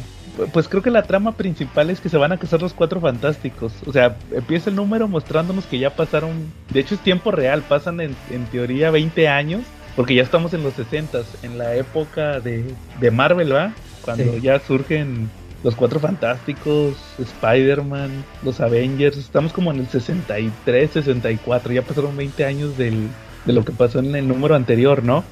Pues 0.55 0.67
creo 0.67 0.83
que 0.83 0.91
la 0.91 1.03
trama 1.03 1.37
principal 1.37 1.91
es 1.91 2.01
que 2.01 2.09
se 2.09 2.17
van 2.17 2.33
a 2.33 2.39
casar 2.39 2.63
los 2.63 2.73
cuatro 2.73 3.01
fantásticos. 3.01 3.75
O 3.85 3.93
sea, 3.93 4.17
empieza 4.31 4.71
el 4.71 4.77
número 4.77 5.07
mostrándonos 5.07 5.67
que 5.67 5.79
ya 5.79 5.95
pasaron. 5.95 6.51
De 6.73 6.81
hecho, 6.81 6.95
es 6.95 7.03
tiempo 7.03 7.31
real, 7.31 7.63
pasan 7.63 8.01
en, 8.01 8.17
en 8.31 8.47
teoría 8.47 8.91
20 8.91 9.29
años. 9.29 9.63
Porque 9.95 10.15
ya 10.15 10.23
estamos 10.23 10.55
en 10.55 10.63
los 10.63 10.73
60 10.73 11.21
en 11.43 11.59
la 11.59 11.77
época 11.77 12.41
de, 12.41 12.65
de 12.99 13.11
Marvel, 13.11 13.53
¿va? 13.53 13.75
Cuando 14.03 14.33
sí. 14.33 14.41
ya 14.41 14.59
surgen 14.59 15.29
los 15.63 15.75
Cuatro 15.77 16.01
Fantásticos, 16.01 16.97
Spider-Man, 17.19 18.25
los 18.43 18.61
Avengers, 18.61 19.17
estamos 19.17 19.53
como 19.53 19.71
en 19.71 19.81
el 19.81 19.89
63, 19.89 20.91
64, 20.91 21.73
ya 21.73 21.83
pasaron 21.83 22.17
20 22.17 22.45
años 22.45 22.77
del, 22.77 23.09
de 23.45 23.53
lo 23.53 23.65
que 23.65 23.73
pasó 23.73 24.01
en 24.01 24.15
el 24.15 24.27
número 24.27 24.55
anterior, 24.55 25.03
¿no? 25.03 25.25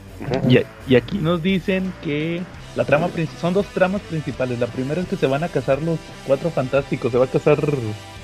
Y, 0.48 0.58
y, 0.86 0.96
aquí 0.96 1.18
nos 1.18 1.42
dicen 1.42 1.92
que 2.04 2.42
la 2.76 2.84
trama 2.84 3.08
son 3.40 3.54
dos 3.54 3.66
tramas 3.68 4.02
principales. 4.02 4.58
La 4.58 4.66
primera 4.66 5.00
es 5.00 5.08
que 5.08 5.16
se 5.16 5.26
van 5.26 5.42
a 5.42 5.48
casar 5.48 5.82
los 5.82 5.98
Cuatro 6.26 6.50
Fantásticos, 6.50 7.10
se 7.10 7.18
va 7.18 7.24
a 7.24 7.28
casar 7.28 7.58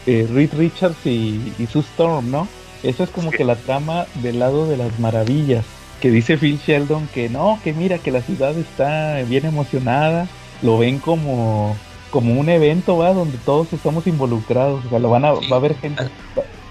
eh, 0.07 0.29
Reed 0.33 0.53
Richards 0.55 1.07
y, 1.07 1.55
y 1.59 1.67
Sue 1.67 1.81
Storm, 1.81 2.31
¿no? 2.31 2.47
Esa 2.83 3.05
es 3.05 3.11
como 3.11 3.31
que 3.31 3.45
la 3.45 3.57
trama 3.57 4.07
del 4.23 4.39
lado 4.39 4.69
de 4.69 4.77
las 4.77 4.99
maravillas. 5.01 5.65
Que 6.01 6.11
dice 6.11 6.37
Phil 6.37 6.61
Sheldon 6.65 7.09
que 7.09 7.31
no, 7.31 7.59
que 7.65 7.73
mira 7.73 7.99
que 7.99 8.13
la 8.13 8.21
ciudad 8.21 8.57
está 8.59 9.23
bien 9.27 9.47
emocionada, 9.47 10.29
lo 10.61 10.79
ven 10.79 10.99
como 10.99 11.75
como 12.17 12.41
un 12.41 12.49
evento, 12.49 12.97
¿va? 12.97 13.13
Donde 13.13 13.37
todos 13.37 13.71
estamos 13.75 14.07
involucrados, 14.07 14.83
o 14.87 14.89
sea, 14.89 14.99
lo 14.99 15.11
van 15.11 15.27
a, 15.27 15.37
sí. 15.37 15.49
va 15.49 15.57
a 15.57 15.59
haber 15.59 15.75
gente... 15.77 16.03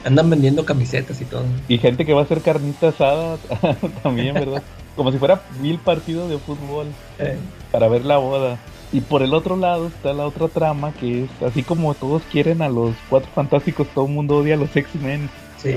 Andan 0.04 0.28
vendiendo 0.28 0.66
camisetas 0.66 1.22
y 1.22 1.26
todo. 1.26 1.44
Y 1.68 1.78
gente 1.78 2.04
que 2.04 2.14
va 2.14 2.22
a 2.22 2.24
hacer 2.24 2.42
carnita 2.42 2.88
asada 2.88 3.38
también, 4.04 4.34
¿verdad? 4.34 4.64
como 4.96 5.12
si 5.12 5.20
fuera 5.20 5.44
mil 5.62 5.78
partidos 5.78 6.32
de 6.32 6.40
fútbol 6.40 6.88
eh. 7.20 7.38
para 7.72 7.88
ver 7.90 8.06
la 8.06 8.18
boda. 8.18 8.58
Y 8.92 9.02
por 9.02 9.22
el 9.22 9.36
otro 9.36 9.56
lado 9.56 9.86
está 9.86 10.14
la 10.14 10.26
otra 10.26 10.48
trama 10.48 10.94
que 10.94 11.26
es, 11.26 11.30
así 11.44 11.62
como 11.62 11.94
todos 11.94 12.24
quieren 12.32 12.64
a 12.64 12.70
los 12.70 12.96
Cuatro 13.08 13.30
Fantásticos, 13.36 13.88
todo 13.90 14.08
el 14.08 14.14
mundo 14.14 14.38
odia 14.38 14.56
a 14.56 14.58
los 14.58 14.76
X-Men. 14.76 15.30
Sí. 15.62 15.76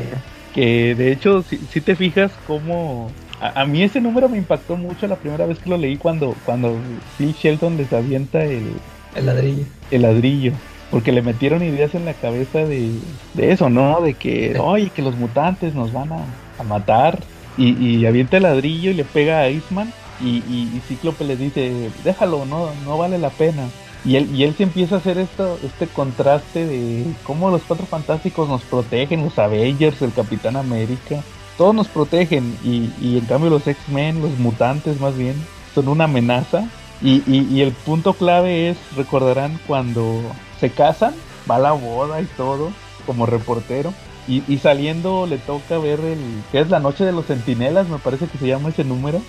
Que 0.55 0.95
de 0.95 1.13
hecho, 1.13 1.43
si, 1.43 1.59
si 1.59 1.83
te 1.83 1.95
fijas 1.95 2.33
cómo... 2.47 3.11
A, 3.39 3.61
a, 3.61 3.67
mí 3.67 3.83
ese 3.83 4.01
número 4.01 4.31
me 4.31 4.39
impactó 4.39 4.79
mucho 4.79 5.07
la 5.09 5.17
primera 5.17 5.45
vez 5.45 5.59
que 5.59 5.69
lo 5.69 5.77
leí 5.77 5.99
cuando, 5.99 6.35
cuando 6.47 6.75
Phil 7.19 7.35
Shelton 7.35 7.77
les 7.77 7.93
avienta 7.93 8.43
el, 8.43 8.73
el 9.15 9.27
ladrillo. 9.27 9.65
El 9.91 10.03
ladrillo. 10.03 10.53
Porque 10.91 11.13
le 11.13 11.21
metieron 11.21 11.63
ideas 11.63 11.95
en 11.95 12.05
la 12.07 12.15
cabeza 12.15 12.61
de, 12.61 12.91
de 13.35 13.53
eso, 13.53 13.69
¿no? 13.69 14.01
De 14.01 14.15
que, 14.15 14.53
sí. 14.55 14.59
oye, 14.59 14.91
que 14.91 15.03
los 15.03 15.17
mutantes 15.17 15.75
nos 15.75 15.93
van 15.93 16.13
a, 16.13 16.25
a 16.59 16.63
matar. 16.63 17.19
Y, 17.59 17.73
y, 17.85 18.07
avienta 18.07 18.37
el 18.37 18.45
ladrillo 18.45 18.91
y 18.91 18.95
le 18.95 19.05
pega 19.05 19.41
a 19.41 19.51
Iceman. 19.51 19.93
Y, 20.21 20.43
y, 20.49 20.73
y, 20.75 20.83
Cíclope 20.89 21.25
le 21.25 21.37
dice, 21.37 21.91
déjalo, 22.05 22.47
no, 22.47 22.71
no 22.85 22.97
vale 22.97 23.19
la 23.19 23.31
pena. 23.31 23.69
Y 24.05 24.17
él, 24.17 24.35
y 24.35 24.45
él 24.45 24.55
se 24.57 24.63
empieza 24.63 24.95
a 24.95 24.99
hacer 24.99 25.19
esto, 25.19 25.59
este 25.65 25.87
contraste 25.89 26.67
de 26.67 27.05
cómo 27.25 27.51
los 27.51 27.63
cuatro 27.63 27.85
fantásticos 27.85 28.49
nos 28.49 28.63
protegen, 28.63 29.25
los 29.25 29.39
Avengers, 29.39 30.01
el 30.03 30.13
Capitán 30.13 30.57
América, 30.57 31.21
todos 31.57 31.75
nos 31.75 31.89
protegen. 31.89 32.57
Y, 32.65 32.91
y 33.01 33.19
en 33.19 33.25
cambio 33.27 33.51
los 33.51 33.67
X-Men, 33.67 34.23
los 34.23 34.39
mutantes 34.39 35.01
más 35.01 35.17
bien, 35.17 35.35
son 35.75 35.89
una 35.89 36.05
amenaza. 36.05 36.65
Y, 37.01 37.23
y, 37.27 37.47
y, 37.51 37.63
el 37.63 37.73
punto 37.73 38.13
clave 38.15 38.71
es, 38.71 38.77
recordarán, 38.97 39.59
cuando 39.67 40.21
se 40.59 40.71
casan, 40.71 41.15
va 41.49 41.57
a 41.57 41.61
la 41.61 41.73
boda 41.73 42.21
y 42.21 42.27
todo, 42.27 42.71
como 43.07 43.27
reportero. 43.27 43.95
Y, 44.27 44.43
y, 44.49 44.59
saliendo 44.59 45.27
le 45.27 45.39
toca 45.39 45.79
ver 45.79 46.01
el 46.01 46.19
que 46.51 46.61
es 46.61 46.69
la 46.69 46.81
noche 46.81 47.05
de 47.05 47.13
los 47.13 47.27
centinelas, 47.27 47.89
me 47.89 47.99
parece 47.99 48.27
que 48.27 48.39
se 48.39 48.47
llama 48.47 48.71
ese 48.71 48.85
número. 48.85 49.23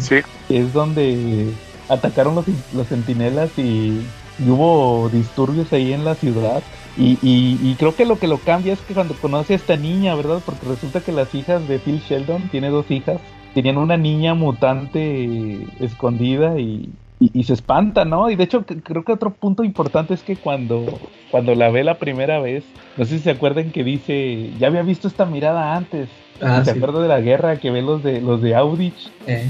Sí. 0.00 0.16
Es 0.48 0.72
donde 0.72 1.52
atacaron 1.88 2.34
los, 2.34 2.46
los 2.72 2.88
centinelas 2.88 3.50
y, 3.58 4.02
y, 4.38 4.48
hubo 4.48 5.08
disturbios 5.08 5.72
ahí 5.72 5.92
en 5.92 6.04
la 6.04 6.14
ciudad. 6.14 6.62
Y, 6.96 7.18
y, 7.20 7.74
creo 7.74 7.94
que 7.94 8.06
lo 8.06 8.18
que 8.18 8.26
lo 8.26 8.38
cambia 8.38 8.72
es 8.72 8.80
que 8.80 8.94
cuando 8.94 9.14
conoce 9.14 9.52
a 9.52 9.56
esta 9.56 9.76
niña, 9.76 10.14
¿verdad? 10.14 10.40
Porque 10.46 10.66
resulta 10.66 11.00
que 11.00 11.12
las 11.12 11.34
hijas 11.34 11.68
de 11.68 11.78
Phil 11.78 12.00
Sheldon, 12.00 12.48
tiene 12.48 12.70
dos 12.70 12.90
hijas, 12.90 13.20
tenían 13.52 13.76
una 13.76 13.98
niña 13.98 14.32
mutante 14.32 15.58
escondida 15.80 16.58
y, 16.58 16.88
y, 17.18 17.38
y, 17.38 17.44
se 17.44 17.54
espanta, 17.54 18.04
¿no? 18.04 18.30
Y 18.30 18.36
de 18.36 18.44
hecho 18.44 18.64
creo 18.64 19.04
que 19.04 19.12
otro 19.12 19.30
punto 19.30 19.64
importante 19.64 20.14
es 20.14 20.22
que 20.22 20.36
cuando, 20.36 20.84
cuando 21.30 21.54
la 21.54 21.70
ve 21.70 21.82
la 21.82 21.98
primera 21.98 22.40
vez, 22.40 22.64
no 22.96 23.04
sé 23.04 23.18
si 23.18 23.24
se 23.24 23.30
acuerdan 23.30 23.70
que 23.70 23.84
dice, 23.84 24.52
ya 24.58 24.66
había 24.66 24.82
visto 24.82 25.08
esta 25.08 25.24
mirada 25.24 25.74
antes. 25.74 26.08
Ah, 26.42 26.62
se 26.64 26.72
sí. 26.72 26.76
acuerda 26.76 27.00
de 27.00 27.08
la 27.08 27.20
guerra 27.20 27.56
que 27.56 27.70
ve 27.70 27.80
los 27.80 28.02
de 28.02 28.20
los 28.20 28.42
de 28.42 28.54
Audich, 28.54 29.10
eh. 29.26 29.48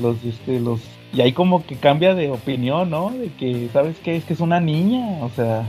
los 0.00 0.24
este 0.24 0.58
los 0.58 0.80
y 1.12 1.20
ahí 1.20 1.32
como 1.32 1.64
que 1.64 1.76
cambia 1.76 2.16
de 2.16 2.30
opinión, 2.30 2.90
¿no? 2.90 3.10
De 3.10 3.28
que 3.28 3.68
sabes 3.72 3.96
qué 4.02 4.16
es 4.16 4.24
que 4.24 4.32
es 4.32 4.40
una 4.40 4.58
niña, 4.58 5.24
o 5.24 5.28
sea, 5.30 5.64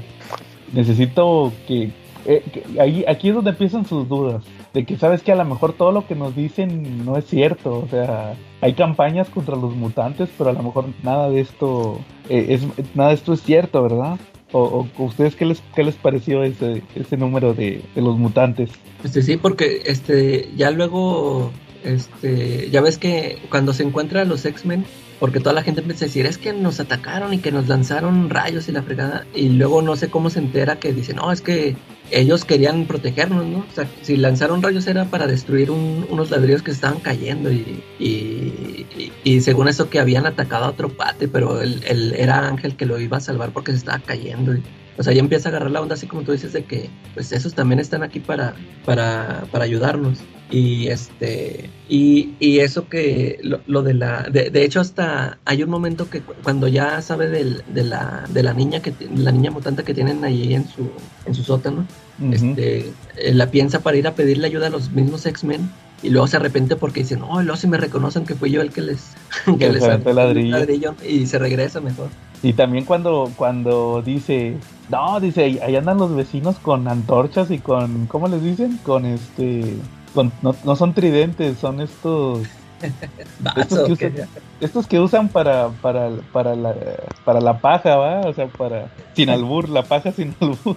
necesito 0.74 1.54
que, 1.68 1.92
eh, 2.26 2.44
que 2.52 2.82
ahí 2.82 3.06
aquí 3.08 3.30
es 3.30 3.36
donde 3.36 3.52
empiezan 3.52 3.86
sus 3.86 4.10
dudas 4.10 4.44
de 4.76 4.86
que 4.86 4.98
sabes 4.98 5.24
que 5.24 5.32
a 5.32 5.36
lo 5.36 5.46
mejor 5.46 5.72
todo 5.72 5.94
lo 5.94 6.06
que 6.06 6.16
nos 6.16 6.36
dicen 6.36 7.06
no 7.06 7.16
es 7.16 7.26
cierto, 7.26 7.80
o 7.80 7.88
sea, 7.88 8.34
hay 8.66 8.74
campañas 8.74 9.30
contra 9.30 9.56
los 9.56 9.76
mutantes, 9.76 10.28
pero 10.36 10.50
a 10.50 10.54
lo 10.54 10.64
mejor 10.64 10.86
nada 11.04 11.30
de 11.30 11.40
esto 11.40 12.00
eh, 12.30 12.48
es 12.50 12.64
nada 12.96 13.10
de 13.10 13.16
esto 13.16 13.34
es 13.34 13.44
cierto, 13.44 13.84
¿verdad? 13.84 14.18
O, 14.52 14.88
o 14.98 15.04
ustedes 15.04 15.36
qué 15.36 15.46
les 15.46 15.62
qué 15.76 15.84
les 15.84 15.94
pareció 15.94 16.42
ese 16.42 16.82
ese 16.96 17.16
número 17.16 17.54
de, 17.54 17.84
de 17.94 18.02
los 18.02 18.18
mutantes? 18.18 18.72
Este 19.04 19.22
sí, 19.22 19.38
porque 19.38 19.84
este 19.86 20.50
ya 20.56 20.72
luego 20.72 21.52
este 21.86 22.70
ya 22.70 22.82
ves 22.82 22.98
que 22.98 23.40
cuando 23.50 23.74
se 23.74 23.84
encuentran 23.84 24.28
los 24.30 24.46
X-Men 24.46 24.86
porque 25.20 25.40
toda 25.40 25.54
la 25.54 25.64
gente 25.64 25.82
empieza 25.82 26.06
a 26.06 26.08
decir, 26.08 26.26
es 26.26 26.38
que 26.38 26.52
nos 26.54 26.80
atacaron 26.80 27.34
y 27.34 27.40
que 27.40 27.52
nos 27.52 27.68
lanzaron 27.68 28.30
rayos 28.30 28.68
y 28.68 28.72
la 28.72 28.84
fregada, 28.84 29.26
y 29.34 29.50
luego 29.50 29.82
no 29.82 29.96
sé 29.96 30.10
cómo 30.10 30.30
se 30.30 30.40
entera 30.40 30.78
que 30.78 30.94
dicen, 30.94 31.18
no, 31.18 31.32
es 31.32 31.42
que 31.42 31.76
ellos 32.12 32.46
querían 32.46 32.86
protegernos, 32.86 33.46
¿no? 33.46 33.60
O 33.60 33.74
sea, 33.74 33.88
si 34.02 34.18
lanzaron 34.18 34.62
rayos 34.62 34.86
era 34.88 35.06
para 35.06 35.26
destruir 35.26 35.72
un, 35.72 36.06
unos 36.10 36.30
ladrillos 36.32 36.62
que 36.62 36.72
estaban 36.72 37.00
cayendo 37.00 37.52
y, 37.52 37.82
y, 37.98 38.06
y, 38.06 39.12
y, 39.24 39.42
según 39.42 39.68
eso 39.68 39.90
que 39.90 40.00
habían 40.00 40.26
atacado 40.26 40.66
a 40.66 40.70
otro 40.70 40.90
pate, 40.90 41.28
pero 41.28 41.62
él, 41.62 41.82
él, 41.88 42.14
era 42.18 42.48
Ángel 42.48 42.76
que 42.76 42.86
lo 42.86 43.00
iba 43.00 43.18
a 43.18 43.22
salvar 43.22 43.52
porque 43.52 43.72
se 43.72 43.80
estaba 43.80 44.00
cayendo. 44.00 44.54
O 44.98 45.04
sea, 45.04 45.14
ya 45.14 45.20
empieza 45.20 45.50
a 45.50 45.52
agarrar 45.52 45.72
la 45.72 45.82
onda 45.82 45.96
así 45.96 46.08
como 46.08 46.24
tú 46.24 46.32
dices 46.32 46.54
de 46.54 46.64
que 46.64 46.90
pues 47.14 47.32
esos 47.32 47.54
también 47.54 47.80
están 47.80 48.04
aquí 48.04 48.20
para, 48.20 48.56
para, 48.86 49.46
para 49.52 49.66
ayudarnos. 49.66 50.20
Y 50.52 50.88
este, 50.88 51.72
y, 51.90 52.36
y 52.40 52.60
eso 52.60 52.88
que 52.88 53.40
lo, 53.42 53.62
lo 53.66 53.82
de 53.82 53.96
la, 53.96 54.24
de, 54.24 54.52
de, 54.52 54.64
hecho 54.64 54.80
hasta 54.80 55.40
hay 55.44 55.64
un 55.64 55.72
momento 55.72 56.08
que 56.08 56.22
cuando 56.22 56.68
ya 56.68 57.02
sabe 57.02 57.30
del, 57.30 57.64
de, 57.74 57.84
la, 57.84 58.26
de 58.30 58.44
la 58.44 58.54
niña 58.54 58.80
que 58.80 58.94
la 59.16 59.32
niña 59.32 59.50
mutante 59.50 59.84
que 59.84 59.96
tienen 59.96 60.24
ahí 60.24 60.54
en 60.54 60.68
su, 60.68 60.92
en 61.26 61.34
su 61.34 61.42
sótano, 61.44 61.88
uh 62.20 62.24
-huh. 62.24 62.34
este, 62.36 62.94
eh, 63.18 63.34
la 63.34 63.50
piensa 63.50 63.80
para 63.80 63.98
ir 63.98 64.08
a 64.08 64.14
pedirle 64.14 64.46
ayuda 64.46 64.68
a 64.68 64.70
los 64.70 64.92
mismos 64.92 65.26
X-Men 65.26 65.68
y 66.02 66.10
luego 66.10 66.28
se 66.28 66.38
arrepiente 66.38 66.76
porque 66.76 67.02
dice, 67.02 67.18
no, 67.18 67.42
luego 67.42 67.58
si 67.58 67.68
me 67.68 67.78
reconocen 67.78 68.26
que 68.26 68.36
fui 68.36 68.52
yo 68.52 68.62
el 68.62 68.72
que 68.72 68.82
les, 68.82 69.14
que 69.60 69.70
les 69.70 69.84
el 69.84 70.16
ladrillo. 70.16 70.58
ladrillo 70.58 70.96
y 71.08 71.26
se 71.26 71.40
regresa 71.40 71.82
mejor. 71.82 72.10
Y 72.44 72.54
también 72.54 72.86
cuando, 72.86 73.32
cuando 73.36 74.02
dice, 74.04 74.58
no, 74.90 75.20
dice, 75.20 75.60
ahí 75.64 75.76
andan 75.76 75.98
los 75.98 76.16
vecinos 76.16 76.58
con 76.58 76.88
antorchas 76.88 77.50
y 77.50 77.60
con, 77.60 78.06
¿cómo 78.08 78.28
les 78.28 78.44
dicen? 78.44 78.78
Con 78.84 79.06
este, 79.06 79.74
con, 80.14 80.32
no, 80.42 80.56
no 80.64 80.76
son 80.76 80.94
tridentes, 80.94 81.58
son 81.58 81.82
estos... 81.82 82.44
estos, 83.56 83.88
que 83.88 83.94
usan, 83.94 84.14
estos 84.60 84.86
que 84.86 85.00
usan 85.00 85.30
para, 85.30 85.70
para, 85.82 86.12
para, 86.32 86.56
la, 86.56 86.76
para 87.24 87.42
la 87.42 87.60
paja, 87.60 87.96
¿va? 87.96 88.22
O 88.22 88.34
sea, 88.34 88.48
para... 88.48 88.90
Sin 89.16 89.30
albur, 89.32 89.70
la 89.70 89.84
paja 89.84 90.12
sin 90.12 90.36
albur. 90.40 90.76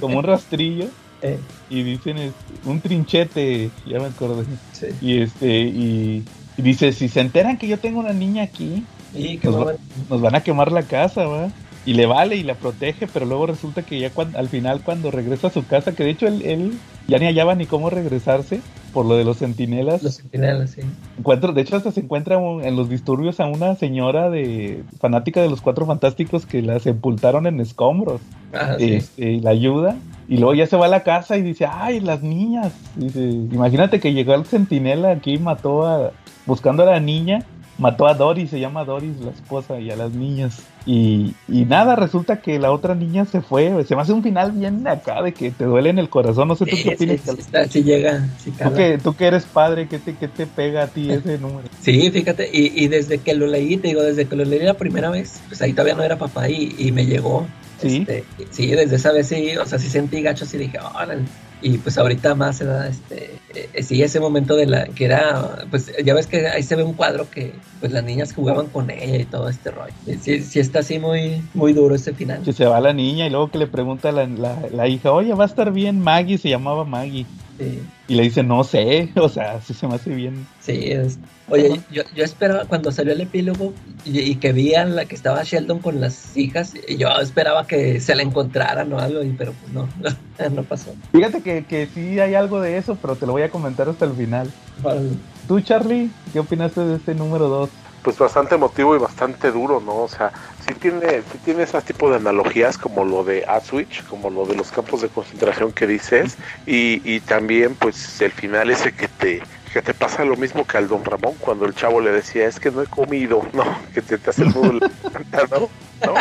Como 0.00 0.18
un 0.18 0.24
rastrillo. 0.24 0.86
Eh. 1.22 1.38
Y 1.70 1.82
dicen 1.82 2.32
un 2.64 2.80
trinchete, 2.80 3.70
ya 3.86 3.98
me 3.98 4.06
acordé. 4.06 4.44
Sí. 4.72 4.86
Y 5.00 5.22
este, 5.22 5.60
y, 5.60 6.24
y, 6.56 6.62
dice, 6.62 6.92
si 6.92 7.08
se 7.08 7.20
enteran 7.20 7.58
que 7.58 7.68
yo 7.68 7.78
tengo 7.78 8.00
una 8.00 8.12
niña 8.12 8.42
aquí, 8.42 8.84
y 9.14 9.40
nos, 9.42 9.66
va, 9.66 9.74
nos, 10.10 10.20
van 10.20 10.34
a 10.34 10.42
quemar 10.42 10.72
la 10.72 10.82
casa, 10.82 11.26
¿va? 11.26 11.50
Y 11.86 11.94
le 11.94 12.06
vale 12.06 12.36
y 12.36 12.42
la 12.42 12.54
protege, 12.54 13.06
pero 13.06 13.26
luego 13.26 13.46
resulta 13.46 13.82
que 13.82 14.00
ya 14.00 14.10
cuando, 14.10 14.38
al 14.38 14.48
final 14.48 14.80
cuando 14.82 15.10
regresa 15.10 15.46
a 15.46 15.50
su 15.50 15.64
casa, 15.64 15.94
que 15.94 16.02
de 16.02 16.10
hecho 16.10 16.26
él, 16.26 16.42
él 16.44 16.72
ya 17.06 17.18
ni 17.18 17.26
hallaba 17.26 17.54
ni 17.54 17.66
cómo 17.66 17.90
regresarse 17.90 18.60
por 18.92 19.06
lo 19.06 19.16
de 19.16 19.24
los 19.24 19.38
centinelas. 19.38 20.02
Los 20.02 20.16
centinelas, 20.16 20.70
sí. 20.70 20.80
Encuentro, 21.16 21.52
de 21.52 21.60
hecho 21.60 21.76
hasta 21.76 21.92
se 21.92 22.00
encuentra 22.00 22.38
un, 22.38 22.64
en 22.64 22.74
los 22.74 22.88
disturbios 22.88 23.38
a 23.38 23.46
una 23.46 23.76
señora 23.76 24.30
de 24.30 24.82
fanática 24.98 25.40
de 25.40 25.48
los 25.48 25.60
Cuatro 25.60 25.86
Fantásticos 25.86 26.44
que 26.44 26.60
la 26.60 26.80
sepultaron 26.80 27.46
en 27.46 27.60
escombros. 27.60 28.20
Ah, 28.52 28.76
este, 28.80 29.00
sí. 29.02 29.22
Y 29.22 29.40
la 29.40 29.50
ayuda. 29.50 29.96
Y 30.28 30.38
luego 30.38 30.54
ya 30.54 30.66
se 30.66 30.76
va 30.76 30.86
a 30.86 30.88
la 30.88 31.02
casa 31.02 31.36
y 31.36 31.42
dice, 31.42 31.66
ay, 31.70 32.00
las 32.00 32.22
niñas. 32.22 32.72
Dice, 32.96 33.20
imagínate 33.20 34.00
que 34.00 34.12
llegó 34.12 34.34
el 34.34 34.44
centinela 34.44 35.12
aquí 35.12 35.34
y 35.34 35.38
mató 35.38 35.86
a, 35.86 36.10
buscando 36.46 36.82
a 36.82 36.86
la 36.86 37.00
niña, 37.00 37.44
mató 37.78 38.06
a 38.08 38.14
Doris, 38.14 38.50
se 38.50 38.58
llama 38.58 38.84
Doris 38.84 39.20
la 39.20 39.30
esposa, 39.30 39.78
y 39.78 39.90
a 39.90 39.96
las 39.96 40.12
niñas. 40.12 40.62
Y, 40.84 41.34
y 41.48 41.64
nada, 41.64 41.96
resulta 41.96 42.40
que 42.40 42.58
la 42.58 42.72
otra 42.72 42.94
niña 42.94 43.24
se 43.24 43.40
fue. 43.40 43.84
Se 43.84 43.94
me 43.94 44.02
hace 44.02 44.12
un 44.12 44.22
final 44.22 44.52
bien 44.52 44.86
acá 44.86 45.22
de 45.22 45.32
que 45.32 45.50
te 45.50 45.64
duele 45.64 45.90
en 45.90 45.98
el 45.98 46.08
corazón. 46.08 46.48
No 46.48 46.56
sé 46.56 46.64
tú 46.66 46.76
sí, 46.76 46.82
qué 46.84 46.94
opinas. 46.94 47.20
Sí, 47.20 47.30
sí, 47.30 47.40
está, 47.40 47.64
sí 47.66 47.82
llega, 47.82 48.28
sí 48.38 48.50
¿Tú, 48.50 48.72
que, 48.74 48.98
tú 48.98 49.14
que 49.14 49.26
eres 49.26 49.44
padre, 49.44 49.88
¿qué 49.88 49.98
te, 49.98 50.14
qué 50.14 50.28
te 50.28 50.46
pega 50.46 50.84
a 50.84 50.86
ti 50.88 51.10
ese 51.10 51.38
número? 51.38 51.68
Sí, 51.80 52.10
fíjate, 52.10 52.48
y, 52.52 52.84
y, 52.84 52.88
desde 52.88 53.18
que 53.18 53.34
lo 53.34 53.46
leí, 53.46 53.76
te 53.76 53.88
digo, 53.88 54.02
desde 54.02 54.26
que 54.26 54.36
lo 54.36 54.44
leí 54.44 54.60
la 54.60 54.74
primera 54.74 55.10
vez, 55.10 55.40
pues 55.48 55.60
ahí 55.62 55.72
todavía 55.72 55.94
no 55.94 56.02
era 56.02 56.18
papá 56.18 56.48
y, 56.48 56.74
y 56.78 56.92
me 56.92 57.06
llegó. 57.06 57.46
Sí. 57.80 58.06
Este, 58.08 58.24
sí, 58.50 58.66
desde 58.68 58.96
esa 58.96 59.12
vez 59.12 59.28
sí, 59.28 59.56
o 59.56 59.66
sea, 59.66 59.78
sí 59.78 59.88
sentí 59.88 60.22
gacho, 60.22 60.44
y 60.52 60.56
dije, 60.56 60.78
órale. 60.78 61.22
Y 61.62 61.78
pues 61.78 61.96
ahorita 61.96 62.34
más 62.34 62.58
se 62.58 62.66
da, 62.66 62.86
este, 62.86 63.30
eh, 63.54 63.82
sí, 63.82 64.02
ese 64.02 64.20
momento 64.20 64.56
de 64.56 64.66
la, 64.66 64.86
que 64.88 65.06
era, 65.06 65.64
pues 65.70 65.90
ya 66.04 66.14
ves 66.14 66.26
que 66.26 66.46
ahí 66.46 66.62
se 66.62 66.76
ve 66.76 66.82
un 66.82 66.92
cuadro 66.92 67.30
que, 67.30 67.54
pues 67.80 67.92
las 67.92 68.04
niñas 68.04 68.34
jugaban 68.34 68.66
con 68.66 68.90
ella 68.90 69.16
y 69.16 69.24
todo 69.24 69.48
este 69.48 69.70
rollo. 69.70 69.94
Sí, 70.20 70.42
sí 70.42 70.60
está 70.60 70.80
así 70.80 70.98
muy, 70.98 71.42
muy 71.54 71.72
duro 71.72 71.94
ese 71.94 72.12
final. 72.12 72.42
Que 72.42 72.52
se 72.52 72.66
va 72.66 72.78
la 72.80 72.92
niña 72.92 73.26
y 73.26 73.30
luego 73.30 73.50
que 73.50 73.58
le 73.58 73.66
pregunta 73.66 74.10
a 74.10 74.12
la, 74.12 74.26
la, 74.26 74.58
la 74.70 74.86
hija, 74.86 75.12
oye, 75.12 75.32
va 75.32 75.44
a 75.44 75.46
estar 75.46 75.72
bien 75.72 75.98
Maggie, 75.98 76.36
se 76.36 76.50
llamaba 76.50 76.84
Maggie. 76.84 77.26
Sí. 77.58 77.82
Y 78.08 78.14
le 78.14 78.22
dice, 78.24 78.42
no 78.42 78.64
sé, 78.64 79.10
o 79.16 79.28
sea, 79.28 79.60
sí 79.60 79.74
se 79.74 79.86
me 79.86 79.94
hace 79.94 80.10
bien. 80.10 80.46
Sí, 80.60 80.92
es... 80.92 81.18
Oye, 81.48 81.80
yo, 81.92 82.02
yo 82.14 82.24
esperaba 82.24 82.64
cuando 82.64 82.90
salió 82.90 83.12
el 83.12 83.20
epílogo 83.20 83.72
y, 84.04 84.18
y, 84.18 84.34
que 84.34 84.52
vi 84.52 84.74
a 84.74 84.84
la 84.84 85.04
que 85.04 85.14
estaba 85.14 85.44
Sheldon 85.44 85.78
con 85.78 86.00
las 86.00 86.36
hijas, 86.36 86.74
yo 86.98 87.08
esperaba 87.20 87.68
que 87.68 88.00
se 88.00 88.16
la 88.16 88.22
encontraran 88.22 88.92
o 88.92 88.98
algo, 88.98 89.22
y, 89.22 89.30
pero 89.30 89.52
pues 89.52 89.72
no, 89.72 89.88
no, 90.00 90.50
no 90.50 90.64
pasó. 90.64 90.92
Fíjate 91.12 91.42
que, 91.42 91.64
que, 91.64 91.86
sí 91.86 92.18
hay 92.18 92.34
algo 92.34 92.60
de 92.60 92.78
eso, 92.78 92.98
pero 93.00 93.14
te 93.14 93.26
lo 93.26 93.32
voy 93.32 93.42
a 93.42 93.50
comentar 93.50 93.88
hasta 93.88 94.06
el 94.06 94.12
final. 94.14 94.50
Vale. 94.82 95.10
¿Tú, 95.46 95.60
Charlie, 95.60 96.10
qué 96.32 96.40
opinaste 96.40 96.80
de 96.80 96.96
este 96.96 97.14
número 97.14 97.46
2? 97.46 97.70
Pues 98.02 98.18
bastante 98.18 98.56
emotivo 98.56 98.96
y 98.96 98.98
bastante 98.98 99.52
duro, 99.52 99.80
¿no? 99.80 99.98
O 99.98 100.08
sea, 100.08 100.32
sí 100.66 100.74
tiene, 100.74 101.22
sí 101.32 101.38
tiene 101.44 101.62
ese 101.62 101.80
tipo 101.82 102.10
de 102.10 102.16
analogías 102.16 102.78
como 102.78 103.04
lo 103.04 103.24
de 103.24 103.44
Auschwitz, 103.46 104.02
como 104.02 104.30
lo 104.30 104.46
de 104.46 104.56
los 104.56 104.70
campos 104.70 105.02
de 105.02 105.08
concentración 105.08 105.72
que 105.72 105.86
dices, 105.86 106.36
y, 106.66 107.00
y 107.04 107.20
también 107.20 107.74
pues 107.74 108.20
el 108.20 108.32
final 108.32 108.70
ese 108.70 108.92
que 108.92 109.08
te 109.08 109.42
que 109.72 109.82
te 109.82 109.92
pasa 109.92 110.24
lo 110.24 110.36
mismo 110.36 110.66
que 110.66 110.78
al 110.78 110.88
don 110.88 111.04
Ramón 111.04 111.34
cuando 111.38 111.66
el 111.66 111.74
chavo 111.74 112.00
le 112.00 112.10
decía 112.10 112.46
es 112.46 112.58
que 112.58 112.70
no 112.70 112.80
he 112.80 112.86
comido, 112.86 113.46
no, 113.52 113.64
que 113.92 114.00
te, 114.00 114.16
te 114.16 114.30
hace 114.30 114.44
el 114.44 114.48
nudo 114.48 114.72
¿no? 114.72 115.68
¿no? 116.06 116.14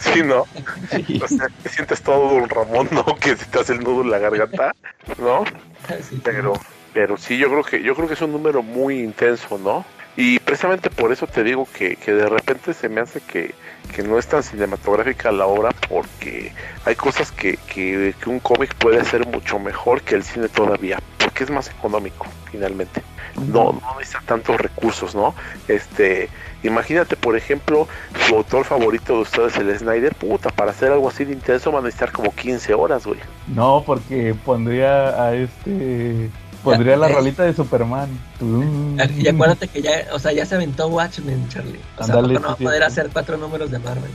Sí, 0.00 0.20
¿no? 0.24 0.44
Sí. 0.90 1.20
O 1.22 1.28
sea, 1.28 1.46
que 1.62 1.68
sientes 1.68 2.02
todo 2.02 2.40
don 2.40 2.48
Ramón, 2.48 2.88
¿no? 2.90 3.04
Que 3.20 3.36
se 3.36 3.46
te 3.46 3.60
hace 3.60 3.74
el 3.74 3.84
nudo 3.84 4.02
en 4.02 4.10
la 4.10 4.18
garganta, 4.18 4.74
¿no? 5.18 5.44
Sí, 6.08 6.20
pero, 6.22 6.52
pero 6.94 7.16
sí, 7.16 7.38
yo 7.38 7.48
creo 7.48 7.64
que, 7.64 7.82
yo 7.82 7.94
creo 7.96 8.06
que 8.06 8.14
es 8.14 8.20
un 8.20 8.30
número 8.32 8.62
muy 8.62 9.00
intenso, 9.00 9.58
¿no? 9.58 9.84
Y 10.16 10.38
precisamente 10.40 10.90
por 10.90 11.10
eso 11.12 11.26
te 11.26 11.42
digo 11.42 11.66
que, 11.72 11.96
que 11.96 12.12
de 12.12 12.26
repente 12.26 12.74
se 12.74 12.88
me 12.88 13.00
hace 13.00 13.20
que, 13.20 13.54
que 13.94 14.02
no 14.02 14.18
es 14.18 14.26
tan 14.26 14.42
cinematográfica 14.42 15.32
la 15.32 15.46
obra 15.46 15.70
porque 15.88 16.52
hay 16.84 16.94
cosas 16.94 17.32
que, 17.32 17.56
que, 17.56 18.14
que 18.20 18.28
un 18.28 18.38
cómic 18.38 18.74
puede 18.74 19.00
hacer 19.00 19.26
mucho 19.26 19.58
mejor 19.58 20.02
que 20.02 20.14
el 20.14 20.22
cine 20.22 20.48
todavía, 20.48 20.98
porque 21.18 21.44
es 21.44 21.50
más 21.50 21.70
económico 21.70 22.26
finalmente. 22.50 23.02
No, 23.48 23.72
no 23.72 23.98
necesita 23.98 24.20
tantos 24.26 24.60
recursos, 24.60 25.14
¿no? 25.14 25.34
Este, 25.66 26.28
imagínate, 26.62 27.16
por 27.16 27.34
ejemplo, 27.34 27.88
su 28.26 28.36
autor 28.36 28.66
favorito 28.66 29.14
de 29.14 29.20
ustedes, 29.22 29.56
el 29.56 29.76
Snyder, 29.78 30.14
puta, 30.14 30.50
para 30.50 30.72
hacer 30.72 30.92
algo 30.92 31.08
así 31.08 31.24
de 31.24 31.32
intenso 31.32 31.72
van 31.72 31.84
a 31.84 31.86
necesitar 31.86 32.12
como 32.12 32.34
15 32.34 32.74
horas, 32.74 33.06
güey. 33.06 33.18
No, 33.48 33.82
porque 33.86 34.34
pondría 34.44 35.22
a 35.22 35.34
este 35.34 36.30
Pondría 36.62 36.96
la 36.96 37.08
rolita 37.14 37.44
de 37.44 37.54
Superman. 37.54 38.08
Y 39.18 39.28
acuérdate 39.28 39.68
que 39.68 39.82
ya, 39.82 40.06
o 40.12 40.18
sea, 40.18 40.32
ya 40.32 40.46
se 40.46 40.54
aventó 40.54 40.88
Watchmen, 40.88 41.48
Charlie. 41.48 41.80
O 41.98 42.04
sea, 42.04 42.14
Andale, 42.14 42.34
no 42.34 42.48
va 42.48 42.52
a 42.52 42.56
poder 42.56 42.82
hacer 42.82 43.10
cuatro 43.12 43.36
números 43.36 43.70
de 43.70 43.78
Marvel. 43.78 44.10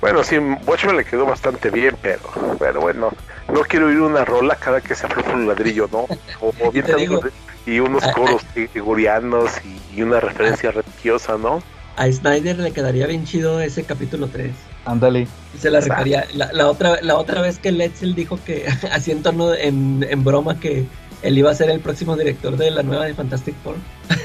Bueno, 0.00 0.22
sí, 0.22 0.36
Watchmen 0.66 0.96
le 0.96 1.04
quedó 1.04 1.24
bastante 1.24 1.70
bien, 1.70 1.96
pero, 2.02 2.20
pero 2.58 2.80
bueno, 2.80 3.10
no 3.52 3.60
quiero 3.62 3.86
oír 3.86 4.00
una 4.00 4.24
rola 4.24 4.56
cada 4.56 4.80
que 4.80 4.94
se 4.94 5.06
afloja 5.06 5.32
un 5.32 5.48
ladrillo, 5.48 5.88
¿no? 5.90 6.06
O, 6.40 6.52
o 6.62 6.70
bien 6.70 6.84
digo, 6.96 7.20
y 7.66 7.80
unos 7.80 8.04
coros 8.08 8.42
gregorianos 8.54 9.50
y, 9.64 9.98
y, 9.98 10.02
una 10.02 10.20
referencia 10.20 10.70
religiosa, 10.70 11.38
¿no? 11.38 11.62
A 11.96 12.10
Snyder 12.10 12.58
le 12.58 12.72
quedaría 12.72 13.06
bien 13.06 13.24
chido 13.24 13.60
ese 13.60 13.84
capítulo 13.84 14.26
3. 14.28 14.50
Ándale. 14.84 15.26
Se 15.58 15.70
la 15.70 15.80
refería. 15.80 16.26
La, 16.34 16.52
la, 16.52 16.68
otra, 16.68 17.00
la 17.00 17.16
otra 17.16 17.40
vez 17.40 17.58
que 17.58 17.72
Letzel 17.72 18.14
dijo 18.14 18.38
que, 18.44 18.66
así 18.92 19.12
en 19.12 19.22
tono, 19.22 19.54
en, 19.54 20.04
en 20.08 20.24
broma, 20.24 20.58
que 20.60 20.84
él 21.24 21.38
iba 21.38 21.50
a 21.50 21.54
ser 21.54 21.70
el 21.70 21.80
próximo 21.80 22.16
director 22.16 22.56
de 22.56 22.70
la 22.70 22.82
nueva 22.82 23.06
de 23.06 23.14
Fantastic 23.14 23.54
Four. 23.64 23.76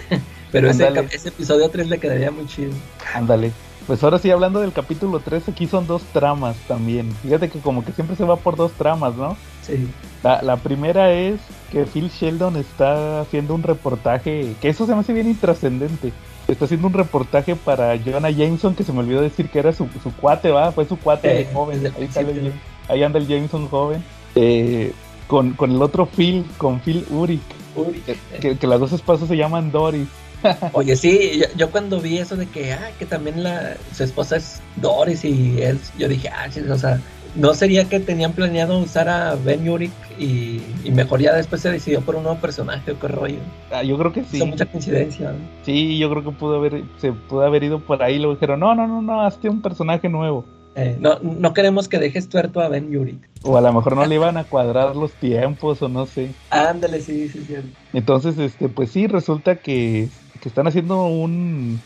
Pero 0.51 0.69
ese, 0.69 0.87
ese, 1.11 1.29
episodio 1.29 1.69
3 1.69 1.87
le 1.87 1.97
quedaría 1.97 2.29
muy 2.29 2.45
chido. 2.45 2.71
Ándale. 3.13 3.51
Pues 3.87 4.03
ahora 4.03 4.19
sí, 4.19 4.29
hablando 4.29 4.59
del 4.59 4.73
capítulo 4.73 5.19
3, 5.19 5.49
aquí 5.49 5.65
son 5.65 5.87
dos 5.87 6.03
tramas 6.11 6.57
también. 6.67 7.11
Fíjate 7.23 7.49
que 7.49 7.59
como 7.59 7.85
que 7.85 7.93
siempre 7.93 8.15
se 8.15 8.25
va 8.25 8.35
por 8.35 8.55
dos 8.55 8.73
tramas, 8.73 9.15
¿no? 9.15 9.37
Sí. 9.61 9.87
La, 10.23 10.41
la 10.41 10.57
primera 10.57 11.11
es 11.11 11.39
que 11.71 11.85
Phil 11.85 12.09
Sheldon 12.09 12.57
está 12.57 13.21
haciendo 13.21 13.55
un 13.55 13.63
reportaje, 13.63 14.55
que 14.61 14.69
eso 14.69 14.85
se 14.85 14.93
me 14.93 14.99
hace 14.99 15.13
bien 15.13 15.29
intrascendente. 15.29 16.11
Está 16.47 16.65
haciendo 16.65 16.87
un 16.87 16.93
reportaje 16.93 17.55
para 17.55 17.97
Jonah 17.97 18.31
Jameson, 18.31 18.75
que 18.75 18.83
se 18.83 18.91
me 18.91 18.99
olvidó 18.99 19.21
decir 19.21 19.49
que 19.49 19.59
era 19.59 19.71
su, 19.71 19.87
su 20.03 20.11
cuate, 20.15 20.51
¿va? 20.51 20.71
Fue 20.71 20.85
su 20.85 20.97
cuate 20.97 21.41
eh, 21.41 21.49
joven. 21.53 21.93
Ahí, 21.97 22.07
sale, 22.11 22.51
ahí 22.89 23.03
anda 23.03 23.19
el 23.19 23.27
Jameson 23.27 23.69
joven. 23.69 24.03
Eh, 24.35 24.91
con, 25.29 25.53
con 25.53 25.69
el 25.71 25.81
otro 25.81 26.07
Phil, 26.07 26.43
con 26.57 26.79
Phil 26.79 27.05
Uric. 27.11 27.39
Uric. 27.75 28.03
Que, 28.41 28.57
que, 28.57 28.67
las 28.67 28.79
dos 28.79 28.91
esposas 28.93 29.27
se 29.27 29.37
llaman 29.37 29.71
Doris. 29.71 30.07
Oye, 30.73 30.95
sí, 30.95 31.39
yo, 31.39 31.45
yo, 31.55 31.69
cuando 31.69 32.01
vi 32.01 32.17
eso 32.17 32.35
de 32.35 32.47
que, 32.47 32.73
ah, 32.73 32.89
que 32.97 33.05
también 33.05 33.43
la, 33.43 33.77
su 33.95 34.03
esposa 34.03 34.37
es 34.37 34.59
Doris 34.77 35.23
y 35.23 35.61
él, 35.61 35.79
yo 35.99 36.07
dije, 36.07 36.29
ah, 36.29 36.49
sí, 36.49 36.61
o 36.61 36.77
sea, 36.79 36.99
no 37.35 37.53
sería 37.53 37.87
que 37.87 37.99
tenían 37.99 38.33
planeado 38.33 38.79
usar 38.79 39.07
a 39.07 39.35
Ben 39.35 39.69
Uric 39.69 39.91
y, 40.17 40.63
y, 40.83 40.89
mejor 40.91 41.21
ya 41.21 41.35
después 41.35 41.61
se 41.61 41.69
decidió 41.69 42.01
por 42.01 42.15
un 42.15 42.23
nuevo 42.23 42.39
personaje 42.39 42.91
o 42.91 42.99
qué 42.99 43.07
rollo. 43.07 43.39
Ah, 43.71 43.83
yo 43.83 43.99
creo 43.99 44.11
que 44.11 44.23
sí. 44.23 44.37
Hizo 44.37 44.47
mucha 44.47 44.65
coincidencia. 44.65 45.31
¿no? 45.31 45.37
Sí, 45.61 45.99
yo 45.99 46.09
creo 46.09 46.23
que 46.23 46.31
pudo 46.31 46.55
haber, 46.55 46.83
se 46.97 47.11
pudo 47.11 47.43
haber 47.43 47.63
ido 47.63 47.81
por 47.81 48.01
ahí 48.01 48.15
y 48.15 48.19
lo 48.19 48.33
dijeron, 48.33 48.61
no, 48.61 48.73
no, 48.73 48.87
no, 48.87 49.03
no, 49.03 49.21
hazte 49.21 49.47
un 49.47 49.61
personaje 49.61 50.09
nuevo. 50.09 50.43
Eh, 50.79 50.97
no, 50.99 51.19
no 51.19 51.53
queremos 51.53 51.89
que 51.89 51.99
dejes 51.99 52.29
tuerto 52.29 52.61
a 52.61 52.69
Ben 52.69 52.89
Yurik. 52.89 53.19
O 53.43 53.57
a 53.57 53.61
lo 53.61 53.73
mejor 53.73 53.95
no 53.95 54.05
le 54.05 54.15
iban 54.15 54.37
a 54.37 54.45
cuadrar 54.45 54.95
los 54.95 55.11
tiempos 55.13 55.81
o 55.81 55.89
no 55.89 56.05
sé. 56.05 56.31
Ándale, 56.49 57.01
sí, 57.01 57.27
sí, 57.29 57.43
sí. 57.45 57.55
Entonces, 57.93 58.37
este, 58.37 58.69
pues 58.69 58.91
sí, 58.91 59.07
resulta 59.07 59.55
que, 59.55 60.07
que 60.41 60.49
están 60.49 60.67
haciendo 60.67 61.05
un 61.05 61.81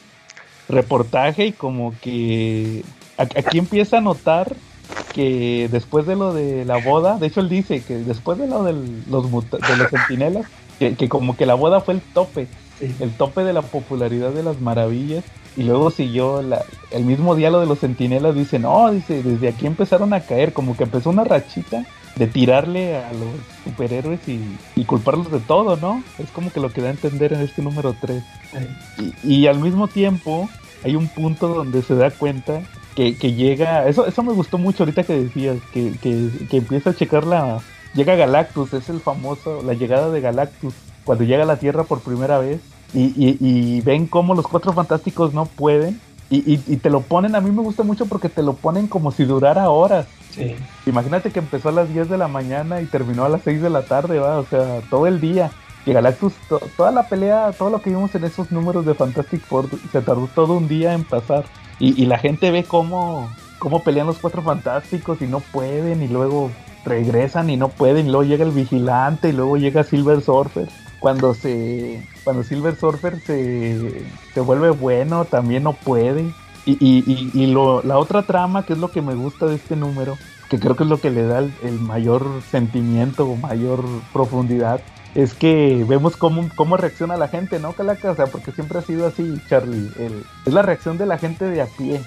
reportaje 0.69 1.47
y 1.47 1.51
como 1.51 1.93
que 2.01 2.83
aquí 3.17 3.57
empieza 3.57 3.97
a 3.97 4.01
notar 4.01 4.55
que 5.13 5.69
después 5.71 6.05
de 6.05 6.15
lo 6.15 6.33
de 6.33 6.65
la 6.65 6.77
boda, 6.77 7.17
de 7.17 7.27
hecho 7.27 7.39
él 7.39 7.49
dice 7.49 7.81
que 7.81 7.95
después 7.95 8.37
de 8.37 8.47
lo 8.47 8.63
de 8.63 8.73
los, 8.73 9.31
de 9.31 9.77
los 9.77 9.89
sentinelas, 9.89 10.45
que, 10.79 11.09
como 11.09 11.37
que 11.37 11.45
la 11.45 11.53
boda 11.53 11.81
fue 11.81 11.95
el 11.95 12.01
tope, 12.01 12.47
el 12.99 13.11
tope 13.11 13.43
de 13.43 13.53
la 13.53 13.61
popularidad 13.61 14.31
de 14.31 14.43
las 14.43 14.59
maravillas. 14.59 15.23
Y 15.55 15.63
luego 15.63 15.91
siguió 15.91 16.39
el 16.39 17.05
mismo 17.05 17.35
diálogo 17.35 17.61
de 17.61 17.67
los 17.67 17.79
sentinelas, 17.79 18.35
dice, 18.35 18.57
no, 18.59 18.91
dice, 18.91 19.21
desde 19.21 19.49
aquí 19.49 19.67
empezaron 19.67 20.13
a 20.13 20.21
caer, 20.21 20.53
como 20.53 20.75
que 20.75 20.83
empezó 20.83 21.11
una 21.11 21.23
rachita 21.23 21.85
de 22.15 22.27
tirarle 22.27 22.97
a 22.97 23.11
los 23.13 23.29
superhéroes 23.63 24.19
y, 24.27 24.83
culparlos 24.85 25.31
de 25.31 25.39
todo, 25.39 25.77
¿no? 25.77 26.03
Es 26.19 26.29
como 26.31 26.51
que 26.51 26.59
lo 26.59 26.71
que 26.71 26.81
da 26.81 26.87
a 26.87 26.91
entender 26.91 27.33
en 27.33 27.41
este 27.41 27.61
número 27.61 27.95
3. 27.99 28.23
Y, 29.23 29.47
al 29.47 29.59
mismo 29.59 29.87
tiempo 29.87 30.49
hay 30.83 30.95
un 30.95 31.07
punto 31.07 31.47
donde 31.47 31.81
se 31.81 31.95
da 31.95 32.11
cuenta 32.11 32.61
que, 32.95 33.13
llega, 33.13 33.87
eso, 33.87 34.05
eso 34.05 34.23
me 34.23 34.33
gustó 34.33 34.57
mucho 34.57 34.83
ahorita 34.83 35.03
que 35.03 35.23
decías, 35.23 35.57
que, 35.71 35.93
que, 36.01 36.57
empieza 36.57 36.91
a 36.91 36.95
checar 36.95 37.25
la, 37.25 37.59
llega 37.95 38.15
Galactus, 38.15 38.73
es 38.73 38.89
el 38.89 38.99
famoso, 38.99 39.63
la 39.63 39.73
llegada 39.73 40.09
de 40.11 40.21
Galactus, 40.21 40.73
cuando 41.03 41.23
llega 41.23 41.43
a 41.43 41.47
la 41.47 41.57
Tierra 41.57 41.83
por 41.83 42.01
primera 42.01 42.37
vez, 42.37 42.59
y, 42.93 43.37
y 43.39 43.81
ven 43.81 44.07
cómo 44.07 44.35
los 44.35 44.47
cuatro 44.47 44.73
fantásticos 44.73 45.33
no 45.33 45.45
pueden, 45.45 45.99
y, 46.29 46.59
y, 46.65 46.77
te 46.77 46.89
lo 46.89 47.01
ponen, 47.01 47.35
a 47.35 47.41
mí 47.41 47.51
me 47.51 47.61
gusta 47.61 47.83
mucho 47.83 48.07
porque 48.07 48.27
te 48.27 48.41
lo 48.41 48.53
ponen 48.53 48.87
como 48.87 49.11
si 49.11 49.23
durara 49.23 49.69
horas. 49.69 50.07
Sí. 50.31 50.55
Imagínate 50.87 51.31
que 51.31 51.37
empezó 51.37 51.69
a 51.69 51.73
las 51.73 51.93
10 51.93 52.09
de 52.09 52.17
la 52.17 52.27
mañana 52.27 52.81
y 52.81 52.85
terminó 52.85 53.23
a 53.23 53.29
las 53.29 53.43
6 53.43 53.61
de 53.61 53.69
la 53.69 53.83
tarde, 53.83 54.17
¿va? 54.17 54.39
O 54.39 54.45
sea, 54.45 54.81
todo 54.89 55.05
el 55.05 55.21
día. 55.21 55.51
Y 55.85 55.93
Galactus, 55.93 56.33
toda 56.75 56.91
la 56.91 57.07
pelea, 57.07 57.51
todo 57.51 57.69
lo 57.69 57.81
que 57.81 57.91
vimos 57.91 58.15
en 58.15 58.23
esos 58.23 58.51
números 58.51 58.83
de 58.85 58.95
Fantastic 58.95 59.41
Four, 59.41 59.69
se 59.91 60.01
tardó 60.01 60.27
todo 60.33 60.53
un 60.53 60.67
día 60.67 60.93
en 60.93 61.03
pasar. 61.03 61.45
Y, 61.77 62.01
y 62.01 62.07
la 62.07 62.17
gente 62.17 62.49
ve 62.49 62.63
cómo, 62.63 63.29
cómo 63.59 63.83
pelean 63.83 64.07
los 64.07 64.17
cuatro 64.17 64.41
fantásticos 64.41 65.21
y 65.21 65.27
no 65.27 65.39
pueden, 65.39 66.01
y 66.01 66.07
luego 66.07 66.49
regresan 66.83 67.51
y 67.51 67.57
no 67.57 67.67
pueden, 67.69 68.07
y 68.07 68.09
luego 68.09 68.23
llega 68.23 68.43
el 68.43 68.51
vigilante, 68.51 69.29
y 69.29 69.33
luego 69.33 69.57
llega 69.57 69.83
Silver 69.83 70.21
Surfer. 70.21 70.67
Cuando 71.03 71.33
se. 71.33 72.01
Cuando 72.23 72.43
Silver 72.43 72.77
Surfer 72.77 73.19
se, 73.19 74.05
se 74.33 74.39
vuelve 74.39 74.69
bueno, 74.69 75.25
también 75.25 75.63
no 75.63 75.73
puede. 75.73 76.33
Y, 76.65 76.77
y, 76.79 77.29
y, 77.33 77.47
lo, 77.47 77.83
la 77.83 77.97
otra 77.97 78.23
trama, 78.23 78.65
que 78.65 78.71
es 78.71 78.79
lo 78.79 78.89
que 78.89 79.01
me 79.01 79.13
gusta 79.13 79.47
de 79.47 79.55
este 79.55 79.75
número, 79.75 80.17
que 80.49 80.59
creo 80.59 80.77
que 80.77 80.83
es 80.83 80.89
lo 80.89 81.01
que 81.01 81.09
le 81.09 81.23
da 81.23 81.39
el, 81.39 81.79
mayor 81.81 82.25
sentimiento 82.49 83.25
o 83.25 83.35
mayor 83.35 83.83
profundidad, 84.13 84.79
es 85.13 85.33
que 85.33 85.85
vemos 85.85 86.15
cómo, 86.15 86.47
cómo 86.55 86.77
reacciona 86.77 87.17
la 87.17 87.27
gente, 87.27 87.59
¿no, 87.59 87.73
Calaca? 87.73 88.11
O 88.11 88.15
sea, 88.15 88.27
porque 88.27 88.53
siempre 88.53 88.79
ha 88.79 88.81
sido 88.81 89.05
así, 89.05 89.41
Charlie. 89.49 89.91
es 90.45 90.53
la 90.53 90.61
reacción 90.61 90.97
de 90.97 91.05
la 91.05 91.17
gente 91.17 91.43
de 91.43 91.63
a 91.63 91.65
pie. 91.65 92.01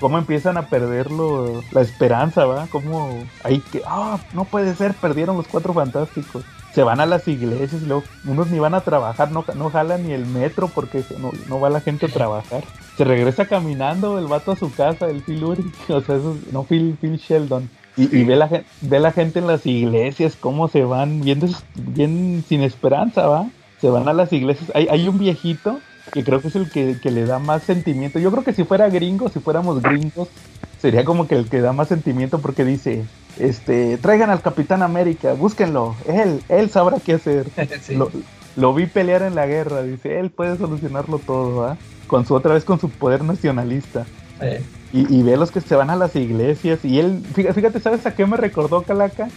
Cómo, 0.00 0.18
empiezan 0.18 0.56
a 0.56 0.66
perder 0.66 1.06
la 1.12 1.80
esperanza, 1.80 2.46
¿va? 2.46 2.66
Cómo 2.66 3.16
ahí 3.44 3.60
que, 3.70 3.80
ah, 3.86 4.18
no 4.32 4.44
puede 4.44 4.74
ser, 4.74 4.92
perdieron 4.94 5.36
los 5.36 5.46
cuatro 5.46 5.72
fantásticos 5.72 6.42
se 6.74 6.82
van 6.82 7.00
a 7.00 7.06
las 7.06 7.28
iglesias 7.28 7.82
y 7.82 7.86
luego 7.86 8.04
unos 8.24 8.50
ni 8.50 8.58
van 8.58 8.74
a 8.74 8.80
trabajar, 8.80 9.30
no, 9.30 9.44
no 9.56 9.70
jalan 9.70 10.06
ni 10.06 10.12
el 10.12 10.26
metro 10.26 10.68
porque 10.68 11.04
no, 11.18 11.30
no 11.48 11.60
va 11.60 11.70
la 11.70 11.80
gente 11.80 12.06
a 12.06 12.08
trabajar. 12.08 12.64
Se 12.96 13.04
regresa 13.04 13.46
caminando 13.46 14.18
el 14.18 14.26
vato 14.26 14.52
a 14.52 14.56
su 14.56 14.72
casa, 14.72 15.06
el 15.08 15.22
Phil 15.22 15.44
Urich, 15.44 15.74
o 15.90 16.00
sea, 16.00 16.16
eso, 16.16 16.36
no 16.50 16.64
Phil, 16.64 16.96
Phil 17.00 17.18
Sheldon. 17.18 17.68
Y, 17.96 18.16
y, 18.16 18.24
ve, 18.24 18.36
la, 18.36 18.48
ve 18.80 19.00
la 19.00 19.12
gente 19.12 19.38
en 19.38 19.46
las 19.46 19.66
iglesias, 19.66 20.36
cómo 20.40 20.68
se 20.68 20.82
van, 20.84 21.20
bien, 21.20 21.40
bien 21.74 22.42
sin 22.48 22.62
esperanza, 22.62 23.26
¿va? 23.26 23.46
Se 23.82 23.90
van 23.90 24.08
a 24.08 24.14
las 24.14 24.32
iglesias. 24.32 24.72
Hay, 24.74 24.88
hay 24.88 25.08
un 25.08 25.18
viejito 25.18 25.78
que 26.10 26.24
creo 26.24 26.40
que 26.40 26.48
es 26.48 26.56
el 26.56 26.70
que, 26.70 26.98
que, 27.00 27.10
le 27.10 27.24
da 27.24 27.38
más 27.38 27.62
sentimiento. 27.62 28.18
Yo 28.18 28.30
creo 28.30 28.44
que 28.44 28.52
si 28.52 28.64
fuera 28.64 28.88
gringo, 28.88 29.28
si 29.28 29.40
fuéramos 29.40 29.80
gringos, 29.82 30.28
sería 30.80 31.04
como 31.04 31.28
que 31.28 31.36
el 31.36 31.48
que 31.48 31.60
da 31.60 31.72
más 31.72 31.88
sentimiento 31.88 32.40
porque 32.40 32.64
dice, 32.64 33.04
este, 33.38 33.98
traigan 33.98 34.30
al 34.30 34.42
Capitán 34.42 34.82
América, 34.82 35.32
búsquenlo, 35.34 35.94
él, 36.06 36.42
él 36.48 36.70
sabrá 36.70 36.98
qué 36.98 37.14
hacer. 37.14 37.46
Lo, 38.56 38.74
vi 38.74 38.86
pelear 38.86 39.22
en 39.22 39.34
la 39.34 39.46
guerra, 39.46 39.82
dice, 39.82 40.20
él 40.20 40.30
puede 40.30 40.58
solucionarlo 40.58 41.18
todo, 41.18 41.64
¿ah? 41.64 41.78
Con 42.06 42.26
su 42.26 42.34
otra 42.34 42.52
vez 42.52 42.64
con 42.64 42.78
su 42.78 42.90
poder 42.90 43.24
nacionalista. 43.24 44.04
Y, 44.92 45.22
ve 45.22 45.38
los 45.38 45.50
que 45.50 45.62
se 45.62 45.74
van 45.74 45.88
a 45.88 45.96
las 45.96 46.14
iglesias 46.16 46.84
y 46.84 46.98
él, 46.98 47.22
fíjate, 47.32 47.80
¿sabes 47.80 48.04
a 48.04 48.14
qué 48.14 48.26
me 48.26 48.36
recordó 48.36 48.82
Calaca? 48.82 49.28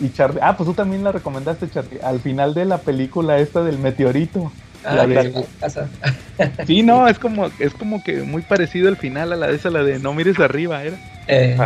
y 0.00 0.10
Charlie, 0.10 0.40
ah, 0.42 0.56
pues 0.56 0.68
tú 0.68 0.74
también 0.74 1.04
la 1.04 1.12
recomendaste, 1.12 1.70
Charlie, 1.70 2.00
al 2.02 2.20
final 2.20 2.52
de 2.52 2.66
la 2.66 2.78
película 2.78 3.38
esta 3.38 3.62
del 3.62 3.78
meteorito. 3.78 4.52
Ah, 4.84 5.06
sí, 6.66 6.82
no, 6.82 7.08
es 7.08 7.18
como, 7.18 7.50
es 7.58 7.72
como 7.74 8.02
que 8.02 8.22
muy 8.22 8.42
parecido 8.42 8.88
al 8.88 8.96
final 8.96 9.32
a 9.32 9.36
la 9.36 9.46
de 9.48 9.56
esa, 9.56 9.70
la 9.70 9.84
de 9.84 9.98
no 9.98 10.12
mires 10.12 10.38
arriba, 10.40 10.82
¿era? 10.82 10.96
Eh. 11.28 11.56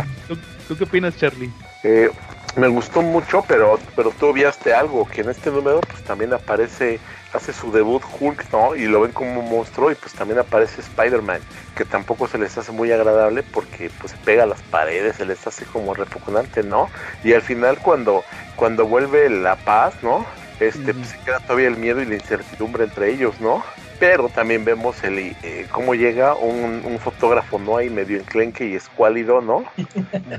¿Tú, 0.67 0.77
qué 0.77 0.83
opinas, 0.83 1.17
Charlie? 1.17 1.49
Eh, 1.83 2.09
me 2.55 2.67
gustó 2.67 3.01
mucho, 3.01 3.43
pero, 3.47 3.79
pero 3.95 4.11
tú 4.11 4.33
viaste 4.33 4.73
algo, 4.73 5.07
que 5.07 5.21
en 5.21 5.29
este 5.29 5.51
número 5.51 5.79
pues 5.81 6.03
también 6.03 6.33
aparece, 6.33 6.99
hace 7.33 7.53
su 7.53 7.71
debut 7.71 8.03
Hulk, 8.19 8.51
¿no? 8.51 8.75
Y 8.75 8.85
lo 8.85 9.01
ven 9.01 9.11
como 9.11 9.39
un 9.39 9.49
monstruo 9.49 9.91
y 9.91 9.95
pues 9.95 10.13
también 10.13 10.39
aparece 10.39 10.81
Spider-Man, 10.81 11.39
que 11.75 11.85
tampoco 11.85 12.27
se 12.27 12.37
les 12.37 12.57
hace 12.57 12.71
muy 12.71 12.91
agradable 12.91 13.43
porque 13.43 13.91
pues 13.99 14.11
se 14.11 14.17
pega 14.17 14.43
a 14.43 14.47
las 14.47 14.61
paredes, 14.63 15.17
se 15.17 15.25
les 15.25 15.45
hace 15.45 15.65
como 15.65 15.93
repugnante, 15.93 16.63
¿no? 16.63 16.89
Y 17.23 17.33
al 17.33 17.41
final 17.41 17.77
cuando, 17.79 18.23
cuando 18.55 18.85
vuelve 18.85 19.29
la 19.29 19.55
paz, 19.55 19.93
¿no? 20.01 20.25
Este, 20.59 20.93
pues, 20.93 21.09
se 21.09 21.19
queda 21.19 21.39
todavía 21.39 21.67
el 21.67 21.77
miedo 21.77 22.01
y 22.01 22.05
la 22.05 22.15
incertidumbre 22.15 22.85
entre 22.85 23.11
ellos, 23.13 23.39
¿no? 23.39 23.63
Pero 23.99 24.29
también 24.29 24.65
vemos 24.65 25.03
el 25.03 25.19
eh, 25.19 25.67
cómo 25.71 25.93
llega 25.93 26.35
un, 26.35 26.97
fotógrafo, 26.99 27.59
¿no? 27.59 27.77
Ahí 27.77 27.89
medio 27.89 28.17
enclenque 28.17 28.67
y 28.67 28.73
escuálido, 28.73 29.41
¿no? 29.41 29.63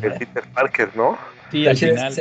el 0.03 0.13
Peter 0.15 0.45
Parker, 0.53 0.91
¿no? 0.97 1.17
Sí, 1.51 1.67
al 1.67 1.77
final. 1.77 2.15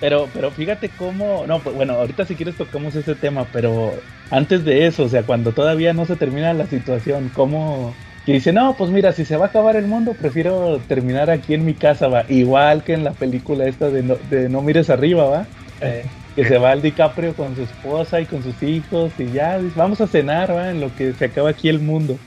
Pero, 0.00 0.28
pero 0.34 0.50
fíjate 0.50 0.90
cómo, 0.90 1.46
no, 1.46 1.60
pues, 1.60 1.74
bueno, 1.76 1.94
ahorita 1.94 2.26
si 2.26 2.34
quieres 2.34 2.56
tocamos 2.56 2.94
ese 2.96 3.14
tema, 3.14 3.46
pero 3.52 3.94
antes 4.30 4.64
de 4.64 4.86
eso, 4.86 5.04
o 5.04 5.08
sea, 5.08 5.22
cuando 5.22 5.52
todavía 5.52 5.92
no 5.92 6.04
se 6.04 6.16
termina 6.16 6.52
la 6.52 6.66
situación, 6.66 7.30
cómo 7.32 7.94
que 8.26 8.32
dice, 8.32 8.52
no, 8.52 8.74
pues 8.76 8.90
mira, 8.90 9.12
si 9.12 9.24
se 9.24 9.36
va 9.36 9.46
a 9.46 9.48
acabar 9.48 9.76
el 9.76 9.86
mundo, 9.86 10.14
prefiero 10.18 10.80
terminar 10.88 11.30
aquí 11.30 11.54
en 11.54 11.64
mi 11.64 11.74
casa, 11.74 12.08
va, 12.08 12.24
igual 12.28 12.82
que 12.82 12.94
en 12.94 13.04
la 13.04 13.12
película 13.12 13.66
esta 13.66 13.90
de 13.90 14.02
No, 14.02 14.16
de 14.28 14.48
no 14.48 14.60
mires 14.60 14.90
arriba, 14.90 15.24
va. 15.24 15.46
Eh 15.80 16.04
que 16.34 16.44
se 16.44 16.58
va 16.58 16.72
el 16.72 16.82
DiCaprio 16.82 17.34
con 17.34 17.54
su 17.54 17.62
esposa 17.62 18.20
y 18.20 18.26
con 18.26 18.42
sus 18.42 18.62
hijos 18.62 19.12
y 19.18 19.26
ya 19.32 19.60
vamos 19.76 20.00
a 20.00 20.06
cenar 20.06 20.54
¿va? 20.54 20.70
en 20.70 20.80
lo 20.80 20.94
que 20.94 21.12
se 21.12 21.26
acaba 21.26 21.50
aquí 21.50 21.68
el 21.68 21.80
mundo. 21.80 22.18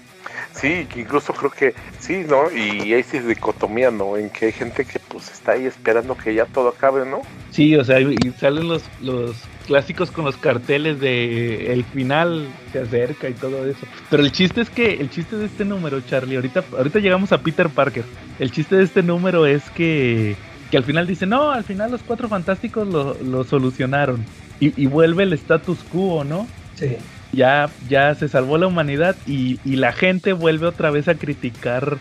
Sí, 0.53 0.87
que 0.91 1.01
incluso 1.01 1.33
creo 1.33 1.51
que 1.51 1.75
sí, 1.99 2.25
¿no? 2.27 2.51
Y 2.51 2.93
hay 2.93 3.01
esa 3.01 3.19
dicotomía, 3.19 3.91
¿no? 3.91 4.17
En 4.17 4.29
que 4.29 4.47
hay 4.47 4.51
gente 4.51 4.85
que 4.85 4.99
pues 4.99 5.31
está 5.31 5.51
ahí 5.51 5.65
esperando 5.65 6.17
que 6.17 6.33
ya 6.33 6.45
todo 6.45 6.69
acabe, 6.69 7.05
¿no? 7.05 7.21
Sí, 7.51 7.75
o 7.75 7.83
sea, 7.83 7.99
y 7.99 8.15
salen 8.39 8.67
los, 8.67 8.83
los 9.01 9.35
clásicos 9.67 10.09
con 10.09 10.25
los 10.25 10.35
carteles 10.37 10.99
de 10.99 11.71
el 11.71 11.83
final 11.83 12.47
se 12.71 12.79
acerca 12.79 13.29
y 13.29 13.33
todo 13.33 13.67
eso. 13.67 13.85
Pero 14.09 14.23
el 14.23 14.31
chiste 14.31 14.61
es 14.61 14.69
que, 14.71 14.93
el 14.93 15.11
chiste 15.11 15.35
de 15.35 15.45
este 15.45 15.63
número, 15.63 16.01
Charlie, 16.01 16.37
ahorita, 16.37 16.63
ahorita 16.75 16.99
llegamos 16.99 17.31
a 17.31 17.41
Peter 17.41 17.69
Parker. 17.69 18.05
El 18.39 18.51
chiste 18.51 18.77
de 18.77 18.83
este 18.83 19.03
número 19.03 19.45
es 19.45 19.69
que 19.71 20.35
que 20.69 20.77
al 20.77 20.83
final 20.83 21.07
dice, 21.07 21.25
no, 21.25 21.51
al 21.51 21.63
final 21.63 21.91
los 21.91 22.01
cuatro 22.03 22.27
fantásticos 22.27 22.87
lo, 22.87 23.43
solucionaron. 23.43 24.23
Y, 24.59 24.87
vuelve 24.87 25.23
el 25.23 25.33
status 25.33 25.77
quo, 25.91 26.23
¿no? 26.23 26.47
Sí. 26.75 26.97
Ya, 27.31 27.69
ya 27.87 28.15
se 28.15 28.27
salvó 28.27 28.57
la 28.57 28.67
humanidad 28.67 29.15
y, 29.27 29.59
la 29.65 29.91
gente 29.93 30.33
vuelve 30.33 30.67
otra 30.67 30.89
vez 30.89 31.07
a 31.07 31.15
criticar 31.15 31.99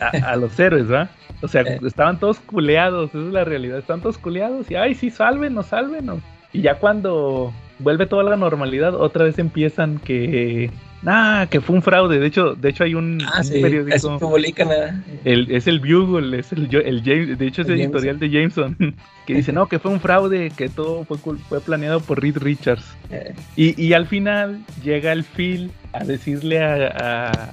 a, 0.00 0.36
los 0.36 0.58
héroes, 0.58 0.90
¿va? 0.90 1.10
O 1.42 1.48
sea, 1.48 1.62
eh. 1.66 1.80
estaban 1.84 2.18
todos 2.18 2.40
culeados, 2.40 3.10
esa 3.10 3.18
es 3.18 3.32
la 3.32 3.44
realidad, 3.44 3.78
están 3.78 4.00
todos 4.00 4.18
culeados 4.18 4.70
y, 4.70 4.76
ay, 4.76 4.94
sí, 4.94 5.10
sálvenos, 5.10 5.66
sálvenos. 5.66 6.20
Y 6.52 6.62
ya 6.62 6.78
cuando 6.78 7.52
vuelve 7.78 8.06
toda 8.06 8.24
la 8.24 8.36
normalidad, 8.36 8.94
otra 8.94 9.24
vez 9.24 9.38
empiezan 9.38 9.98
que 9.98 10.70
Ah, 11.06 11.46
que 11.50 11.60
fue 11.60 11.76
un 11.76 11.82
fraude. 11.82 12.18
De 12.18 12.26
hecho, 12.26 12.54
de 12.54 12.68
hecho 12.70 12.84
hay 12.84 12.94
un, 12.94 13.22
ah, 13.26 13.42
periódico. 13.50 13.96
Es, 13.96 14.04
el, 15.24 15.50
es 15.50 15.66
el 15.66 15.80
Bugle, 15.80 16.38
es 16.38 16.52
el, 16.52 16.74
el 16.74 17.02
de 17.02 17.46
hecho 17.46 17.62
es 17.62 17.68
el 17.68 17.80
editorial 17.80 18.18
de 18.18 18.30
Jameson, 18.30 18.76
que 19.26 19.34
dice 19.34 19.52
no, 19.52 19.66
que 19.66 19.78
fue 19.78 19.90
un 19.90 20.00
fraude, 20.00 20.50
que 20.50 20.68
todo 20.68 21.04
fue, 21.04 21.18
fue 21.18 21.60
planeado 21.60 22.00
por 22.00 22.20
Reed 22.20 22.38
Richards. 22.38 22.84
Eh. 23.10 23.34
Y, 23.56 23.82
y, 23.82 23.92
al 23.94 24.06
final 24.06 24.60
llega 24.82 25.12
el 25.12 25.24
Phil 25.24 25.70
a 25.92 26.04
decirle 26.04 26.62
a, 26.62 27.32
a 27.32 27.50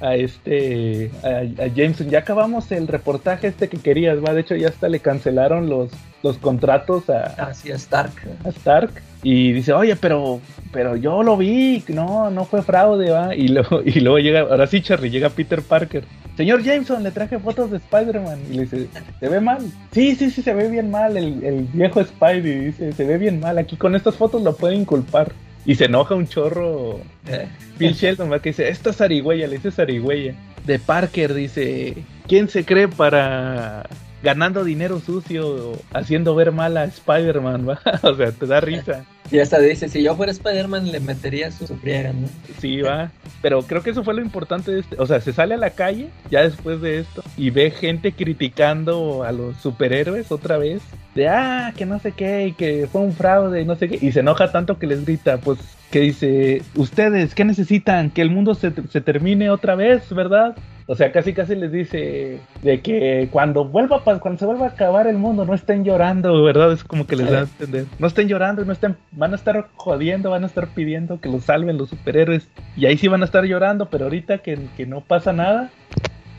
este 0.00 1.10
a, 1.22 1.66
Jameson. 1.66 2.08
Ya 2.08 2.20
acabamos 2.20 2.70
el 2.72 2.88
reportaje 2.88 3.48
este 3.48 3.68
que 3.68 3.78
querías 3.78 4.18
va 4.24 4.34
de 4.34 4.40
hecho 4.40 4.56
ya 4.56 4.68
hasta 4.68 4.88
le 4.88 5.00
cancelaron 5.00 5.68
los 5.68 5.90
los 6.22 6.36
contratos 6.38 7.08
a, 7.08 7.34
ah, 7.38 7.48
a 7.48 7.74
Stark. 7.74 8.12
a 8.44 8.48
Stark. 8.48 8.90
Y 9.22 9.52
dice 9.52 9.72
oye 9.72 9.96
pero 9.96 10.40
pero 10.72 10.96
yo 10.96 11.22
lo 11.22 11.36
vi. 11.36 11.84
No 11.88 12.30
no 12.30 12.44
fue 12.44 12.62
fraude 12.62 13.10
va 13.10 13.34
y 13.34 13.48
luego 13.48 13.82
y 13.84 14.00
luego 14.00 14.18
llega 14.18 14.40
ahora 14.40 14.66
sí 14.66 14.80
Charlie 14.80 15.10
llega 15.10 15.28
Peter 15.30 15.62
Parker. 15.62 16.04
Señor 16.36 16.62
Jameson 16.62 17.02
le 17.02 17.10
traje 17.10 17.38
fotos 17.38 17.70
de 17.70 17.76
Spider-Man. 17.76 18.38
Y 18.50 18.54
le 18.54 18.62
dice 18.62 18.88
se 19.18 19.28
ve 19.28 19.40
mal 19.40 19.60
sí 19.92 20.14
sí 20.16 20.30
sí 20.30 20.42
se 20.42 20.54
ve 20.54 20.68
bien 20.68 20.90
mal 20.90 21.16
el, 21.16 21.44
el 21.44 21.64
viejo 21.72 22.02
Spidey. 22.02 22.66
Dice 22.66 22.92
se 22.92 23.04
ve 23.04 23.18
bien 23.18 23.40
mal. 23.40 23.58
Aquí 23.58 23.76
con 23.76 23.94
estas 23.94 24.16
fotos 24.16 24.42
lo 24.42 24.56
pueden 24.56 24.80
inculpar 24.80 25.32
y 25.70 25.76
se 25.76 25.84
enoja 25.84 26.16
un 26.16 26.26
chorro. 26.26 26.98
Eh. 27.28 27.46
Phil 27.78 27.92
Sheldon, 27.92 28.28
que 28.40 28.48
dice, 28.48 28.68
esta 28.68 28.90
es 28.90 29.00
Arigüeya, 29.00 29.46
le 29.46 29.58
dice 29.58 29.80
Arigüeya. 29.80 30.34
De 30.66 30.80
Parker 30.80 31.32
dice, 31.32 31.94
¿quién 32.26 32.48
se 32.48 32.64
cree 32.64 32.88
para 32.88 33.88
ganando 34.22 34.64
dinero 34.64 35.00
sucio, 35.00 35.72
haciendo 35.92 36.34
ver 36.34 36.52
mal 36.52 36.76
a 36.76 36.84
Spider-Man? 36.84 37.68
o 38.02 38.14
sea, 38.14 38.32
te 38.32 38.46
da 38.46 38.60
risa. 38.60 39.04
Y 39.30 39.38
hasta 39.38 39.60
dice, 39.60 39.88
si 39.88 40.02
yo 40.02 40.16
fuera 40.16 40.32
Spider-Man 40.32 40.90
le 40.90 40.98
metería 40.98 41.52
su 41.52 41.66
friega, 41.76 42.12
¿no? 42.12 42.26
Sí, 42.58 42.80
va. 42.80 43.12
Pero 43.40 43.62
creo 43.62 43.82
que 43.82 43.90
eso 43.90 44.02
fue 44.02 44.14
lo 44.14 44.22
importante 44.22 44.72
de 44.72 44.80
este. 44.80 44.96
O 44.98 45.06
sea, 45.06 45.20
se 45.20 45.32
sale 45.32 45.54
a 45.54 45.58
la 45.58 45.70
calle 45.70 46.08
ya 46.30 46.42
después 46.42 46.80
de 46.80 46.98
esto 46.98 47.22
y 47.36 47.50
ve 47.50 47.70
gente 47.70 48.12
criticando 48.12 49.22
a 49.22 49.30
los 49.30 49.56
superhéroes 49.58 50.32
otra 50.32 50.58
vez. 50.58 50.82
De, 51.14 51.28
ah, 51.28 51.72
que 51.76 51.86
no 51.86 51.98
sé 51.98 52.12
qué, 52.12 52.48
y 52.48 52.52
que 52.52 52.88
fue 52.90 53.00
un 53.00 53.12
fraude, 53.12 53.60
y 53.60 53.64
no 53.64 53.76
sé 53.76 53.88
qué. 53.88 53.98
Y 54.04 54.12
se 54.12 54.20
enoja 54.20 54.52
tanto 54.52 54.78
que 54.78 54.86
les 54.86 55.04
grita, 55.04 55.38
pues, 55.38 55.58
que 55.90 56.00
dice, 56.00 56.62
ustedes, 56.76 57.34
¿qué 57.34 57.44
necesitan? 57.44 58.10
Que 58.10 58.22
el 58.22 58.30
mundo 58.30 58.54
se, 58.54 58.72
se 58.90 59.00
termine 59.00 59.50
otra 59.50 59.74
vez, 59.74 60.08
¿verdad? 60.14 60.56
O 60.90 60.96
sea, 60.96 61.12
casi 61.12 61.32
casi 61.32 61.54
les 61.54 61.70
dice 61.70 62.40
de 62.62 62.80
que 62.80 63.28
cuando 63.30 63.64
vuelva 63.64 64.02
cuando 64.02 64.36
se 64.36 64.44
vuelva 64.44 64.66
a 64.66 64.70
acabar 64.70 65.06
el 65.06 65.18
mundo 65.18 65.44
no 65.44 65.54
estén 65.54 65.84
llorando, 65.84 66.42
¿verdad? 66.42 66.72
Es 66.72 66.82
como 66.82 67.06
que 67.06 67.14
les 67.14 67.30
da 67.30 67.38
a 67.38 67.42
entender. 67.42 67.84
No 68.00 68.08
estén 68.08 68.26
llorando, 68.26 68.64
no 68.64 68.72
estén 68.72 68.96
van 69.12 69.30
a 69.32 69.36
estar 69.36 69.68
jodiendo, 69.76 70.30
van 70.30 70.42
a 70.42 70.48
estar 70.48 70.66
pidiendo 70.66 71.20
que 71.20 71.28
los 71.28 71.44
salven 71.44 71.78
los 71.78 71.90
superhéroes 71.90 72.48
y 72.76 72.86
ahí 72.86 72.98
sí 72.98 73.06
van 73.06 73.22
a 73.22 73.26
estar 73.26 73.44
llorando, 73.44 73.88
pero 73.88 74.06
ahorita 74.06 74.38
que, 74.38 74.58
no 74.88 75.00
pasa 75.00 75.32
nada, 75.32 75.70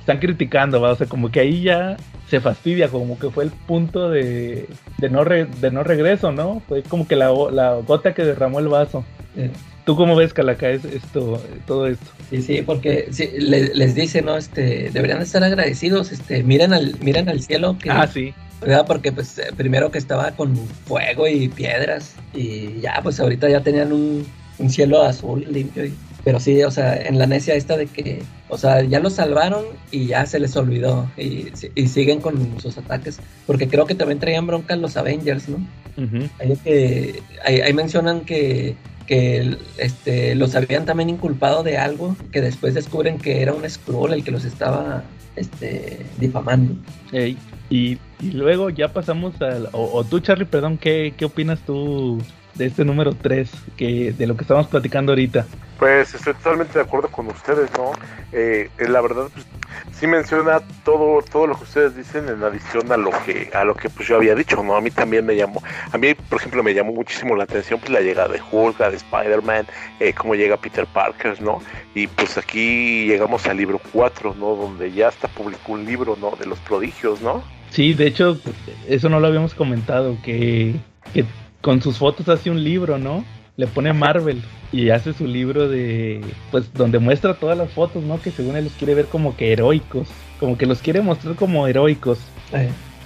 están 0.01 0.17
criticando, 0.17 0.81
¿va? 0.81 0.91
O 0.91 0.95
sea, 0.95 1.07
como 1.07 1.31
que 1.31 1.39
ahí 1.39 1.61
ya 1.61 1.95
se 2.27 2.41
fastidia, 2.41 2.89
como 2.89 3.17
que 3.17 3.29
fue 3.29 3.45
el 3.45 3.51
punto 3.51 4.09
de, 4.09 4.67
de, 4.97 5.09
no, 5.09 5.23
de 5.23 5.71
no 5.71 5.81
regreso, 5.85 6.33
¿no? 6.33 6.61
Fue 6.67 6.83
como 6.83 7.07
que 7.07 7.15
la, 7.15 7.31
la 7.53 7.75
gota 7.75 8.13
que 8.13 8.25
derramó 8.25 8.59
el 8.59 8.67
vaso. 8.67 9.05
¿Tú 9.85 9.95
cómo 9.95 10.15
ves, 10.15 10.33
Calaca, 10.33 10.69
esto, 10.69 11.41
todo 11.65 11.87
esto? 11.87 12.05
Sí, 12.29 12.41
sí, 12.41 12.61
porque 12.61 13.09
les 13.39 13.95
dice, 13.95 14.21
¿no? 14.21 14.37
Este, 14.37 14.89
deberían 14.91 15.21
estar 15.21 15.43
agradecidos, 15.43 16.11
este, 16.11 16.43
miren 16.43 16.73
al, 16.73 16.95
miren 17.01 17.29
al 17.29 17.41
cielo. 17.41 17.77
Que, 17.81 17.89
ah, 17.89 18.07
sí. 18.07 18.33
¿verdad? 18.61 18.85
Porque 18.85 19.11
pues 19.11 19.41
primero 19.57 19.91
que 19.91 19.97
estaba 19.97 20.31
con 20.31 20.55
fuego 20.85 21.27
y 21.27 21.49
piedras 21.49 22.13
y 22.33 22.79
ya, 22.79 22.99
pues 23.01 23.19
ahorita 23.19 23.49
ya 23.49 23.61
tenían 23.61 23.91
un, 23.91 24.25
cielo 24.69 25.01
azul 25.01 25.43
limpio. 25.49 25.91
pero 26.23 26.39
sí, 26.39 26.61
o 26.61 26.69
sea, 26.69 26.95
en 26.95 27.17
la 27.17 27.25
necia 27.25 27.55
esta 27.55 27.75
de 27.75 27.87
que, 27.87 28.21
o 28.47 28.57
sea, 28.59 28.83
ya 28.83 28.99
los 28.99 29.13
salvaron 29.13 29.65
y 29.89 30.05
ya 30.05 30.27
se 30.27 30.39
les 30.39 30.55
olvidó 30.55 31.09
y, 31.17 31.47
y 31.73 31.87
siguen 31.87 32.21
con 32.21 32.61
sus 32.61 32.77
ataques, 32.77 33.19
porque 33.47 33.67
creo 33.67 33.87
que 33.87 33.95
también 33.95 34.19
traían 34.19 34.45
bronca 34.45 34.75
los 34.75 34.95
Avengers, 34.97 35.49
¿no? 35.49 35.57
ahí, 36.39 36.55
que, 36.63 37.23
ahí 37.43 37.73
mencionan 37.73 38.21
que 38.21 38.75
que 39.07 39.57
este, 39.77 40.35
los 40.35 40.55
habían 40.55 40.85
también 40.85 41.09
inculpado 41.09 41.63
de 41.63 41.77
algo 41.77 42.15
que 42.31 42.41
después 42.41 42.73
descubren 42.73 43.17
que 43.17 43.41
era 43.41 43.53
un 43.53 43.69
scroll 43.69 44.13
el 44.13 44.23
que 44.23 44.31
los 44.31 44.45
estaba 44.45 45.03
este, 45.35 46.05
difamando. 46.17 46.75
y, 47.11 47.37
y, 47.69 47.97
luego 48.31 48.69
ya 48.69 48.93
pasamos 48.93 49.41
al... 49.41 49.69
O, 49.71 50.03
tú, 50.03 50.19
Charlie, 50.19 50.45
perdón, 50.45 50.77
¿qué, 50.77 51.13
¿qué 51.17 51.25
opinas 51.25 51.59
tú 51.65 52.19
de 52.55 52.65
este 52.65 52.85
número 52.85 53.13
3, 53.13 53.51
que, 53.77 54.13
de 54.13 54.27
lo 54.27 54.35
que 54.35 54.43
estamos 54.43 54.67
platicando 54.67 55.11
ahorita? 55.11 55.45
Pues 55.79 56.13
estoy 56.13 56.33
totalmente 56.35 56.73
de 56.73 56.81
acuerdo 56.81 57.09
con 57.09 57.27
ustedes, 57.27 57.71
¿no? 57.75 57.91
Eh, 58.31 58.69
la 58.77 59.01
verdad, 59.01 59.29
pues, 59.33 59.45
sí 59.93 60.05
menciona 60.05 60.61
todo, 60.83 61.23
todo 61.23 61.47
lo 61.47 61.57
que 61.57 61.63
ustedes 61.63 61.95
dicen 61.95 62.29
en 62.29 62.43
adición 62.43 62.91
a 62.91 62.97
lo 62.97 63.09
que, 63.25 63.49
a 63.53 63.63
lo 63.63 63.73
que 63.73 63.89
pues 63.89 64.07
yo 64.07 64.15
había 64.15 64.35
dicho, 64.35 64.61
¿no? 64.63 64.75
A 64.75 64.81
mí 64.81 64.91
también 64.91 65.25
me 65.25 65.35
llamó, 65.35 65.63
a 65.91 65.97
mí, 65.97 66.13
por 66.13 66.39
ejemplo, 66.39 66.61
me 66.61 66.73
llamó 66.73 66.93
muchísimo 66.93 67.35
la 67.35 67.45
atención 67.45 67.79
pues 67.79 67.91
la 67.91 68.01
llegada 68.01 68.27
de 68.27 68.41
Hulk, 68.51 68.77
de 68.77 68.95
Spider-Man, 68.97 69.65
eh, 69.99 70.13
cómo 70.13 70.35
llega 70.35 70.57
Peter 70.57 70.85
Parker, 70.85 71.41
¿no? 71.41 71.63
Y 71.95 72.07
pues 72.07 72.37
aquí 72.37 73.05
llegamos 73.07 73.45
al 73.47 73.57
libro 73.57 73.81
4, 73.91 74.35
¿no? 74.39 74.55
Donde 74.55 74.91
ya 74.91 75.07
hasta 75.07 75.27
publicó 75.29 75.71
un 75.71 75.85
libro, 75.85 76.15
¿no? 76.19 76.31
De 76.39 76.45
los 76.45 76.59
prodigios, 76.59 77.21
¿no? 77.21 77.43
Sí, 77.71 77.93
de 77.93 78.07
hecho, 78.07 78.39
eso 78.87 79.09
no 79.09 79.19
lo 79.19 79.27
habíamos 79.27 79.55
comentado, 79.55 80.17
que, 80.23 80.75
que 81.13 81.25
con 81.61 81.81
sus 81.81 81.97
fotos 81.97 82.27
hace 82.29 82.49
un 82.49 82.63
libro, 82.63 82.97
¿no? 82.97 83.23
Le 83.57 83.67
pone 83.67 83.93
Marvel 83.93 84.41
y 84.71 84.89
hace 84.89 85.13
su 85.13 85.27
libro 85.27 85.67
de, 85.67 86.21
pues, 86.49 86.73
donde 86.73 86.99
muestra 86.99 87.35
todas 87.35 87.57
las 87.57 87.71
fotos, 87.71 88.03
¿no? 88.03 88.21
Que 88.21 88.31
según 88.31 88.55
él 88.55 88.65
los 88.65 88.73
quiere 88.73 88.95
ver 88.95 89.05
como 89.05 89.35
que 89.35 89.53
heroicos, 89.53 90.07
como 90.39 90.57
que 90.57 90.65
los 90.65 90.81
quiere 90.81 91.01
mostrar 91.01 91.35
como 91.35 91.67
heroicos. 91.67 92.19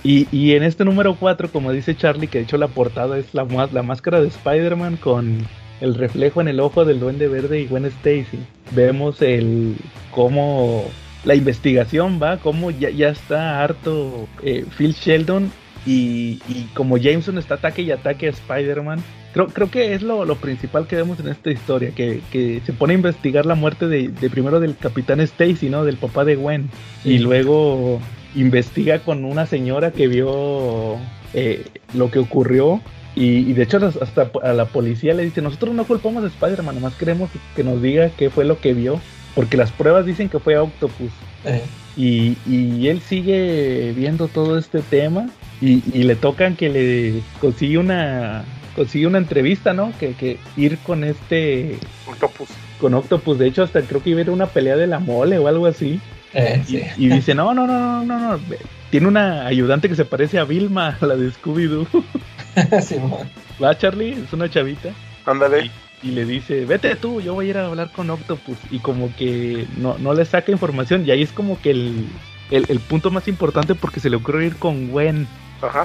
Y, 0.04 0.28
y, 0.32 0.54
en 0.54 0.64
este 0.64 0.86
número 0.86 1.16
4, 1.16 1.52
como 1.52 1.72
dice 1.72 1.96
Charlie, 1.96 2.28
que 2.28 2.38
de 2.38 2.44
hecho 2.44 2.58
la 2.58 2.68
portada 2.68 3.18
es 3.18 3.34
la, 3.34 3.46
la 3.72 3.82
máscara 3.82 4.22
de 4.22 4.28
Spider-Man 4.28 4.98
con 4.98 5.40
el 5.82 5.96
reflejo 5.96 6.42
en 6.42 6.48
el 6.48 6.60
ojo 6.60 6.86
del 6.86 7.00
duende 7.00 7.28
verde 7.28 7.62
y 7.62 7.68
Gwen 7.68 7.86
Stacy. 7.86 8.40
Vemos 8.72 9.22
el 9.22 9.76
cómo 10.12 10.86
la 11.24 11.36
investigación 11.36 12.20
va, 12.22 12.38
cómo 12.38 12.70
ya, 12.72 12.92
ya 12.92 13.10
está 13.10 13.64
harto 13.64 14.28
eh, 14.44 14.66
Phil 14.78 14.94
Sheldon 14.94 15.52
y, 15.86 16.40
y, 16.50 16.70
como 16.74 16.98
Jameson 16.98 17.38
está 17.38 17.56
ataque 17.56 17.84
y 17.84 17.92
ataque 17.92 18.28
a 18.28 18.32
Spider-Man, 18.32 19.04
creo, 19.34 19.48
creo 19.48 19.70
que 19.70 19.94
es 19.94 20.02
lo, 20.02 20.24
principal 20.36 20.88
que 20.88 20.96
vemos 20.96 21.20
en 21.20 21.28
esta 21.28 21.52
historia, 21.52 21.92
que, 21.92 22.62
se 22.66 22.74
pone 22.74 22.94
a 22.94 22.96
investigar 22.96 23.46
la 23.46 23.56
muerte 23.56 23.88
de, 23.88 24.10
primero 24.30 24.60
del 24.60 24.76
capitán 24.76 25.20
Stacy, 25.20 25.70
¿no? 25.70 25.86
Del 25.86 25.98
papá 25.98 26.26
de 26.26 26.36
Gwen. 26.36 26.70
Y 27.04 27.20
luego 27.20 28.00
investiga 28.34 29.00
con 29.00 29.26
una 29.26 29.46
señora 29.46 29.92
que 29.92 30.08
vio 30.08 30.98
eh, 31.34 31.66
lo 31.94 32.10
que 32.10 32.20
ocurrió. 32.20 32.82
Y, 33.14 33.54
de 33.54 33.64
hecho 33.64 33.78
hasta 34.02 34.32
a 34.42 34.54
la 34.54 34.66
policía 34.66 35.14
le 35.14 35.24
dice, 35.24 35.42
nosotros 35.42 35.76
no 35.76 35.86
culpamos 35.86 36.24
a 36.24 36.28
Spider-Man, 36.28 36.76
nomás 36.76 36.96
queremos 36.96 37.30
que 37.56 37.64
nos 37.64 37.82
diga 37.82 38.10
qué 38.18 38.30
fue 38.30 38.44
lo 38.44 38.60
que 38.60 38.74
vio. 38.74 39.00
Porque 39.36 39.58
las 39.58 39.72
pruebas 39.72 40.06
dicen 40.06 40.30
que 40.30 40.40
fue 40.40 40.58
Octopus. 40.58 41.12
Eh. 41.44 41.62
Y, 41.98 42.38
y, 42.50 42.88
él 42.88 43.02
sigue 43.02 43.94
viendo 43.96 44.30
todo 44.30 44.58
este 44.58 44.80
tema 44.80 45.30
y, 45.62 45.84
y, 45.94 46.04
le 46.04 46.16
tocan 46.16 46.56
que 46.56 46.70
le 46.70 47.22
consigue 47.40 47.78
una 47.78 48.44
consigue 48.76 49.08
una 49.08 49.18
entrevista, 49.18 49.74
¿no? 49.74 49.94
Que, 50.00 50.14
que 50.14 50.38
ir 50.58 50.78
con 50.80 51.04
este 51.04 51.78
Octopus. 52.08 52.50
Con 52.80 52.94
Octopus, 52.94 53.40
de 53.40 53.48
hecho 53.48 53.64
hasta 53.64 53.82
creo 53.82 54.04
que 54.04 54.10
iba 54.10 54.20
a 54.20 54.24
ir 54.24 54.30
una 54.30 54.48
pelea 54.48 54.76
de 54.76 54.88
la 54.88 55.00
mole 55.00 55.38
o 55.38 55.48
algo 55.48 55.66
así. 55.66 56.00
Eh, 56.34 56.92
y, 56.98 57.08
dice, 57.08 57.34
no, 57.34 57.54
no, 57.54 57.66
no, 57.66 58.04
no, 58.04 58.06
no, 58.06 58.38
no, 58.38 58.44
tiene 58.90 59.08
una 59.08 59.48
ayudante 59.48 59.88
que 59.88 59.96
se 59.96 60.04
parece 60.04 60.38
a 60.38 60.44
Vilma, 60.44 60.98
la 61.02 61.16
de 61.16 61.32
Scooby-Doo. 61.32 61.88
sí, 62.82 62.96
Va, 63.64 63.78
Charlie, 63.78 64.12
es 64.12 64.34
una 64.34 64.50
chavita. 64.50 64.90
Ándale. 65.26 65.72
Y, 66.04 66.12
le 66.12 66.26
dice, 66.26 66.66
vete 66.66 66.96
tú, 66.96 67.22
yo 67.22 67.34
voy 67.34 67.48
a 67.48 67.50
ir 67.52 67.58
a 67.58 67.68
hablar 67.68 67.90
con 67.92 68.10
Octopus. 68.10 68.58
Y 68.70 68.80
como 68.80 69.16
que 69.16 69.66
no, 69.78 69.98
no 69.98 70.14
le 70.14 70.26
saca 70.26 70.52
información. 70.52 71.06
Y 71.06 71.12
ahí 71.12 71.22
es 71.22 71.32
como 71.32 71.60
que 71.62 71.72
el, 71.72 72.06
el, 72.52 72.66
el 72.68 72.80
punto 72.80 73.12
más 73.12 73.30
importante 73.30 73.74
porque 73.74 74.02
se 74.02 74.10
le 74.10 74.18
ocurre 74.18 74.46
ir 74.46 74.58
con 74.58 74.90
Gwen 74.90 75.26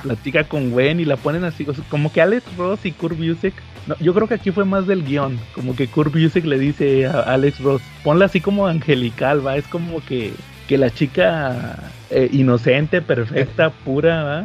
platica 0.03 0.45
con 0.45 0.71
Gwen 0.71 1.01
y 1.01 1.05
la 1.05 1.17
ponen 1.17 1.45
así, 1.45 1.67
como 1.89 2.13
que 2.13 2.21
Alex 2.21 2.57
Ross 2.57 2.85
y 2.85 2.93
Kurt 2.93 3.17
Busiek. 3.17 3.55
yo 4.01 4.15
creo 4.15 4.29
que 4.29 4.35
aquí 4.35 4.51
fue 4.51 4.65
más 4.65 4.87
del 4.87 5.05
guion, 5.05 5.39
como 5.55 5.75
que 5.75 5.89
Kurt 5.89 6.13
Busiek 6.13 6.45
le 6.45 6.59
dice 6.59 7.07
a 7.07 7.21
Alex 7.21 7.61
Ross, 7.61 7.83
ponla 8.03 8.27
así 8.27 8.41
como 8.41 8.67
angelical, 8.67 9.47
va, 9.47 9.57
es 9.57 9.67
como 9.67 10.01
que, 10.05 10.33
que 10.69 10.79
la 10.79 10.91
chica 10.91 11.93
eh, 12.11 12.29
inocente, 12.33 13.03
perfecta, 13.03 13.71
pura, 13.71 14.25
va. 14.25 14.45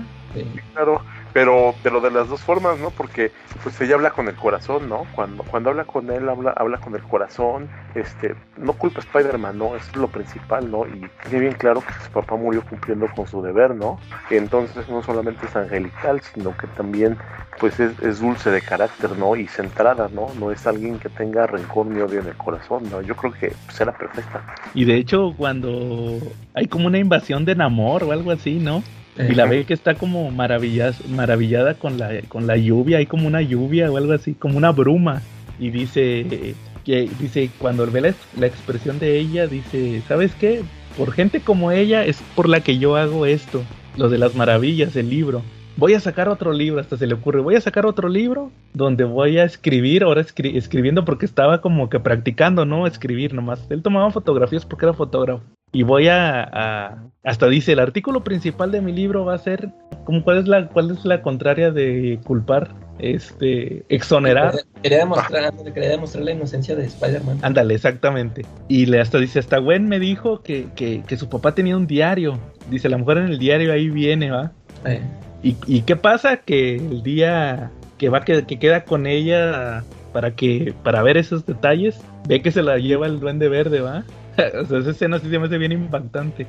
Claro, 0.73 1.01
pero 1.35 1.75
pero 1.83 1.99
de 1.99 2.11
las 2.11 2.29
dos 2.29 2.39
formas, 2.39 2.79
¿no? 2.79 2.91
Porque 2.91 3.29
pues 3.61 3.79
ella 3.81 3.95
habla 3.95 4.11
con 4.11 4.29
el 4.29 4.35
corazón, 4.35 4.87
¿no? 4.87 5.03
Cuando 5.13 5.43
cuando 5.43 5.69
habla 5.69 5.83
con 5.83 6.09
él 6.09 6.29
habla 6.29 6.51
habla 6.51 6.77
con 6.77 6.95
el 6.95 7.03
corazón, 7.03 7.69
este, 7.93 8.35
no 8.55 8.71
culpa 8.71 9.01
a 9.01 9.03
Spider-Man, 9.03 9.57
¿no? 9.57 9.75
es 9.75 9.93
lo 9.97 10.07
principal, 10.07 10.71
¿no? 10.71 10.87
Y 10.87 11.09
tiene 11.23 11.39
bien 11.41 11.53
claro 11.55 11.81
que 11.81 11.91
su 12.05 12.11
papá 12.11 12.37
murió 12.37 12.63
cumpliendo 12.63 13.07
con 13.13 13.27
su 13.27 13.41
deber, 13.41 13.75
¿no? 13.75 13.99
Entonces 14.29 14.87
no 14.87 15.03
solamente 15.03 15.45
es 15.45 15.53
angelical, 15.57 16.21
sino 16.21 16.55
que 16.55 16.67
también 16.67 17.17
pues 17.59 17.81
es, 17.81 18.19
dulce 18.21 18.49
de 18.49 18.61
carácter, 18.61 19.17
¿no? 19.17 19.35
Y 19.35 19.45
centrada, 19.47 20.07
¿no? 20.13 20.27
No 20.39 20.51
es 20.51 20.65
alguien 20.65 20.99
que 20.99 21.09
tenga 21.09 21.47
rencor 21.47 21.87
ni 21.87 21.99
odio 21.99 22.21
en 22.21 22.27
el 22.27 22.37
corazón, 22.37 22.89
¿no? 22.89 23.01
Yo 23.01 23.13
creo 23.13 23.33
que 23.33 23.51
será 23.73 23.91
pues, 23.91 24.09
perfecta. 24.09 24.55
Y 24.73 24.85
de 24.85 24.95
hecho 24.95 25.33
cuando 25.35 26.17
hay 26.53 26.67
como 26.67 26.87
una 26.87 26.97
invasión 26.97 27.43
de 27.43 27.55
Namor 27.55 28.05
o 28.05 28.13
algo 28.13 28.31
así, 28.31 28.53
¿no? 28.53 28.83
Y 29.17 29.33
la 29.33 29.45
ve 29.45 29.63
que 29.63 29.73
está 29.73 29.95
como 29.95 30.29
maravillada 30.29 31.73
con 31.75 31.97
la, 31.97 32.21
con 32.27 32.47
la 32.47 32.57
lluvia, 32.57 32.97
hay 32.97 33.05
como 33.05 33.27
una 33.27 33.41
lluvia 33.41 33.89
o 33.91 33.97
algo 33.97 34.13
así, 34.13 34.33
como 34.33 34.57
una 34.57 34.71
bruma. 34.71 35.21
Y 35.57 35.69
dice 35.69 36.55
que 36.83 37.09
dice 37.19 37.49
cuando 37.57 37.89
ve 37.89 38.13
la, 38.37 38.47
expresión 38.47 38.99
de 38.99 39.17
ella, 39.17 39.47
dice, 39.47 40.01
¿sabes 40.07 40.33
qué? 40.35 40.63
Por 40.97 41.11
gente 41.11 41.39
como 41.39 41.71
ella 41.71 42.05
es 42.05 42.21
por 42.35 42.47
la 42.47 42.61
que 42.61 42.77
yo 42.77 42.95
hago 42.97 43.25
esto, 43.25 43.63
lo 43.97 44.09
de 44.09 44.17
las 44.17 44.35
maravillas, 44.35 44.95
el 44.95 45.09
libro. 45.09 45.43
Voy 45.77 45.93
a 45.93 45.99
sacar 45.99 46.29
otro 46.29 46.53
libro, 46.53 46.79
hasta 46.79 46.97
se 46.97 47.07
le 47.07 47.15
ocurre, 47.15 47.41
voy 47.41 47.55
a 47.55 47.61
sacar 47.61 47.85
otro 47.85 48.07
libro 48.07 48.51
donde 48.73 49.03
voy 49.03 49.37
a 49.37 49.43
escribir, 49.43 50.03
ahora 50.03 50.21
escribiendo 50.21 51.03
porque 51.03 51.25
estaba 51.25 51.61
como 51.61 51.89
que 51.89 51.99
practicando, 51.99 52.65
¿no? 52.65 52.87
Escribir 52.87 53.33
nomás. 53.33 53.65
Él 53.69 53.81
tomaba 53.81 54.09
fotografías 54.11 54.65
porque 54.65 54.85
era 54.85 54.93
fotógrafo 54.93 55.43
y 55.75 55.83
voy 55.83 56.07
a, 56.07 57.01
hasta 57.23 57.47
dice 57.49 57.73
el 57.73 57.79
artículo 57.79 58.23
principal 58.23 58.71
de 58.71 58.79
mi 58.79 58.93
libro 58.93 59.25
va 59.25 59.35
a 59.35 59.37
ser 59.37 59.71
como 60.05 60.23
cuál 60.23 60.37
es 60.37 60.47
la 60.47 60.69
cuál 60.69 60.91
es 60.91 61.03
la 61.03 61.21
contraria 61.21 61.69
de 61.69 62.17
culpar 62.25 62.73
este, 62.97 63.83
exonerar. 63.89 64.55
Quería 64.81 64.99
demostrar, 64.99 65.53
quería 65.73 65.89
demostrar 65.89 66.23
la 66.23 66.31
inocencia 66.31 66.77
de 66.77 66.85
Spider-Man. 66.85 67.39
Ándale, 67.41 67.73
exactamente. 67.73 68.45
Y 68.69 68.85
le 68.85 69.01
hasta 69.01 69.17
dice, 69.17 69.39
hasta 69.39 69.57
Gwen 69.57 69.89
me 69.89 69.99
dijo 69.99 70.41
que, 70.41 70.67
que, 70.77 71.03
que, 71.05 71.17
su 71.17 71.27
papá 71.27 71.53
tenía 71.53 71.75
un 71.75 71.87
diario. 71.87 72.39
Dice, 72.69 72.87
la 72.87 72.97
mujer 72.97 73.17
en 73.17 73.25
el 73.25 73.37
diario 73.37 73.73
ahí 73.73 73.89
viene, 73.89 74.31
¿va? 74.31 74.53
Eh. 74.85 75.01
¿Y, 75.45 75.55
¿Y 75.67 75.81
qué 75.83 75.95
pasa? 75.95 76.37
Que 76.37 76.75
el 76.75 77.03
día 77.03 77.71
que 77.99 78.09
va 78.09 78.21
que, 78.21 78.45
que 78.45 78.57
queda 78.57 78.83
con 78.83 79.05
ella 79.05 79.83
para 80.11 80.35
que 80.35 80.73
para 80.83 81.03
ver 81.03 81.17
esos 81.17 81.45
detalles, 81.45 82.01
ve 82.27 82.41
que 82.41 82.49
se 82.49 82.63
la 82.63 82.79
lleva 82.79 83.05
el 83.05 83.19
duende 83.19 83.47
verde, 83.47 83.79
¿va? 83.81 84.05
o 84.61 84.65
sea, 84.65 84.79
esa 84.79 84.89
escena 84.89 85.19
sí 85.19 85.29
se 85.29 85.37
me 85.37 85.45
hace 85.45 85.59
bien 85.59 85.71
impactante. 85.71 86.47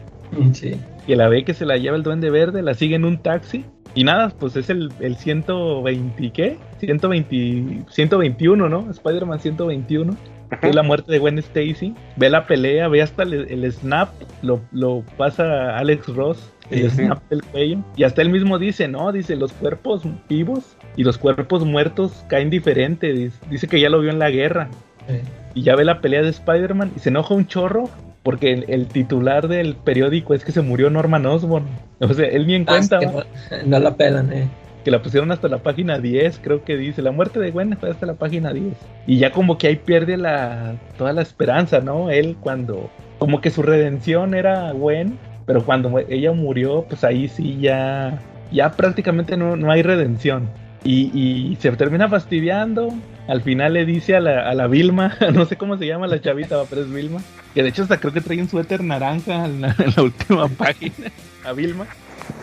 Sí. 0.54 0.80
Que 1.06 1.14
la 1.14 1.28
ve 1.28 1.44
que 1.44 1.52
se 1.52 1.66
la 1.66 1.76
lleva 1.76 1.96
el 1.96 2.02
duende 2.02 2.30
verde, 2.30 2.62
la 2.62 2.72
sigue 2.72 2.96
en 2.96 3.04
un 3.04 3.18
taxi. 3.18 3.66
Y 3.94 4.04
nada, 4.04 4.30
pues 4.38 4.56
es 4.56 4.70
el, 4.70 4.90
el 5.00 5.16
120, 5.16 6.30
¿qué? 6.30 6.56
120, 6.78 7.84
121, 7.90 8.68
¿no? 8.68 8.90
Spider-Man 8.90 9.40
121. 9.40 10.16
Que 10.60 10.68
es 10.68 10.74
la 10.74 10.82
muerte 10.82 11.12
de 11.12 11.18
Gwen 11.18 11.38
Stacy. 11.38 11.94
Ve 12.16 12.30
la 12.30 12.46
pelea, 12.46 12.88
ve 12.88 13.02
hasta 13.02 13.24
el, 13.24 13.34
el 13.50 13.72
snap, 13.72 14.10
lo, 14.42 14.60
lo, 14.70 15.02
pasa 15.16 15.76
Alex 15.76 16.06
Ross, 16.08 16.52
el 16.70 16.90
snap 16.90 17.22
del 17.30 17.42
cuello. 17.44 17.78
Y 17.96 18.04
hasta 18.04 18.22
él 18.22 18.30
mismo 18.30 18.58
dice, 18.58 18.88
¿no? 18.88 19.12
Dice, 19.12 19.36
los 19.36 19.52
cuerpos 19.52 20.02
vivos 20.28 20.76
y 20.96 21.04
los 21.04 21.18
cuerpos 21.18 21.64
muertos 21.64 22.24
caen 22.28 22.50
diferente. 22.50 23.12
Dice, 23.12 23.38
dice 23.50 23.68
que 23.68 23.80
ya 23.80 23.88
lo 23.88 24.00
vio 24.00 24.10
en 24.10 24.18
la 24.18 24.30
guerra. 24.30 24.68
Sí. 25.08 25.20
Y 25.54 25.62
ya 25.62 25.76
ve 25.76 25.84
la 25.84 26.00
pelea 26.00 26.22
de 26.22 26.30
Spider-Man 26.30 26.92
y 26.96 26.98
se 26.98 27.08
enoja 27.08 27.34
un 27.34 27.46
chorro 27.46 27.88
porque 28.26 28.52
el, 28.52 28.64
el, 28.66 28.86
titular 28.88 29.46
del 29.46 29.76
periódico 29.76 30.34
es 30.34 30.44
que 30.44 30.50
se 30.50 30.60
murió 30.60 30.90
Norman 30.90 31.24
Osborn. 31.26 31.64
O 32.00 32.12
sea, 32.12 32.26
él 32.26 32.48
ni 32.48 32.56
en 32.56 32.64
cuenta. 32.64 32.98
Ah, 32.98 33.24
es 33.32 33.48
que 33.48 33.56
no, 33.58 33.78
no, 33.78 33.78
la 33.78 33.94
pelan, 33.94 34.32
eh. 34.32 34.48
Que 34.84 34.90
la 34.90 35.00
pusieron 35.00 35.30
hasta 35.30 35.46
la 35.46 35.58
página 35.58 36.00
10, 36.00 36.40
creo 36.42 36.64
que 36.64 36.76
dice. 36.76 37.02
La 37.02 37.12
muerte 37.12 37.38
de 37.38 37.52
Gwen 37.52 37.76
fue 37.78 37.88
hasta 37.88 38.04
la 38.04 38.14
página 38.14 38.52
10. 38.52 38.74
Y 39.06 39.18
ya 39.18 39.30
como 39.30 39.58
que 39.58 39.68
ahí 39.68 39.76
pierde 39.76 40.16
la 40.16 40.74
toda 40.98 41.12
la 41.12 41.22
esperanza, 41.22 41.80
¿no? 41.80 42.10
Él 42.10 42.36
cuando... 42.40 42.90
Como 43.18 43.40
que 43.40 43.50
su 43.50 43.62
redención 43.62 44.34
era 44.34 44.72
Gwen, 44.72 45.18
pero 45.46 45.64
cuando 45.64 45.98
ella 46.08 46.32
murió, 46.32 46.84
pues 46.88 47.04
ahí 47.04 47.28
sí 47.28 47.58
ya... 47.60 48.20
Ya 48.52 48.72
prácticamente 48.72 49.36
no, 49.36 49.56
no 49.56 49.70
hay 49.72 49.82
redención. 49.82 50.48
Y, 50.84 51.10
y, 51.18 51.56
se 51.56 51.72
termina 51.72 52.08
fastidiando. 52.08 52.92
Al 53.26 53.42
final 53.42 53.72
le 53.72 53.84
dice 53.84 54.14
a 54.14 54.20
la, 54.20 54.48
a 54.48 54.54
la 54.54 54.68
Vilma, 54.68 55.16
no 55.34 55.46
sé 55.46 55.56
cómo 55.56 55.76
se 55.78 55.86
llama 55.86 56.06
la 56.06 56.20
chavita, 56.20 56.62
pero 56.70 56.82
es 56.82 56.92
Vilma. 56.92 57.20
Que 57.54 57.62
de 57.62 57.70
hecho 57.70 57.82
hasta 57.82 57.98
creo 57.98 58.12
que 58.12 58.20
trae 58.20 58.40
un 58.40 58.48
suéter 58.48 58.84
naranja 58.84 59.46
en 59.46 59.62
la, 59.62 59.74
en 59.78 59.92
la 59.96 60.02
última 60.02 60.48
página. 60.58 61.10
A 61.44 61.52
Vilma. 61.52 61.86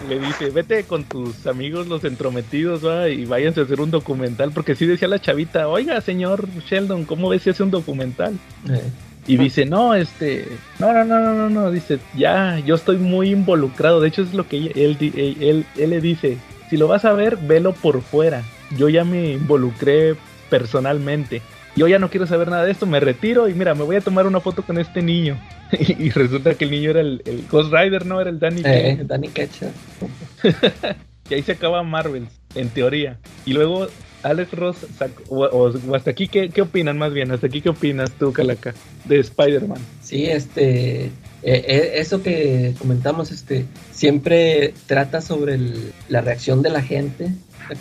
Le 0.08 0.20
dice, 0.20 0.50
vete 0.50 0.84
con 0.84 1.04
tus 1.04 1.46
amigos 1.46 1.88
los 1.88 2.04
entrometidos 2.06 2.86
¿va? 2.86 3.10
y 3.10 3.26
váyanse 3.26 3.62
a 3.62 3.64
hacer 3.64 3.80
un 3.80 3.92
documental. 3.92 4.52
Porque 4.52 4.76
sí 4.76 4.86
decía 4.86 5.08
la 5.08 5.20
chavita, 5.20 5.68
oiga 5.68 6.00
señor 6.02 6.48
Sheldon, 6.70 7.06
¿cómo 7.06 7.30
ves 7.30 7.44
si 7.44 7.50
hace 7.50 7.64
un 7.64 7.72
documental? 7.72 8.38
Eh. 8.70 8.82
Y 9.26 9.38
dice, 9.38 9.66
no, 9.66 9.96
este, 9.96 10.48
no, 10.80 10.92
no, 10.92 11.06
no, 11.06 11.20
no, 11.20 11.34
no, 11.34 11.50
no, 11.50 11.72
dice, 11.72 12.00
ya, 12.16 12.60
yo 12.60 12.76
estoy 12.76 12.98
muy 12.98 13.32
involucrado. 13.32 14.02
De 14.02 14.10
hecho 14.10 14.22
es 14.22 14.34
lo 14.34 14.48
que 14.48 14.58
él, 14.58 14.98
él, 15.00 15.38
él, 15.40 15.66
él 15.78 15.90
le 15.90 16.02
dice, 16.02 16.38
si 16.70 16.78
lo 16.78 16.88
vas 16.88 17.06
a 17.06 17.14
ver, 17.14 17.38
velo 17.38 17.74
por 17.74 18.02
fuera. 18.02 18.44
Yo 18.78 18.90
ya 18.90 19.04
me 19.04 19.32
involucré 19.32 20.16
personalmente. 20.50 21.42
Yo 21.76 21.88
ya 21.88 22.00
no 22.00 22.10
quiero 22.10 22.28
saber 22.28 22.50
nada 22.50 22.66
de 22.66 22.72
esto, 22.72 22.86
me 22.86 23.00
retiro 23.00 23.48
y 23.48 23.54
mira, 23.54 23.74
me 23.74 23.84
voy 23.84 23.96
a 23.96 24.02
tomar 24.02 24.28
una 24.28 24.40
foto 24.40 24.62
con 24.62 24.78
este 24.78 25.02
niño. 25.02 25.40
y, 25.72 26.10
resulta 26.12 26.54
que 26.54 26.66
el 26.66 26.72
niño 26.72 26.92
era 26.92 27.02
el, 27.02 27.22
el, 27.26 27.46
Ghost 27.50 27.74
Rider, 27.74 28.06
¿no? 28.06 28.22
Era 28.22 28.30
el 28.30 28.40
Danny 28.40 28.62
eh. 28.64 29.04
Danny 29.06 29.30
Ketcher. 29.30 29.72
y 31.30 31.34
ahí 31.34 31.42
se 31.42 31.54
acaba 31.54 31.82
Marvel, 31.82 32.28
en 32.54 32.70
teoría. 32.70 33.18
Y 33.46 33.54
luego 33.54 33.88
Alex 34.24 34.52
Ross, 34.54 34.78
o, 35.30 35.72
hasta 35.94 36.12
aquí, 36.12 36.28
¿qué, 36.28 36.50
¿qué, 36.50 36.62
opinan 36.62 36.98
más 36.98 37.14
bien? 37.14 37.32
¿Hasta 37.32 37.48
aquí 37.48 37.62
qué 37.62 37.70
opinas 37.70 38.12
tú, 38.12 38.32
Calaca, 38.34 38.74
de 39.06 39.20
Spider-Man? 39.20 39.80
Sí, 40.02 40.26
este, 40.26 41.12
eh, 41.44 41.92
eso 41.96 42.24
que 42.24 42.74
comentamos, 42.80 43.32
este, 43.32 43.66
siempre 43.92 44.74
trata 44.88 45.22
sobre 45.22 45.60
la 46.10 46.22
reacción 46.22 46.62
de 46.62 46.70
la 46.70 46.82
gente, 46.82 47.30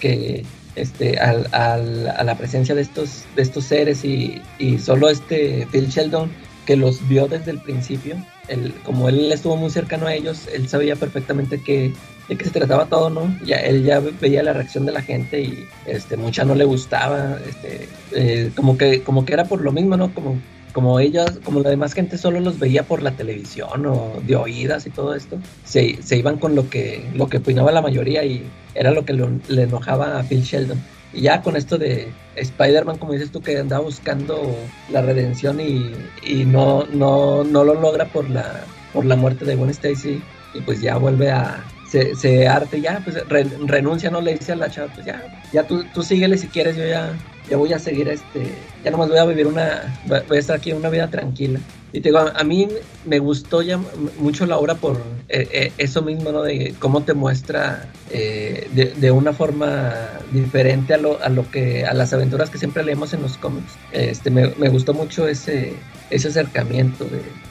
que 0.01 0.45
este, 0.75 1.19
al, 1.19 1.49
al, 1.53 2.09
a 2.09 2.25
la 2.25 2.37
presencia 2.37 2.75
de 2.75 2.83
estos, 2.83 3.25
de 3.37 3.43
estos 3.43 3.65
seres 3.65 4.05
y, 4.05 4.41
y, 4.59 4.79
solo 4.79 5.09
este 5.11 5.67
Phil 5.71 5.89
Sheldon 5.89 6.31
que 6.67 6.77
los 6.77 7.07
vio 7.09 7.29
desde 7.29 7.51
el 7.51 7.59
principio, 7.59 8.17
él, 8.49 8.75
como 8.85 9.09
él 9.09 9.31
estuvo 9.33 9.57
muy 9.57 9.71
cercano 9.71 10.07
a 10.07 10.15
ellos, 10.15 10.49
él 10.53 10.69
sabía 10.69 10.97
perfectamente 10.97 11.61
que, 11.61 11.93
de 12.29 12.37
qué 12.37 12.45
se 12.45 12.51
trataba 12.51 12.87
todo, 12.87 13.11
¿no? 13.11 13.37
Ya, 13.45 13.57
él 13.57 13.85
ya 13.85 14.01
veía 14.01 14.43
la 14.43 14.53
reacción 14.53 14.87
de 14.87 14.93
la 14.93 15.03
gente 15.03 15.41
y 15.41 15.67
este, 15.87 16.17
mucha 16.17 16.45
no 16.45 16.55
le 16.55 16.65
gustaba, 16.65 17.39
este, 17.49 17.89
eh, 18.13 18.51
como, 18.55 18.77
que, 18.77 19.03
como 19.03 19.25
que 19.25 19.33
era 19.33 19.45
por 19.45 19.61
lo 19.63 19.73
mismo, 19.73 19.97
¿no? 19.97 20.15
Como 20.15 20.39
como 20.73 20.99
ellas, 21.01 21.39
como 21.45 21.61
la 21.61 21.71
demás 21.71 21.93
gente 21.93 22.19
solo 22.19 22.41
los 22.41 22.59
veía 22.59 22.83
por 22.83 23.03
la 23.03 23.13
televisión 23.13 23.87
o 23.87 24.21
de 24.27 24.37
oídas 24.37 24.87
y 24.87 24.91
todo 24.91 25.15
esto, 25.15 25.39
se, 25.65 26.03
se 26.03 26.17
iban 26.17 26.39
con 26.39 26.55
lo 26.55 26.69
que, 26.71 27.05
lo 27.15 27.29
que 27.29 27.39
opinaba 27.39 27.73
la 27.73 27.83
mayoría 27.83 28.25
y 28.25 28.45
era 28.75 28.91
lo 28.91 29.05
que 29.05 29.13
le 29.13 29.63
enojaba 29.63 30.19
a 30.19 30.23
Phil 30.23 30.43
Sheldon. 30.43 30.81
Y 31.13 31.23
ya 31.23 31.43
con 31.43 31.57
esto 31.57 31.79
de 31.79 32.13
Spider-Man, 32.37 32.99
como 32.99 33.13
dices 33.13 33.31
tú, 33.31 33.43
que 33.43 33.59
andaba 33.59 33.85
buscando 33.85 34.57
la 34.91 35.03
redención 35.03 35.61
y, 35.61 35.93
y 36.23 36.45
no, 36.45 36.85
no, 36.93 37.45
no 37.45 37.65
lo 37.65 37.75
logra 37.75 38.07
por 38.07 38.29
la, 38.31 38.65
por 38.93 39.05
la 39.05 39.17
muerte 39.17 39.45
de 39.45 39.57
Gwen 39.57 39.71
Stacy, 39.71 40.23
y 40.55 40.61
pues 40.63 40.81
ya 40.81 40.97
vuelve 40.97 41.31
a, 41.31 41.65
se, 41.93 42.49
arte 42.49 42.81
ya, 42.81 43.01
pues 43.05 43.27
re, 43.29 43.45
renuncia, 43.67 44.11
no 44.11 44.21
le 44.21 44.35
dice 44.35 44.53
a 44.53 44.57
la 44.57 44.71
chava, 44.71 44.93
pues 44.93 45.07
ya, 45.07 45.23
ya 45.53 45.67
tú, 45.67 45.85
tú 45.93 46.03
síguele 46.03 46.39
si 46.39 46.49
quieres, 46.49 46.77
yo 46.77 46.87
ya, 46.87 47.13
ya 47.49 47.57
voy 47.57 47.73
a 47.73 47.79
seguir 47.79 48.09
este, 48.09 48.47
ya 48.85 48.91
nomás 48.91 49.09
voy 49.09 49.19
a 49.19 49.25
vivir 49.25 49.47
una, 49.47 50.01
voy 50.07 50.37
a 50.37 50.41
estar 50.41 50.57
aquí 50.57 50.73
una 50.73 50.89
vida 50.89 51.09
tranquila. 51.09 51.61
Y 51.95 52.01
te 52.01 52.09
digo, 52.09 52.21
a, 52.21 52.43
mí 52.43 52.69
me 53.05 53.19
gustó 53.19 53.61
ya 53.61 53.79
mucho 54.19 54.47
la 54.47 54.57
obra 54.57 54.77
por 54.77 54.97
eh, 55.29 55.47
eh, 55.53 55.73
eso 55.77 56.01
mismo, 56.01 56.33
¿no? 56.33 56.43
De 56.43 56.75
cómo 56.79 57.03
te 57.03 57.13
muestra 57.13 57.87
eh, 58.11 58.67
de, 58.73 58.95
de, 58.97 59.11
una 59.11 59.35
forma 59.35 59.93
diferente 60.33 60.95
a 60.95 60.97
lo, 60.97 61.23
a 61.23 61.29
lo 61.29 61.51
que, 61.51 61.85
a 61.85 61.93
las 61.93 62.15
aventuras 62.15 62.49
que 62.49 62.57
siempre 62.57 62.83
leemos 62.83 63.13
en 63.13 63.21
los 63.21 63.37
cómics. 63.37 63.75
Este, 63.93 64.31
me, 64.31 64.55
me 64.57 64.71
gustó 64.71 64.95
mucho 64.95 65.29
ese, 65.29 65.75
ese 66.09 66.29
acercamiento 66.29 67.07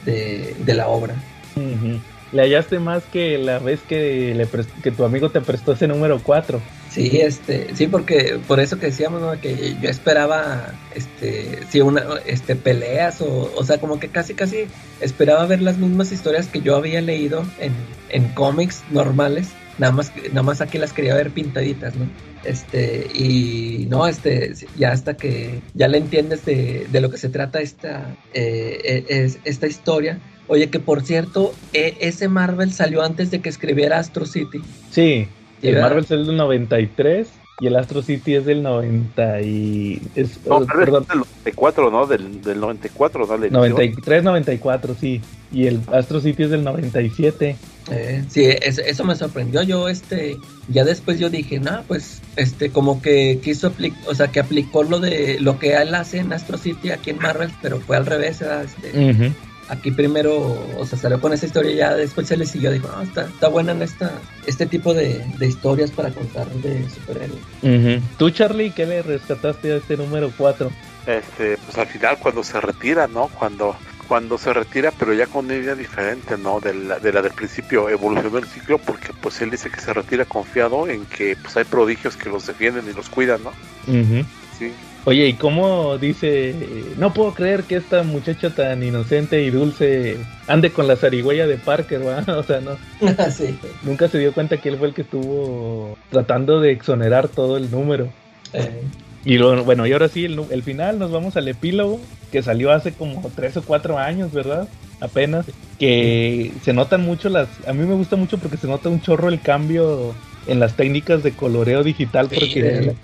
de, 0.06 0.56
de, 0.58 0.74
la 0.74 0.88
obra. 0.88 1.14
Uh. 1.56 2.00
Le 2.32 2.44
hallaste 2.44 2.80
más 2.80 3.03
que 3.03 3.38
la 3.38 3.60
vez 3.60 3.82
que, 3.82 4.34
le 4.34 4.48
que 4.82 4.91
tu 4.91 5.03
amigo 5.03 5.30
te 5.30 5.41
prestó 5.41 5.74
ese 5.74 5.88
número 5.88 6.22
4. 6.24 6.62
Sí, 6.90 7.20
este, 7.22 7.76
sí, 7.76 7.88
porque 7.88 8.40
por 8.48 8.60
eso 8.60 8.80
que 8.80 8.88
decíamos, 8.88 9.22
¿no? 9.22 9.40
Que 9.40 9.76
yo 9.82 9.90
esperaba, 9.90 10.74
este, 10.95 11.60
sí, 11.70 11.82
una, 11.82 12.03
este, 12.26 12.56
peleas 12.56 13.22
o, 13.22 13.52
o 13.56 13.64
sea, 13.64 13.80
como 13.80 13.99
que 13.99 14.10
casi, 14.10 14.34
casi 14.34 14.66
esperaba 14.99 15.45
ver 15.45 15.62
las 15.62 15.78
mismas 15.78 16.12
historias 16.12 16.48
que 16.48 16.62
yo 16.62 16.76
había 16.76 17.02
leído 17.02 17.45
en, 17.60 17.74
en 18.10 18.28
cómics 18.30 18.84
normales, 18.91 19.49
nada 19.78 19.94
más, 19.94 20.12
nada 20.30 20.44
más 20.44 20.62
aquí 20.62 20.78
las 20.78 20.94
quería 20.94 21.16
ver 21.16 21.32
pintaditas, 21.32 21.95
¿no? 21.95 22.08
Este, 22.44 23.08
y 23.14 23.88
no, 23.90 24.08
este, 24.08 24.53
ya 24.78 24.91
hasta 24.91 25.16
que 25.16 25.62
ya 25.74 25.88
le 25.88 25.98
entiendes 25.98 26.44
de, 26.44 26.88
de 26.91 27.02
lo 27.02 27.10
que 27.12 27.18
se 27.18 27.30
trata 27.30 27.62
esta, 27.62 28.16
eh, 28.34 29.06
es, 29.08 29.40
esta 29.44 29.68
historia, 29.68 30.20
Oye, 30.52 30.69
que 30.69 30.82
por 30.82 31.02
cierto, 31.02 31.53
e 31.72 31.95
ese 32.02 32.28
Marvel 32.28 32.73
salió 32.73 33.03
antes 33.03 33.32
de 33.32 33.40
que 33.40 33.48
escribiera 33.48 33.99
Astro 33.99 34.26
City. 34.26 34.60
Sí, 34.90 35.26
el 35.61 35.80
Marvel 35.80 36.03
es 36.03 36.10
del 36.10 36.36
93 36.36 37.30
y 37.61 37.68
el 37.68 37.78
Astro 37.78 38.02
City 38.02 38.36
es 38.36 38.45
del 38.45 38.61
90 38.61 39.41
y... 39.44 40.02
Es, 40.14 40.45
no, 40.45 40.65
perdón. 40.65 41.03
es 41.03 41.07
del 41.07 41.19
94, 41.19 41.90
¿no? 41.90 42.06
Del, 42.06 42.41
del 42.41 42.60
94, 42.60 43.28
¿no? 43.28 43.38
93, 43.38 44.23
94, 44.26 44.94
sí. 44.99 45.22
Y 45.53 45.68
el 45.68 45.80
Astro 45.90 46.19
City 46.19 46.44
es 46.44 46.49
del 46.49 46.65
97. 46.65 47.56
Eh, 47.90 48.26
sí, 48.28 48.44
eso, 48.44 48.82
eso, 48.82 49.06
me 49.06 49.15
sorprendió. 49.15 49.64
Yo, 49.64 49.88
este, 49.88 50.36
ya 50.68 50.84
después 50.84 51.18
yo 51.18 51.30
dije, 51.30 51.61
no, 51.61 51.82
pues, 51.88 52.22
este, 52.36 52.72
como 52.72 53.02
que 53.02 53.40
quiso 53.41 53.68
aplicar, 53.68 54.02
o 54.06 54.15
sea, 54.15 54.28
que 54.28 54.41
aplicó 54.41 54.84
lo 54.84 54.99
de 54.99 55.40
lo 55.40 55.60
que 55.60 55.76
él 55.76 55.95
hace 55.95 56.18
en 56.18 56.34
Astro 56.34 56.57
City 56.57 56.91
aquí 56.91 57.11
en 57.11 57.19
Marvel, 57.19 57.52
pero 57.61 57.80
fue 57.80 57.95
al 57.95 58.06
revés, 58.06 58.41
este, 58.41 58.90
uh 58.99 59.14
-huh 59.14 59.34
aquí 59.72 59.89
primero, 59.89 60.38
o 60.77 60.85
sea, 60.85 60.99
salió 60.99 61.19
con 61.19 61.31
esa 61.31 61.45
historia 61.45 61.72
y 61.72 61.76
ya 61.77 61.95
después 61.95 62.27
se 62.27 62.35
le 62.35 62.45
siguió, 62.45 62.72
dijo, 62.72 62.89
no, 62.89 63.02
está, 63.02 63.23
está 63.23 63.48
buena 63.48 63.72
en 63.72 63.81
esta, 63.81 64.11
este 64.45 64.65
tipo 64.65 64.93
de, 64.93 65.26
de 65.38 65.48
historias 65.48 65.91
para 65.91 66.11
contar 66.11 66.48
de 66.49 66.88
superhéroes. 66.89 67.39
Uh 67.61 67.68
-huh. 67.68 68.02
¿Tú, 68.18 68.30
Charlie, 68.31 68.72
qué 68.72 68.85
le 68.85 69.02
rescataste 69.02 69.72
a 69.72 69.77
este 69.77 69.95
número 69.95 70.31
4? 70.38 70.69
Este, 71.07 71.57
pues 71.65 71.77
al 71.77 71.88
final 71.88 72.18
cuando 72.19 72.43
se 72.43 72.60
retira, 72.60 73.07
¿no? 73.07 73.27
Cuando 73.30 73.76
cuando 74.07 74.38
se 74.38 74.52
retira, 74.52 74.91
pero 74.91 75.14
ya 75.14 75.26
con 75.26 75.45
una 75.45 75.56
idea 75.56 75.73
diferente, 75.73 76.38
¿no? 76.38 76.60
De 76.60 76.73
la, 76.73 76.99
de 76.99 77.14
la 77.14 77.22
del 77.22 77.31
principio, 77.31 77.88
evolucionó 77.88 78.39
el 78.39 78.45
ciclo, 78.45 78.77
porque 78.77 79.14
pues 79.22 79.41
él 79.41 79.49
dice 79.52 79.69
que 79.69 79.80
se 79.80 79.93
retira 79.93 80.26
confiado 80.26 80.89
en 80.89 81.06
que 81.06 81.38
pues 81.41 81.56
hay 81.56 81.64
prodigios 81.64 82.18
que 82.18 82.27
los 82.27 82.45
defienden 82.45 82.84
y 82.89 82.93
los 82.93 83.10
cuidan, 83.10 83.41
¿no? 83.41 83.52
Uh 83.88 84.03
-huh. 84.03 84.26
Sí. 84.60 84.73
Oye, 85.06 85.28
¿y 85.30 85.34
cómo 85.34 85.98
dice? 85.98 86.53
No 86.98 87.11
puedo 87.14 87.34
creer 87.34 87.64
que 87.64 87.76
esta 87.78 88.03
muchacha 88.03 88.52
tan 88.52 88.84
inocente 88.84 89.41
y 89.44 89.49
dulce 89.49 90.18
ande 90.48 90.69
con 90.72 90.88
la 90.88 90.95
zarigüeya 90.95 91.48
de 91.48 91.57
Parker, 91.57 92.02
¿va? 92.07 92.23
O 92.38 92.44
sea, 92.44 92.61
no. 92.61 92.78
sí. 93.32 93.57
Nunca 93.84 94.07
se 94.10 94.19
dio 94.19 94.32
cuenta 94.34 94.57
que 94.57 94.69
él 94.69 94.78
fue 94.78 94.90
el 94.90 94.94
que 94.94 95.02
estuvo 95.02 95.98
tratando 96.11 96.61
de 96.61 96.72
exonerar 96.72 97.30
todo 97.30 97.57
el 97.57 97.72
número. 97.72 98.10
Eh, 98.53 98.82
Y 99.26 99.38
luego, 99.40 99.64
bueno, 99.64 99.88
y 99.88 99.91
ahora 99.94 100.07
sí, 100.07 100.26
el, 100.26 100.40
el 100.52 100.61
final, 100.61 100.99
nos 100.99 101.11
vamos 101.11 101.36
al 101.36 101.48
epílogo, 101.48 101.99
que 102.32 102.44
salió 102.44 102.72
hace 102.72 102.91
como 102.91 103.32
tres 103.36 103.57
o 103.57 103.64
cuatro 103.64 103.98
años, 103.98 104.32
¿verdad? 104.32 104.68
Apenas. 104.99 105.48
Que 105.80 106.52
se 106.64 106.73
notan 106.73 107.02
mucho 107.02 107.30
las... 107.30 107.48
A 107.68 107.73
mí 107.73 107.86
me 107.88 107.95
gusta 107.95 108.15
mucho 108.18 108.38
porque 108.38 108.57
se 108.57 108.68
nota 108.68 108.90
un 108.90 109.02
chorro 109.02 109.30
el 109.30 109.41
cambio 109.41 110.14
en 110.48 110.60
las 110.60 110.76
técnicas 110.76 111.23
de 111.23 111.32
coloreo 111.32 111.84
digital, 111.84 112.30
sí, 112.30 112.36
porque 112.36 112.61
de- 112.64 112.95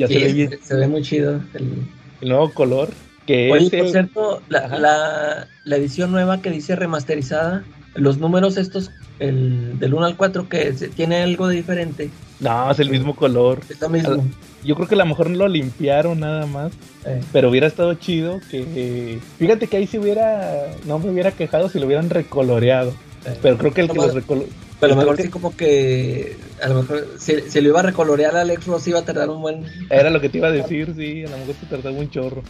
ya 0.00 0.08
sí, 0.08 0.14
se 0.14 0.20
ve 0.26 0.32
bien 0.32 0.58
se 0.62 0.74
ve 0.76 0.88
muy 0.88 1.02
chido. 1.02 1.40
el- 1.54 1.86
el 2.20 2.28
nuevo 2.28 2.52
color. 2.52 2.88
Que 3.26 3.50
Oye, 3.52 3.64
es 3.66 3.70
por 3.70 3.78
el- 3.86 3.90
cierto, 3.92 4.42
la, 4.48 4.66
la, 4.78 5.46
la 5.64 5.76
edición 5.76 6.10
nueva 6.10 6.42
que 6.42 6.50
dice 6.50 6.74
remasterizada, 6.74 7.64
los 7.94 8.18
números 8.18 8.56
estos, 8.56 8.90
el 9.20 9.78
del 9.78 9.94
1 9.94 10.06
al 10.06 10.16
4, 10.16 10.48
que 10.48 10.72
tiene 10.96 11.22
algo 11.22 11.46
de 11.48 11.56
diferente. 11.56 12.10
No, 12.40 12.70
es 12.70 12.78
el 12.80 12.90
mismo 12.90 13.14
color. 13.14 13.60
Es 13.68 13.80
lo 13.80 13.88
mismo. 13.90 14.24
Yo 14.64 14.74
creo 14.74 14.88
que 14.88 14.94
a 14.94 14.98
lo 14.98 15.06
mejor 15.06 15.30
lo 15.30 15.46
limpiaron 15.48 16.20
nada 16.20 16.46
más. 16.46 16.72
Eh, 17.06 17.20
Pero 17.32 17.50
hubiera 17.50 17.66
estado 17.66 17.94
chido 17.94 18.40
que... 18.50 19.18
Fíjate 19.38 19.66
que 19.68 19.76
ahí 19.78 19.86
si 19.86 19.98
hubiera... 19.98 20.66
No 20.86 20.98
me 20.98 21.10
hubiera 21.10 21.32
quejado 21.32 21.68
si 21.68 21.78
lo 21.78 21.86
hubieran 21.86 22.10
recoloreado. 22.10 22.90
eh. 23.26 23.36
Pero 23.42 23.58
creo 23.58 23.72
que 23.74 23.80
el 23.82 23.88
que 23.90 23.96
los 23.96 24.14
recolo- 24.14 24.46
Pero 24.46 24.69
a 24.80 24.86
lo 24.88 24.96
mejor 24.96 25.16
que- 25.16 25.22
sí 25.24 25.28
como 25.28 25.56
que 25.56 26.36
a 26.62 26.68
lo 26.68 26.82
mejor 26.82 27.06
si, 27.18 27.40
si 27.48 27.60
lo 27.60 27.68
iba 27.68 27.80
a 27.80 27.84
recolorear 27.84 28.36
a 28.36 28.40
Alex 28.42 28.66
Ross 28.66 28.88
iba 28.88 28.98
a 29.00 29.04
tardar 29.04 29.28
un 29.30 29.40
buen 29.42 29.64
Era 29.90 30.10
lo 30.10 30.20
que 30.20 30.28
te 30.28 30.38
iba 30.38 30.48
a 30.48 30.52
decir, 30.52 30.94
sí, 30.96 31.24
a 31.24 31.30
lo 31.30 31.38
mejor 31.38 31.54
se 31.60 31.66
tardaba 31.66 31.96
un 31.96 32.10
chorro. 32.10 32.42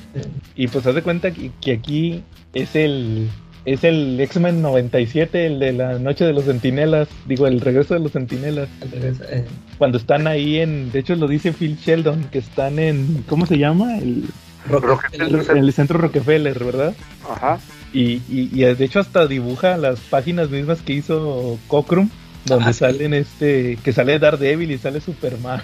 Y 0.56 0.68
pues 0.68 0.86
haz 0.86 0.94
de 0.94 1.02
cuenta 1.02 1.30
que, 1.30 1.50
que 1.60 1.72
aquí 1.72 2.22
es 2.54 2.74
el 2.76 3.28
es 3.66 3.84
el 3.84 4.18
X-Men 4.18 4.62
97, 4.62 5.46
el 5.46 5.58
de 5.58 5.72
la 5.74 5.98
noche 5.98 6.24
de 6.24 6.32
los 6.32 6.44
centinelas, 6.46 7.08
digo, 7.26 7.46
el 7.46 7.60
regreso 7.60 7.92
de 7.92 8.00
los 8.00 8.12
centinelas, 8.12 8.68
eh, 8.92 9.44
cuando 9.76 9.98
están 9.98 10.26
ahí 10.26 10.60
en, 10.60 10.90
de 10.90 11.00
hecho 11.00 11.14
lo 11.14 11.28
dice 11.28 11.52
Phil 11.52 11.76
Sheldon, 11.76 12.24
que 12.32 12.38
están 12.38 12.78
en, 12.78 13.22
¿cómo 13.28 13.44
se 13.44 13.58
llama? 13.58 13.98
El, 13.98 14.24
Rock- 14.66 14.84
Rockefeller. 14.84 15.28
el- 15.28 15.50
en 15.50 15.56
el 15.58 15.72
centro 15.74 15.98
Rockefeller, 15.98 16.64
¿verdad? 16.64 16.94
Ajá. 17.30 17.58
Y, 17.92 18.22
y, 18.30 18.48
y 18.52 18.60
de 18.60 18.82
hecho 18.84 18.98
hasta 19.00 19.26
dibuja 19.26 19.76
las 19.76 20.00
páginas 20.00 20.48
mismas 20.48 20.80
que 20.80 20.94
hizo 20.94 21.58
Cockrum, 21.68 22.08
donde 22.46 22.70
Ah, 22.70 22.72
salen 22.72 23.14
este, 23.14 23.78
que 23.84 23.92
sale 23.92 24.18
Daredevil 24.18 24.70
y 24.70 24.78
sale 24.78 25.00
Superman. 25.00 25.62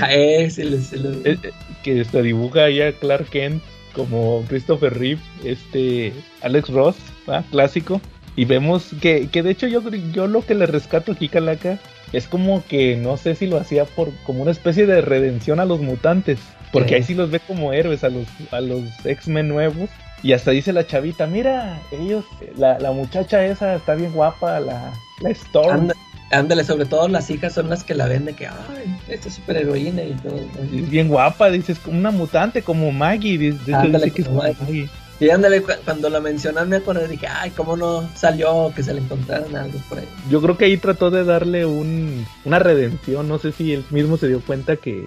Ah, 0.00 0.12
Eh, 0.14 0.48
eh, 0.56 1.38
que 1.82 2.04
se 2.04 2.22
dibuja 2.22 2.64
ahí 2.64 2.80
a 2.82 2.92
Clark 2.92 3.28
Kent 3.30 3.62
como 3.94 4.44
Christopher 4.48 4.96
Reeve, 4.96 5.20
este 5.44 6.12
Alex 6.42 6.68
Ross, 6.68 6.96
¿va? 7.28 7.42
clásico. 7.50 8.00
Y 8.36 8.44
vemos 8.44 8.90
que, 9.00 9.28
que 9.28 9.42
de 9.42 9.50
hecho 9.50 9.66
yo, 9.66 9.82
yo 10.12 10.26
lo 10.28 10.46
que 10.46 10.54
le 10.54 10.66
rescato 10.66 11.12
aquí, 11.12 11.28
Calaca, 11.28 11.78
es 12.12 12.26
como 12.28 12.64
que 12.66 12.96
no 12.96 13.16
sé 13.16 13.34
si 13.34 13.46
lo 13.46 13.58
hacía 13.58 13.84
por 13.84 14.10
como 14.24 14.42
una 14.42 14.52
especie 14.52 14.86
de 14.86 15.00
redención 15.00 15.58
a 15.60 15.64
los 15.64 15.80
mutantes. 15.80 16.38
Porque 16.72 16.90
Sí. 16.90 16.94
ahí 16.94 17.02
sí 17.02 17.14
los 17.14 17.30
ve 17.32 17.40
como 17.40 17.72
héroes 17.72 18.04
a 18.04 18.08
los, 18.10 18.26
a 18.52 18.60
los 18.60 18.82
X-Men 19.04 19.48
nuevos. 19.48 19.90
Y 20.22 20.34
hasta 20.34 20.52
dice 20.52 20.72
la 20.72 20.86
chavita, 20.86 21.26
mira, 21.26 21.80
ellos, 21.90 22.24
la, 22.56 22.78
la 22.78 22.92
muchacha 22.92 23.44
esa 23.46 23.74
está 23.74 23.94
bien 23.96 24.12
guapa, 24.12 24.60
la, 24.60 24.92
la 25.20 25.30
Storm. 25.30 25.80
Anda- 25.80 25.94
ándale, 26.30 26.64
sobre 26.64 26.86
todo 26.86 27.08
las 27.08 27.28
hijas 27.30 27.52
son 27.54 27.68
las 27.68 27.84
que 27.84 27.94
la 27.94 28.06
ven 28.06 28.24
de 28.24 28.34
que, 28.34 28.46
ay, 28.46 28.96
esta 29.08 29.28
es 29.28 29.34
super 29.34 29.56
heroína 29.56 30.02
y 30.02 30.12
todo. 30.14 30.36
Es 30.72 30.88
bien 30.90 31.08
guapa, 31.08 31.50
dices, 31.50 31.78
como 31.78 31.98
una 31.98 32.10
mutante, 32.10 32.62
como 32.62 32.90
Maggie. 32.92 33.48
Hecho 33.48 33.76
Ándale, 33.76 34.10
que 34.10 34.22
como 34.24 34.36
como 34.38 34.48
Maggie. 34.48 34.62
Maggie. 34.64 34.88
Y 35.20 35.28
ándale, 35.28 35.60
cu- 35.60 35.72
cuando 35.84 36.08
la 36.08 36.18
mencionan 36.20 36.70
me 36.70 36.76
acordé, 36.76 37.06
dije, 37.06 37.26
ay, 37.26 37.50
cómo 37.50 37.76
no 37.76 38.08
salió 38.14 38.72
que 38.74 38.82
se 38.82 38.94
le 38.94 39.00
encontraran 39.00 39.54
algo 39.54 39.78
por 39.88 39.98
ahí. 39.98 40.06
Yo 40.30 40.40
creo 40.40 40.56
que 40.56 40.64
ahí 40.64 40.76
trató 40.78 41.10
de 41.10 41.24
darle 41.24 41.66
un, 41.66 42.24
una 42.46 42.58
redención. 42.58 43.28
No 43.28 43.38
sé 43.38 43.52
si 43.52 43.74
él 43.74 43.84
mismo 43.90 44.16
se 44.16 44.28
dio 44.28 44.40
cuenta 44.40 44.76
que, 44.76 45.04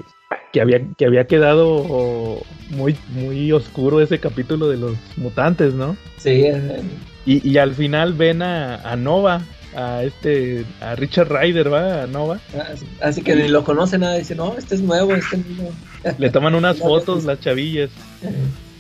que, 0.52 0.62
había, 0.62 0.82
que 0.98 1.08
había 1.08 1.26
quedado 1.26 2.42
muy, 2.70 2.96
muy 3.10 3.52
oscuro 3.52 4.02
ese 4.02 4.20
capítulo 4.20 4.70
de 4.70 4.78
los 4.78 4.94
mutantes, 5.18 5.74
¿no? 5.74 5.98
Sí, 6.18 6.46
Y, 7.26 7.50
y 7.50 7.58
al 7.58 7.74
final 7.74 8.14
ven 8.14 8.44
a, 8.44 8.76
a 8.88 8.96
Nova, 8.96 9.42
a 9.76 10.04
este, 10.04 10.66
a 10.82 10.96
Richard 10.96 11.30
Ryder, 11.32 11.72
¿va? 11.72 12.04
A 12.04 12.08
Nova. 12.08 12.40
así, 13.02 13.22
que 13.22 13.36
ni 13.36 13.48
lo 13.48 13.64
conoce 13.64 13.98
nada, 13.98 14.16
dice, 14.16 14.36
no, 14.36 14.56
este 14.58 14.76
es 14.76 14.82
nuevo, 14.82 15.14
este 15.16 15.38
es 15.38 15.46
nuevo. 15.48 15.72
Le 16.18 16.30
toman 16.30 16.56
unas 16.56 16.78
fotos 16.80 17.24
las 17.24 17.40
chavillas 17.40 17.90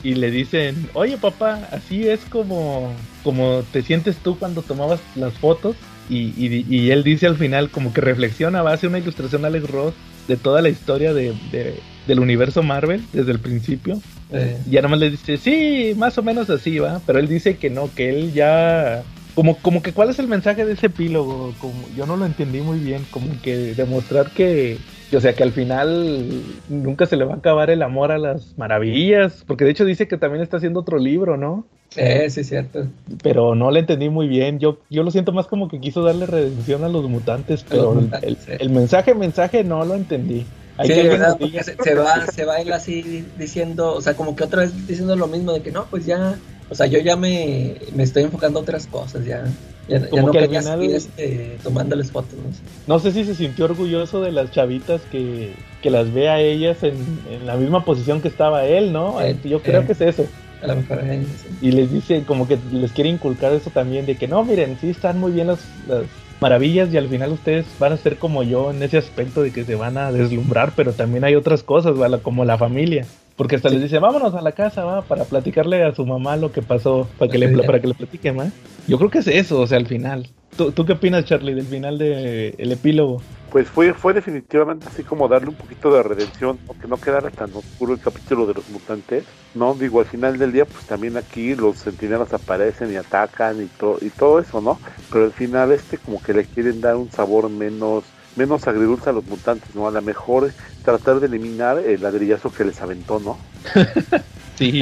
y 0.03 0.15
le 0.15 0.29
dicen, 0.31 0.89
oye 0.93 1.17
papá, 1.17 1.67
así 1.71 2.07
es 2.09 2.19
como, 2.29 2.91
como 3.23 3.63
te 3.71 3.81
sientes 3.81 4.17
tú 4.17 4.37
cuando 4.37 4.61
tomabas 4.61 4.99
las 5.15 5.33
fotos. 5.33 5.75
Y, 6.09 6.33
y- 6.35 6.65
y 6.69 6.91
él 6.91 7.01
dice 7.03 7.27
al 7.27 7.37
final, 7.37 7.69
como 7.69 7.93
que 7.93 8.01
reflexiona, 8.01 8.61
va 8.61 8.71
a 8.71 8.73
hacer 8.73 8.89
una 8.89 8.99
ilustración 8.99 9.45
a 9.45 9.47
Alex 9.47 9.69
Ross 9.69 9.93
de 10.27 10.35
toda 10.35 10.61
la 10.61 10.67
historia 10.67 11.13
de, 11.13 11.33
de- 11.51 11.79
del 12.07 12.19
universo 12.19 12.61
Marvel 12.61 13.01
desde 13.13 13.31
el 13.31 13.39
principio. 13.39 14.01
eh, 14.29 14.57
Y 14.67 14.71
ya 14.71 14.81
nomás 14.81 14.99
le 14.99 15.09
dice, 15.11 15.37
sí, 15.37 15.93
más 15.95 16.17
o 16.17 16.21
menos 16.23 16.49
así 16.49 16.77
va, 16.79 16.99
pero 17.07 17.19
él 17.19 17.29
dice 17.29 17.55
que 17.55 17.69
no, 17.69 17.89
que 17.95 18.09
él 18.09 18.33
ya... 18.33 19.03
Como, 19.33 19.61
como 19.63 19.81
que 19.81 19.93
cuál 19.93 20.09
es 20.09 20.19
el 20.19 20.27
mensaje 20.27 20.63
de 20.65 20.73
ese 20.73 20.87
epílogo, 20.87 21.57
como 21.57 21.89
yo 21.89 22.05
no 22.05 22.15
lo 22.17 22.25
entendí 22.25 22.61
muy 22.61 22.79
bien, 22.79 23.05
como 23.05 23.41
que 23.41 23.73
demostrar 23.75 24.31
que, 24.33 24.85
o 25.15 25.19
sea, 25.19 25.35
que 25.35 25.41
al 25.43 25.53
final 25.53 26.63
nunca 26.67 27.07
se 27.07 27.17
le 27.17 27.25
va 27.25 27.33
a 27.33 27.37
acabar 27.37 27.71
el 27.71 27.81
amor 27.81 28.11
a 28.11 28.19
las 28.19 28.55
maravillas, 28.57 29.43
porque 29.47 29.65
de 29.65 29.71
hecho 29.71 29.85
dice 29.85 30.07
que 30.07 30.17
también 30.19 30.43
está 30.43 30.57
haciendo 30.57 30.81
otro 30.81 30.99
libro, 30.99 31.35
¿no? 31.37 31.67
eh, 31.95 32.29
sí, 32.29 32.43
cierto. 32.43 32.93
Pero 33.21 33.53
no 33.55 33.69
lo 33.71 33.79
entendí 33.79 34.09
muy 34.09 34.27
bien, 34.29 34.59
yo, 34.59 34.85
yo 34.89 35.03
lo 35.03 35.11
siento 35.11 35.33
más 35.33 35.47
como 35.47 35.67
que 35.67 35.79
quiso 35.81 36.03
darle 36.03 36.25
redención 36.25 36.83
a 36.85 36.89
los 36.89 37.09
mutantes, 37.09 37.65
pero 37.65 37.93
el- 37.93 38.17
mutantes, 38.17 38.21
el, 38.21 38.41
sí. 38.45 38.51
el 38.57 38.69
mensaje, 38.69 39.13
mensaje 39.13 39.63
no 39.65 39.83
lo 39.85 39.95
entendí. 39.95 40.53
Hay 40.77 40.89
Sí, 40.89 40.93
que 40.93 41.03
¿verdad? 41.07 41.37
Porque 41.39 41.61
se, 41.61 41.79
se 41.79 41.95
va, 41.95 42.27
se 42.27 42.43
va 42.45 42.59
él 42.59 42.71
así 42.73 43.31
diciendo, 43.35 43.93
o 43.93 44.01
sea, 44.01 44.15
como 44.17 44.35
que 44.35 44.43
otra 44.43 44.61
vez 44.63 44.85
diciendo 44.85 45.15
lo 45.15 45.27
mismo 45.29 45.53
de 45.53 45.61
que 45.63 45.71
no, 45.71 45.89
pues 45.89 46.05
ya, 46.05 46.43
o 46.69 46.75
sea, 46.75 46.85
yo 46.87 46.99
ya 46.99 47.15
me, 47.15 47.75
me 47.95 48.03
estoy 48.03 48.23
enfocando 48.23 48.59
a 48.59 48.61
otras 48.63 48.87
cosas, 48.87 49.25
ya, 49.25 49.43
ya, 49.87 49.99
no 49.99 50.31
que 50.31 50.39
quería 50.39 50.61
final- 50.61 50.79
seguir 50.79 50.95
este, 50.95 51.57
tomándoles 51.63 52.11
fotos, 52.11 52.33
no 52.33 52.51
sé. 52.53 52.59
No 52.87 52.99
sé 52.99 53.11
si 53.11 53.25
se 53.25 53.35
sintió 53.35 53.65
orgulloso 53.65 54.21
de 54.21 54.31
las 54.31 54.51
chavitas 54.51 55.01
que, 55.11 55.53
que 55.81 55.89
las 55.89 56.11
ve 56.13 56.29
a 56.29 56.39
ellas 56.39 56.83
en, 56.83 56.95
en 57.29 57.45
la 57.45 57.55
misma 57.55 57.85
posición 57.85 58.21
que 58.21 58.27
estaba 58.27 58.65
él, 58.65 58.91
¿no? 58.93 59.21
Eh, 59.21 59.35
Yo 59.43 59.61
creo 59.61 59.81
eh. 59.81 59.85
que 59.85 59.91
es 59.93 60.01
eso. 60.01 60.25
A 60.61 60.67
lo 60.67 60.77
mejor 60.77 60.99
eh, 61.03 61.21
sí. 61.41 61.67
Y 61.67 61.71
les 61.71 61.91
dice, 61.91 62.23
como 62.25 62.47
que 62.47 62.57
les 62.71 62.91
quiere 62.93 63.09
inculcar 63.09 63.51
eso 63.53 63.69
también, 63.69 64.05
de 64.05 64.15
que 64.15 64.27
no, 64.29 64.43
miren, 64.45 64.77
sí 64.79 64.89
están 64.89 65.19
muy 65.19 65.31
bien 65.33 65.47
las, 65.47 65.59
las 65.87 66.03
maravillas 66.39 66.93
y 66.93 66.97
al 66.97 67.09
final 67.09 67.33
ustedes 67.33 67.65
van 67.79 67.91
a 67.93 67.97
ser 67.97 68.17
como 68.17 68.43
yo 68.43 68.71
en 68.71 68.81
ese 68.83 68.97
aspecto 68.97 69.41
de 69.43 69.51
que 69.51 69.65
se 69.65 69.75
van 69.75 69.97
a 69.97 70.11
deslumbrar, 70.11 70.73
pero 70.75 70.93
también 70.93 71.23
hay 71.25 71.35
otras 71.35 71.63
cosas, 71.63 71.99
¿va? 71.99 72.07
La- 72.07 72.19
como 72.19 72.45
la 72.45 72.57
familia. 72.57 73.05
Porque 73.35 73.55
hasta 73.55 73.69
Sí. 73.69 73.75
les 73.75 73.83
dice, 73.83 73.99
vámonos 73.99 74.35
a 74.35 74.41
la 74.41 74.51
casa, 74.51 74.83
va, 74.85 75.01
para 75.01 75.25
platicarle 75.25 75.83
a 75.83 75.93
su 75.95 76.05
mamá 76.05 76.37
lo 76.37 76.51
que 76.51 76.61
pasó, 76.61 77.07
para 77.17 77.31
que, 77.31 77.37
le, 77.39 77.47
para 77.65 77.79
que 77.81 77.87
le 77.87 77.93
platiquen, 77.95 78.37
¿va? 78.39 78.47
Yo 78.87 78.97
creo 78.97 79.09
que 79.09 79.19
es 79.19 79.27
eso, 79.27 79.59
o 79.61 79.67
sea, 79.67 79.77
al 79.77 79.87
final. 79.87 80.27
¿Tú, 80.55 80.71
tú 80.71 80.85
qué 80.85 80.93
opinas, 80.93 81.25
Charlie, 81.25 81.55
del 81.55 81.65
final 81.65 81.97
del 81.97 82.53
el 82.57 82.71
epílogo? 82.71 83.21
Pues 83.51 83.67
fue, 83.67 83.93
fue 83.93 84.13
definitivamente 84.13 84.87
así 84.91 85.03
como 85.03 85.27
darle 85.27 85.49
un 85.49 85.55
poquito 85.55 85.93
de 85.93 86.01
redención, 86.01 86.59
aunque 86.67 86.87
no 86.87 86.97
quedara 86.97 87.29
tan 87.29 87.51
oscuro 87.53 87.93
el 87.93 87.99
capítulo 87.99 88.45
de 88.47 88.55
los 88.55 88.67
mutantes. 88.69 89.25
No, 89.53 89.75
digo, 89.75 89.99
al 89.99 90.05
final 90.07 90.37
del 90.39 90.51
día, 90.51 90.65
pues 90.65 90.83
también 90.85 91.17
aquí 91.17 91.53
los 91.55 91.77
centinelas 91.77 92.33
aparecen 92.33 92.91
y 92.91 92.95
atacan 92.95 93.61
y, 93.63 93.65
to- 93.67 93.99
y 94.01 94.09
todo 94.09 94.39
eso, 94.39 94.59
¿no? 94.59 94.79
Pero 95.11 95.25
al 95.25 95.33
final 95.33 95.71
este 95.71 95.97
como 95.99 96.21
que 96.21 96.33
le 96.33 96.45
quieren 96.45 96.81
dar 96.81 96.95
un 96.95 97.11
sabor 97.11 97.47
menos 97.49 98.03
menos 98.35 98.67
agridulce 98.67 99.09
a 99.09 99.13
los 99.13 99.25
mutantes, 99.25 99.75
¿no? 99.75 99.87
A 99.87 99.91
lo 99.91 100.01
mejor 100.01 100.51
tratar 100.83 101.19
de 101.19 101.27
eliminar 101.27 101.79
el 101.79 102.01
ladrillazo 102.01 102.51
que 102.51 102.65
les 102.65 102.81
aventó, 102.81 103.19
¿no? 103.19 103.37
Sí, 104.55 104.81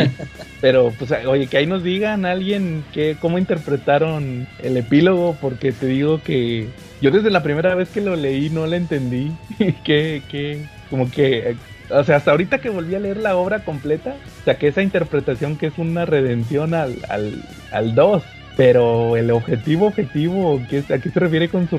pero 0.60 0.92
pues 0.98 1.12
oye, 1.26 1.48
que 1.48 1.58
ahí 1.58 1.66
nos 1.66 1.84
digan 1.84 2.26
alguien 2.26 2.84
que 2.94 3.16
cómo 3.20 3.38
interpretaron 3.38 4.48
el 4.62 4.78
epílogo, 4.78 5.38
porque 5.40 5.72
te 5.72 5.86
digo 5.86 6.22
que 6.22 6.68
yo 7.02 7.10
desde 7.12 7.32
la 7.32 7.42
primera 7.42 7.74
vez 7.74 7.90
que 7.90 8.02
lo 8.02 8.16
leí 8.16 8.50
no 8.50 8.68
le 8.68 8.78
entendí, 8.78 9.32
que, 9.84 10.24
que, 10.30 10.66
como 10.90 11.10
que, 11.10 11.56
o 11.90 12.04
sea, 12.04 12.18
hasta 12.18 12.32
ahorita 12.32 12.60
que 12.60 12.70
volví 12.70 12.96
a 12.96 13.00
leer 13.00 13.18
la 13.18 13.38
obra 13.38 13.64
completa, 13.64 14.16
saqué 14.44 14.68
esa 14.68 14.82
interpretación 14.82 15.58
que 15.58 15.68
es 15.68 15.78
una 15.78 16.06
redención 16.06 16.74
al, 16.74 16.98
al, 17.08 17.42
al 17.72 17.96
2. 17.96 18.24
Pero 18.58 19.16
el 19.16 19.32
objetivo, 19.32 19.88
objetivo, 19.88 20.62
¿qué, 20.70 20.84
¿a 20.94 21.00
qué 21.00 21.10
se 21.10 21.20
refiere 21.20 21.50
con 21.50 21.70
su 21.70 21.78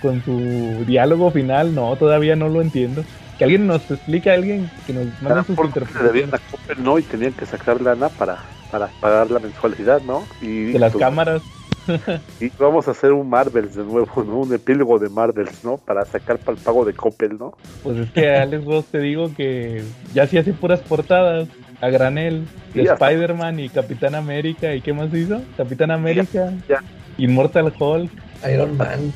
con 0.00 0.22
su 0.24 0.84
diálogo 0.86 1.30
final? 1.30 1.74
No, 1.74 1.94
todavía 1.96 2.36
no 2.36 2.48
lo 2.48 2.62
entiendo. 2.62 3.04
Que 3.38 3.44
alguien 3.44 3.66
nos 3.66 3.90
explique, 3.90 4.30
alguien 4.30 4.70
que 4.86 4.94
nos 4.94 5.06
A 5.06 5.22
mande 5.22 5.44
sus 5.44 5.56
debían 5.56 5.66
interpretaciones 5.68 6.34
a 6.34 6.74
¿no? 6.80 6.98
Y 6.98 7.02
tenían 7.02 7.32
que 7.32 7.44
sacar 7.44 7.80
lana 7.82 8.08
para, 8.08 8.38
para 8.70 8.88
pagar 9.00 9.30
la 9.30 9.40
mensualidad, 9.40 10.00
¿no? 10.02 10.24
Y 10.40 10.72
de 10.72 10.78
las 10.78 10.92
pues, 10.92 11.04
cámaras. 11.04 11.42
Y 12.40 12.50
vamos 12.58 12.88
a 12.88 12.90
hacer 12.90 13.12
un 13.12 13.28
Marvels 13.28 13.76
de 13.76 13.84
nuevo, 13.84 14.24
¿no? 14.24 14.40
Un 14.40 14.52
epílogo 14.52 14.98
de 14.98 15.08
Marvels, 15.08 15.64
¿no? 15.64 15.76
Para 15.76 16.04
sacar 16.04 16.38
para 16.38 16.56
el 16.56 16.62
pago 16.62 16.84
de 16.84 16.94
Coppel, 16.94 17.38
¿no? 17.38 17.54
Pues 17.82 17.98
es 17.98 18.10
que 18.10 18.34
Alex 18.34 18.64
Ross 18.64 18.86
te 18.86 18.98
digo 18.98 19.32
que 19.36 19.82
ya 20.12 20.26
sí 20.26 20.36
hace 20.36 20.52
puras 20.52 20.80
portadas 20.80 21.48
a 21.80 21.88
granel 21.88 22.44
de 22.74 22.82
Sí, 22.82 22.88
Spider-Man 22.88 23.60
y 23.60 23.68
Capitán 23.68 24.14
América. 24.14 24.74
¿Y 24.74 24.80
qué 24.80 24.92
más 24.92 25.12
hizo? 25.12 25.40
Capitán 25.56 25.90
América, 25.90 26.52
ya. 26.68 26.82
Immortal 27.18 27.72
Hulk. 27.78 28.10
Iron 28.52 28.76
Man. 28.76 29.12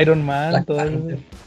Iron 0.00 0.24
Man, 0.24 0.64
todo. 0.64 0.78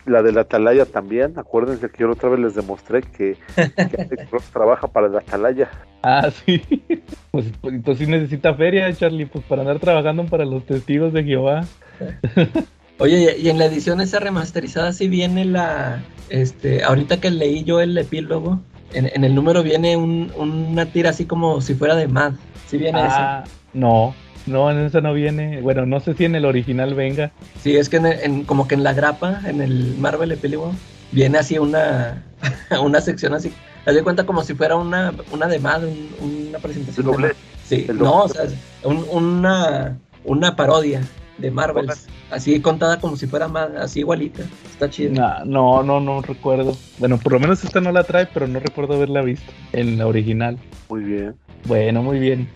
La 0.06 0.22
de 0.22 0.32
la 0.32 0.42
Atalaya 0.42 0.86
también. 0.86 1.38
Acuérdense 1.38 1.90
que 1.90 2.00
yo 2.00 2.12
otra 2.12 2.30
vez 2.30 2.40
les 2.40 2.56
demostré 2.56 3.02
que, 3.02 3.38
que 3.56 4.02
Alex 4.02 4.30
Ross 4.32 4.44
trabaja 4.52 4.88
para 4.88 5.08
la 5.08 5.20
Atalaya. 5.20 5.70
Ah, 6.02 6.30
sí. 6.46 6.62
Pues, 7.34 7.48
pues 7.62 7.74
entonces 7.74 8.06
sí 8.06 8.12
necesita 8.12 8.54
feria, 8.54 8.94
Charlie, 8.94 9.26
pues 9.26 9.44
para 9.46 9.64
andar 9.64 9.80
trabajando 9.80 10.24
para 10.28 10.46
los 10.46 10.64
testigos 10.68 11.14
de 11.14 11.24
Jehová. 11.24 11.66
Oye, 13.00 13.36
y 13.40 13.48
y 13.48 13.50
en 13.50 13.58
la 13.58 13.66
edición 13.66 14.02
esa 14.02 14.20
remasterizada 14.20 14.94
sí 14.94 15.08
viene 15.08 15.44
la, 15.44 16.04
este, 16.30 16.84
ahorita 16.84 17.20
que 17.20 17.32
leí 17.32 17.64
yo 17.64 17.82
el 17.82 17.98
epílogo, 17.98 18.62
en, 18.94 19.10
en 19.14 19.24
el 19.24 19.34
número 19.36 19.64
viene 19.64 19.98
un- 19.98 20.32
una 20.38 20.86
tira 20.86 21.10
así 21.12 21.26
como 21.26 21.62
si 21.62 21.74
fuera 21.76 21.96
de 21.96 22.08
Mad. 22.08 22.34
Sí 22.68 22.78
viene 22.78 23.00
Ah, 23.02 23.44
no, 23.74 24.14
no, 24.46 24.72
en 24.72 24.80
esa 24.80 25.02
no 25.02 25.14
viene. 25.14 25.62
Bueno, 25.62 25.86
no 25.86 26.00
sé 26.00 26.14
si 26.14 26.26
en 26.26 26.36
el 26.36 26.46
original 26.46 26.94
venga. 26.94 27.32
Sí, 27.62 27.76
es 27.78 27.90
que 27.90 27.98
en, 27.98 28.06
en- 28.06 28.44
como 28.44 28.68
que 28.68 28.76
en 28.76 28.84
la 28.84 28.94
grapa, 28.94 29.42
en 29.46 29.62
el 29.62 29.96
Marvel 29.98 30.32
epílogo, 30.32 30.74
viene 31.12 31.38
así 31.38 31.58
una, 31.60 32.24
una 32.82 33.02
sección 33.02 33.34
así. 33.34 33.52
Haz 33.86 33.96
de 33.96 34.04
cuenta 34.04 34.26
como 34.26 34.44
si 34.44 34.54
fuera 34.54 34.76
una, 34.76 35.14
una 35.32 35.48
de 35.48 35.60
Mad, 35.60 35.84
un- 35.86 36.10
una 36.50 36.60
presentación. 36.60 37.06
El 37.06 37.12
de 37.12 37.18
doble. 37.18 37.28
Mad. 37.28 37.36
Sí, 37.66 37.86
El 37.90 37.98
no, 38.00 38.24
o 38.24 38.28
sea, 38.30 38.44
un- 38.84 39.06
una, 39.12 39.98
una 40.26 40.56
parodia 40.56 41.02
de 41.38 41.52
Marvel. 41.52 41.88
Así 42.32 42.60
contada 42.62 43.00
como 43.00 43.16
si 43.16 43.28
fuera 43.28 43.48
Mad, 43.48 43.78
así 43.78 44.00
igualita. 44.00 44.44
Está 44.72 44.90
chido. 44.90 45.14
Nah, 45.14 45.44
no, 45.46 45.84
no, 45.84 46.00
no 46.00 46.22
recuerdo. 46.22 46.76
Bueno, 47.00 47.18
por 47.18 47.34
lo 47.34 47.40
menos 47.40 47.64
esta 47.64 47.82
no 47.82 47.92
la 47.92 48.04
trae, 48.04 48.28
pero 48.34 48.48
no 48.48 48.60
recuerdo 48.60 48.96
haberla 48.96 49.22
visto 49.22 49.52
en 49.72 49.98
la 49.98 50.08
original. 50.08 50.58
Muy 50.90 51.04
bien. 51.04 51.36
Bueno, 51.66 52.02
muy 52.04 52.20
bien. 52.20 52.48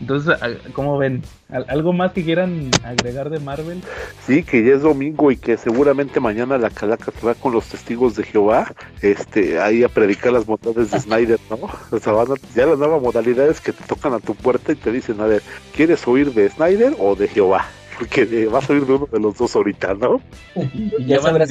Entonces, 0.00 0.34
ah, 0.40 0.48
¿cómo 0.72 0.96
ven? 0.96 1.22
¿Al- 1.50 1.66
¿Algo 1.68 1.92
más 1.92 2.12
que 2.12 2.24
quieran 2.24 2.70
agregar 2.84 3.28
de 3.28 3.38
Marvel? 3.38 3.82
Sí, 4.26 4.42
que 4.42 4.64
ya 4.64 4.74
es 4.74 4.82
domingo 4.82 5.30
y 5.30 5.36
que 5.36 5.58
seguramente 5.58 6.20
mañana 6.20 6.56
la 6.56 6.70
calaca 6.70 7.12
se 7.12 7.26
va 7.26 7.34
con 7.34 7.52
los 7.52 7.66
testigos 7.66 8.16
de 8.16 8.22
Jehová, 8.22 8.72
este, 9.02 9.60
ahí 9.60 9.82
a 9.82 9.88
predicar 9.90 10.32
las 10.32 10.46
bondades 10.46 10.90
de 10.90 11.00
Snyder, 11.00 11.38
¿no? 11.50 11.58
O 11.90 11.98
sea, 11.98 12.14
van 12.14 12.32
a- 12.32 12.54
ya 12.56 12.64
las 12.64 12.78
nuevas 12.78 13.02
modalidades 13.02 13.60
que 13.60 13.72
te 13.72 13.84
tocan 13.84 14.14
a 14.14 14.20
tu 14.20 14.34
puerta 14.34 14.72
y 14.72 14.76
te 14.76 14.90
dicen, 14.90 15.20
a 15.20 15.26
ver, 15.26 15.42
¿quieres 15.76 16.06
oír 16.08 16.32
de 16.32 16.48
Snyder 16.48 16.94
o 16.98 17.14
de 17.14 17.28
Jehová? 17.28 17.66
Porque 18.00 18.22
eh, 18.22 18.46
vas 18.46 18.68
a 18.68 18.72
oír 18.72 18.86
de 18.86 18.94
uno 18.94 19.08
de 19.12 19.20
los 19.20 19.36
dos 19.36 19.54
ahorita, 19.54 19.94
¿no? 19.94 20.20
Y 20.56 20.88
Ya 21.06 21.18
llevan 21.18 21.22
sabrás 21.22 21.50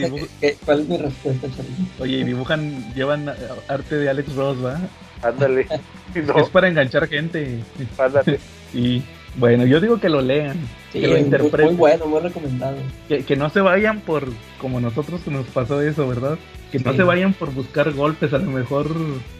cuál 0.65 0.79
es 0.81 0.87
mi 0.89 0.97
respuesta, 0.97 1.47
Charlie. 1.55 1.75
Oye, 1.99 2.17
y 2.17 2.23
dibujan, 2.23 2.93
llevan 2.95 3.31
arte 3.67 3.95
de 3.95 4.09
Alex 4.09 4.35
Ross, 4.35 4.57
¿va? 4.65 4.79
Ándale. 5.21 5.67
No, 6.25 6.39
Es 6.39 6.49
para 6.49 6.67
enganchar 6.67 7.07
gente. 7.07 7.59
ándale. 7.97 8.39
Y 8.73 9.01
bueno, 9.37 9.65
yo 9.65 9.79
digo 9.79 9.99
que 9.99 10.09
lo 10.09 10.21
lean, 10.21 10.57
Sí, 10.91 11.01
que 11.01 11.07
lo 11.07 11.13
muy, 11.13 11.21
interpreten. 11.21 11.65
muy 11.67 11.75
bueno, 11.75 12.05
muy 12.07 12.19
recomendado. 12.19 12.77
Que, 13.07 13.23
que 13.23 13.35
no 13.35 13.49
se 13.51 13.61
vayan 13.61 13.99
por, 14.01 14.27
como 14.59 14.79
nosotros 14.81 15.21
que 15.21 15.29
nos 15.31 15.45
pasó 15.47 15.81
eso, 15.81 16.07
¿verdad? 16.07 16.37
Que 16.71 16.79
no 16.79 16.91
Sí. 16.91 16.97
se 16.97 17.03
vayan 17.03 17.33
por 17.33 17.51
buscar 17.53 17.91
golpes, 17.93 18.33
a 18.33 18.39
lo 18.39 18.49
mejor, 18.49 18.87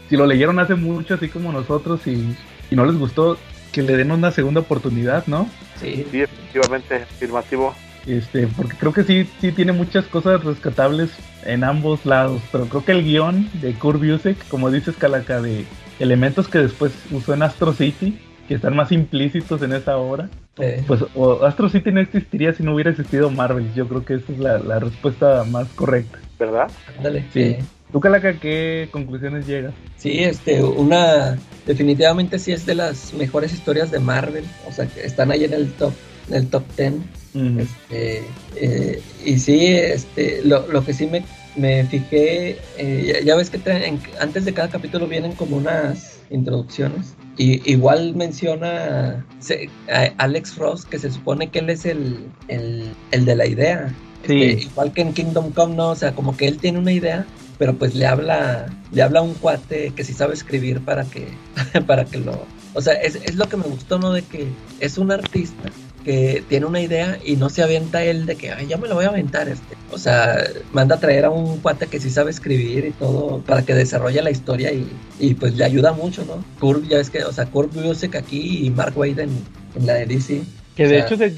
si 0.10 0.16
lo 0.16 0.26
leyeron 0.28 0.60
hace 0.60 0.76
mucho, 0.76 1.16
así 1.16 1.28
como 1.28 1.52
nosotros, 1.52 2.06
y, 2.06 2.36
y 2.72 2.76
no 2.76 2.86
les 2.86 2.98
gustó, 2.98 3.38
que 3.72 3.82
le 3.82 3.98
den 3.98 4.12
una 4.12 4.32
segunda 4.32 4.62
oportunidad, 4.62 5.28
¿no? 5.28 5.50
Sí, 5.80 6.06
Sí, 6.12 6.22
efectivamente, 6.22 6.96
afirmativo. 6.96 7.74
Este, 8.06 8.48
porque 8.48 8.76
creo 8.78 8.94
que 8.94 9.04
sí, 9.04 9.30
sí 9.40 9.52
tiene 9.52 9.72
muchas 9.72 10.06
cosas 10.06 10.44
rescatables 10.44 11.12
en 11.46 11.64
ambos 11.64 12.06
lados, 12.06 12.42
pero 12.52 12.66
creo 12.66 12.86
que 12.86 12.92
el 12.94 13.04
guion 13.04 13.50
de 13.62 13.74
Kurt 13.74 14.00
Busiek, 14.00 14.48
como 14.48 14.72
dices 14.72 14.96
Calaca, 14.96 15.42
de 15.42 15.66
elementos 16.00 16.48
que 16.48 16.60
después 16.60 16.94
usó 17.12 17.34
en 17.34 17.44
Astro 17.44 17.74
City, 17.74 18.18
que 18.48 18.56
están 18.56 18.76
más 18.76 18.92
implícitos 18.92 19.62
en 19.62 19.74
esa 19.74 19.98
obra, 19.98 20.30
eh, 20.58 20.84
pues 20.88 21.06
o 21.14 21.46
Astro 21.46 21.70
City 21.70 21.92
no 21.92 22.00
existiría 22.00 22.54
si 22.54 22.64
no 22.64 22.74
hubiera 22.74 22.90
existido 22.90 23.30
Marvel. 23.30 23.72
Yo 23.76 23.88
creo 23.88 24.04
que 24.04 24.16
esa 24.16 24.32
es 24.32 24.40
la, 24.40 24.58
la 24.58 24.80
respuesta 24.80 25.44
más 25.44 25.68
correcta. 25.70 26.18
¿Verdad? 26.40 26.72
ándale. 26.98 27.26
Sí. 27.32 27.42
eh, 27.42 27.64
¿Tú, 27.92 28.00
Calaca, 28.00 28.40
qué 28.40 28.88
conclusiones 28.92 29.48
llegas? 29.48 29.74
Sí, 29.98 30.20
este, 30.20 30.62
una, 30.62 31.38
definitivamente 31.66 32.38
sí 32.38 32.52
es 32.52 32.66
de 32.66 32.76
las 32.76 33.14
mejores 33.14 33.52
historias 33.52 33.90
de 33.90 34.00
Marvel, 34.00 34.46
o 34.68 34.72
sea, 34.72 34.86
que 34.86 35.02
están 35.06 35.32
ahí 35.32 35.44
en 35.44 35.54
el 35.54 35.72
top, 35.74 35.94
en 36.30 36.36
el 36.36 36.48
top 36.48 36.64
10. 36.78 36.94
Mm, 37.34 37.60
Este, 37.60 38.24
eh, 38.56 39.02
y 39.26 39.40
sí, 39.40 39.68
este, 39.68 40.42
lo, 40.44 40.68
lo 40.68 40.86
que 40.86 40.94
sí 40.94 41.08
me, 41.08 41.24
me 41.56 41.84
fijé, 41.86 42.58
eh, 42.78 43.14
ya, 43.14 43.26
ya 43.26 43.36
ves 43.36 43.50
que 43.50 43.58
te- 43.58 43.88
en- 43.88 44.00
antes 44.20 44.46
de 44.46 44.54
cada 44.54 44.70
capítulo 44.70 45.08
vienen 45.08 45.34
como 45.34 45.58
unas 45.58 46.20
introducciones. 46.30 47.14
Y 47.38 47.72
igual 47.72 48.16
menciona 48.16 49.26
se- 49.40 49.70
a 49.92 50.12
Alex 50.24 50.58
Ross, 50.58 50.86
que 50.86 51.00
se 51.00 51.10
supone 51.12 51.50
que 51.50 51.60
él 51.60 51.70
es 51.72 51.86
el, 51.86 52.18
el, 52.50 52.92
el 53.12 53.26
de 53.26 53.36
la 53.36 53.48
idea. 53.48 53.94
Sí. 54.28 54.44
Este, 54.44 54.64
igual 54.66 54.94
que 54.94 55.02
en 55.02 55.14
Kingdom 55.14 55.52
Come, 55.54 55.76
¿no? 55.76 55.90
O 55.90 55.96
sea, 55.96 56.14
como 56.14 56.36
que 56.38 56.48
él 56.48 56.58
tiene 56.58 56.78
una 56.80 56.92
idea, 56.92 57.26
pero 57.60 57.76
pues 57.76 57.94
le 57.94 58.08
habla, 58.08 58.68
le 58.92 59.04
habla 59.04 59.20
a 59.20 59.24
un 59.24 59.36
cuate 59.36 59.92
que 59.96 60.04
sí 60.04 60.14
sabe 60.14 60.34
escribir 60.34 60.80
para 60.80 61.04
que, 61.04 61.28
para 61.86 62.06
que 62.06 62.18
lo... 62.18 62.46
O 62.74 62.82
sea, 62.82 62.94
es, 62.94 63.16
es 63.16 63.36
lo 63.36 63.50
que 63.50 63.58
me 63.58 63.64
gustó, 63.64 64.00
¿no? 64.00 64.14
De 64.14 64.22
que 64.22 64.48
es 64.80 64.98
un 64.98 65.12
artista 65.12 65.70
que 66.06 66.44
tiene 66.48 66.66
una 66.66 66.80
idea 66.80 67.20
y 67.26 67.36
no 67.36 67.50
se 67.50 67.62
avienta 67.62 68.02
él 68.04 68.26
de 68.26 68.38
que, 68.38 68.52
ay, 68.52 68.68
ya 68.68 68.78
me 68.78 68.88
lo 68.88 68.96
voy 68.96 69.06
a 69.06 69.10
aventar 69.10 69.50
este. 69.50 69.76
O 69.92 69.98
sea, 69.98 70.38
manda 70.72 70.96
a 70.96 71.00
traer 71.00 71.26
a 71.26 71.30
un 71.30 71.60
cuate 71.60 71.88
que 71.88 72.00
sí 72.00 72.10
sabe 72.10 72.32
escribir 72.32 72.86
y 72.86 72.92
todo 72.92 73.42
para 73.42 73.64
que 73.64 73.74
desarrolle 73.74 74.22
la 74.22 74.32
historia 74.32 74.72
y, 74.72 74.88
y 75.20 75.34
pues 75.34 75.56
le 75.56 75.66
ayuda 75.66 75.92
mucho, 75.92 76.24
¿no? 76.26 76.44
Kurt, 76.60 76.88
ya 76.88 76.98
ves 76.98 77.10
que, 77.10 77.24
o 77.26 77.34
sea, 77.34 77.48
Kurt 77.48 77.74
Busiek 77.74 78.16
aquí 78.16 78.66
y 78.66 78.70
Mark 78.70 78.98
Waid 78.98 79.20
en, 79.20 79.32
en 79.76 79.86
la 79.86 79.96
de 79.96 80.06
DC. 80.06 80.42
que 80.78 80.86
o 80.86 80.88
de 80.90 80.96
sea, 80.96 81.06
hecho, 81.06 81.18
se, 81.18 81.34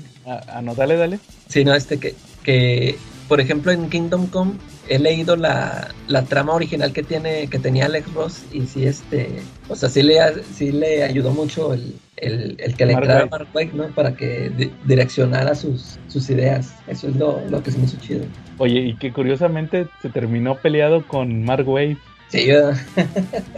no, 0.61 0.75
dale, 0.75 0.97
dale. 0.97 1.19
Sí, 1.47 1.65
no, 1.65 1.73
este 1.73 1.97
que, 1.97 2.13
que 2.43 2.97
por 3.27 3.41
ejemplo 3.41 3.71
en 3.71 3.89
Kingdom 3.89 4.27
Come 4.27 4.53
he 4.89 4.99
leído 4.99 5.35
la, 5.35 5.93
la 6.07 6.23
trama 6.25 6.53
original 6.53 6.91
que 6.93 7.03
tiene, 7.03 7.47
que 7.47 7.59
tenía 7.59 7.85
Alex 7.85 8.13
Ross 8.13 8.41
y 8.51 8.65
sí 8.67 8.85
este, 8.85 9.41
o 9.67 9.75
sea, 9.75 9.89
sí 9.89 10.01
le, 10.03 10.17
sí 10.53 10.71
le 10.71 11.03
ayudó 11.03 11.31
mucho 11.31 11.73
el, 11.73 11.93
el, 12.17 12.55
el 12.59 12.75
que 12.75 12.85
le 12.85 12.93
Mark 12.93 13.03
entrara 13.05 13.21
Waid. 13.21 13.31
Mark 13.31 13.47
Waid, 13.53 13.71
¿no? 13.73 13.87
Para 13.89 14.15
que 14.15 14.49
di- 14.49 14.71
direccionara 14.85 15.55
sus, 15.55 15.97
sus 16.07 16.29
ideas. 16.29 16.73
Eso 16.87 17.07
es 17.07 17.15
lo, 17.15 17.41
lo 17.49 17.63
que 17.63 17.71
se 17.71 17.77
me 17.77 17.85
hizo 17.85 17.97
chido. 17.99 18.25
Oye, 18.57 18.79
y 18.81 18.95
que 18.95 19.11
curiosamente 19.13 19.87
se 20.01 20.09
terminó 20.09 20.55
peleado 20.55 21.05
con 21.07 21.43
Mark 21.43 21.67
Wade. 21.67 21.97
Sí, 22.29 22.47
¿verdad? 22.47 22.77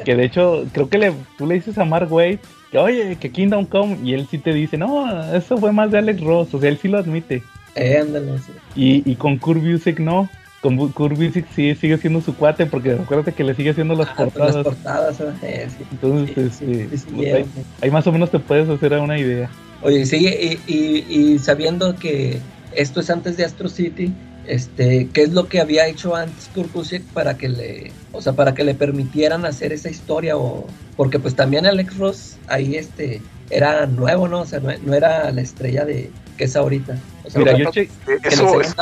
Que 0.03 0.15
de 0.15 0.25
hecho, 0.25 0.65
creo 0.71 0.89
que 0.89 0.97
le, 0.97 1.13
tú 1.37 1.45
le 1.45 1.55
dices 1.55 1.77
a 1.77 1.85
Mark 1.85 2.11
Wade 2.11 2.39
que, 2.71 2.77
oye, 2.79 3.17
que 3.19 3.31
Kingdom 3.31 3.65
Come, 3.65 3.97
y 4.03 4.13
él 4.13 4.27
sí 4.29 4.39
te 4.39 4.51
dice, 4.51 4.77
no, 4.77 5.33
eso 5.33 5.57
fue 5.57 5.71
más 5.71 5.91
de 5.91 5.99
Alex 5.99 6.21
Ross, 6.21 6.53
o 6.53 6.59
sea, 6.59 6.69
él 6.69 6.79
sí 6.81 6.87
lo 6.87 6.97
admite. 6.97 7.43
Eh, 7.75 7.99
ándale, 8.01 8.37
sí. 8.39 8.51
Y, 8.75 9.11
y 9.11 9.15
con 9.15 9.37
Kurt 9.37 9.61
Busiek 9.61 9.99
no. 9.99 10.29
Con 10.63 10.77
Kurt 10.91 11.17
Busiek 11.17 11.45
sí 11.53 11.75
sigue 11.75 11.97
siendo 11.97 12.21
su 12.21 12.35
cuate, 12.35 12.65
porque 12.65 12.95
recuerda 12.95 13.31
que 13.33 13.43
le 13.43 13.53
sigue 13.53 13.71
haciendo 13.71 13.95
las 13.95 14.07
Ah, 14.07 14.13
pues 14.15 14.31
portadas. 14.31 14.55
las 14.55 14.63
portadas. 14.63 15.19
Eh, 15.43 15.67
sí. 15.69 15.83
Entonces, 15.91 16.53
Sí, 16.57 16.71
este, 16.81 16.97
sí, 16.97 17.05
pues, 17.15 17.33
ahí, 17.33 17.45
ahí 17.81 17.91
más 17.91 18.07
o 18.07 18.11
menos 18.13 18.31
te 18.31 18.39
puedes 18.39 18.69
hacer 18.69 18.93
una 18.93 19.19
idea. 19.19 19.49
Oye, 19.81 20.05
sí, 20.05 20.25
y, 20.25 20.73
y, 20.73 21.05
y 21.33 21.37
sabiendo 21.39 21.95
que 21.97 22.39
esto 22.73 23.01
es 23.01 23.09
antes 23.09 23.35
de 23.35 23.43
Astro 23.43 23.67
City, 23.67 24.13
este, 24.47 25.09
¿qué 25.11 25.23
es 25.23 25.33
lo 25.33 25.47
que 25.49 25.59
había 25.59 25.85
hecho 25.87 26.15
antes 26.15 26.49
Kurt 26.55 26.71
Busiek 26.71 27.03
para 27.07 27.37
que 27.37 27.49
le, 27.49 27.91
o 28.13 28.21
sea, 28.21 28.31
para 28.33 28.53
que 28.53 28.63
le 28.63 28.73
permitieran 28.73 29.45
hacer 29.45 29.73
esa 29.73 29.89
historia 29.89 30.37
o 30.37 30.65
porque 30.95 31.19
pues 31.19 31.35
también 31.35 31.65
Alex 31.65 31.97
Ross 31.97 32.37
ahí 32.47 32.75
este 32.75 33.21
era 33.49 33.85
nuevo, 33.85 34.27
¿no? 34.29 34.41
O 34.41 34.45
sea, 34.45 34.59
no, 34.61 34.69
no 34.85 34.93
era 34.93 35.29
la 35.31 35.41
estrella 35.41 35.83
de 35.85 36.09
que 36.37 36.45
es 36.45 36.55
ahorita. 36.55 36.97
Sea, 37.25 37.39
Mira, 37.39 37.53
yo 37.57 37.65
che- 37.71 37.89
Eso, 38.23 38.43
eso-. 38.61 38.75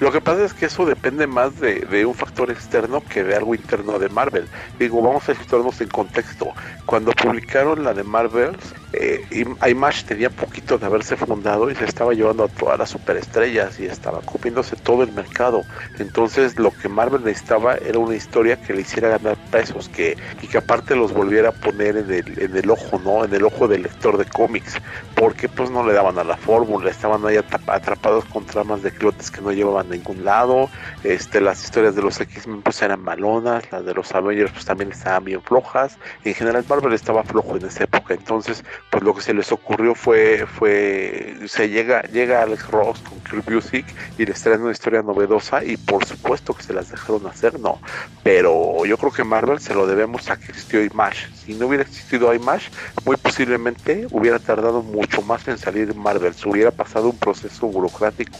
Lo 0.00 0.12
que 0.12 0.20
pasa 0.20 0.44
es 0.44 0.54
que 0.54 0.66
eso 0.66 0.84
depende 0.86 1.26
más 1.26 1.56
de, 1.56 1.80
de 1.80 2.06
un 2.06 2.14
factor 2.14 2.50
externo 2.50 3.02
que 3.04 3.22
de 3.24 3.34
algo 3.36 3.54
interno 3.54 3.98
de 3.98 4.08
Marvel. 4.08 4.50
Digo, 4.78 5.02
vamos 5.02 5.28
a 5.28 5.34
situarnos 5.34 5.80
en 5.80 5.88
contexto. 5.88 6.54
Cuando 6.86 7.12
publicaron 7.12 7.84
la 7.84 7.94
de 7.94 8.04
Marvel, 8.04 8.56
eh, 8.92 9.26
Im- 9.30 9.56
Image 9.70 10.04
tenía 10.06 10.30
poquito 10.30 10.78
de 10.78 10.86
haberse 10.86 11.16
fundado 11.16 11.70
y 11.70 11.74
se 11.76 11.84
estaba 11.84 12.12
llevando 12.14 12.44
a 12.44 12.48
todas 12.48 12.78
las 12.78 12.90
superestrellas 12.90 13.78
y 13.78 13.86
estaba 13.86 14.22
comiéndose 14.22 14.76
todo 14.76 15.02
el 15.02 15.12
mercado. 15.12 15.66
Entonces, 15.98 16.58
lo 16.58 16.72
que 16.72 16.88
Marvel 16.88 17.22
necesitaba 17.22 17.76
era 17.76 17.98
una 17.98 18.16
historia 18.16 18.56
que 18.56 18.72
le 18.74 18.82
hiciera 18.82 19.08
ganar 19.10 19.38
pesos 19.50 19.88
que, 19.88 20.16
y 20.40 20.48
que 20.48 20.58
aparte 20.58 20.96
los 20.96 21.12
volviera 21.12 21.50
a 21.50 21.52
poner 21.52 21.96
en 21.98 22.10
el, 22.10 22.42
en 22.42 22.56
el 22.56 22.70
ojo, 22.70 22.98
¿no? 22.98 23.24
En 23.24 23.32
el 23.34 23.44
ojo 23.44 23.68
del 23.68 23.82
lector 23.82 24.16
de 24.18 24.26
cómics. 24.26 24.80
Porque 25.14 25.48
pues 25.48 25.70
no 25.70 25.86
le 25.86 25.92
daban 25.92 26.18
a 26.18 26.24
la 26.24 26.36
fórmula, 26.36 26.90
estaban 26.90 27.24
atrapados 27.38 28.24
con 28.26 28.44
tramas 28.44 28.82
de 28.82 28.90
clotes 28.90 29.30
que 29.30 29.40
no 29.40 29.52
llevaban 29.52 29.86
a 29.86 29.90
ningún 29.96 30.24
lado. 30.24 30.68
Este, 31.04 31.40
las 31.40 31.62
historias 31.62 31.94
de 31.94 32.02
los 32.02 32.20
X-Men 32.20 32.62
pues 32.62 32.80
eran 32.82 33.02
malonas, 33.02 33.70
las 33.70 33.84
de 33.84 33.94
los 33.94 34.12
Avengers 34.14 34.52
pues 34.52 34.64
también 34.64 34.92
estaban 34.92 35.24
bien 35.24 35.42
flojas. 35.42 35.98
En 36.24 36.34
general 36.34 36.64
Marvel 36.68 36.92
estaba 36.92 37.22
flojo 37.24 37.56
en 37.56 37.66
esa 37.66 37.84
época, 37.84 38.14
entonces 38.14 38.64
pues 38.90 39.02
lo 39.02 39.14
que 39.14 39.22
se 39.22 39.34
les 39.34 39.52
ocurrió 39.52 39.94
fue, 39.94 40.46
fue, 40.46 41.36
se 41.46 41.68
llega, 41.68 42.02
llega 42.02 42.42
Alex 42.42 42.70
Ross 42.70 43.00
con 43.00 43.18
Kurt 43.20 43.50
Busiek 43.50 43.86
y 44.18 44.26
les 44.26 44.42
traen 44.42 44.62
una 44.62 44.72
historia 44.72 45.02
novedosa 45.02 45.64
y 45.64 45.76
por 45.76 46.04
supuesto 46.04 46.54
que 46.54 46.62
se 46.62 46.72
las 46.72 46.90
dejaron 46.90 47.26
hacer, 47.26 47.58
no. 47.58 47.80
Pero 48.22 48.84
yo 48.84 48.96
creo 48.96 49.12
que 49.12 49.24
Marvel 49.24 49.60
se 49.60 49.74
lo 49.74 49.86
debemos 49.86 50.30
a 50.30 50.36
que 50.36 50.46
existió 50.46 50.84
Image. 50.84 51.28
Si 51.34 51.54
no 51.54 51.66
hubiera 51.66 51.84
existido 51.84 52.32
Image, 52.34 52.70
muy 53.04 53.16
posiblemente 53.16 54.06
hubiera 54.10 54.38
tardado 54.38 54.82
mucho 54.82 55.22
más 55.22 55.46
en 55.48 55.58
salir 55.58 55.94
Marvel. 55.94 56.34
Se 56.34 56.48
hubiera 56.48 56.70
pasado 56.70 57.08
un 57.08 57.16
proceso 57.20 57.66
burocrático 57.66 58.38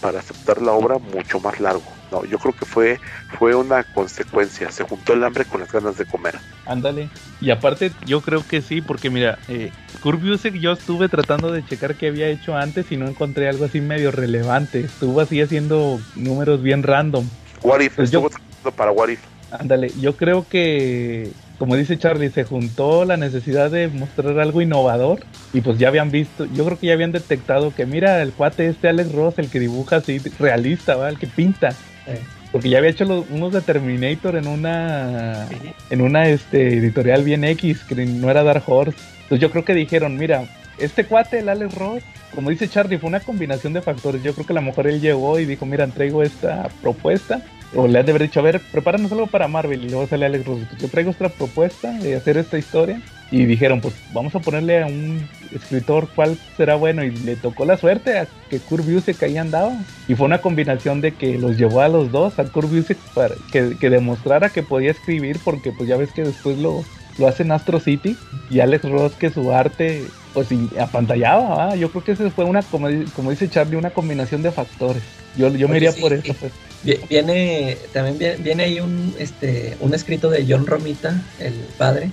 para 0.00 0.20
aceptar 0.20 0.62
la 0.62 0.72
obra 0.72 0.98
mucho 0.98 1.40
más 1.40 1.60
largo. 1.60 1.82
No, 2.10 2.24
yo 2.24 2.38
creo 2.38 2.52
que 2.52 2.64
fue, 2.64 2.98
fue 3.38 3.54
una 3.54 3.84
consecuencia. 3.84 4.70
Se 4.70 4.84
juntó 4.84 5.12
el 5.12 5.22
hambre 5.22 5.44
con 5.44 5.60
las 5.60 5.70
ganas 5.70 5.96
de 5.96 6.06
comer. 6.06 6.38
Ándale. 6.66 7.08
Y 7.40 7.50
aparte, 7.50 7.92
yo 8.06 8.20
creo 8.20 8.46
que 8.46 8.62
sí, 8.62 8.80
porque 8.80 9.10
mira, 9.10 9.38
eh, 9.48 9.70
Kurt 10.02 10.20
yo 10.22 10.72
estuve 10.72 11.08
tratando 11.08 11.52
de 11.52 11.64
checar 11.64 11.94
qué 11.94 12.08
había 12.08 12.28
hecho 12.28 12.56
antes 12.56 12.90
y 12.90 12.96
no 12.96 13.06
encontré 13.06 13.48
algo 13.48 13.64
así 13.64 13.80
medio 13.80 14.10
relevante. 14.10 14.80
Estuvo 14.80 15.20
así 15.20 15.40
haciendo 15.40 16.00
números 16.16 16.62
bien 16.62 16.82
random. 16.82 17.28
What 17.62 17.80
if, 17.80 17.96
pues 17.96 18.08
estuvo 18.08 18.30
trabajando 18.30 18.72
para 18.72 18.92
What 18.92 19.08
if. 19.10 19.20
Ándale, 19.50 19.92
yo 20.00 20.16
creo 20.16 20.46
que, 20.48 21.32
como 21.60 21.76
dice 21.76 21.98
Charlie, 21.98 22.30
se 22.30 22.44
juntó 22.44 23.04
la 23.04 23.18
necesidad 23.18 23.70
de 23.70 23.88
mostrar 23.88 24.40
algo 24.40 24.62
innovador 24.62 25.20
y 25.52 25.60
pues 25.60 25.76
ya 25.76 25.88
habían 25.88 26.10
visto, 26.10 26.46
yo 26.46 26.64
creo 26.64 26.78
que 26.78 26.86
ya 26.86 26.94
habían 26.94 27.12
detectado 27.12 27.74
que 27.74 27.84
mira, 27.84 28.22
el 28.22 28.32
cuate 28.32 28.66
este 28.66 28.88
Alex 28.88 29.12
Ross, 29.12 29.38
el 29.38 29.50
que 29.50 29.60
dibuja 29.60 29.96
así 29.96 30.20
realista, 30.38 30.96
¿va? 30.96 31.10
el 31.10 31.18
que 31.18 31.26
pinta. 31.26 31.74
Porque 32.50 32.70
ya 32.70 32.78
había 32.78 32.88
hecho 32.88 33.04
unos 33.28 33.52
de 33.52 33.60
Terminator 33.60 34.36
en 34.36 34.46
una 34.46 35.46
en 35.90 36.00
una 36.00 36.30
este, 36.30 36.78
editorial 36.78 37.24
bien 37.24 37.44
X, 37.44 37.84
que 37.84 37.94
no 38.06 38.30
era 38.30 38.42
Dark 38.42 38.64
Horse. 38.66 38.96
Entonces 39.24 39.40
yo 39.40 39.50
creo 39.50 39.66
que 39.66 39.74
dijeron, 39.74 40.16
mira, 40.16 40.44
este 40.78 41.04
cuate, 41.04 41.40
el 41.40 41.50
Alex 41.50 41.74
Ross, 41.74 42.02
como 42.34 42.48
dice 42.48 42.68
Charlie, 42.68 42.96
fue 42.96 43.08
una 43.08 43.20
combinación 43.20 43.74
de 43.74 43.82
factores. 43.82 44.22
Yo 44.22 44.32
creo 44.32 44.46
que 44.46 44.54
a 44.54 44.56
lo 44.56 44.62
mejor 44.62 44.86
él 44.86 45.02
llegó 45.02 45.38
y 45.38 45.44
dijo, 45.44 45.66
mira, 45.66 45.86
traigo 45.88 46.22
esta 46.22 46.70
propuesta. 46.80 47.42
O 47.74 47.86
le 47.86 47.98
han 48.00 48.06
de 48.06 48.12
haber 48.12 48.22
dicho, 48.22 48.40
a 48.40 48.42
ver, 48.42 48.60
prepáranos 48.72 49.12
algo 49.12 49.26
para 49.26 49.46
Marvel. 49.46 49.84
Y 49.84 49.88
luego 49.88 50.06
sale 50.06 50.26
Alex 50.26 50.44
Ross. 50.44 50.60
Yo 50.78 50.88
traigo 50.88 51.10
esta 51.10 51.28
propuesta 51.28 51.92
de 51.92 52.16
hacer 52.16 52.36
esta 52.36 52.58
historia. 52.58 53.00
Y 53.30 53.44
dijeron, 53.44 53.80
pues 53.80 53.94
vamos 54.12 54.34
a 54.34 54.40
ponerle 54.40 54.82
a 54.82 54.86
un 54.86 55.28
escritor 55.54 56.08
cuál 56.16 56.36
será 56.56 56.74
bueno. 56.74 57.04
Y 57.04 57.12
le 57.12 57.36
tocó 57.36 57.64
la 57.64 57.76
suerte 57.76 58.18
a 58.18 58.26
que 58.48 58.58
Kurt 58.58 58.84
Busiek 58.84 59.22
ahí 59.22 59.36
andaba. 59.36 59.72
Y 60.08 60.16
fue 60.16 60.26
una 60.26 60.40
combinación 60.40 61.00
de 61.00 61.12
que 61.12 61.38
los 61.38 61.56
llevó 61.56 61.82
a 61.82 61.88
los 61.88 62.10
dos, 62.10 62.38
a 62.40 62.44
Kurt 62.44 62.68
Busiek, 62.70 62.98
para 63.14 63.36
que, 63.52 63.76
que 63.78 63.88
demostrara 63.90 64.50
que 64.50 64.64
podía 64.64 64.90
escribir. 64.90 65.38
Porque 65.44 65.70
pues 65.70 65.88
ya 65.88 65.96
ves 65.96 66.12
que 66.12 66.24
después 66.24 66.58
lo, 66.58 66.84
lo 67.18 67.28
hace 67.28 67.44
en 67.44 67.52
Astro 67.52 67.78
City. 67.78 68.16
Y 68.50 68.58
Alex 68.58 68.90
Ross 68.90 69.12
que 69.12 69.30
su 69.30 69.52
arte 69.52 70.02
pues 70.34 70.48
apantallaba. 70.80 71.76
Yo 71.76 71.90
creo 71.90 72.02
que 72.02 72.12
ese 72.12 72.30
fue 72.30 72.44
una, 72.44 72.62
como, 72.62 72.88
como 73.14 73.30
dice 73.30 73.48
Charlie, 73.48 73.76
una 73.76 73.90
combinación 73.90 74.42
de 74.42 74.50
factores. 74.50 75.02
Yo, 75.36 75.48
yo 75.50 75.68
me 75.68 75.76
iría 75.76 75.92
por 75.92 76.12
eso. 76.12 76.34
Pues. 76.34 76.52
Viene, 76.82 77.76
también 77.92 78.38
viene, 78.42 78.62
ahí 78.64 78.80
un, 78.80 79.14
este, 79.18 79.76
un 79.80 79.92
escrito 79.92 80.30
de 80.30 80.46
John 80.48 80.66
Romita, 80.66 81.22
el 81.38 81.52
padre, 81.76 82.10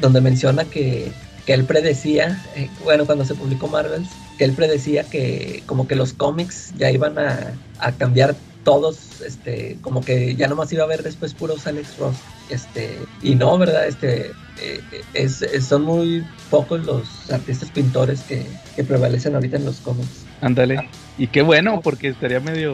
donde 0.00 0.20
menciona 0.20 0.64
que, 0.64 1.12
que 1.46 1.54
él 1.54 1.64
predecía, 1.64 2.44
eh, 2.56 2.68
bueno, 2.84 3.06
cuando 3.06 3.24
se 3.24 3.34
publicó 3.34 3.68
Marvels, 3.68 4.08
que 4.36 4.44
él 4.44 4.52
predecía 4.52 5.04
que 5.04 5.62
como 5.66 5.86
que 5.86 5.94
los 5.94 6.12
cómics 6.12 6.72
ya 6.76 6.90
iban 6.90 7.18
a, 7.18 7.52
a 7.78 7.92
cambiar 7.92 8.34
todos, 8.64 9.20
este, 9.24 9.78
como 9.80 10.02
que 10.02 10.34
ya 10.34 10.48
nomás 10.48 10.72
iba 10.72 10.84
a 10.84 10.86
ver 10.86 11.02
después 11.02 11.34
puros 11.34 11.66
Alex 11.66 11.98
Ross, 11.98 12.16
este, 12.50 12.98
y 13.22 13.34
no, 13.34 13.56
¿verdad? 13.58 13.86
Este, 13.86 14.32
eh, 14.60 14.80
es, 15.14 15.44
son 15.66 15.82
muy 15.82 16.24
pocos 16.50 16.84
los 16.84 17.30
artistas 17.30 17.70
pintores 17.70 18.20
que, 18.22 18.44
que 18.76 18.84
prevalecen 18.84 19.34
ahorita 19.34 19.56
en 19.56 19.64
los 19.64 19.76
cómics. 19.76 20.26
Ándale. 20.40 20.88
Y 21.18 21.26
qué 21.26 21.42
bueno, 21.42 21.80
porque 21.82 22.08
estaría 22.08 22.40
medio 22.40 22.72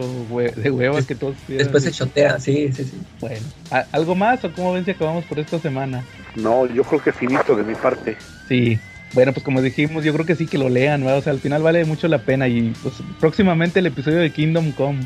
de 0.55 0.71
huevas 0.71 1.05
que 1.05 1.15
todos. 1.15 1.35
Después 1.47 1.83
se 1.83 1.91
chotea, 1.91 2.39
sí, 2.39 2.71
sí, 2.71 2.85
sí. 2.85 2.97
Bueno, 3.19 3.45
¿algo 3.91 4.15
más 4.15 4.43
o 4.45 4.51
cómo 4.53 4.73
ven 4.73 4.85
si 4.85 4.91
acabamos 4.91 5.25
por 5.25 5.39
esta 5.39 5.59
semana? 5.59 6.03
No, 6.35 6.65
yo 6.65 6.83
creo 6.83 7.01
que 7.01 7.11
finito 7.11 7.55
de 7.55 7.63
mi 7.63 7.75
parte. 7.75 8.15
Sí. 8.47 8.79
Bueno, 9.13 9.33
pues 9.33 9.43
como 9.43 9.61
dijimos, 9.61 10.03
yo 10.03 10.13
creo 10.13 10.25
que 10.25 10.35
sí 10.35 10.47
que 10.47 10.57
lo 10.57 10.69
lean, 10.69 11.01
¿verdad? 11.01 11.17
O 11.19 11.21
sea, 11.21 11.33
al 11.33 11.39
final 11.39 11.61
vale 11.61 11.83
mucho 11.85 12.07
la 12.07 12.19
pena. 12.19 12.47
Y 12.47 12.73
pues 12.83 12.95
próximamente 13.19 13.79
el 13.79 13.87
episodio 13.87 14.19
de 14.19 14.31
Kingdom 14.31 14.71
Come. 14.71 14.99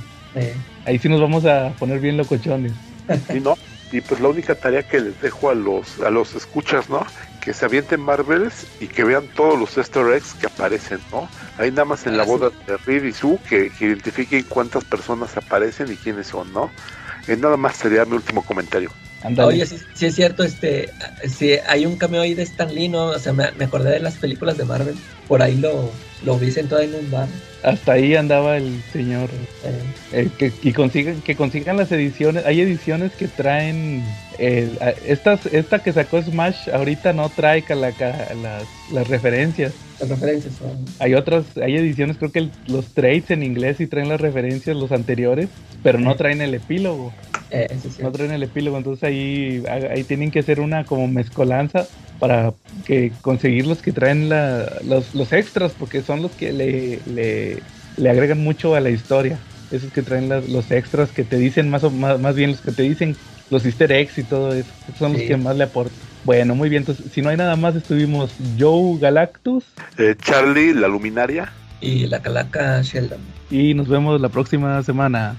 Ahí 0.86 1.00
sí 1.00 1.10
nos 1.10 1.22
vamos 1.22 1.46
a 1.46 1.74
poner 1.80 2.00
bien 2.00 2.18
locochones. 2.18 2.74
Sí, 3.32 3.40
no. 3.40 3.58
Y 3.92 4.02
pues 4.02 4.22
la 4.22 4.30
única 4.30 4.56
tarea 4.56 4.84
que 4.84 5.00
les 5.00 5.20
dejo 5.22 5.50
a 5.50 5.56
los, 5.56 6.00
a 6.00 6.10
los 6.10 6.34
escuchas, 6.36 6.90
¿no? 6.90 7.06
Que 7.42 7.54
se 7.54 7.66
avienten 7.66 8.00
Marvels 8.00 8.68
y 8.80 8.88
que 8.88 9.04
vean 9.04 9.28
todos 9.36 9.60
los 9.60 9.78
easter 9.78 10.14
eggs 10.14 10.34
que 10.36 10.46
aparecen, 10.46 11.00
¿no? 11.12 11.28
Ahí 11.58 11.72
nada 11.72 11.86
más 11.86 12.06
en 12.06 12.16
la 12.16 12.24
boda 12.24 12.52
de 12.68 12.78
Reed 12.78 13.04
y 13.04 13.12
Sue 13.12 13.38
que, 13.50 13.72
identifiquen 13.80 14.44
cuántas 14.44 14.84
personas 14.84 15.36
aparecen 15.36 15.92
y 15.92 15.96
quiénes 15.96 16.28
son, 16.28 16.54
¿no? 16.54 16.72
Eh, 17.28 17.36
nada 17.36 17.58
más 17.58 17.76
sería 17.76 18.06
mi 18.06 18.14
último 18.14 18.44
comentario. 18.44 18.92
Oye, 19.38 19.66
sí, 19.66 20.06
es 20.06 20.16
cierto, 20.16 20.44
este, 20.44 20.90
sí, 21.28 21.54
hay 21.68 21.86
un 21.86 21.96
cameo 21.96 22.22
ahí 22.22 22.34
de 22.34 22.44
Stan 22.44 22.74
Lee, 22.74 22.90
¿no? 22.90 23.08
O 23.08 23.20
sea, 23.20 23.34
me, 23.34 23.46
acordé 23.46 23.92
de 23.92 24.00
las 24.00 24.16
películas 24.16 24.58
de 24.58 24.66
Marvel, 24.66 24.96
por 25.28 25.44
ahí 25.44 25.58
lo, 25.58 25.92
lo 26.26 26.40
vi 26.40 26.52
sentado 26.52 26.82
en 26.82 26.96
un 26.96 27.12
bar. 27.12 27.28
Hasta 27.64 27.94
ahí 27.94 28.16
andaba 28.16 28.58
el 28.58 28.82
señor. 28.92 29.30
Eh, 30.12 30.30
que, 30.40 30.52
que, 30.52 30.74
consigan, 30.74 31.22
que 31.22 31.36
consigan 31.36 31.78
las 31.78 31.92
ediciones. 31.92 32.46
Hay 32.46 32.62
ediciones 32.62 33.12
que 33.12 33.28
traen. 33.28 34.04
Estas, 34.42 35.46
esta 35.46 35.80
que 35.80 35.94
sacó 35.94 36.22
Smash 36.22 36.70
ahorita 36.70 37.14
no 37.14 37.30
trae 37.30 37.64
las, 37.70 37.94
las 38.92 39.08
referencias. 39.08 39.74
Las 40.00 40.10
referencias 40.10 40.56
Hay 41.00 41.14
otras, 41.14 41.46
hay 41.58 41.76
ediciones, 41.78 42.18
creo 42.18 42.32
que 42.32 42.50
los 42.68 42.88
trades 42.88 43.30
en 43.30 43.44
inglés 43.44 43.78
sí 43.78 43.86
traen 43.86 44.10
las 44.10 44.20
referencias, 44.20 44.76
los 44.76 44.92
anteriores, 44.92 45.50
pero 45.84 46.00
no 46.00 46.16
traen 46.16 46.42
el 46.42 46.56
epílogo. 46.56 47.14
Eh, 47.52 47.68
no 48.02 48.12
traen 48.12 48.32
el 48.32 48.44
epílogo, 48.44 48.78
entonces 48.78 49.04
ahí, 49.04 49.64
ahí 49.68 50.04
tienen 50.06 50.32
que 50.32 50.40
hacer 50.40 50.60
una 50.60 50.86
como 50.86 51.08
mezcolanza 51.08 51.86
para 52.18 52.54
que 52.86 53.12
conseguir 53.22 53.68
los 53.68 53.82
que 53.82 53.92
traen 53.92 54.30
los, 54.30 55.14
los, 55.14 55.34
extras, 55.34 55.74
porque 55.78 56.02
son 56.02 56.22
los 56.22 56.32
que 56.32 56.52
le, 56.54 57.00
le, 57.98 58.10
agregan 58.10 58.44
mucho 58.44 58.74
a 58.74 58.80
la 58.80 58.90
historia. 58.90 59.38
Esos 59.72 59.92
que 59.92 60.02
traen 60.02 60.30
los 60.30 60.72
extras 60.72 61.12
que 61.12 61.24
te 61.24 61.38
dicen 61.38 61.70
más 61.70 61.84
o 61.84 61.92
más, 61.92 62.20
más 62.20 62.36
bien 62.36 62.52
los 62.52 62.62
que 62.62 62.72
te 62.72 62.84
dicen 62.84 63.16
los 63.52 63.66
easter 63.66 63.92
eggs 63.92 64.18
y 64.18 64.24
todo 64.24 64.54
eso. 64.54 64.70
son 64.98 65.14
los 65.14 65.22
que 65.22 65.38
más 65.38 65.56
le 65.56 65.66
aportan. 65.66 65.94
Bueno, 66.24 66.56
muy 66.56 66.70
bien. 66.70 66.82
Entonces, 66.82 67.12
si 67.12 67.22
no 67.22 67.30
hay 67.30 67.38
nada 67.38 67.56
más, 67.56 67.76
estuvimos 67.76 68.32
Joe 68.58 68.98
Galactus, 69.00 69.66
eh, 69.98 70.16
Charlie, 70.20 70.74
la 70.74 70.88
luminaria 70.88 71.52
y 71.82 72.08
la 72.08 72.22
calaca 72.22 72.82
Sheldon. 72.82 73.20
Y 73.50 73.74
nos 73.74 73.88
vemos 73.88 74.20
la 74.22 74.30
próxima 74.30 74.82
semana. 74.84 75.36